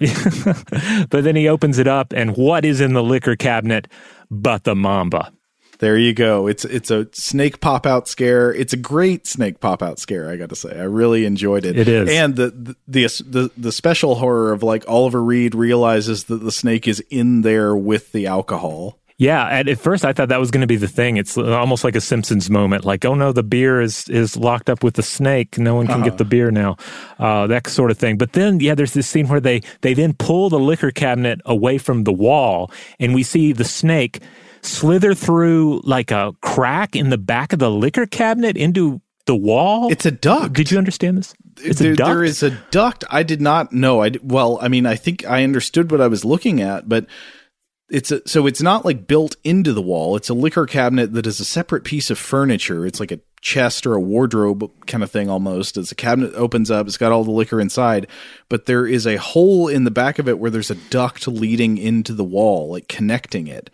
but 1.10 1.24
then 1.24 1.36
he 1.36 1.48
opens 1.48 1.80
it 1.80 1.88
up, 1.88 2.12
and 2.14 2.36
what 2.36 2.66
is 2.66 2.82
in 2.82 2.94
the 2.94 3.04
liquor 3.04 3.36
cabinet 3.36 3.88
but 4.30 4.66
the 4.66 4.76
Mamba? 4.76 5.32
There 5.80 5.98
you 5.98 6.14
go. 6.14 6.48
It's 6.48 6.66
it's 6.66 6.90
a 6.92 7.08
snake 7.14 7.60
pop 7.60 7.86
out 7.86 8.08
scare. 8.08 8.54
It's 8.54 8.74
a 8.74 8.78
great 8.78 9.28
snake 9.28 9.60
pop 9.60 9.84
out 9.84 10.00
scare. 10.00 10.30
I 10.30 10.38
got 10.38 10.50
to 10.50 10.56
say, 10.56 10.78
I 10.78 10.84
really 10.84 11.26
enjoyed 11.26 11.66
it. 11.66 11.78
It 11.78 11.88
is, 11.88 12.10
and 12.10 12.36
the, 12.36 12.50
the 12.50 12.76
the 12.88 13.24
the 13.26 13.52
the 13.58 13.72
special 13.72 14.16
horror 14.16 14.52
of 14.52 14.64
like 14.64 14.88
Oliver 14.88 15.24
Reed 15.24 15.54
realizes 15.56 16.26
that 16.26 16.38
the 16.38 16.52
snake 16.52 16.88
is 16.88 17.02
in 17.10 17.42
there 17.42 17.76
with 17.76 18.12
the 18.12 18.28
alcohol. 18.28 19.00
Yeah, 19.18 19.48
at, 19.48 19.70
at 19.70 19.80
first 19.80 20.04
I 20.04 20.12
thought 20.12 20.28
that 20.28 20.42
was 20.42 20.52
going 20.52 20.62
to 20.62 20.68
be 20.68 20.76
the 20.76 20.90
thing. 20.90 21.16
It's 21.16 21.38
almost 21.38 21.86
like 21.86 21.96
a 21.96 22.02
Simpsons 22.02 22.50
moment, 22.50 22.84
like, 22.84 23.06
oh 23.06 23.14
no, 23.14 23.32
the 23.32 23.44
beer 23.44 23.80
is 23.80 24.10
is 24.10 24.36
locked 24.36 24.70
up 24.70 24.84
with 24.84 24.96
the 24.96 25.04
snake. 25.04 25.58
No 25.58 25.76
one 25.76 25.88
can 25.88 26.02
uh-huh. 26.02 26.10
get 26.10 26.18
the 26.18 26.26
beer 26.26 26.52
now, 26.52 26.76
uh, 27.18 27.48
that 27.48 27.68
sort 27.68 27.92
of 27.92 27.98
thing. 27.98 28.18
But 28.18 28.34
then, 28.34 28.60
yeah, 28.60 28.76
there's 28.76 28.94
this 28.94 29.08
scene 29.08 29.28
where 29.30 29.40
they 29.40 29.62
they 29.82 29.94
then 29.94 30.14
pull 30.14 30.50
the 30.50 30.60
liquor 30.60 30.92
cabinet 30.92 31.40
away 31.46 31.78
from 31.78 32.04
the 32.04 32.12
wall, 32.12 32.72
and 33.00 33.16
we 33.16 33.24
see 33.24 33.54
the 33.54 33.64
snake 33.64 34.22
slither 34.62 35.14
through 35.14 35.80
like 35.86 36.12
a 36.12 36.34
crack 36.42 36.94
in 36.94 37.10
the 37.10 37.18
back 37.18 37.54
of 37.54 37.60
the 37.60 37.72
liquor 37.72 38.06
cabinet 38.06 38.58
into 38.58 39.02
the 39.28 39.36
wall. 39.36 39.92
It's 39.92 40.06
a 40.06 40.12
duct. 40.12 40.54
Did 40.54 40.72
you 40.72 40.78
understand 40.78 41.18
this? 41.18 41.34
It's 41.64 41.80
there, 41.80 41.94
a 41.94 41.96
duct. 41.96 42.10
There 42.10 42.24
is 42.26 42.44
a 42.44 42.52
duct. 42.70 43.06
I 43.10 43.24
did 43.24 43.40
not 43.40 43.72
know. 43.72 44.04
I 44.04 44.12
well, 44.22 44.60
I 44.62 44.68
mean, 44.68 44.86
I 44.86 44.96
think 44.96 45.26
I 45.26 45.46
understood 45.46 45.90
what 45.90 46.02
I 46.02 46.08
was 46.08 46.26
looking 46.26 46.62
at, 46.62 46.90
but 46.90 47.06
it's 47.90 48.12
a, 48.12 48.28
so 48.28 48.48
it's 48.48 48.62
not 48.62 48.84
like 48.84 49.08
built 49.08 49.36
into 49.44 49.72
the 49.72 49.82
wall. 49.82 50.16
It's 50.16 50.30
a 50.30 50.34
liquor 50.34 50.66
cabinet 50.66 51.14
that 51.14 51.28
is 51.28 51.40
a 51.40 51.46
separate 51.46 51.84
piece 51.84 52.10
of 52.10 52.18
furniture. 52.18 52.86
It's 52.86 53.00
like 53.00 53.12
a 53.12 53.20
chest 53.42 53.86
or 53.86 53.94
a 53.94 54.02
wardrobe 54.02 54.72
kind 54.88 55.04
of 55.04 55.12
thing 55.12 55.30
almost. 55.30 55.78
As 55.78 55.90
the 55.90 55.96
cabinet 55.96 56.34
opens 56.34 56.72
up, 56.72 56.88
it's 56.88 56.98
got 56.98 57.12
all 57.12 57.24
the 57.24 57.32
liquor 57.32 57.62
inside, 57.62 58.08
but 58.50 58.66
there 58.66 58.88
is 58.88 59.06
a 59.06 59.18
hole 59.18 59.68
in 59.68 59.84
the 59.84 59.92
back 59.92 60.18
of 60.18 60.28
it 60.28 60.40
where 60.40 60.50
there's 60.50 60.72
a 60.72 60.76
duct 60.90 61.28
leading 61.28 61.78
into 61.78 62.14
the 62.14 62.24
wall, 62.24 62.72
like 62.72 62.88
connecting 62.88 63.48
it. 63.48 63.70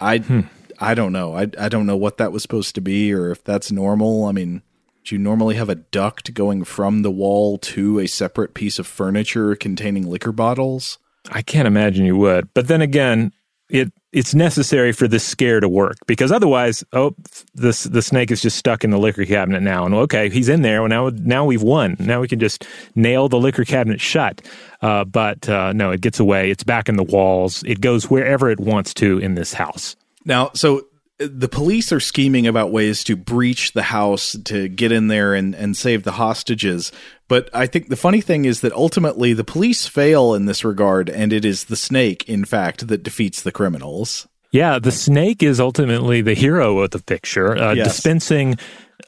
I 0.00 0.18
hmm. 0.18 0.40
I 0.78 0.94
don't 0.94 1.12
know. 1.12 1.34
I 1.34 1.48
I 1.58 1.68
don't 1.68 1.86
know 1.86 1.96
what 1.96 2.18
that 2.18 2.32
was 2.32 2.42
supposed 2.42 2.76
to 2.76 2.80
be 2.80 3.12
or 3.12 3.32
if 3.32 3.42
that's 3.42 3.72
normal. 3.72 4.26
I 4.26 4.32
mean, 4.32 4.62
do 5.04 5.16
you 5.16 5.18
normally 5.18 5.56
have 5.56 5.68
a 5.68 5.74
duct 5.74 6.32
going 6.34 6.62
from 6.62 7.02
the 7.02 7.10
wall 7.10 7.58
to 7.58 7.98
a 7.98 8.06
separate 8.06 8.54
piece 8.54 8.78
of 8.78 8.86
furniture 8.86 9.56
containing 9.56 10.08
liquor 10.08 10.32
bottles? 10.32 10.98
I 11.30 11.42
can't 11.42 11.68
imagine 11.68 12.06
you 12.06 12.16
would. 12.16 12.54
But 12.54 12.68
then 12.68 12.80
again, 12.80 13.32
it 13.70 13.92
it's 14.12 14.34
necessary 14.34 14.92
for 14.92 15.06
this 15.06 15.24
scare 15.24 15.60
to 15.60 15.68
work 15.68 15.96
because 16.06 16.32
otherwise, 16.32 16.82
oh, 16.92 17.14
this 17.54 17.84
the 17.84 18.02
snake 18.02 18.30
is 18.30 18.42
just 18.42 18.56
stuck 18.56 18.82
in 18.82 18.90
the 18.90 18.98
liquor 18.98 19.24
cabinet 19.24 19.62
now, 19.62 19.84
and 19.84 19.94
okay, 19.94 20.28
he's 20.28 20.48
in 20.48 20.62
there. 20.62 20.82
Well, 20.82 20.88
now 20.88 21.10
now 21.14 21.44
we've 21.44 21.62
won. 21.62 21.96
Now 21.98 22.20
we 22.20 22.28
can 22.28 22.40
just 22.40 22.66
nail 22.94 23.28
the 23.28 23.38
liquor 23.38 23.64
cabinet 23.64 24.00
shut. 24.00 24.42
Uh, 24.82 25.04
but 25.04 25.48
uh, 25.48 25.72
no, 25.72 25.90
it 25.90 26.00
gets 26.00 26.18
away. 26.18 26.50
It's 26.50 26.64
back 26.64 26.88
in 26.88 26.96
the 26.96 27.04
walls. 27.04 27.62
It 27.64 27.80
goes 27.80 28.10
wherever 28.10 28.50
it 28.50 28.58
wants 28.58 28.94
to 28.94 29.18
in 29.18 29.34
this 29.34 29.52
house. 29.52 29.94
Now, 30.24 30.50
so 30.54 30.86
the 31.18 31.48
police 31.48 31.92
are 31.92 32.00
scheming 32.00 32.46
about 32.46 32.72
ways 32.72 33.04
to 33.04 33.14
breach 33.14 33.72
the 33.72 33.82
house 33.82 34.36
to 34.46 34.68
get 34.68 34.90
in 34.90 35.08
there 35.08 35.34
and, 35.34 35.54
and 35.54 35.76
save 35.76 36.02
the 36.02 36.12
hostages. 36.12 36.92
But 37.30 37.48
I 37.54 37.68
think 37.68 37.90
the 37.90 37.96
funny 37.96 38.20
thing 38.20 38.44
is 38.44 38.60
that 38.62 38.72
ultimately 38.72 39.34
the 39.34 39.44
police 39.44 39.86
fail 39.86 40.34
in 40.34 40.46
this 40.46 40.64
regard, 40.64 41.08
and 41.08 41.32
it 41.32 41.44
is 41.44 41.66
the 41.66 41.76
snake, 41.76 42.28
in 42.28 42.44
fact, 42.44 42.88
that 42.88 43.04
defeats 43.04 43.40
the 43.40 43.52
criminals. 43.52 44.26
Yeah, 44.50 44.80
the 44.80 44.90
snake 44.90 45.40
is 45.40 45.60
ultimately 45.60 46.22
the 46.22 46.34
hero 46.34 46.80
of 46.80 46.90
the 46.90 46.98
picture, 46.98 47.56
uh, 47.56 47.74
yes. 47.74 47.86
dispensing 47.86 48.58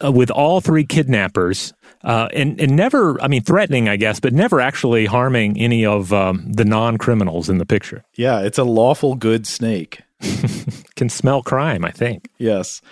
uh, 0.03 0.13
with 0.13 0.31
all 0.31 0.61
three 0.61 0.85
kidnappers. 0.87 1.73
Uh, 2.05 2.29
and, 2.33 2.61
and 2.61 2.77
never, 2.77 3.21
I 3.21 3.27
mean, 3.27 3.43
threatening, 3.43 3.89
I 3.89 3.97
guess, 3.97 4.21
but 4.21 4.33
never 4.33 4.61
actually 4.61 5.07
harming 5.07 5.59
any 5.59 5.85
of 5.85 6.13
um, 6.13 6.47
the 6.49 6.65
non 6.65 6.99
criminals 6.99 7.49
in 7.49 7.59
the 7.59 7.67
picture. 7.67 8.05
Yeah, 8.15 8.43
it's 8.43 8.59
a 8.59 8.63
lawful 8.63 9.17
good 9.17 9.49
snake. 9.49 10.01
Can 10.95 11.09
smell 11.09 11.43
crime, 11.43 11.85
I 11.85 11.91
think. 11.91 12.29
Yes. 12.39 12.83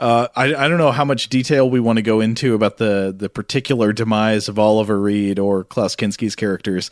Uh, 0.00 0.28
I, 0.34 0.54
I 0.54 0.66
don't 0.68 0.78
know 0.78 0.92
how 0.92 1.04
much 1.04 1.28
detail 1.28 1.68
we 1.68 1.78
want 1.78 1.98
to 1.98 2.02
go 2.02 2.20
into 2.20 2.54
about 2.54 2.78
the 2.78 3.14
the 3.16 3.28
particular 3.28 3.92
demise 3.92 4.48
of 4.48 4.58
Oliver 4.58 4.98
Reed 4.98 5.38
or 5.38 5.62
Klaus 5.62 5.94
Kinski's 5.94 6.34
characters. 6.34 6.88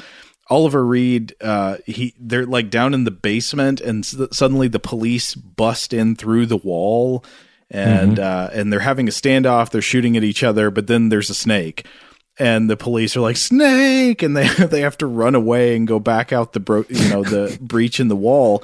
Oliver 0.50 0.84
Reed, 0.84 1.34
uh, 1.40 1.78
he 1.86 2.14
they're 2.20 2.44
like 2.44 2.68
down 2.68 2.92
in 2.92 3.04
the 3.04 3.10
basement, 3.10 3.80
and 3.80 4.04
s- 4.04 4.16
suddenly 4.32 4.68
the 4.68 4.78
police 4.78 5.34
bust 5.34 5.94
in 5.94 6.16
through 6.16 6.46
the 6.46 6.58
wall, 6.58 7.24
and 7.70 8.18
mm-hmm. 8.18 8.22
uh, 8.22 8.58
and 8.58 8.70
they're 8.70 8.80
having 8.80 9.08
a 9.08 9.10
standoff. 9.10 9.70
They're 9.70 9.80
shooting 9.80 10.18
at 10.18 10.24
each 10.24 10.42
other, 10.42 10.70
but 10.70 10.86
then 10.86 11.08
there's 11.08 11.30
a 11.30 11.34
snake, 11.34 11.86
and 12.38 12.68
the 12.68 12.76
police 12.76 13.16
are 13.16 13.20
like 13.20 13.38
snake, 13.38 14.22
and 14.22 14.36
they 14.36 14.48
they 14.66 14.82
have 14.82 14.98
to 14.98 15.06
run 15.06 15.34
away 15.34 15.76
and 15.76 15.88
go 15.88 15.98
back 15.98 16.30
out 16.30 16.52
the 16.52 16.60
bro- 16.60 16.84
you 16.90 17.08
know 17.08 17.22
the 17.22 17.56
breach 17.62 18.00
in 18.00 18.08
the 18.08 18.16
wall. 18.16 18.62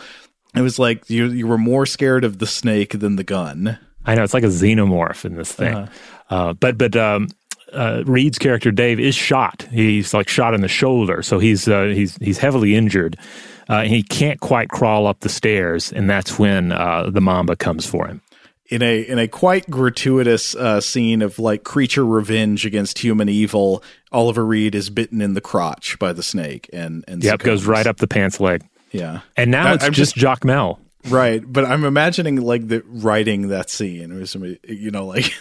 It 0.55 0.61
was 0.61 0.79
like 0.79 1.09
you 1.09 1.29
you 1.29 1.47
were 1.47 1.57
more 1.57 1.87
scared 1.87 2.25
of 2.25 2.41
the 2.41 2.47
snake 2.47 2.99
than 2.99 3.17
the 3.17 3.25
gun. 3.25 3.79
I 4.07 4.15
know 4.15 4.23
it's 4.23 4.35
like 4.35 4.45
a 4.45 4.49
xenomorph 4.49 5.25
in 5.25 5.37
this 5.37 5.53
thing, 5.53 5.75
uh-huh. 5.75 6.35
uh, 6.35 6.53
but 6.55 6.79
but 6.79 6.97
um, 6.97 7.29
uh, 7.73 8.03
Reed's 8.07 8.39
character 8.39 8.71
Dave 8.71 9.01
is 9.01 9.15
shot. 9.15 9.67
He's 9.71 10.15
like 10.15 10.29
shot 10.29 10.55
in 10.55 10.61
the 10.61 10.69
shoulder, 10.69 11.23
so 11.23 11.39
he's 11.39 11.69
uh, 11.69 11.85
he's 11.85 12.17
he's 12.17 12.39
heavily 12.39 12.75
injured. 12.75 13.17
Uh, 13.69 13.77
and 13.77 13.89
he 13.89 14.03
can't 14.03 14.41
quite 14.41 14.69
crawl 14.69 15.07
up 15.07 15.21
the 15.21 15.29
stairs, 15.29 15.91
and 15.91 16.09
that's 16.09 16.39
when 16.39 16.71
uh, 16.71 17.09
the 17.11 17.21
Mamba 17.21 17.57
comes 17.57 17.87
for 17.87 18.07
him. 18.07 18.21
In 18.67 18.83
a 18.83 19.01
in 19.01 19.19
a 19.19 19.29
quite 19.29 19.69
gratuitous 19.71 20.55
uh, 20.55 20.81
scene 20.81 21.23
of 21.23 21.39
like 21.39 21.65
creature 21.65 22.05
revenge 22.05 22.67
against 22.67 22.99
human 22.99 23.29
evil, 23.29 23.83
Oliver 24.13 24.45
Reed 24.45 24.75
is 24.75 24.91
bitten 24.91 25.21
in 25.21 25.35
the 25.35 25.41
crotch 25.41 25.99
by 25.99 26.13
the 26.13 26.23
snake, 26.23 26.69
and 26.73 27.05
and 27.09 27.23
yep, 27.25 27.41
goes 27.41 27.65
right 27.65 27.87
up 27.87 27.99
the 27.99 28.07
pants 28.07 28.41
leg. 28.41 28.63
Yeah. 28.91 29.21
And 29.37 29.51
now 29.51 29.69
I, 29.69 29.75
it's 29.75 29.85
I'm 29.85 29.93
just, 29.93 30.15
just 30.15 30.43
Jacmel. 30.43 30.79
Right. 31.09 31.43
But 31.47 31.65
I'm 31.65 31.85
imagining 31.85 32.41
like 32.41 32.69
the 32.69 32.83
writing 32.87 33.49
that 33.49 33.71
scene. 33.71 34.11
It 34.11 34.19
was 34.19 34.35
you 34.67 34.91
know, 34.91 35.07
like 35.07 35.33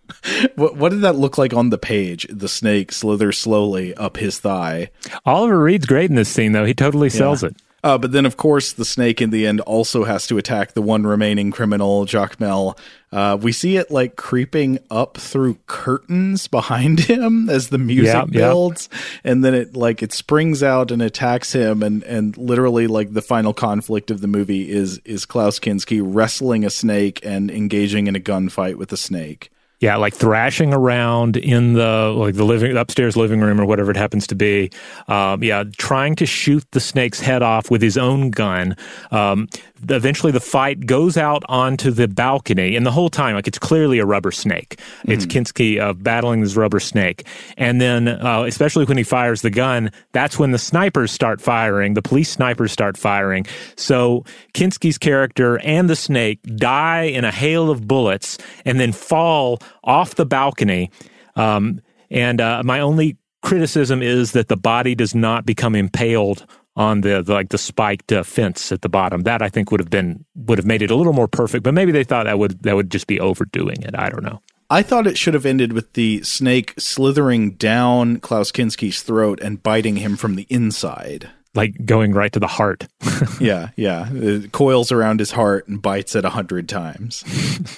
what 0.56 0.76
what 0.76 0.90
did 0.90 1.02
that 1.02 1.16
look 1.16 1.38
like 1.38 1.54
on 1.54 1.70
the 1.70 1.78
page? 1.78 2.26
The 2.30 2.48
snake 2.48 2.92
slithers 2.92 3.38
slowly 3.38 3.94
up 3.94 4.16
his 4.16 4.38
thigh. 4.38 4.90
Oliver 5.24 5.62
Reed's 5.62 5.86
great 5.86 6.10
in 6.10 6.16
this 6.16 6.28
scene 6.28 6.52
though. 6.52 6.64
He 6.64 6.74
totally 6.74 7.10
sells 7.10 7.42
yeah. 7.42 7.50
it. 7.50 7.56
Uh, 7.84 7.98
but 7.98 8.12
then, 8.12 8.24
of 8.24 8.36
course, 8.36 8.72
the 8.72 8.84
snake 8.84 9.20
in 9.20 9.30
the 9.30 9.46
end 9.46 9.60
also 9.62 10.04
has 10.04 10.26
to 10.28 10.38
attack 10.38 10.72
the 10.72 10.82
one 10.82 11.04
remaining 11.04 11.50
criminal, 11.50 12.06
Jacmel. 12.06 12.78
Uh, 13.10 13.36
we 13.40 13.52
see 13.52 13.76
it 13.76 13.90
like 13.90 14.16
creeping 14.16 14.78
up 14.90 15.16
through 15.18 15.58
curtains 15.66 16.46
behind 16.46 17.00
him 17.10 17.50
as 17.50 17.68
the 17.68 17.78
music 17.78 18.14
yeah, 18.14 18.24
builds, 18.24 18.88
yeah. 18.92 19.32
and 19.32 19.44
then 19.44 19.54
it 19.54 19.76
like 19.76 20.02
it 20.02 20.12
springs 20.12 20.62
out 20.62 20.90
and 20.90 21.02
attacks 21.02 21.52
him, 21.52 21.82
and 21.82 22.02
and 22.04 22.36
literally 22.38 22.86
like 22.86 23.12
the 23.12 23.22
final 23.22 23.52
conflict 23.52 24.10
of 24.10 24.20
the 24.20 24.28
movie 24.28 24.70
is 24.70 24.98
is 25.04 25.26
Klaus 25.26 25.58
Kinski 25.58 26.00
wrestling 26.02 26.64
a 26.64 26.70
snake 26.70 27.20
and 27.24 27.50
engaging 27.50 28.06
in 28.06 28.16
a 28.16 28.20
gunfight 28.20 28.76
with 28.76 28.92
a 28.92 28.96
snake. 28.96 29.51
Yeah, 29.82 29.96
like 29.96 30.14
thrashing 30.14 30.72
around 30.72 31.36
in 31.36 31.72
the 31.72 32.14
like 32.16 32.36
the 32.36 32.44
living 32.44 32.76
upstairs 32.76 33.16
living 33.16 33.40
room 33.40 33.60
or 33.60 33.64
whatever 33.64 33.90
it 33.90 33.96
happens 33.96 34.28
to 34.28 34.36
be. 34.36 34.70
Um, 35.08 35.42
yeah, 35.42 35.64
trying 35.76 36.14
to 36.16 36.24
shoot 36.24 36.64
the 36.70 36.78
snake's 36.78 37.18
head 37.18 37.42
off 37.42 37.68
with 37.68 37.82
his 37.82 37.98
own 37.98 38.30
gun. 38.30 38.76
Um, 39.10 39.48
eventually 39.88 40.32
the 40.32 40.40
fight 40.40 40.86
goes 40.86 41.16
out 41.16 41.42
onto 41.48 41.90
the 41.90 42.08
balcony 42.08 42.76
and 42.76 42.86
the 42.86 42.90
whole 42.90 43.10
time 43.10 43.34
like 43.34 43.48
it's 43.48 43.58
clearly 43.58 43.98
a 43.98 44.06
rubber 44.06 44.30
snake. 44.30 44.78
It's 45.04 45.26
mm. 45.26 45.30
kinski 45.30 45.80
uh, 45.80 45.92
battling 45.94 46.40
this 46.40 46.56
rubber 46.56 46.80
snake. 46.80 47.26
And 47.56 47.80
then 47.80 48.08
uh, 48.08 48.44
especially 48.46 48.84
when 48.84 48.96
he 48.96 49.04
fires 49.04 49.42
the 49.42 49.50
gun 49.50 49.90
that's 50.12 50.38
when 50.38 50.50
the 50.50 50.58
snipers 50.58 51.10
start 51.10 51.40
firing 51.40 51.94
the 51.94 52.02
police 52.02 52.30
snipers 52.30 52.72
start 52.72 52.96
firing. 52.96 53.46
So 53.76 54.24
kinski's 54.54 54.98
character 54.98 55.58
and 55.60 55.88
the 55.90 55.96
snake 55.96 56.40
die 56.56 57.02
in 57.02 57.24
a 57.24 57.32
hail 57.32 57.70
of 57.70 57.86
bullets 57.86 58.38
and 58.64 58.78
then 58.78 58.92
fall 58.92 59.58
off 59.84 60.14
the 60.14 60.26
balcony. 60.26 60.90
Um, 61.36 61.80
and 62.10 62.40
uh, 62.40 62.62
my 62.64 62.80
only 62.80 63.16
criticism 63.42 64.02
is 64.02 64.32
that 64.32 64.48
the 64.48 64.56
body 64.56 64.94
does 64.94 65.14
not 65.14 65.44
become 65.44 65.74
impaled 65.74 66.46
on 66.76 67.02
the, 67.02 67.22
the 67.22 67.32
like 67.32 67.50
the 67.50 67.58
spiked 67.58 68.12
uh, 68.12 68.22
fence 68.22 68.72
at 68.72 68.82
the 68.82 68.88
bottom. 68.88 69.22
That 69.22 69.42
I 69.42 69.48
think 69.48 69.70
would 69.70 69.80
have 69.80 69.90
been 69.90 70.24
would 70.34 70.58
have 70.58 70.66
made 70.66 70.82
it 70.82 70.90
a 70.90 70.96
little 70.96 71.12
more 71.12 71.28
perfect. 71.28 71.64
But 71.64 71.74
maybe 71.74 71.92
they 71.92 72.04
thought 72.04 72.24
that 72.24 72.38
would 72.38 72.62
that 72.62 72.76
would 72.76 72.90
just 72.90 73.06
be 73.06 73.20
overdoing 73.20 73.82
it. 73.82 73.94
I 73.96 74.08
don't 74.08 74.24
know. 74.24 74.40
I 74.70 74.82
thought 74.82 75.06
it 75.06 75.18
should 75.18 75.34
have 75.34 75.44
ended 75.44 75.74
with 75.74 75.92
the 75.92 76.22
snake 76.22 76.72
slithering 76.78 77.52
down 77.52 78.20
Klaus 78.20 78.50
Kinski's 78.50 79.02
throat 79.02 79.38
and 79.42 79.62
biting 79.62 79.96
him 79.96 80.16
from 80.16 80.34
the 80.34 80.46
inside. 80.48 81.28
Like 81.54 81.84
going 81.84 82.12
right 82.12 82.32
to 82.32 82.40
the 82.40 82.46
heart. 82.46 82.88
yeah, 83.40 83.68
yeah. 83.76 84.08
It 84.10 84.52
coils 84.52 84.90
around 84.90 85.20
his 85.20 85.32
heart 85.32 85.68
and 85.68 85.82
bites 85.82 86.14
it 86.14 86.24
a 86.24 86.30
hundred 86.30 86.70
times. 86.70 87.22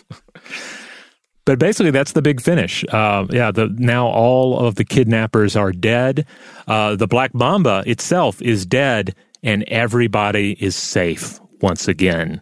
but 1.44 1.58
basically, 1.58 1.90
that's 1.90 2.12
the 2.12 2.22
big 2.22 2.40
finish. 2.40 2.84
Uh, 2.90 3.26
yeah, 3.30 3.50
the, 3.50 3.68
now 3.78 4.06
all 4.06 4.58
of 4.58 4.76
the 4.76 4.84
kidnappers 4.84 5.56
are 5.56 5.72
dead. 5.72 6.26
Uh, 6.66 6.96
the 6.96 7.06
Black 7.06 7.34
Mamba 7.34 7.82
itself 7.86 8.40
is 8.40 8.64
dead, 8.64 9.14
and 9.42 9.62
everybody 9.64 10.52
is 10.58 10.74
safe 10.74 11.38
once 11.60 11.86
again. 11.86 12.40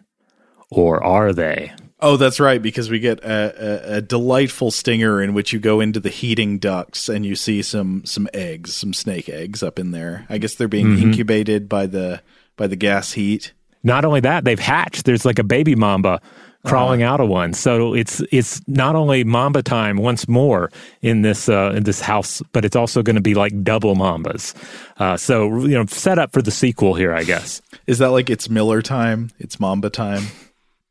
Or 0.69 1.03
are 1.03 1.33
they? 1.33 1.73
Oh, 1.99 2.17
that's 2.17 2.39
right, 2.39 2.61
because 2.61 2.89
we 2.89 2.99
get 2.99 3.23
a, 3.23 3.93
a, 3.93 3.97
a, 3.97 4.01
delightful 4.01 4.71
stinger 4.71 5.21
in 5.21 5.33
which 5.33 5.53
you 5.53 5.59
go 5.59 5.79
into 5.79 6.01
the 6.01 6.09
heating 6.09 6.57
ducts 6.57 7.07
and 7.07 7.25
you 7.25 7.33
see 7.33 7.61
some 7.61 8.03
some 8.03 8.27
eggs, 8.33 8.73
some 8.73 8.93
snake 8.93 9.29
eggs 9.29 9.63
up 9.63 9.79
in 9.79 9.91
there. 9.91 10.25
I 10.29 10.37
guess 10.37 10.55
they're 10.55 10.67
being 10.67 10.87
mm-hmm. 10.87 11.03
incubated 11.03 11.69
by 11.69 11.85
the 11.85 12.21
by 12.57 12.67
the 12.67 12.75
gas 12.75 13.13
heat. 13.13 13.53
Not 13.83 14.03
only 14.03 14.19
that, 14.21 14.43
they've 14.43 14.59
hatched. 14.59 15.05
There's 15.05 15.25
like 15.25 15.39
a 15.39 15.43
baby 15.43 15.75
mamba 15.75 16.21
crawling 16.65 17.03
uh-huh. 17.03 17.13
out 17.13 17.19
of 17.19 17.29
one. 17.29 17.53
So 17.53 17.93
it's 17.93 18.21
it's 18.31 18.61
not 18.67 18.95
only 18.95 19.23
mamba 19.23 19.63
time 19.63 19.97
once 19.97 20.27
more 20.27 20.71
in 21.01 21.21
this 21.21 21.49
uh, 21.49 21.73
in 21.75 21.83
this 21.83 21.99
house, 22.01 22.41
but 22.51 22.65
it's 22.65 22.75
also 22.75 23.03
going 23.03 23.15
to 23.15 23.21
be 23.21 23.33
like 23.33 23.63
double 23.63 23.95
mambas. 23.95 24.53
Uh, 24.97 25.17
so 25.17 25.65
you 25.65 25.75
know, 25.75 25.85
set 25.85 26.19
up 26.19 26.31
for 26.31 26.41
the 26.41 26.51
sequel 26.51 26.93
here, 26.93 27.13
I 27.13 27.23
guess. 27.23 27.61
Is 27.87 27.99
that 27.99 28.09
like 28.09 28.29
it's 28.29 28.49
Miller 28.49 28.81
time? 28.81 29.29
It's 29.39 29.59
mamba 29.59 29.89
time. 29.89 30.23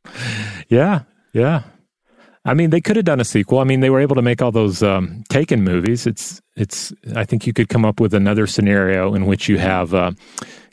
Yeah, 0.68 1.02
yeah. 1.32 1.62
I 2.44 2.54
mean, 2.54 2.70
they 2.70 2.80
could 2.80 2.96
have 2.96 3.04
done 3.04 3.20
a 3.20 3.24
sequel. 3.24 3.58
I 3.60 3.64
mean, 3.64 3.80
they 3.80 3.90
were 3.90 4.00
able 4.00 4.16
to 4.16 4.22
make 4.22 4.42
all 4.42 4.50
those 4.50 4.82
um, 4.82 5.22
Taken 5.28 5.62
movies. 5.62 6.06
It's, 6.06 6.40
it's. 6.56 6.92
I 7.14 7.24
think 7.24 7.46
you 7.46 7.52
could 7.52 7.68
come 7.68 7.84
up 7.84 8.00
with 8.00 8.14
another 8.14 8.46
scenario 8.46 9.14
in 9.14 9.26
which 9.26 9.48
you 9.48 9.58
have 9.58 9.94
uh, 9.94 10.12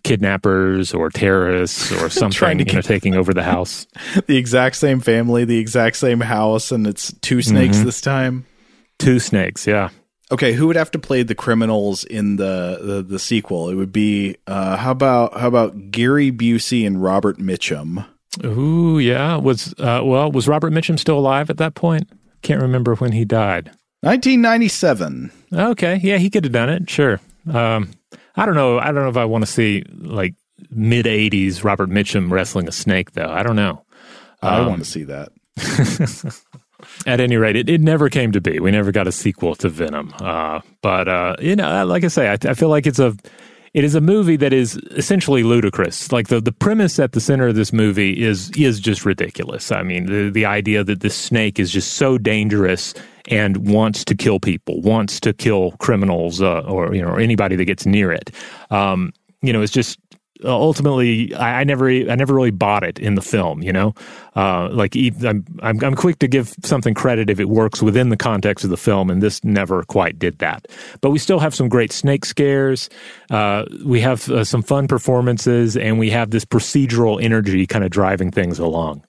kidnappers 0.04 0.94
or 0.94 1.10
terrorists 1.10 1.92
or 1.92 2.10
something, 2.10 2.60
you 2.60 2.66
know, 2.66 2.82
taking 2.82 3.16
over 3.16 3.34
the 3.34 3.44
house. 3.44 3.88
the 4.28 4.38
exact 4.38 4.76
same 4.76 5.00
family, 5.00 5.46
the 5.46 5.60
exact 5.60 5.98
same 5.98 6.22
house, 6.22 6.72
and 6.72 6.88
it's 6.88 7.14
two 7.22 7.42
snakes 7.42 7.78
mm-hmm. 7.78 7.86
this 7.86 8.02
time. 8.02 8.46
Two 8.98 9.20
snakes, 9.20 9.66
yeah. 9.66 9.90
Okay, 10.32 10.54
who 10.54 10.68
would 10.68 10.76
have 10.76 10.92
to 10.92 11.00
play 11.00 11.24
the 11.24 11.34
criminals 11.34 12.04
in 12.04 12.36
the 12.36 12.80
the, 12.82 13.02
the 13.02 13.20
sequel? 13.20 13.70
It 13.70 13.76
would 13.76 13.92
be 13.92 14.36
uh, 14.46 14.78
how 14.78 14.92
about 14.92 15.38
how 15.38 15.48
about 15.48 15.92
Gary 15.92 16.32
Busey 16.32 16.86
and 16.86 17.02
Robert 17.02 17.40
Mitchum? 17.40 18.06
Ooh, 18.46 19.00
yeah. 19.00 19.38
Was 19.38 19.74
uh, 19.80 20.02
well, 20.04 20.32
was 20.32 20.48
Robert 20.48 20.72
Mitchum 20.72 21.00
still 21.00 21.18
alive 21.18 21.50
at 21.50 21.58
that 21.58 21.74
point? 21.74 22.10
Can't 22.44 22.62
remember 22.62 22.96
when 22.96 23.12
he 23.12 23.26
died. 23.26 23.72
1997. 24.02 25.32
Okay, 25.52 26.00
yeah, 26.02 26.18
he 26.18 26.30
could 26.30 26.46
have 26.46 26.54
done 26.54 26.70
it. 26.70 26.90
Sure. 26.90 27.20
Um, 27.52 27.90
I 28.40 28.46
don't 28.46 28.56
know. 28.56 28.80
I 28.80 28.86
don't 28.86 29.04
know 29.04 29.10
if 29.10 29.18
I 29.18 29.26
want 29.26 29.44
to 29.44 29.52
see 29.52 29.84
like 29.98 30.36
mid 30.70 31.06
80s 31.06 31.64
Robert 31.64 31.90
Mitchum 31.90 32.32
wrestling 32.32 32.68
a 32.68 32.72
snake, 32.72 33.12
though. 33.12 33.30
I 33.30 33.44
don't 33.44 33.56
know. 33.56 33.84
I 34.42 34.60
um, 34.60 34.68
want 34.68 34.84
to 34.84 34.90
see 34.90 35.04
that. 35.04 35.30
at 37.06 37.20
any 37.20 37.36
rate, 37.36 37.56
it, 37.56 37.70
it 37.70 37.82
never 37.82 38.10
came 38.10 38.32
to 38.32 38.42
be. 38.42 38.60
We 38.60 38.72
never 38.72 38.92
got 38.92 39.08
a 39.08 39.12
sequel 39.12 39.56
to 39.56 39.70
Venom. 39.70 40.14
Uh, 40.20 40.62
but 40.82 41.08
uh, 41.08 41.36
you 41.40 41.56
know, 41.56 41.86
like 41.86 42.04
I 42.04 42.08
say, 42.08 42.30
I, 42.30 42.38
I 42.50 42.54
feel 42.54 42.70
like 42.70 42.88
it's 42.88 43.00
a 43.00 43.16
it 43.74 43.84
is 43.84 43.96
a 43.96 44.02
movie 44.02 44.36
that 44.38 44.54
is 44.54 44.78
essentially 44.92 45.44
ludicrous. 45.44 46.12
Like 46.12 46.28
the, 46.28 46.42
the 46.42 46.52
premise 46.52 46.98
at 46.98 47.12
the 47.12 47.20
center 47.20 47.48
of 47.48 47.56
this 47.56 47.74
movie 47.74 48.24
is 48.24 48.52
is 48.52 48.80
just 48.80 49.06
ridiculous. 49.06 49.72
I 49.72 49.84
mean, 49.84 50.06
the 50.06 50.30
the 50.30 50.46
idea 50.46 50.84
that 50.84 51.02
this 51.02 51.16
snake 51.16 51.60
is 51.60 51.72
just 51.72 51.94
so 51.94 52.18
dangerous 52.18 52.94
and 53.30 53.70
wants 53.70 54.04
to 54.06 54.16
kill 54.16 54.40
people, 54.40 54.82
wants 54.82 55.20
to 55.22 55.34
kill 55.34 55.72
criminals, 55.74 56.42
uh, 56.42 56.62
or 56.62 56.94
you 56.94 57.02
know, 57.02 57.10
or 57.10 57.20
anybody 57.20 57.56
that 57.56 57.66
gets 57.66 57.86
near 57.86 58.12
it. 58.12 58.32
Um, 58.72 59.14
you 59.42 59.54
know, 59.54 59.62
it's 59.62 59.72
just 59.72 60.00
uh, 60.44 60.56
ultimately 60.56 61.34
I, 61.36 61.62
I, 61.62 61.64
never 61.64 61.90
I 61.90 62.16
never 62.16 62.34
really 62.34 62.52
bought 62.52 62.84
it 62.84 62.98
in 62.98 63.16
the 63.16 63.22
film. 63.22 63.62
You 63.62 63.74
know, 63.74 63.94
uh, 64.36 64.70
like 64.72 64.96
I'm, 64.96 65.46
I'm 65.62 65.84
I'm 65.84 65.96
quick 65.96 66.20
to 66.20 66.28
give 66.28 66.54
something 66.64 66.94
credit 66.94 67.30
if 67.30 67.40
it 67.40 67.50
works 67.50 67.82
within 67.82 68.10
the 68.10 68.18
context 68.18 68.64
of 68.64 68.72
the 68.72 68.78
film, 68.78 69.10
and 69.10 69.22
this 69.22 69.44
never 69.44 69.84
quite 69.84 70.18
did 70.18 70.40
that. 70.40 70.68
But 71.02 71.12
we 71.12 71.20
still 71.20 71.40
have 71.40 71.54
some 71.54 71.70
great 71.70 71.92
snake 71.92 72.26
scares. 72.26 72.90
Uh, 73.30 73.66
we 73.86 74.02
have 74.02 74.30
uh, 74.30 74.44
some 74.44 74.64
fun 74.64 74.88
performances, 74.88 75.78
and 75.78 76.00
we 76.00 76.10
have 76.10 76.32
this 76.32 76.46
procedural 76.46 77.22
energy 77.22 77.68
kind 77.68 77.84
of 77.84 77.92
driving 77.92 78.32
things 78.32 78.60
along. 78.60 79.04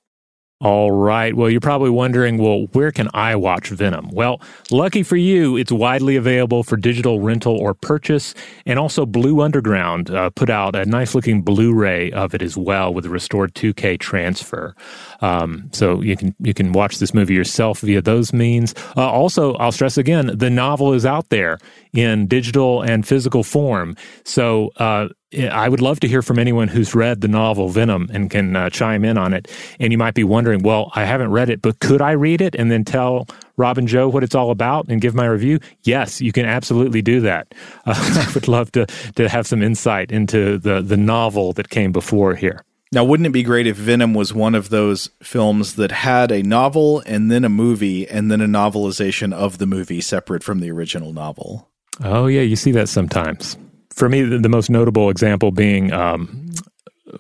All 0.63 0.91
right. 0.91 1.35
Well, 1.35 1.49
you're 1.49 1.59
probably 1.59 1.89
wondering, 1.89 2.37
well, 2.37 2.67
where 2.73 2.93
can 2.93 3.09
I 3.15 3.35
watch 3.35 3.69
Venom? 3.71 4.11
Well, 4.13 4.43
lucky 4.71 5.03
for 5.03 5.17
you, 5.17 5.57
it's 5.57 5.73
widely 5.73 6.17
available 6.17 6.65
for 6.65 6.77
digital 6.77 7.19
rental 7.19 7.57
or 7.57 7.73
purchase. 7.73 8.35
And 8.67 8.79
also, 8.79 9.07
Blue 9.07 9.41
Underground 9.41 10.11
uh, 10.11 10.29
put 10.29 10.51
out 10.51 10.77
a 10.77 10.85
nice 10.85 11.15
looking 11.15 11.41
Blu 11.41 11.73
ray 11.73 12.13
of 12.13 12.35
it 12.35 12.43
as 12.43 12.59
well 12.59 12.93
with 12.93 13.07
a 13.07 13.09
restored 13.09 13.55
2K 13.55 13.99
transfer. 13.99 14.75
Um, 15.23 15.71
so 15.73 16.03
you 16.03 16.15
can 16.15 16.35
you 16.41 16.53
can 16.53 16.73
watch 16.73 16.99
this 16.99 17.15
movie 17.15 17.33
yourself 17.33 17.81
via 17.81 18.03
those 18.03 18.35
means. 18.35 18.75
Uh, 18.99 19.11
also, 19.11 19.55
I'll 19.55 19.73
stress 19.73 19.97
again, 19.97 20.31
the 20.37 20.51
novel 20.51 20.93
is 20.93 21.07
out 21.07 21.31
there 21.31 21.59
in 21.95 22.27
digital 22.27 22.83
and 22.83 23.09
physical 23.09 23.45
form. 23.45 23.97
So 24.25 24.73
uh, 24.77 25.09
I 25.33 25.69
would 25.69 25.81
love 25.81 26.01
to 26.01 26.09
hear 26.09 26.23
from 26.23 26.39
anyone 26.39 26.67
who's 26.67 26.95
read 26.95 27.21
the 27.21 27.29
novel 27.29 27.69
Venom 27.69 28.11
and 28.13 28.31
can 28.31 28.57
uh, 28.57 28.69
chime 28.71 29.05
in 29.05 29.17
on 29.17 29.33
it. 29.33 29.49
And 29.79 29.93
you 29.93 29.99
might 29.99 30.15
be 30.15 30.25
wondering, 30.25 30.63
well, 30.63 30.91
I 30.95 31.05
haven't 31.05 31.31
read 31.31 31.51
it, 31.51 31.63
but 31.63 31.79
could 31.79 32.03
I 32.03 32.13
read 32.13 32.41
it 32.41 32.57
and 32.57 32.71
then 32.71 32.85
tell 32.85 33.29
Rob 33.57 33.79
and 33.79 33.87
Joe 33.87 34.09
what 34.09 34.25
it's 34.25 34.35
all 34.35 34.51
about 34.51 34.89
and 34.89 35.01
give 35.01 35.15
my 35.15 35.27
review? 35.27 35.61
Yes, 35.85 36.21
you 36.21 36.33
can 36.33 36.47
absolutely 36.47 37.03
do 37.03 37.21
that. 37.21 37.55
Uh, 37.87 37.95
I 38.29 38.31
would 38.35 38.47
love 38.47 38.71
to 38.73 38.87
to 39.17 39.29
have 39.29 39.47
some 39.47 39.63
insight 39.63 40.13
into 40.13 40.59
the 40.59 40.83
the 40.83 40.99
novel 40.99 41.53
that 41.55 41.71
came 41.71 41.93
before 41.93 42.35
here. 42.35 42.63
Now, 42.93 43.05
wouldn't 43.05 43.27
it 43.27 43.31
be 43.31 43.43
great 43.43 43.67
if 43.67 43.77
Venom 43.77 44.13
was 44.13 44.35
one 44.35 44.55
of 44.55 44.69
those 44.69 45.09
films 45.23 45.77
that 45.77 45.91
had 45.91 46.31
a 46.31 46.43
novel 46.43 47.03
and 47.07 47.31
then 47.31 47.45
a 47.45 47.49
movie 47.49 48.07
and 48.07 48.31
then 48.31 48.41
a 48.41 48.47
novelization 48.47 49.33
of 49.33 49.59
the 49.59 49.67
movie 49.67 50.01
separate 50.01 50.45
from 50.45 50.61
the 50.61 50.71
original 50.71 51.13
novel? 51.13 51.69
Oh, 52.05 52.27
yeah, 52.27 52.43
you 52.43 52.57
see 52.57 52.73
that 52.73 52.89
sometimes 52.89 53.57
for 54.01 54.09
me, 54.09 54.23
the, 54.23 54.39
the 54.39 54.49
most 54.49 54.71
notable 54.71 55.11
example 55.11 55.51
being 55.53 55.93
um, 55.93 56.51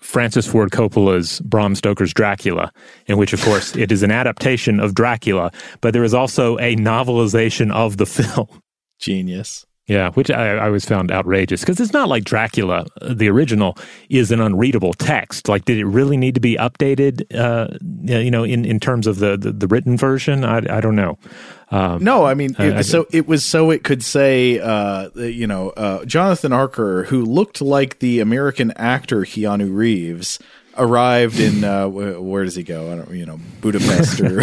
Francis 0.00 0.46
Ford 0.46 0.70
Coppola's 0.70 1.38
Bram 1.40 1.74
Stoker's 1.74 2.14
Dracula, 2.14 2.72
in 3.06 3.18
which, 3.18 3.34
of 3.34 3.42
course, 3.42 3.76
it 3.76 3.92
is 3.92 4.02
an 4.02 4.10
adaptation 4.10 4.80
of 4.80 4.94
Dracula, 4.94 5.52
but 5.82 5.92
there 5.92 6.04
is 6.04 6.14
also 6.14 6.56
a 6.56 6.74
novelization 6.76 7.70
of 7.70 7.98
the 7.98 8.06
film. 8.16 8.48
Genius. 8.98 9.66
Yeah, 9.90 10.12
which 10.12 10.30
I, 10.30 10.54
I 10.54 10.66
always 10.66 10.84
found 10.84 11.10
outrageous 11.10 11.62
because 11.62 11.80
it's 11.80 11.92
not 11.92 12.08
like 12.08 12.22
Dracula, 12.22 12.86
the 13.02 13.28
original, 13.28 13.76
is 14.08 14.30
an 14.30 14.40
unreadable 14.40 14.92
text. 14.92 15.48
Like, 15.48 15.64
did 15.64 15.78
it 15.78 15.84
really 15.84 16.16
need 16.16 16.36
to 16.36 16.40
be 16.40 16.54
updated? 16.54 17.26
Uh, 17.34 17.76
you 18.04 18.30
know, 18.30 18.44
in, 18.44 18.64
in 18.64 18.78
terms 18.78 19.08
of 19.08 19.18
the, 19.18 19.36
the, 19.36 19.50
the 19.50 19.66
written 19.66 19.96
version, 19.96 20.44
I, 20.44 20.58
I 20.58 20.80
don't 20.80 20.94
know. 20.94 21.18
Um, 21.72 22.04
no, 22.04 22.24
I 22.24 22.34
mean, 22.34 22.54
it, 22.60 22.74
I, 22.74 22.80
so 22.82 23.08
it 23.10 23.26
was 23.26 23.44
so 23.44 23.72
it 23.72 23.82
could 23.82 24.04
say, 24.04 24.60
uh, 24.60 25.10
you 25.16 25.48
know, 25.48 25.70
uh, 25.70 26.04
Jonathan 26.04 26.52
Archer, 26.52 27.02
who 27.02 27.24
looked 27.24 27.60
like 27.60 27.98
the 27.98 28.20
American 28.20 28.70
actor 28.76 29.22
Keanu 29.22 29.74
Reeves, 29.74 30.38
arrived 30.76 31.40
in 31.40 31.64
uh, 31.64 31.88
where 31.88 32.44
does 32.44 32.54
he 32.54 32.62
go? 32.62 32.92
I 32.92 32.94
don't, 32.94 33.10
you 33.10 33.26
know, 33.26 33.40
Budapest 33.60 34.20
or. 34.20 34.42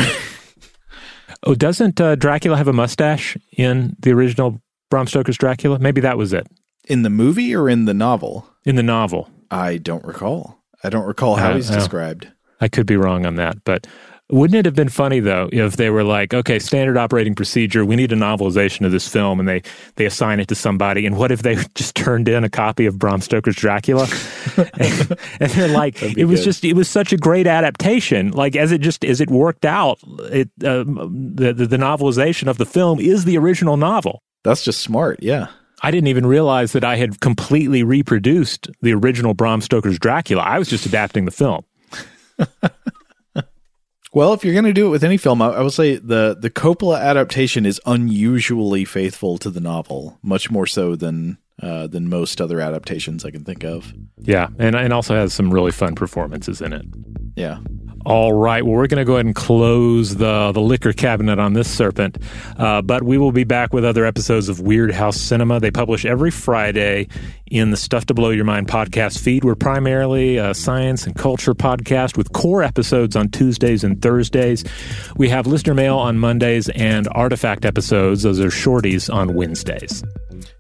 oh, 1.44 1.56
doesn't 1.56 2.02
uh, 2.02 2.16
Dracula 2.16 2.58
have 2.58 2.68
a 2.68 2.74
mustache 2.74 3.38
in 3.58 3.96
the 4.02 4.12
original 4.12 4.60
Bram 4.90 5.08
Stoker's 5.08 5.38
Dracula? 5.38 5.80
Maybe 5.80 6.02
that 6.02 6.18
was 6.18 6.34
it. 6.34 6.48
In 6.86 7.02
the 7.02 7.10
movie 7.10 7.56
or 7.56 7.70
in 7.70 7.86
the 7.86 7.94
novel? 7.94 8.48
In 8.66 8.76
the 8.76 8.84
novel. 8.84 9.30
I 9.52 9.78
don't 9.78 10.06
recall. 10.06 10.64
I 10.84 10.90
don't 10.90 11.06
recall 11.06 11.36
how 11.36 11.52
uh, 11.52 11.56
he's 11.56 11.70
described. 11.70 12.28
I 12.62 12.68
could 12.68 12.86
be 12.86 12.98
wrong 12.98 13.26
on 13.26 13.36
that, 13.36 13.64
but 13.64 13.88
wouldn't 14.30 14.58
it 14.58 14.66
have 14.66 14.76
been 14.76 14.90
funny 14.90 15.22
though 15.22 15.48
if 15.54 15.78
they 15.78 15.90
were 15.90 16.04
like, 16.04 16.34
okay, 16.34 16.60
standard 16.60 16.98
operating 16.98 17.34
procedure, 17.34 17.86
we 17.86 17.96
need 17.96 18.12
a 18.12 18.16
novelization 18.16 18.86
of 18.86 18.92
this 18.92 19.08
film, 19.08 19.40
and 19.40 19.48
they 19.48 19.62
they 19.96 20.06
assign 20.06 20.40
it 20.40 20.50
to 20.50 20.56
somebody, 20.56 21.06
and 21.06 21.18
what 21.18 21.32
if 21.32 21.44
they 21.44 21.56
just 21.76 21.96
turned 21.96 22.28
in 22.28 22.44
a 22.44 22.50
copy 22.50 22.86
of 22.86 23.00
Bram 23.00 23.22
Stoker's 23.22 23.56
Dracula, 23.56 24.08
and, 24.58 25.18
and, 25.40 25.52
they're 25.52 25.70
like, 25.70 26.02
it 26.02 26.26
was 26.26 26.42
good. 26.42 26.46
just 26.46 26.66
it 26.66 26.74
was 26.74 26.90
such 26.90 27.14
a 27.14 27.18
great 27.18 27.48
adaptation, 27.48 28.32
like 28.32 28.56
as 28.56 28.72
it 28.72 28.82
just 28.82 29.06
as 29.06 29.22
it 29.22 29.30
worked 29.30 29.66
out, 29.66 30.00
it 30.24 30.50
uh, 30.64 30.84
the, 30.84 31.54
the 31.56 31.66
the 31.66 31.78
novelization 31.78 32.48
of 32.48 32.58
the 32.58 32.66
film 32.66 33.00
is 33.00 33.24
the 33.24 33.38
original 33.38 33.78
novel. 33.78 34.24
That's 34.48 34.64
just 34.64 34.80
smart. 34.80 35.22
Yeah. 35.22 35.48
I 35.82 35.92
didn't 35.92 36.08
even 36.08 36.26
realize 36.26 36.72
that 36.72 36.86
I 36.86 36.96
had 36.96 37.20
completely 37.20 37.84
reproduced 37.84 38.70
the 38.82 38.94
original 38.94 39.34
Bram 39.34 39.60
Stoker's 39.60 40.00
Dracula. 40.00 40.42
I 40.42 40.58
was 40.58 40.70
just 40.70 40.86
adapting 40.86 41.26
the 41.26 41.32
film. 41.32 41.66
well, 44.14 44.32
if 44.32 44.46
you're 44.46 44.54
going 44.54 44.64
to 44.64 44.72
do 44.72 44.88
it 44.88 44.92
with 44.92 45.04
any 45.04 45.18
film, 45.18 45.42
I, 45.42 45.48
I 45.48 45.62
will 45.62 45.70
say 45.70 45.98
the 45.98 46.38
the 46.40 46.50
Coppola 46.50 46.98
adaptation 46.98 47.66
is 47.66 47.82
unusually 47.86 48.86
faithful 48.86 49.38
to 49.40 49.50
the 49.50 49.60
novel, 49.60 50.18
much 50.24 50.50
more 50.50 50.66
so 50.66 50.96
than 50.96 51.40
uh, 51.62 51.88
than 51.88 52.10
most 52.10 52.40
other 52.40 52.60
adaptations 52.60 53.26
I 53.26 53.32
can 53.32 53.44
think 53.44 53.64
of. 53.64 53.94
Yeah, 54.20 54.48
and 54.60 54.76
and 54.76 54.94
also 54.94 55.16
has 55.16 55.34
some 55.34 55.54
really 55.54 55.72
fun 55.72 55.96
performances 55.96 56.62
in 56.62 56.74
it. 56.74 56.86
Yeah. 57.36 57.60
All 58.06 58.32
right. 58.32 58.64
Well, 58.66 58.76
we're 58.76 58.88
going 58.88 59.00
to 59.00 59.06
go 59.06 59.16
ahead 59.16 59.26
and 59.26 59.36
close 59.36 60.16
the 60.16 60.54
the 60.54 60.62
liquor 60.62 60.94
cabinet 60.94 61.40
on 61.40 61.52
this 61.54 61.70
serpent, 61.70 62.18
uh, 62.58 62.82
but 62.82 63.04
we 63.04 63.18
will 63.18 63.34
be 63.34 63.44
back 63.44 63.74
with 63.74 63.84
other 63.84 64.06
episodes 64.06 64.48
of 64.48 64.60
Weirdhouse 64.60 65.16
Cinema. 65.16 65.60
They 65.60 65.72
publish 65.72 66.06
every 66.06 66.32
Friday 66.32 67.10
in 67.48 67.72
the 67.72 67.76
Stuff 67.76 68.06
to 68.06 68.14
Blow 68.14 68.30
Your 68.30 68.46
Mind 68.46 68.70
podcast 68.70 69.20
feed. 69.20 69.44
We're 69.44 69.56
primarily 69.56 70.38
a 70.38 70.54
science 70.54 71.06
and 71.06 71.16
culture 71.16 71.54
podcast 71.54 72.16
with 72.16 72.32
core 72.32 72.64
episodes 72.64 73.18
on 73.18 73.28
Tuesdays 73.28 73.84
and 73.84 74.02
Thursdays. 74.02 74.64
We 75.18 75.28
have 75.28 75.46
listener 75.46 75.74
mail 75.74 75.98
on 75.98 76.18
Mondays 76.18 76.70
and 76.70 77.10
artifact 77.12 77.66
episodes; 77.66 78.24
those 78.24 78.40
are 78.40 78.48
shorties 78.48 79.14
on 79.14 79.34
Wednesdays. 79.34 80.02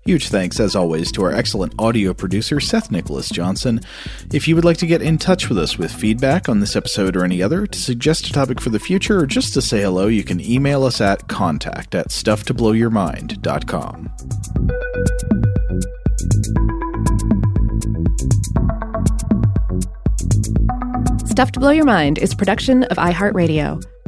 Huge 0.05 0.29
thanks, 0.29 0.59
as 0.59 0.75
always, 0.75 1.11
to 1.13 1.23
our 1.23 1.31
excellent 1.31 1.73
audio 1.79 2.13
producer, 2.13 2.59
Seth 2.59 2.91
Nicholas 2.91 3.29
Johnson. 3.29 3.81
If 4.33 4.47
you 4.47 4.55
would 4.55 4.65
like 4.65 4.77
to 4.77 4.87
get 4.87 5.01
in 5.01 5.17
touch 5.17 5.49
with 5.49 5.57
us 5.57 5.77
with 5.77 5.91
feedback 5.91 6.49
on 6.49 6.59
this 6.59 6.75
episode 6.75 7.15
or 7.15 7.23
any 7.23 7.41
other, 7.41 7.67
to 7.67 7.79
suggest 7.79 8.27
a 8.27 8.33
topic 8.33 8.61
for 8.61 8.69
the 8.69 8.79
future, 8.79 9.19
or 9.19 9.25
just 9.25 9.53
to 9.53 9.61
say 9.61 9.81
hello, 9.81 10.07
you 10.07 10.23
can 10.23 10.39
email 10.39 10.83
us 10.83 11.01
at 11.01 11.27
contact 11.27 11.95
at 11.95 12.09
stufftoblowyourmind.com. 12.09 14.09
Stuff 21.25 21.51
to 21.51 21.59
Blow 21.59 21.69
Your 21.69 21.85
Mind 21.85 22.17
is 22.17 22.33
production 22.33 22.83
of 22.85 22.97
iHeartRadio. 22.97 23.83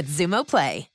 with 0.00 0.08
Xumo 0.08 0.46
Play. 0.46 0.89